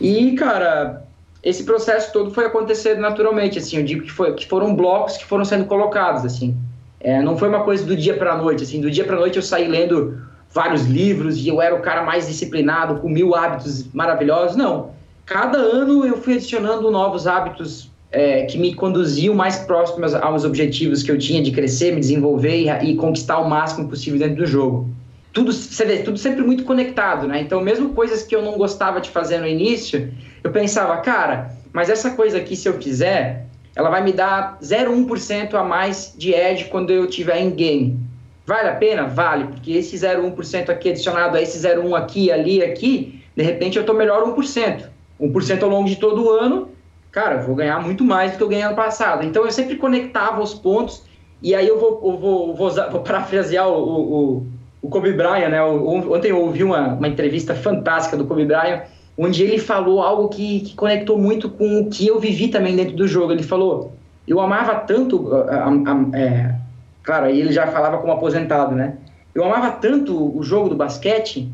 E, 0.00 0.32
cara, 0.32 1.04
esse 1.42 1.64
processo 1.64 2.12
todo 2.12 2.30
foi 2.30 2.46
acontecendo 2.46 3.00
naturalmente, 3.00 3.58
assim, 3.58 3.76
eu 3.76 3.84
digo 3.84 4.02
que, 4.02 4.10
foi, 4.10 4.32
que 4.34 4.48
foram 4.48 4.74
blocos 4.74 5.18
que 5.18 5.26
foram 5.26 5.44
sendo 5.44 5.66
colocados, 5.66 6.24
assim. 6.24 6.56
É, 6.98 7.20
não 7.20 7.36
foi 7.36 7.48
uma 7.48 7.62
coisa 7.62 7.84
do 7.84 7.94
dia 7.94 8.16
para 8.16 8.36
noite, 8.36 8.64
assim, 8.64 8.80
do 8.80 8.90
dia 8.90 9.04
para 9.04 9.16
noite 9.16 9.36
eu 9.36 9.42
saí 9.42 9.68
lendo 9.68 10.18
vários 10.50 10.86
livros 10.86 11.36
e 11.36 11.48
eu 11.48 11.60
era 11.60 11.74
o 11.74 11.82
cara 11.82 12.02
mais 12.02 12.26
disciplinado, 12.26 13.00
com 13.00 13.08
mil 13.08 13.34
hábitos 13.34 13.92
maravilhosos, 13.92 14.56
não. 14.56 14.90
Cada 15.26 15.58
ano 15.58 16.06
eu 16.06 16.16
fui 16.16 16.34
adicionando 16.34 16.90
novos 16.90 17.26
hábitos 17.26 17.90
é, 18.16 18.46
que 18.46 18.56
me 18.56 18.74
conduziam 18.74 19.34
mais 19.34 19.58
próximos 19.58 20.14
aos 20.14 20.42
objetivos 20.42 21.02
que 21.02 21.10
eu 21.10 21.18
tinha 21.18 21.42
de 21.42 21.50
crescer, 21.50 21.92
me 21.92 22.00
desenvolver 22.00 22.62
e, 22.62 22.92
e 22.92 22.96
conquistar 22.96 23.38
o 23.40 23.46
máximo 23.46 23.90
possível 23.90 24.18
dentro 24.18 24.36
do 24.36 24.46
jogo. 24.46 24.88
Tudo, 25.34 25.52
vê, 25.52 25.98
tudo 25.98 26.16
sempre 26.16 26.42
muito 26.42 26.64
conectado, 26.64 27.28
né? 27.28 27.42
Então, 27.42 27.60
mesmo 27.60 27.90
coisas 27.90 28.22
que 28.22 28.34
eu 28.34 28.40
não 28.40 28.56
gostava 28.56 29.02
de 29.02 29.10
fazer 29.10 29.38
no 29.38 29.46
início, 29.46 30.10
eu 30.42 30.50
pensava, 30.50 30.96
cara, 31.02 31.50
mas 31.74 31.90
essa 31.90 32.10
coisa 32.12 32.38
aqui, 32.38 32.56
se 32.56 32.66
eu 32.66 32.80
fizer, 32.80 33.44
ela 33.74 33.90
vai 33.90 34.02
me 34.02 34.14
dar 34.14 34.58
0,1% 34.62 35.52
a 35.52 35.62
mais 35.62 36.14
de 36.16 36.32
edge 36.32 36.64
quando 36.70 36.90
eu 36.90 37.06
tiver 37.06 37.38
em 37.38 37.50
game. 37.50 38.00
Vale 38.46 38.70
a 38.70 38.76
pena? 38.76 39.06
Vale, 39.06 39.44
porque 39.48 39.72
esse 39.72 39.94
0,1% 39.94 40.70
aqui 40.70 40.88
adicionado 40.88 41.36
a 41.36 41.42
esse 41.42 41.58
0,1 41.58 41.94
aqui, 41.94 42.32
ali, 42.32 42.64
aqui, 42.64 43.22
de 43.36 43.42
repente 43.42 43.76
eu 43.76 43.82
estou 43.82 43.94
melhor 43.94 44.24
1%. 44.34 44.84
1% 45.20 45.62
ao 45.62 45.68
longo 45.68 45.86
de 45.86 45.96
todo 45.96 46.24
o 46.24 46.30
ano, 46.30 46.75
cara, 47.16 47.38
vou 47.38 47.54
ganhar 47.54 47.80
muito 47.80 48.04
mais 48.04 48.32
do 48.32 48.36
que 48.36 48.42
eu 48.42 48.48
ganhei 48.48 48.62
ano 48.62 48.76
passado. 48.76 49.24
Então 49.24 49.42
eu 49.42 49.50
sempre 49.50 49.76
conectava 49.76 50.42
os 50.42 50.52
pontos 50.52 51.02
e 51.42 51.54
aí 51.54 51.66
eu 51.66 51.80
vou, 51.80 51.92
eu 52.04 52.18
vou, 52.18 52.54
vou, 52.54 52.70
vou 52.90 53.00
parafrasear 53.00 53.66
o, 53.66 53.72
o, 53.72 54.46
o, 54.82 54.88
Kobe 54.90 55.14
Bryant, 55.14 55.48
né? 55.48 55.62
Ontem 55.62 56.28
eu 56.28 56.38
ouvi 56.38 56.62
uma, 56.62 56.92
uma 56.92 57.08
entrevista 57.08 57.54
fantástica 57.54 58.18
do 58.18 58.26
Kobe 58.26 58.44
Bryant, 58.44 58.82
onde 59.16 59.42
ele 59.42 59.58
falou 59.58 60.02
algo 60.02 60.28
que, 60.28 60.60
que 60.60 60.74
conectou 60.74 61.18
muito 61.18 61.48
com 61.48 61.80
o 61.80 61.88
que 61.88 62.06
eu 62.06 62.20
vivi 62.20 62.48
também 62.48 62.76
dentro 62.76 62.94
do 62.94 63.08
jogo. 63.08 63.32
Ele 63.32 63.42
falou: 63.42 63.92
eu 64.28 64.38
amava 64.38 64.74
tanto, 64.74 65.34
a, 65.34 65.68
a, 65.68 66.18
é, 66.18 66.54
claro, 67.02 67.24
aí 67.26 67.40
ele 67.40 67.50
já 67.50 67.66
falava 67.68 67.96
como 67.96 68.12
aposentado, 68.12 68.74
né? 68.74 68.98
Eu 69.34 69.42
amava 69.42 69.70
tanto 69.70 70.38
o 70.38 70.42
jogo 70.42 70.68
do 70.68 70.76
basquete 70.76 71.50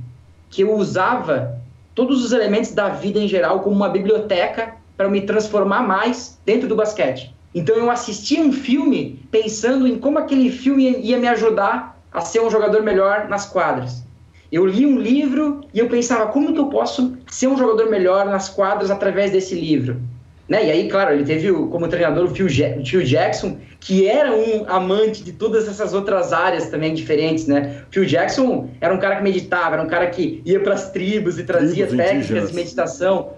que 0.51 0.63
eu 0.63 0.75
usava 0.75 1.57
todos 1.95 2.25
os 2.25 2.33
elementos 2.33 2.73
da 2.73 2.89
vida 2.89 3.21
em 3.21 3.29
geral 3.29 3.61
como 3.61 3.77
uma 3.77 3.89
biblioteca 3.89 4.82
para 4.97 5.09
me 5.09 5.23
transformar 5.23 5.83
mais 5.83 6.39
dentro 6.45 6.69
do 6.69 6.77
basquete. 6.77 7.35
Então 7.55 7.77
eu 7.77 7.91
assistia 7.91 8.41
um 8.41 8.53
filme 8.53 9.21
pensando 9.31 9.87
em 9.87 9.99
como 9.99 10.19
aquele 10.19 10.51
filme 10.51 10.99
ia 11.01 11.19
me 11.19 11.29
ajudar 11.29 12.01
a 12.13 12.21
ser 12.21 12.41
um 12.41 12.51
jogador 12.51 12.83
melhor 12.83 13.29
nas 13.29 13.47
quadras. 13.47 14.03
Eu 14.51 14.67
li 14.67 14.85
um 14.85 14.99
livro 14.99 15.63
e 15.73 15.79
eu 15.79 15.89
pensava 15.89 16.27
como 16.27 16.53
que 16.53 16.61
eu 16.61 16.67
posso 16.67 17.17
ser 17.31 17.47
um 17.47 17.57
jogador 17.57 17.91
melhor 17.91 18.27
nas 18.27 18.51
quadras 18.51 18.91
através 18.91 19.31
desse 19.33 19.55
livro. 19.55 20.01
Né? 20.49 20.67
E 20.67 20.71
aí, 20.71 20.89
claro, 20.91 21.15
ele 21.15 21.25
teve 21.25 21.51
como 21.51 21.89
treinador 21.89 22.25
o 22.25 22.35
Phil, 22.35 22.47
Jackson, 22.47 23.57
que 23.81 24.07
era 24.07 24.35
um 24.35 24.69
amante 24.69 25.23
de 25.23 25.33
todas 25.33 25.67
essas 25.67 25.95
outras 25.95 26.33
áreas 26.33 26.69
também 26.69 26.93
diferentes, 26.93 27.47
né? 27.47 27.85
Phil 27.91 28.05
Jackson 28.05 28.69
era 28.79 28.93
um 28.93 28.99
cara 28.99 29.17
que 29.17 29.23
meditava, 29.23 29.77
era 29.77 29.83
um 29.83 29.89
cara 29.89 30.09
que 30.09 30.43
ia 30.45 30.61
para 30.61 30.75
as 30.75 30.91
tribos 30.91 31.39
e 31.39 31.45
trazia 31.45 31.87
técnicas 31.87 32.17
indígenas. 32.17 32.51
de 32.51 32.55
meditação. 32.55 33.31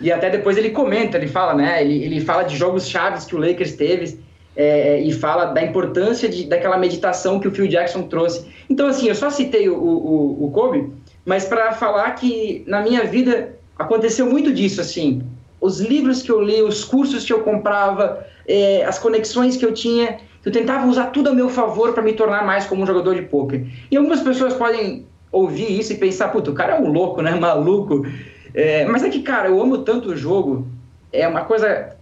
E 0.00 0.12
até 0.12 0.28
depois 0.30 0.56
ele 0.56 0.70
comenta, 0.70 1.16
ele 1.16 1.28
fala, 1.28 1.54
né? 1.54 1.82
Ele, 1.82 2.04
ele 2.04 2.20
fala 2.20 2.42
de 2.42 2.56
jogos 2.56 2.88
chaves 2.88 3.24
que 3.24 3.34
o 3.34 3.38
Lakers 3.38 3.72
teve 3.72 4.18
é, 4.56 5.00
e 5.00 5.12
fala 5.12 5.46
da 5.46 5.62
importância 5.62 6.28
de, 6.28 6.44
daquela 6.44 6.78
meditação 6.78 7.40
que 7.40 7.48
o 7.48 7.50
Phil 7.50 7.66
Jackson 7.66 8.02
trouxe. 8.02 8.46
Então, 8.68 8.86
assim, 8.86 9.08
eu 9.08 9.14
só 9.14 9.30
citei 9.30 9.68
o, 9.68 9.76
o, 9.76 10.46
o 10.46 10.50
Kobe, 10.50 10.92
mas 11.24 11.44
para 11.44 11.72
falar 11.72 12.10
que 12.12 12.64
na 12.66 12.80
minha 12.80 13.04
vida 13.04 13.56
aconteceu 13.78 14.26
muito 14.26 14.52
disso, 14.52 14.80
assim. 14.80 15.22
Os 15.60 15.80
livros 15.80 16.22
que 16.22 16.30
eu 16.30 16.42
li, 16.42 16.62
os 16.62 16.84
cursos 16.84 17.24
que 17.24 17.32
eu 17.32 17.40
comprava, 17.40 18.24
é, 18.46 18.84
as 18.84 18.98
conexões 18.98 19.56
que 19.56 19.64
eu 19.64 19.72
tinha, 19.72 20.18
eu 20.44 20.52
tentava 20.52 20.86
usar 20.86 21.06
tudo 21.06 21.30
a 21.30 21.32
meu 21.32 21.48
favor 21.48 21.92
para 21.92 22.02
me 22.02 22.12
tornar 22.12 22.44
mais 22.44 22.66
como 22.66 22.82
um 22.82 22.86
jogador 22.86 23.14
de 23.14 23.22
poker. 23.22 23.64
E 23.90 23.96
algumas 23.96 24.20
pessoas 24.20 24.52
podem 24.54 25.06
ouvir 25.32 25.78
isso 25.78 25.92
e 25.92 25.96
pensar, 25.96 26.28
puta, 26.28 26.50
o 26.50 26.54
cara 26.54 26.76
é 26.76 26.80
um 26.80 26.92
louco, 26.92 27.22
né? 27.22 27.34
Maluco. 27.40 28.06
É, 28.54 28.84
mas 28.84 29.02
é 29.02 29.10
que, 29.10 29.20
cara, 29.20 29.48
eu 29.48 29.60
amo 29.60 29.78
tanto 29.78 30.10
o 30.10 30.16
jogo. 30.16 30.66
É 31.12 31.26
uma 31.26 31.42
coisa. 31.42 31.66
É 31.66 31.94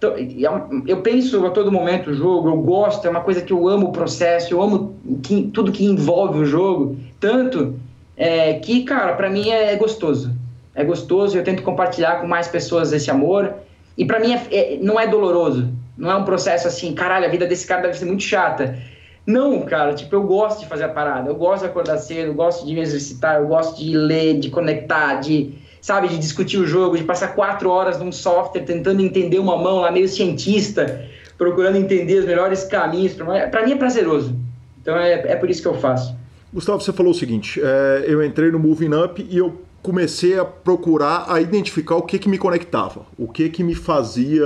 eu 0.87 1.01
penso 1.01 1.45
a 1.47 1.51
todo 1.51 1.73
momento 1.73 2.11
o 2.11 2.15
jogo, 2.15 2.49
eu 2.49 2.57
gosto, 2.59 3.07
é 3.07 3.11
uma 3.11 3.21
coisa 3.21 3.41
que 3.41 3.53
eu 3.53 3.69
amo 3.69 3.89
o 3.89 3.93
processo, 3.93 4.53
eu 4.53 4.63
amo 4.63 4.97
que, 5.23 5.51
tudo 5.53 5.73
que 5.73 5.85
envolve 5.85 6.39
o 6.39 6.45
jogo. 6.45 6.97
Tanto 7.19 7.75
é, 8.17 8.55
que, 8.55 8.85
cara, 8.85 9.15
para 9.15 9.31
mim 9.31 9.51
é, 9.51 9.75
gostoso. 9.77 10.33
É 10.75 10.85
gostoso, 10.85 11.37
eu 11.37 11.45
tento 11.45 11.63
compartilhar 11.63 12.21
com 12.21 12.27
mais 12.27 12.49
pessoas 12.49 12.93
esse 12.93 13.11
amor. 13.11 13.55
E 13.97 14.05
para 14.05 14.21
mim 14.21 14.33
é, 14.33 14.47
é, 14.51 14.79
não 14.81 14.99
é 14.99 15.07
doloroso. 15.07 15.69
Não 15.97 16.11
é 16.11 16.17
um 16.17 16.25
processo 16.25 16.67
assim, 16.67 16.95
caralho, 16.95 17.27
a 17.27 17.29
vida 17.29 17.47
desse 17.47 17.67
cara 17.67 17.83
deve 17.83 17.99
ser 17.99 18.07
muito 18.07 18.23
chata. 18.23 18.79
Não, 19.27 19.61
cara, 19.63 19.95
tipo, 19.95 20.15
eu 20.17 20.23
gosto 20.23 20.61
de 20.61 20.67
fazer 20.67 20.85
a 20.85 20.89
parada, 20.89 21.31
eu 21.31 21.35
gosto 21.37 21.63
de 21.63 21.69
acordar 21.69 21.99
cedo, 21.99 22.29
eu 22.29 22.35
gosto 22.35 22.67
de 22.67 22.75
me 22.75 22.81
exercitar, 22.81 23.37
eu 23.37 23.47
gosto 23.47 23.79
de 23.79 23.97
ler, 23.97 24.39
de 24.41 24.51
conectar, 24.51 25.17
de 25.17 25.55
sabe, 25.83 26.09
de 26.09 26.17
discutir 26.17 26.59
o 26.59 26.67
jogo, 26.67 26.97
de 26.97 27.03
passar 27.03 27.35
quatro 27.35 27.69
horas 27.69 27.99
num 27.99 28.13
software 28.13 28.63
tentando 28.63 29.03
entender 29.03 29.41
uma 29.41 29.59
mão 29.59 29.81
lá, 29.81 29.91
meio 29.91 30.09
cientista, 30.09 31.07
procurando 31.37 31.77
entender 31.77 32.21
os 32.21 32.25
melhores 32.25 32.65
caminhos. 32.65 33.15
Para 33.51 33.67
mim 33.67 33.73
é 33.73 33.77
prazeroso. 33.77 34.35
Então 34.81 34.97
é, 34.97 35.33
é 35.33 35.37
por 35.37 35.51
isso 35.51 35.61
que 35.61 35.69
eu 35.69 35.75
faço. 35.75 36.15
Gustavo, 36.55 36.81
você 36.81 36.93
falou 36.93 37.11
o 37.13 37.15
seguinte: 37.15 37.61
é, 37.63 38.05
eu 38.07 38.25
entrei 38.25 38.51
no 38.53 38.61
Moving 38.61 38.95
Up 38.95 39.27
e 39.29 39.37
eu 39.37 39.61
comecei 39.83 40.39
a 40.39 40.45
procurar, 40.45 41.27
a 41.29 41.41
identificar 41.41 41.97
o 41.97 42.03
que 42.03 42.17
que 42.17 42.29
me 42.29 42.39
conectava, 42.39 43.05
o 43.19 43.27
que 43.27 43.49
que 43.49 43.65
me 43.65 43.75
fazia 43.75 44.45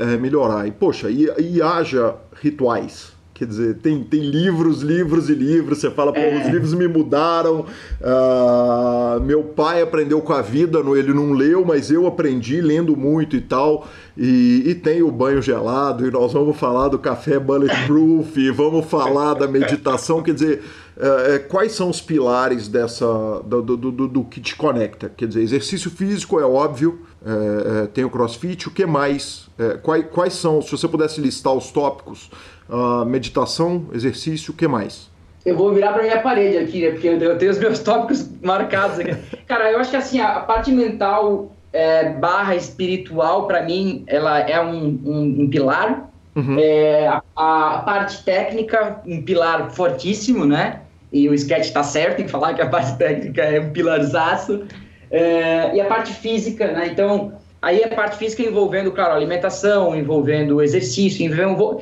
é, 0.00 0.14
é 0.14 0.16
melhorar. 0.16 0.66
E, 0.66 0.70
poxa, 0.70 1.10
e, 1.10 1.28
e 1.38 1.60
haja 1.60 2.14
rituais, 2.40 3.12
Quer 3.36 3.46
dizer, 3.46 3.74
tem, 3.82 4.02
tem 4.02 4.20
livros, 4.20 4.80
livros 4.80 5.28
e 5.28 5.34
livros. 5.34 5.78
Você 5.78 5.90
fala, 5.90 6.10
pô, 6.10 6.18
é. 6.18 6.40
os 6.40 6.48
livros 6.48 6.72
me 6.72 6.88
mudaram. 6.88 7.66
Uh, 8.00 9.20
meu 9.20 9.42
pai 9.42 9.82
aprendeu 9.82 10.22
com 10.22 10.32
a 10.32 10.40
vida, 10.40 10.78
ele 10.96 11.12
não 11.12 11.32
leu, 11.32 11.62
mas 11.62 11.90
eu 11.90 12.06
aprendi 12.06 12.62
lendo 12.62 12.96
muito 12.96 13.36
e 13.36 13.42
tal. 13.42 13.86
E, 14.16 14.62
e 14.64 14.74
tem 14.74 15.02
o 15.02 15.10
banho 15.10 15.42
gelado, 15.42 16.08
e 16.08 16.10
nós 16.10 16.32
vamos 16.32 16.56
falar 16.56 16.88
do 16.88 16.98
café 16.98 17.38
bulletproof, 17.38 18.40
e 18.40 18.50
vamos 18.50 18.86
falar 18.86 19.34
da 19.34 19.46
meditação. 19.46 20.22
Quer 20.22 20.32
dizer, 20.32 20.62
uh, 20.96 21.46
quais 21.46 21.72
são 21.72 21.90
os 21.90 22.00
pilares 22.00 22.68
dessa 22.68 23.04
do, 23.44 23.60
do, 23.60 23.76
do, 23.76 24.08
do, 24.08 24.24
que 24.24 24.40
te 24.40 24.56
conecta? 24.56 25.12
Quer 25.14 25.28
dizer, 25.28 25.42
exercício 25.42 25.90
físico 25.90 26.40
é 26.40 26.46
óbvio, 26.46 27.00
uh, 27.20 27.86
tem 27.88 28.02
o 28.02 28.08
crossfit, 28.08 28.66
o 28.66 28.70
que 28.70 28.86
mais? 28.86 29.44
Quais, 29.82 30.04
quais 30.12 30.34
são, 30.34 30.60
se 30.60 30.70
você 30.70 30.86
pudesse 30.86 31.18
listar 31.18 31.54
os 31.54 31.70
tópicos 31.70 32.30
uh, 32.68 33.04
meditação, 33.04 33.86
exercício, 33.92 34.52
o 34.52 34.56
que 34.56 34.66
mais? 34.66 35.08
Eu 35.44 35.56
vou 35.56 35.72
virar 35.72 35.92
para 35.92 36.02
minha 36.02 36.20
parede 36.20 36.58
aqui, 36.58 36.82
né? 36.82 36.90
Porque 36.90 37.06
eu 37.06 37.38
tenho 37.38 37.50
os 37.52 37.58
meus 37.58 37.78
tópicos 37.80 38.28
marcados 38.42 38.98
aqui. 38.98 39.16
Cara, 39.46 39.70
eu 39.70 39.78
acho 39.78 39.90
que 39.90 39.96
assim, 39.96 40.18
a 40.20 40.40
parte 40.40 40.72
mental 40.72 41.52
é, 41.72 42.08
barra 42.08 42.56
espiritual, 42.56 43.46
para 43.46 43.62
mim, 43.62 44.02
ela 44.06 44.40
é 44.40 44.60
um, 44.60 44.98
um, 45.04 45.36
um 45.42 45.50
pilar. 45.50 46.10
Uhum. 46.34 46.56
É, 46.58 47.06
a, 47.06 47.22
a, 47.36 47.78
parte 47.78 48.24
técnica, 48.24 49.00
um 49.06 49.22
pilar 49.22 49.70
fortíssimo, 49.70 50.44
né? 50.44 50.80
E 51.12 51.28
o 51.28 51.34
sketch 51.34 51.70
tá 51.70 51.82
certo 51.82 52.20
em 52.20 52.28
falar 52.28 52.54
que 52.54 52.60
a 52.60 52.68
parte 52.68 52.96
técnica 52.96 53.42
é 53.42 53.60
um 53.60 53.70
pilarzaço. 53.70 54.64
É, 55.10 55.74
e 55.74 55.80
a 55.80 55.84
parte 55.84 56.12
física, 56.12 56.72
né? 56.72 56.88
Então, 56.88 57.32
aí 57.62 57.84
a 57.84 57.88
parte 57.88 58.16
física 58.16 58.42
envolvendo, 58.42 58.90
claro, 58.90 59.14
alimentação, 59.14 59.94
envolvendo 59.94 60.60
exercício, 60.60 61.24
envolvendo 61.24 61.80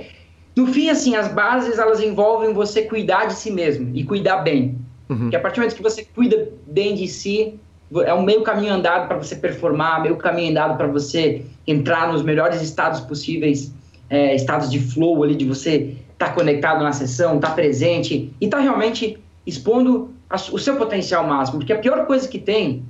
no 0.56 0.66
fim, 0.68 0.88
assim, 0.88 1.16
as 1.16 1.28
bases 1.28 1.78
elas 1.78 2.00
envolvem 2.00 2.52
você 2.52 2.82
cuidar 2.82 3.26
de 3.26 3.34
si 3.34 3.50
mesmo 3.50 3.90
e 3.94 4.04
cuidar 4.04 4.38
bem. 4.38 4.78
Uhum. 5.08 5.28
Que 5.28 5.36
a 5.36 5.40
partir 5.40 5.56
do 5.56 5.62
momento 5.62 5.76
que 5.76 5.82
você 5.82 6.04
cuida 6.04 6.48
bem 6.66 6.94
de 6.94 7.08
si, 7.08 7.58
é 8.04 8.14
um 8.14 8.22
meio 8.22 8.42
caminho 8.42 8.72
andado 8.72 9.08
para 9.08 9.16
você 9.16 9.36
performar, 9.36 10.02
meio 10.02 10.16
caminho 10.16 10.50
andado 10.50 10.76
para 10.76 10.86
você 10.86 11.44
entrar 11.66 12.12
nos 12.12 12.22
melhores 12.22 12.62
estados 12.62 13.00
possíveis, 13.00 13.72
é, 14.08 14.34
estados 14.34 14.70
de 14.70 14.78
flow 14.78 15.22
ali, 15.24 15.34
de 15.34 15.44
você 15.44 15.96
estar 16.12 16.28
tá 16.28 16.32
conectado 16.32 16.82
na 16.82 16.92
sessão, 16.92 17.36
estar 17.36 17.48
tá 17.48 17.54
presente 17.54 18.32
e 18.40 18.44
estar 18.44 18.58
tá 18.58 18.62
realmente 18.62 19.18
expondo 19.46 20.10
a, 20.30 20.36
o 20.36 20.58
seu 20.58 20.76
potencial 20.76 21.26
máximo. 21.26 21.58
Porque 21.58 21.72
a 21.72 21.78
pior 21.78 22.06
coisa 22.06 22.28
que 22.28 22.38
tem 22.38 22.84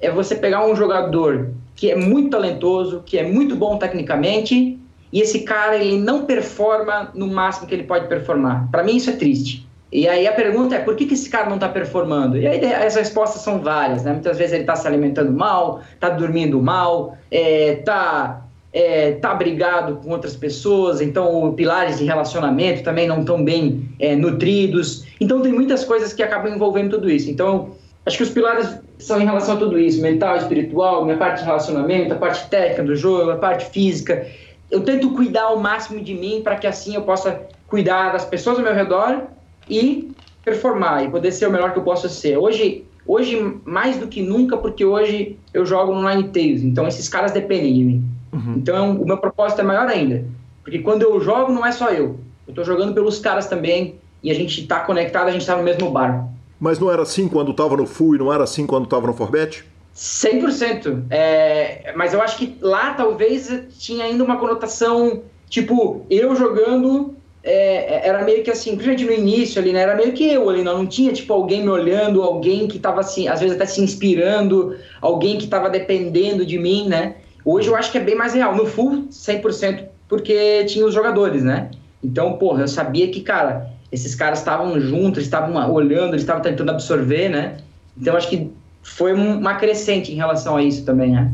é 0.00 0.10
você 0.10 0.34
pegar 0.34 0.64
um 0.64 0.74
jogador 0.74 1.50
que 1.74 1.90
é 1.90 1.96
muito 1.96 2.30
talentoso, 2.30 3.02
que 3.04 3.18
é 3.18 3.22
muito 3.26 3.56
bom 3.56 3.76
tecnicamente 3.78 4.78
e 5.12 5.20
esse 5.20 5.40
cara 5.40 5.76
ele 5.76 5.98
não 5.98 6.24
performa 6.24 7.10
no 7.14 7.26
máximo 7.26 7.66
que 7.66 7.74
ele 7.74 7.84
pode 7.84 8.06
performar. 8.08 8.68
Para 8.70 8.82
mim 8.82 8.96
isso 8.96 9.10
é 9.10 9.14
triste. 9.14 9.68
E 9.92 10.06
aí 10.08 10.26
a 10.26 10.32
pergunta 10.32 10.76
é, 10.76 10.78
por 10.78 10.94
que, 10.94 11.04
que 11.04 11.14
esse 11.14 11.28
cara 11.28 11.46
não 11.46 11.56
está 11.56 11.68
performando? 11.68 12.36
E 12.36 12.46
aí 12.46 12.64
as 12.72 12.94
respostas 12.94 13.42
são 13.42 13.60
várias, 13.60 14.04
né? 14.04 14.12
Muitas 14.12 14.38
vezes 14.38 14.52
ele 14.52 14.62
está 14.62 14.76
se 14.76 14.86
alimentando 14.86 15.32
mal, 15.32 15.80
está 15.94 16.08
dormindo 16.10 16.62
mal, 16.62 17.16
está 17.30 18.46
é, 18.72 19.12
tá 19.12 19.34
brigado 19.34 19.96
com 19.96 20.10
outras 20.10 20.36
pessoas, 20.36 21.00
então 21.00 21.52
pilares 21.54 21.98
de 21.98 22.04
relacionamento 22.04 22.84
também 22.84 23.08
não 23.08 23.20
estão 23.20 23.42
bem 23.42 23.88
é, 23.98 24.14
nutridos. 24.14 25.04
Então 25.20 25.42
tem 25.42 25.52
muitas 25.52 25.84
coisas 25.84 26.12
que 26.12 26.22
acabam 26.22 26.54
envolvendo 26.54 26.90
tudo 26.90 27.10
isso. 27.10 27.28
Então 27.28 27.70
acho 28.06 28.16
que 28.16 28.22
os 28.22 28.30
pilares 28.30 28.78
são 28.98 29.20
em 29.20 29.24
relação 29.24 29.56
a 29.56 29.58
tudo 29.58 29.78
isso, 29.78 30.00
mental, 30.00 30.36
espiritual, 30.36 31.04
minha 31.04 31.16
parte 31.16 31.40
de 31.40 31.46
relacionamento, 31.46 32.12
a 32.12 32.16
parte 32.16 32.48
técnica 32.48 32.84
do 32.84 32.94
jogo, 32.94 33.30
a 33.32 33.36
parte 33.36 33.64
física. 33.70 34.24
Eu 34.70 34.82
tento 34.82 35.10
cuidar 35.10 35.44
ao 35.44 35.58
máximo 35.58 36.00
de 36.00 36.14
mim 36.14 36.40
para 36.42 36.56
que 36.56 36.66
assim 36.66 36.94
eu 36.94 37.02
possa 37.02 37.42
cuidar 37.66 38.12
das 38.12 38.24
pessoas 38.24 38.58
ao 38.58 38.64
meu 38.64 38.74
redor 38.74 39.24
e 39.68 40.12
performar 40.44 41.04
e 41.04 41.08
poder 41.08 41.32
ser 41.32 41.46
o 41.46 41.50
melhor 41.50 41.72
que 41.72 41.78
eu 41.78 41.82
possa 41.82 42.08
ser. 42.08 42.36
Hoje, 42.36 42.84
hoje 43.06 43.56
mais 43.64 43.96
do 43.96 44.06
que 44.06 44.22
nunca, 44.22 44.56
porque 44.56 44.84
hoje 44.84 45.38
eu 45.52 45.64
jogo 45.66 45.94
no 45.94 46.08
Nine 46.08 46.28
Tails, 46.28 46.62
então 46.62 46.86
esses 46.86 47.08
caras 47.08 47.32
dependem 47.32 47.74
de 47.74 47.84
mim. 47.84 48.04
Uhum. 48.32 48.54
Então 48.56 49.00
o 49.00 49.06
meu 49.06 49.18
propósito 49.18 49.60
é 49.60 49.64
maior 49.64 49.88
ainda, 49.88 50.24
porque 50.62 50.80
quando 50.80 51.02
eu 51.02 51.20
jogo 51.20 51.52
não 51.52 51.64
é 51.64 51.72
só 51.72 51.90
eu, 51.90 52.18
eu 52.46 52.50
estou 52.50 52.64
jogando 52.64 52.94
pelos 52.94 53.18
caras 53.18 53.46
também 53.46 53.96
e 54.22 54.30
a 54.30 54.34
gente 54.34 54.60
está 54.60 54.80
conectado, 54.80 55.28
a 55.28 55.32
gente 55.32 55.42
está 55.42 55.56
no 55.56 55.62
mesmo 55.62 55.90
bar. 55.90 56.28
Mas 56.58 56.78
não 56.78 56.90
era 56.90 57.02
assim 57.02 57.26
quando 57.26 57.52
estava 57.52 57.76
no 57.76 57.86
Full 57.86 58.16
e 58.16 58.18
não 58.18 58.32
era 58.32 58.44
assim 58.44 58.66
quando 58.66 58.84
estava 58.84 59.06
no 59.06 59.14
Forbet? 59.14 59.64
100%. 60.00 61.04
É, 61.10 61.92
mas 61.94 62.14
eu 62.14 62.22
acho 62.22 62.38
que 62.38 62.56
lá 62.62 62.94
talvez 62.94 63.52
tinha 63.78 64.06
ainda 64.06 64.24
uma 64.24 64.38
conotação, 64.38 65.22
tipo, 65.48 66.06
eu 66.08 66.34
jogando 66.34 67.14
é, 67.44 68.08
era 68.08 68.24
meio 68.24 68.42
que 68.42 68.50
assim, 68.50 68.76
principalmente 68.76 69.04
no 69.04 69.12
início 69.12 69.60
ali, 69.60 69.74
né? 69.74 69.80
Era 69.80 69.94
meio 69.94 70.12
que 70.12 70.26
eu 70.26 70.48
ali, 70.48 70.62
não, 70.62 70.78
não 70.78 70.86
tinha 70.86 71.12
tipo 71.12 71.32
alguém 71.34 71.62
me 71.62 71.68
olhando, 71.68 72.22
alguém 72.22 72.66
que 72.66 72.78
tava 72.78 73.00
assim, 73.00 73.28
às 73.28 73.40
vezes 73.40 73.56
até 73.56 73.66
se 73.66 73.82
inspirando, 73.82 74.74
alguém 75.02 75.36
que 75.36 75.46
tava 75.46 75.68
dependendo 75.68 76.46
de 76.46 76.58
mim, 76.58 76.88
né? 76.88 77.16
Hoje 77.44 77.68
eu 77.68 77.76
acho 77.76 77.92
que 77.92 77.98
é 77.98 78.00
bem 78.00 78.14
mais 78.14 78.32
real. 78.32 78.56
No 78.56 78.64
full, 78.64 79.06
100%, 79.10 79.84
porque 80.08 80.64
tinha 80.64 80.86
os 80.86 80.94
jogadores, 80.94 81.42
né? 81.42 81.70
Então, 82.02 82.34
porra, 82.34 82.62
eu 82.62 82.68
sabia 82.68 83.08
que, 83.08 83.20
cara, 83.20 83.70
esses 83.92 84.14
caras 84.14 84.38
estavam 84.38 84.80
juntos, 84.80 85.22
estavam 85.22 85.72
olhando, 85.72 86.10
eles 86.10 86.22
estavam 86.22 86.42
tentando 86.42 86.70
absorver, 86.70 87.28
né? 87.28 87.58
Então, 87.98 88.16
acho 88.16 88.28
que 88.30 88.50
foi 88.96 89.12
uma 89.12 89.54
crescente 89.54 90.12
em 90.12 90.16
relação 90.16 90.56
a 90.56 90.62
isso 90.62 90.84
também, 90.84 91.12
né? 91.12 91.32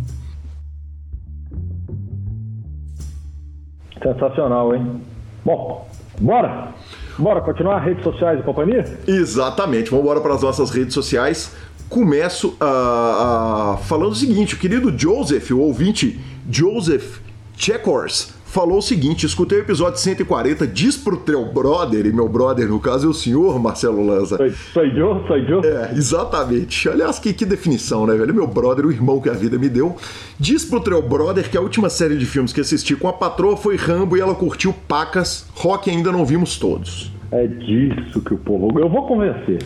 Sensacional, 4.03 4.75
hein? 4.75 5.01
Bom, 5.45 5.89
bora! 6.21 6.75
Bora 7.19 7.41
continuar 7.41 7.79
redes 7.79 8.05
sociais 8.05 8.39
e 8.39 8.43
companhia? 8.43 8.85
Exatamente, 9.07 9.91
vamos 9.91 10.05
embora 10.05 10.21
para 10.21 10.35
as 10.35 10.43
nossas 10.43 10.71
redes 10.71 10.93
sociais. 10.93 11.57
Começo 11.89 12.49
uh, 12.61 13.75
uh, 13.75 13.79
falando 13.79 14.13
o 14.13 14.15
seguinte: 14.15 14.55
o 14.55 14.59
querido 14.59 14.97
Joseph, 14.97 15.51
o 15.51 15.61
ouvinte 15.61 16.21
Joseph 16.51 17.21
Checkors, 17.57 18.35
falou 18.57 18.79
o 18.79 18.83
seguinte: 18.83 19.27
escutei 19.27 19.59
o 19.59 19.61
episódio 19.61 19.99
140, 19.99 20.67
diz 20.67 20.97
pro 20.97 21.19
teu 21.19 21.45
brother, 21.45 22.07
e 22.07 22.13
meu 22.13 22.27
brother 22.27 22.67
no 22.67 22.81
caso 22.81 23.07
é 23.07 23.11
o 23.11 23.13
senhor 23.13 23.61
Marcelo 23.61 24.05
Lanza. 24.05 24.39
Sou, 24.39 24.51
sou 24.73 24.85
eu, 24.87 25.23
sou 25.27 25.37
eu. 25.37 25.61
É, 25.61 25.93
exatamente. 25.93 26.89
Aliás, 26.89 27.19
que, 27.19 27.35
que 27.35 27.45
definição, 27.45 28.07
né, 28.07 28.15
velho? 28.15 28.35
Meu 28.35 28.47
brother, 28.47 28.87
o 28.87 28.91
irmão 28.91 29.21
que 29.21 29.29
a 29.29 29.35
vida 29.35 29.59
me 29.59 29.69
deu. 29.69 29.97
Diz 30.41 30.65
pro 30.65 30.81
teu 30.81 31.03
brother 31.03 31.51
que 31.51 31.59
a 31.59 31.61
última 31.61 31.91
série 31.91 32.17
de 32.17 32.25
filmes 32.25 32.51
que 32.51 32.61
assisti 32.63 32.97
com 32.97 33.09
a 33.09 33.13
patroa 33.13 33.59
foi 33.59 33.77
Rambo 33.77 34.17
e 34.17 34.21
ela 34.23 34.35
curtiu 34.35 34.75
Pacas. 34.89 35.47
Rock 35.55 35.91
ainda 35.91 36.11
não 36.11 36.25
vimos 36.25 36.59
todos. 36.59 37.13
É 37.31 37.47
disso 37.47 38.23
que 38.23 38.33
o 38.33 38.39
povo. 38.39 38.81
Eu 38.81 38.89
vou 38.89 39.07
convencer. 39.07 39.59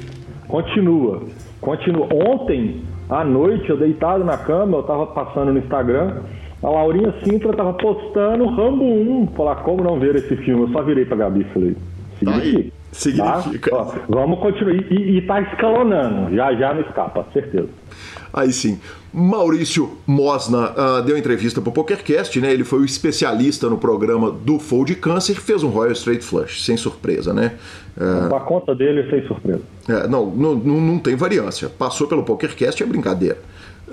Continua. 0.48 1.22
Continua. 1.60 2.08
Ontem 2.12 2.82
à 3.08 3.24
noite, 3.24 3.70
eu 3.70 3.76
deitado 3.76 4.24
na 4.24 4.36
cama, 4.36 4.78
eu 4.78 4.82
tava 4.82 5.06
passando 5.06 5.52
no 5.52 5.60
Instagram 5.60 6.22
a 6.62 6.68
Laurinha 6.68 7.14
Sintra 7.24 7.54
tava 7.54 7.72
postando 7.72 8.46
Rambo 8.46 8.84
1. 8.84 9.28
Falar, 9.36 9.56
como 9.56 9.82
não 9.82 9.98
ver 9.98 10.16
esse 10.16 10.36
filme? 10.36 10.62
Eu 10.62 10.68
só 10.68 10.82
virei 10.82 11.04
pra 11.04 11.16
Gabi 11.16 11.40
e 11.40 11.44
falei, 11.44 11.76
significa. 12.18 12.62
Tá 12.62 12.76
significa. 12.92 13.70
Tá? 13.70 13.76
Ó, 13.76 13.92
vamos 14.08 14.38
continuar. 14.40 14.74
E, 14.74 15.16
e, 15.16 15.22
tá 15.22 15.40
escalonando. 15.40 16.34
Já 16.34 16.52
já 16.54 16.74
não 16.74 16.82
escapa, 16.82 17.26
certeza. 17.32 17.68
Aí 18.32 18.52
sim. 18.52 18.78
Maurício 19.12 19.98
Mosna 20.06 20.70
uh, 20.70 21.02
deu 21.02 21.18
entrevista 21.18 21.60
pro 21.60 21.72
PokerCast, 21.72 22.38
né? 22.40 22.52
Ele 22.52 22.62
foi 22.62 22.80
o 22.80 22.84
especialista 22.84 23.68
no 23.68 23.76
programa 23.76 24.30
do 24.30 24.60
Fold 24.60 24.94
Câncer, 24.96 25.34
fez 25.34 25.64
um 25.64 25.68
Royal 25.68 25.92
Straight 25.92 26.24
Flush, 26.24 26.62
sem 26.64 26.76
surpresa, 26.76 27.32
né? 27.32 27.54
Uh, 27.96 28.32
a 28.32 28.40
conta 28.40 28.72
dele 28.72 29.10
sem 29.10 29.26
surpresa. 29.26 29.62
É, 29.88 30.06
não, 30.06 30.26
não, 30.26 30.54
não 30.54 30.98
tem 30.98 31.16
variância. 31.16 31.68
Passou 31.68 32.06
pelo 32.06 32.22
PokerCast 32.22 32.80
é 32.82 32.86
brincadeira 32.86 33.38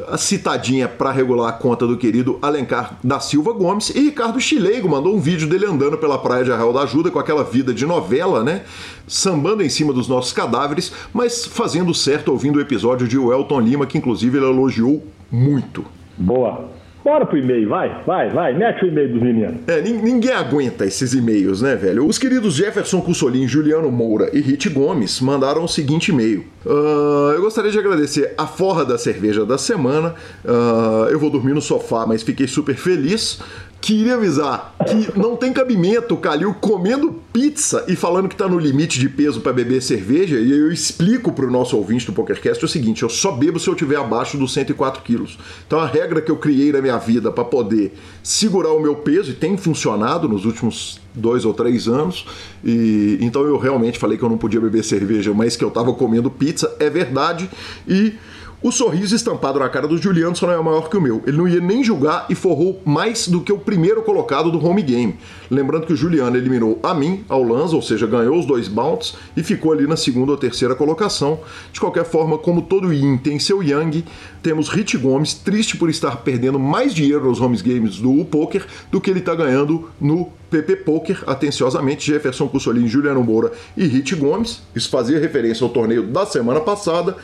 a 0.07 0.17
citadinha 0.17 0.87
para 0.87 1.11
regular 1.11 1.49
a 1.49 1.53
conta 1.53 1.87
do 1.87 1.97
querido 1.97 2.37
Alencar 2.41 2.97
da 3.03 3.19
Silva 3.19 3.51
Gomes 3.53 3.89
e 3.89 3.99
Ricardo 3.99 4.39
Chileigo 4.39 4.87
mandou 4.87 5.15
um 5.15 5.19
vídeo 5.19 5.47
dele 5.47 5.65
andando 5.65 5.97
pela 5.97 6.17
praia 6.17 6.43
de 6.43 6.51
Arraial 6.51 6.73
da 6.73 6.81
Ajuda 6.81 7.09
com 7.09 7.19
aquela 7.19 7.43
vida 7.43 7.73
de 7.73 7.85
novela, 7.85 8.43
né? 8.43 8.63
Sambando 9.07 9.63
em 9.63 9.69
cima 9.69 9.93
dos 9.93 10.07
nossos 10.07 10.33
cadáveres, 10.33 10.91
mas 11.13 11.45
fazendo 11.45 11.93
certo 11.93 12.31
ouvindo 12.31 12.57
o 12.57 12.61
episódio 12.61 13.07
de 13.07 13.17
Welton 13.17 13.59
Lima, 13.59 13.85
que 13.85 13.97
inclusive 13.97 14.37
ele 14.37 14.45
elogiou 14.45 15.03
muito. 15.31 15.85
Boa. 16.17 16.69
Bora 17.03 17.25
pro 17.25 17.37
e-mail, 17.37 17.69
vai, 17.69 18.03
vai, 18.05 18.29
vai, 18.29 18.53
mete 18.53 18.83
o 18.83 18.87
e-mail 18.87 19.13
dos 19.13 19.21
meninos. 19.21 19.55
É, 19.67 19.81
ninguém 19.81 20.33
aguenta 20.33 20.85
esses 20.85 21.13
e-mails, 21.13 21.61
né, 21.61 21.75
velho? 21.75 22.05
Os 22.05 22.17
queridos 22.17 22.55
Jefferson 22.55 22.99
Cussolin, 23.01 23.47
Juliano 23.47 23.89
Moura 23.89 24.29
e 24.33 24.41
Rit 24.41 24.67
Gomes 24.69 25.21
mandaram 25.21 25.63
o 25.63 25.67
seguinte 25.67 26.09
e-mail. 26.09 26.45
Uh, 26.65 27.31
eu 27.33 27.41
gostaria 27.41 27.71
de 27.71 27.79
agradecer 27.79 28.33
a 28.37 28.45
forra 28.45 28.83
da 28.83 28.97
cerveja 28.97 29.45
da 29.45 29.57
semana. 29.57 30.15
Uh, 30.43 31.09
eu 31.09 31.17
vou 31.19 31.29
dormir 31.29 31.53
no 31.53 31.61
sofá, 31.61 32.05
mas 32.05 32.23
fiquei 32.23 32.47
super 32.47 32.75
feliz. 32.75 33.39
Queria 33.79 34.15
avisar 34.15 34.75
que 34.87 35.17
não 35.17 35.35
tem 35.35 35.53
cabimento 35.53 36.15
o 36.15 36.17
Calil 36.17 36.53
comendo 36.53 37.21
pizza 37.31 37.85
e 37.87 37.95
falando 37.95 38.27
que 38.27 38.35
tá 38.35 38.47
no 38.47 38.57
limite 38.57 38.99
de 38.99 39.07
peso 39.07 39.39
para 39.39 39.53
beber 39.53 39.81
cerveja. 39.81 40.39
E 40.39 40.51
eu 40.51 40.71
explico 40.71 41.31
pro 41.31 41.49
nosso 41.49 41.77
ouvinte 41.77 42.05
do 42.05 42.13
PokerCast 42.13 42.65
o 42.65 42.67
seguinte: 42.67 43.03
eu 43.03 43.09
só 43.09 43.31
bebo 43.31 43.59
se 43.59 43.67
eu 43.69 43.75
tiver 43.75 43.97
abaixo 43.97 44.37
dos 44.37 44.51
104 44.53 45.03
quilos. 45.03 45.37
Então 45.65 45.79
a 45.79 45.85
regra 45.85 46.21
que 46.21 46.31
eu 46.31 46.37
criei 46.37 46.71
na 46.71 46.81
minha 46.81 46.97
vida 46.97 47.31
para 47.31 47.45
poder 47.45 47.97
segurar 48.23 48.73
o 48.73 48.79
meu 48.79 48.95
peso, 48.95 49.31
e 49.31 49.33
tem 49.33 49.55
funcionado 49.55 50.27
nos 50.27 50.43
últimos 50.43 50.99
dois 51.13 51.45
ou 51.45 51.53
três 51.53 51.87
anos, 51.87 52.25
e 52.63 53.17
então 53.21 53.43
eu 53.43 53.57
realmente 53.57 53.97
falei 53.97 54.17
que 54.17 54.23
eu 54.23 54.29
não 54.29 54.37
podia 54.37 54.59
beber 54.59 54.83
cerveja, 54.83 55.33
mas 55.33 55.55
que 55.55 55.63
eu 55.63 55.71
tava 55.71 55.93
comendo 55.93 56.29
pizza, 56.29 56.75
é 56.79 56.89
verdade. 56.89 57.49
E 57.87 58.13
o 58.59 58.71
sorriso 58.71 59.15
estampado 59.15 59.59
na 59.59 59.69
cara 59.69 59.87
do 59.87 59.99
Juliano 59.99 60.35
só 60.35 60.47
não 60.47 60.53
é 60.53 60.61
maior 60.61 60.89
que 60.89 60.97
o 60.97 61.01
meu. 61.01 61.21
Ele 61.27 61.37
não 61.37 61.47
ia 61.47 61.59
nem 61.59 61.83
julgar 61.83 62.25
e 62.27 62.33
forrou 62.33 62.81
mais 62.83 63.27
do 63.27 63.41
que 63.41 63.53
o 63.53 63.59
primeiro 63.59 64.01
colocado 64.01 64.51
do 64.51 64.63
home 64.65 64.81
game. 64.81 65.15
Lembrando 65.49 65.85
que 65.85 65.93
o 65.93 65.95
Juliano 65.95 66.35
eliminou 66.35 66.79
a 66.81 66.91
mim, 66.91 67.23
ao 67.29 67.43
Lanza, 67.43 67.75
ou 67.75 67.83
seja, 67.83 68.07
ganhou 68.07 68.37
os 68.37 68.47
dois 68.47 68.67
bounts 68.67 69.15
e 69.35 69.43
ficou 69.43 69.71
ali 69.71 69.85
na 69.85 69.95
segunda 69.95 70.31
ou 70.31 70.37
terceira 70.37 70.73
colocação. 70.73 71.39
De 71.71 71.79
qualquer 71.79 72.03
forma, 72.03 72.35
como 72.39 72.63
todo 72.63 72.91
Yin 72.91 73.17
tem 73.17 73.37
seu 73.37 73.61
Yang, 73.61 74.03
temos 74.41 74.69
Rich 74.69 74.97
Gomes 74.97 75.35
triste 75.35 75.77
por 75.77 75.87
estar 75.87 76.17
perdendo 76.17 76.57
mais 76.57 76.95
dinheiro 76.95 77.29
nos 77.29 77.39
home 77.39 77.57
games 77.57 77.97
do 77.97 78.25
Poker 78.25 78.65
do 78.91 78.99
que 78.99 79.11
ele 79.11 79.19
está 79.19 79.35
ganhando 79.35 79.89
no 80.01 80.31
PP 80.49 80.77
Poker, 80.77 81.23
atenciosamente, 81.27 82.07
Jefferson 82.07 82.47
Cussolini, 82.47 82.87
Juliano 82.87 83.23
Moura 83.23 83.51
e 83.75 83.85
Rich 83.85 84.15
Gomes. 84.15 84.63
Isso 84.75 84.89
fazia 84.89 85.19
referência 85.19 85.63
ao 85.63 85.69
torneio 85.69 86.03
da 86.03 86.25
semana 86.25 86.59
passada. 86.59 87.15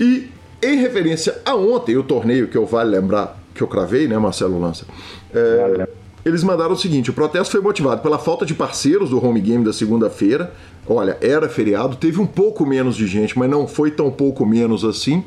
E 0.00 0.30
em 0.62 0.76
referência 0.76 1.38
a 1.44 1.54
ontem, 1.54 1.96
o 1.96 2.02
torneio 2.02 2.48
que 2.48 2.56
eu 2.56 2.66
vale 2.66 2.90
lembrar 2.90 3.38
que 3.54 3.62
eu 3.62 3.68
cravei, 3.68 4.06
né, 4.06 4.18
Marcelo 4.18 4.60
Lança? 4.60 4.84
É, 5.34 5.88
eles 6.24 6.42
mandaram 6.42 6.72
o 6.72 6.76
seguinte: 6.76 7.10
o 7.10 7.12
protesto 7.12 7.52
foi 7.52 7.60
motivado 7.60 8.02
pela 8.02 8.18
falta 8.18 8.44
de 8.44 8.54
parceiros 8.54 9.10
do 9.10 9.24
home 9.24 9.40
game 9.40 9.64
da 9.64 9.72
segunda-feira. 9.72 10.52
Olha, 10.86 11.16
era 11.20 11.48
feriado, 11.48 11.96
teve 11.96 12.20
um 12.20 12.26
pouco 12.26 12.66
menos 12.66 12.96
de 12.96 13.06
gente, 13.06 13.38
mas 13.38 13.48
não 13.48 13.66
foi 13.66 13.90
tão 13.90 14.10
pouco 14.10 14.44
menos 14.44 14.84
assim. 14.84 15.24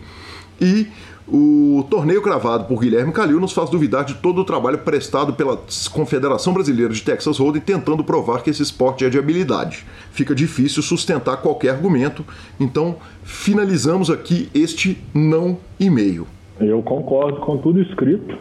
E 0.59 0.87
o 1.27 1.85
torneio 1.89 2.21
cravado 2.21 2.65
por 2.65 2.81
Guilherme 2.81 3.13
Calil 3.13 3.39
nos 3.39 3.53
faz 3.53 3.69
duvidar 3.69 4.03
de 4.03 4.15
todo 4.15 4.41
o 4.41 4.43
trabalho 4.43 4.79
prestado 4.79 5.33
pela 5.33 5.57
Confederação 5.93 6.53
Brasileira 6.53 6.93
de 6.93 7.01
Texas 7.01 7.37
Hold'em 7.37 7.61
tentando 7.61 8.03
provar 8.03 8.43
que 8.43 8.49
esse 8.49 8.61
esporte 8.61 9.05
é 9.05 9.09
de 9.09 9.17
habilidade. 9.17 9.85
Fica 10.11 10.35
difícil 10.35 10.83
sustentar 10.83 11.37
qualquer 11.37 11.69
argumento, 11.69 12.25
então 12.59 12.97
finalizamos 13.23 14.09
aqui 14.09 14.49
este 14.53 15.01
não 15.13 15.57
e-mail. 15.79 16.27
Eu 16.59 16.81
concordo 16.81 17.39
com 17.39 17.57
tudo 17.57 17.81
escrito, 17.81 18.37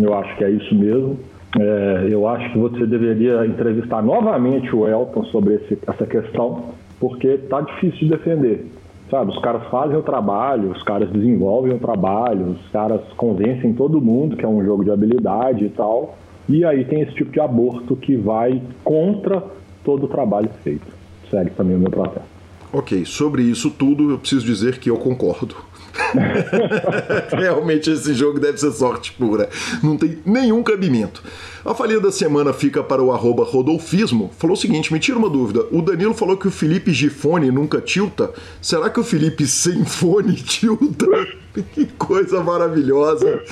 eu 0.00 0.14
acho 0.14 0.36
que 0.36 0.44
é 0.44 0.50
isso 0.50 0.74
mesmo. 0.74 1.18
É, 1.58 2.08
eu 2.08 2.26
acho 2.26 2.50
que 2.52 2.58
você 2.58 2.86
deveria 2.86 3.44
entrevistar 3.44 4.00
novamente 4.00 4.74
o 4.74 4.88
Elton 4.88 5.24
sobre 5.24 5.56
esse, 5.56 5.78
essa 5.86 6.06
questão, 6.06 6.70
porque 6.98 7.26
está 7.28 7.60
difícil 7.60 7.98
de 7.98 8.08
defender. 8.08 8.66
Sabe, 9.12 9.30
os 9.30 9.38
caras 9.40 9.64
fazem 9.70 9.94
o 9.94 10.02
trabalho, 10.02 10.70
os 10.70 10.82
caras 10.82 11.10
desenvolvem 11.10 11.74
o 11.74 11.78
trabalho, 11.78 12.52
os 12.52 12.68
caras 12.70 13.02
convencem 13.14 13.74
todo 13.74 14.00
mundo 14.00 14.38
que 14.38 14.42
é 14.42 14.48
um 14.48 14.64
jogo 14.64 14.82
de 14.82 14.90
habilidade 14.90 15.66
e 15.66 15.68
tal. 15.68 16.16
E 16.48 16.64
aí 16.64 16.82
tem 16.86 17.02
esse 17.02 17.12
tipo 17.12 17.30
de 17.30 17.38
aborto 17.38 17.94
que 17.94 18.16
vai 18.16 18.62
contra 18.82 19.44
todo 19.84 20.04
o 20.04 20.08
trabalho 20.08 20.48
feito. 20.64 20.86
Segue 21.30 21.50
também 21.50 21.76
o 21.76 21.78
meu 21.78 21.90
processo. 21.90 22.24
Ok, 22.72 23.04
sobre 23.04 23.42
isso 23.42 23.68
tudo 23.68 24.12
eu 24.12 24.18
preciso 24.18 24.46
dizer 24.46 24.78
que 24.78 24.88
eu 24.88 24.96
concordo. 24.96 25.56
Realmente 27.36 27.90
esse 27.90 28.14
jogo 28.14 28.40
deve 28.40 28.56
ser 28.56 28.72
sorte 28.72 29.12
pura. 29.12 29.50
Não 29.82 29.98
tem 29.98 30.20
nenhum 30.24 30.62
cabimento. 30.62 31.22
A 31.64 31.74
falha 31.74 32.00
da 32.00 32.10
semana 32.10 32.52
fica 32.52 32.82
para 32.82 33.02
o 33.02 33.12
arroba 33.12 33.44
Rodolfismo. 33.44 34.32
Falou 34.36 34.56
o 34.56 34.60
seguinte: 34.60 34.92
me 34.92 34.98
tira 34.98 35.18
uma 35.18 35.30
dúvida. 35.30 35.64
O 35.70 35.80
Danilo 35.80 36.12
falou 36.12 36.36
que 36.36 36.48
o 36.48 36.50
Felipe 36.50 36.92
Gifone 36.92 37.52
nunca 37.52 37.80
tilta. 37.80 38.32
Será 38.60 38.90
que 38.90 38.98
o 38.98 39.04
Felipe 39.04 39.46
sem 39.46 39.84
fone 39.84 40.34
tilta? 40.34 41.06
Que 41.74 41.84
coisa 41.98 42.42
maravilhosa. 42.42 43.42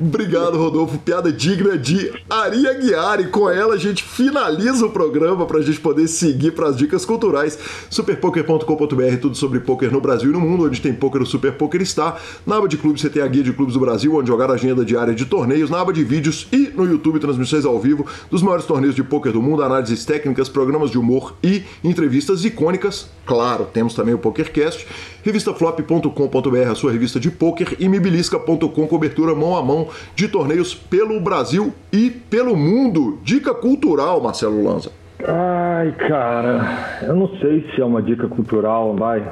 Obrigado, 0.00 0.58
Rodolfo. 0.58 0.98
Piada 0.98 1.32
digna 1.32 1.78
de 1.78 2.12
Ari 2.28 2.66
Aguiar. 2.66 3.20
E 3.20 3.28
com 3.28 3.48
ela 3.48 3.74
a 3.74 3.78
gente 3.78 4.02
finaliza 4.02 4.84
o 4.84 4.90
programa 4.90 5.46
para 5.46 5.58
a 5.58 5.62
gente 5.62 5.78
poder 5.78 6.08
seguir 6.08 6.50
para 6.50 6.68
as 6.68 6.76
dicas 6.76 7.04
culturais. 7.04 7.56
Superpoker.com.br, 7.88 9.16
tudo 9.20 9.36
sobre 9.36 9.60
poker 9.60 9.92
no 9.92 10.00
Brasil 10.00 10.30
e 10.30 10.32
no 10.32 10.40
mundo, 10.40 10.66
onde 10.66 10.80
tem 10.80 10.92
poker 10.92 11.22
o 11.22 11.26
Super 11.26 11.52
Poker 11.52 11.80
está. 11.80 12.16
Na 12.44 12.56
aba 12.56 12.66
de 12.66 12.76
clubes 12.76 13.00
você 13.00 13.08
tem 13.08 13.22
a 13.22 13.26
guia 13.28 13.44
de 13.44 13.52
clubes 13.52 13.74
do 13.74 13.80
Brasil, 13.80 14.12
onde 14.16 14.26
jogar 14.26 14.50
a 14.50 14.54
agenda 14.54 14.84
diária 14.84 15.14
de 15.14 15.24
torneios. 15.24 15.70
Na 15.70 15.80
aba 15.80 15.92
de 15.92 16.02
vídeos 16.02 16.48
e 16.50 16.72
no 16.74 16.84
YouTube, 16.84 17.20
transmissões 17.20 17.53
ao 17.62 17.78
vivo 17.78 18.04
dos 18.30 18.42
maiores 18.42 18.66
torneios 18.66 18.96
de 18.96 19.04
poker 19.04 19.32
do 19.32 19.40
mundo, 19.40 19.62
análises 19.62 20.04
técnicas, 20.04 20.48
programas 20.48 20.90
de 20.90 20.98
humor 20.98 21.36
e 21.42 21.62
entrevistas 21.84 22.44
icônicas. 22.44 23.08
Claro, 23.24 23.66
temos 23.72 23.94
também 23.94 24.14
o 24.14 24.18
PokerCast. 24.18 24.86
Revistaflop.com.br, 25.22 26.70
a 26.70 26.74
sua 26.74 26.90
revista 26.90 27.20
de 27.20 27.30
poker. 27.30 27.76
E 27.78 27.88
mibilisca.com, 27.88 28.86
cobertura 28.86 29.34
mão 29.34 29.56
a 29.56 29.62
mão 29.62 29.88
de 30.16 30.26
torneios 30.26 30.74
pelo 30.74 31.20
Brasil 31.20 31.72
e 31.92 32.10
pelo 32.10 32.56
mundo. 32.56 33.18
Dica 33.22 33.54
cultural, 33.54 34.20
Marcelo 34.20 34.64
Lanza. 34.64 34.90
Ai, 35.26 35.92
cara, 35.92 37.00
eu 37.02 37.14
não 37.14 37.28
sei 37.38 37.64
se 37.74 37.80
é 37.80 37.84
uma 37.84 38.02
dica 38.02 38.26
cultural, 38.28 38.94
vai. 38.94 39.22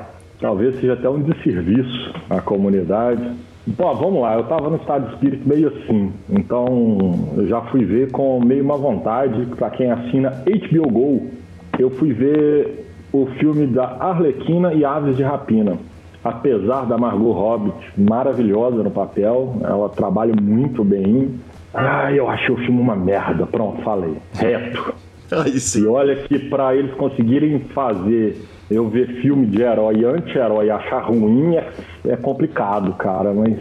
Talvez 0.40 0.74
seja 0.80 0.94
até 0.94 1.08
um 1.08 1.20
desserviço 1.22 2.14
à 2.30 2.40
comunidade. 2.40 3.22
Bom, 3.64 3.94
vamos 3.94 4.22
lá, 4.22 4.34
eu 4.34 4.40
estava 4.40 4.68
no 4.68 4.76
estado 4.76 5.06
de 5.06 5.14
espírito 5.14 5.48
meio 5.48 5.68
assim, 5.68 6.12
então 6.28 7.30
eu 7.36 7.47
já 7.47 7.60
fui 7.62 7.84
ver 7.84 8.10
com 8.10 8.44
meio 8.44 8.64
uma 8.64 8.76
vontade, 8.76 9.47
para 9.56 9.70
quem 9.70 9.89
assina 9.89 10.43
HBO 10.44 10.90
Go, 10.90 11.30
eu 11.78 11.90
fui 11.90 12.12
ver 12.12 12.89
o 13.12 13.26
filme 13.39 13.66
da 13.68 13.84
Arlequina 14.01 14.74
e 14.74 14.84
Aves 14.84 15.16
de 15.16 15.22
Rapina. 15.22 15.76
Apesar 16.24 16.86
da 16.86 16.97
Margot 16.97 17.32
Robbie 17.32 17.72
maravilhosa 17.97 18.82
no 18.82 18.90
papel, 18.90 19.56
ela 19.62 19.89
trabalha 19.89 20.34
muito 20.40 20.84
bem. 20.84 21.34
Ah, 21.74 22.12
eu 22.12 22.28
achei 22.28 22.55
o 22.55 22.59
filme 22.59 22.80
uma 22.80 22.94
merda. 22.94 23.44
Pronto, 23.44 23.82
falei. 23.82 24.16
Reto. 24.34 24.94
E 25.32 25.86
olha 25.86 26.14
que 26.14 26.39
para 26.51 26.76
eles 26.76 26.93
conseguirem 26.93 27.59
fazer 27.74 28.36
eu 28.74 28.88
ver 28.88 29.20
filme 29.20 29.46
de 29.46 29.62
herói 29.62 30.04
anti-herói 30.04 30.70
achar 30.70 31.00
ruim 31.00 31.56
é, 31.56 31.70
é 32.06 32.16
complicado, 32.16 32.92
cara. 32.94 33.32
Mas 33.32 33.58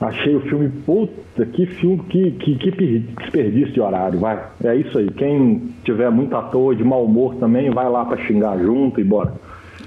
Achei 0.00 0.34
o 0.34 0.40
filme, 0.40 0.70
puta, 0.86 1.44
que 1.44 1.66
filme, 1.66 2.02
que, 2.08 2.30
que, 2.30 2.56
que 2.56 2.98
desperdício 3.20 3.74
de 3.74 3.80
horário, 3.82 4.18
vai. 4.18 4.42
É 4.64 4.74
isso 4.74 4.96
aí. 4.96 5.10
Quem 5.10 5.74
tiver 5.84 6.10
muito 6.10 6.34
à 6.34 6.40
toa, 6.40 6.74
de 6.74 6.82
mau 6.82 7.04
humor 7.04 7.34
também, 7.34 7.70
vai 7.70 7.86
lá 7.86 8.06
para 8.06 8.16
xingar 8.24 8.58
junto 8.58 8.98
e 8.98 9.04
bora. 9.04 9.34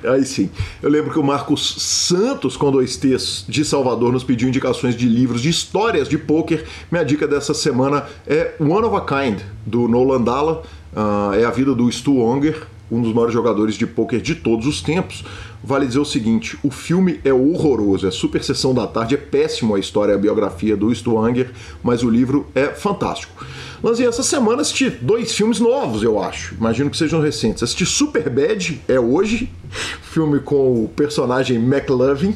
Aí 0.03 0.23
sim. 0.23 0.51
Eu 0.83 0.89
lembro 0.91 1.11
que 1.11 1.17
o 1.17 1.23
Marcos 1.23 1.81
Santos, 1.81 2.55
com 2.55 2.69
dois 2.69 2.95
T's, 2.95 3.43
de 3.49 3.65
Salvador, 3.65 4.11
nos 4.11 4.23
pediu 4.23 4.47
indicações 4.47 4.95
de 4.95 5.07
livros, 5.07 5.41
de 5.41 5.49
histórias 5.49 6.07
de 6.07 6.19
pôquer. 6.19 6.63
Minha 6.91 7.03
dica 7.03 7.27
dessa 7.27 7.55
semana 7.55 8.03
é 8.27 8.53
One 8.59 8.85
of 8.85 8.95
a 8.95 9.01
Kind, 9.01 9.39
do 9.65 9.87
Nolan 9.87 10.21
Dalla. 10.21 10.61
Uh, 10.95 11.33
é 11.33 11.43
a 11.43 11.49
vida 11.49 11.73
do 11.73 11.91
Stu 11.91 12.23
Unger, 12.23 12.67
um 12.93 13.01
dos 13.01 13.13
maiores 13.13 13.33
jogadores 13.33 13.75
de 13.75 13.87
pôquer 13.87 14.21
de 14.21 14.35
todos 14.35 14.67
os 14.67 14.81
tempos. 14.81 15.23
Vale 15.63 15.87
dizer 15.87 15.99
o 15.99 16.05
seguinte: 16.05 16.57
o 16.63 16.69
filme 16.69 17.19
é 17.23 17.33
horroroso, 17.33 18.07
é 18.07 18.11
super 18.11 18.43
sessão 18.43 18.73
da 18.73 18.85
tarde, 18.85 19.15
é 19.15 19.17
péssimo 19.17 19.75
a 19.75 19.79
história, 19.79 20.13
a 20.13 20.17
biografia 20.17 20.77
do 20.77 20.93
Stu 20.93 21.17
Unger, 21.17 21.51
mas 21.81 22.03
o 22.03 22.09
livro 22.09 22.45
é 22.53 22.67
fantástico. 22.67 23.45
Lanzinha, 23.81 24.09
essa 24.09 24.23
semana 24.23 24.61
assisti 24.61 24.89
dois 24.89 25.33
filmes 25.33 25.59
novos, 25.59 26.03
eu 26.03 26.21
acho. 26.21 26.55
Imagino 26.55 26.89
que 26.89 26.97
sejam 26.97 27.21
recentes. 27.21 27.63
Assisti 27.63 27.85
Super 27.85 28.29
Bad, 28.29 28.81
é 28.87 28.99
hoje, 28.99 29.49
filme 30.03 30.39
com 30.39 30.83
o 30.83 30.87
personagem 30.87 31.57
McLovin. 31.57 32.35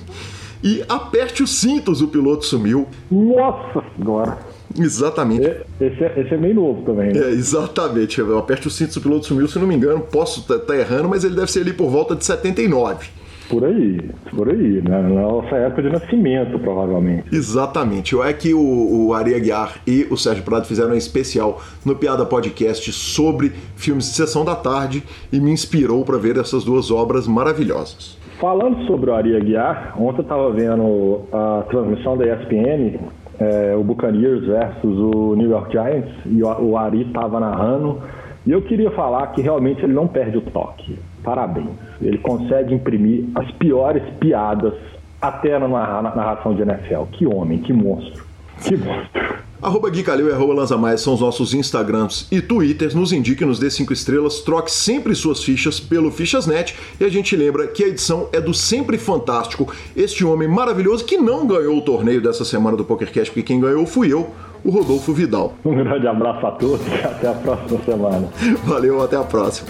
E 0.63 0.83
Aperte 0.89 1.43
os 1.43 1.51
cintos, 1.51 2.01
o 2.01 2.07
piloto 2.07 2.43
sumiu. 2.45 2.87
Nossa 3.11 3.83
Senhora! 3.95 4.56
Exatamente. 4.77 5.45
Esse 5.79 6.03
é, 6.03 6.13
esse 6.17 6.33
é 6.33 6.37
meio 6.37 6.55
novo 6.55 6.81
também, 6.83 7.13
né? 7.13 7.19
É, 7.19 7.29
exatamente. 7.29 8.19
Eu 8.19 8.37
aperte 8.37 8.67
o 8.67 8.71
cinto, 8.71 8.97
o 8.97 9.01
piloto 9.01 9.25
sumiu, 9.25 9.47
se 9.47 9.59
não 9.59 9.67
me 9.67 9.75
engano. 9.75 10.01
Posso 10.01 10.41
estar 10.41 10.59
tá, 10.59 10.65
tá 10.65 10.77
errando, 10.77 11.07
mas 11.07 11.23
ele 11.23 11.35
deve 11.35 11.51
ser 11.51 11.61
ali 11.61 11.73
por 11.73 11.89
volta 11.89 12.15
de 12.15 12.25
79. 12.25 13.07
Por 13.49 13.63
aí, 13.63 14.01
por 14.35 14.49
aí, 14.49 14.81
né? 14.81 15.01
na 15.01 15.21
nossa 15.21 15.55
época 15.55 15.81
de 15.81 15.89
nascimento, 15.89 16.59
provavelmente. 16.59 17.33
Exatamente. 17.33 18.19
É 18.19 18.33
que 18.33 18.53
o, 18.53 19.07
o 19.07 19.13
Ari 19.13 19.35
Aguiar 19.35 19.77
e 19.87 20.05
o 20.11 20.17
Sérgio 20.17 20.43
Prado 20.43 20.65
fizeram 20.65 20.91
um 20.91 20.95
especial 20.95 21.61
no 21.85 21.95
Piada 21.95 22.25
Podcast 22.25 22.91
sobre 22.91 23.53
filmes 23.77 24.05
de 24.09 24.15
sessão 24.15 24.43
da 24.43 24.55
tarde 24.55 25.01
e 25.31 25.39
me 25.39 25.49
inspirou 25.49 26.03
para 26.03 26.17
ver 26.17 26.37
essas 26.37 26.65
duas 26.65 26.91
obras 26.91 27.25
maravilhosas. 27.25 28.17
Falando 28.39 28.85
sobre 28.85 29.09
o 29.09 29.15
Ari 29.15 29.35
Aguiar, 29.35 29.95
ontem 29.97 30.19
eu 30.19 30.23
estava 30.23 30.51
vendo 30.51 31.21
a 31.31 31.63
transmissão 31.69 32.17
da 32.17 32.25
ESPN 32.25 32.99
é, 33.39 33.75
o 33.75 33.83
Buccaneers 33.83 34.45
versus 34.45 34.97
o 34.97 35.35
New 35.35 35.49
York 35.49 35.71
Giants, 35.71 36.13
e 36.25 36.43
o, 36.43 36.47
o 36.47 36.77
Ari 36.77 37.01
estava 37.03 37.39
narrando. 37.39 38.01
E 38.45 38.51
eu 38.51 38.61
queria 38.61 38.91
falar 38.91 39.27
que 39.27 39.41
realmente 39.41 39.83
ele 39.83 39.93
não 39.93 40.07
perde 40.07 40.37
o 40.37 40.41
toque. 40.41 40.97
Parabéns. 41.23 41.69
Ele 42.01 42.17
consegue 42.17 42.73
imprimir 42.73 43.25
as 43.35 43.51
piores 43.51 44.03
piadas 44.19 44.73
até 45.21 45.59
na 45.59 45.67
narração 45.67 46.55
de 46.55 46.61
NFL. 46.61 47.03
Que 47.11 47.25
homem, 47.27 47.59
que 47.59 47.73
monstro. 47.73 48.23
Que 48.61 48.77
monstro. 48.77 49.46
Arroba 49.61 49.89
Gui 49.89 50.03
Calil 50.03 50.29
e 50.29 50.31
arroba 50.31 50.53
Lanza 50.53 50.77
Maia 50.77 50.97
são 50.97 51.15
os 51.15 51.21
nossos 51.21 51.53
Instagrams 51.53 52.27
e 52.31 52.41
Twitters. 52.41 52.93
Nos 52.93 53.11
indique, 53.11 53.43
nos 53.43 53.57
dê 53.57 53.69
5 53.69 53.91
estrelas, 53.91 54.41
troque 54.41 54.71
sempre 54.71 55.15
suas 55.15 55.43
fichas 55.43 55.79
pelo 55.79 56.11
Fichasnet. 56.11 56.75
E 56.99 57.03
a 57.03 57.09
gente 57.09 57.35
lembra 57.35 57.65
que 57.67 57.83
a 57.83 57.87
edição 57.87 58.29
é 58.31 58.39
do 58.39 58.53
sempre 58.53 58.97
fantástico, 58.97 59.73
este 59.95 60.23
homem 60.23 60.47
maravilhoso 60.47 61.05
que 61.05 61.17
não 61.17 61.47
ganhou 61.47 61.77
o 61.77 61.81
torneio 61.81 62.21
dessa 62.21 62.45
semana 62.45 62.77
do 62.77 62.85
PokerCast, 62.85 63.31
porque 63.31 63.43
quem 63.43 63.59
ganhou 63.59 63.85
fui 63.87 64.13
eu, 64.13 64.29
o 64.63 64.69
Rodolfo 64.69 65.11
Vidal. 65.11 65.55
Um 65.65 65.75
grande 65.75 66.07
abraço 66.07 66.45
a 66.45 66.51
todos 66.51 66.85
e 66.85 67.05
até 67.05 67.27
a 67.27 67.33
próxima 67.33 67.79
semana. 67.83 68.29
Valeu, 68.63 69.01
até 69.01 69.15
a 69.15 69.23
próxima. 69.23 69.69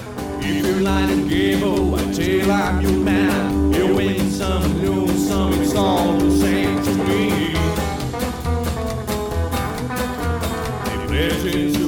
It 11.19 11.45
is 11.47 11.86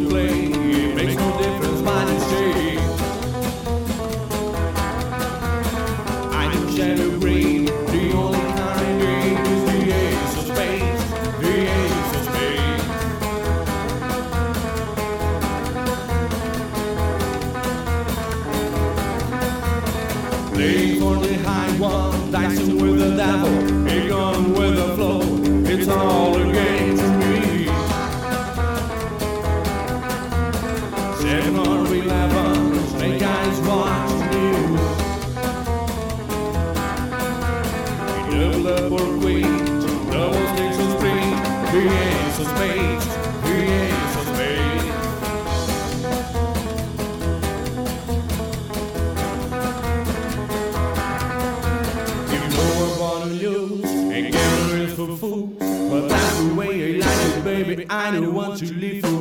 man 58.11 58.23
who 58.23 58.31
want 58.31 58.57
to 58.59 58.73
live 58.73 59.18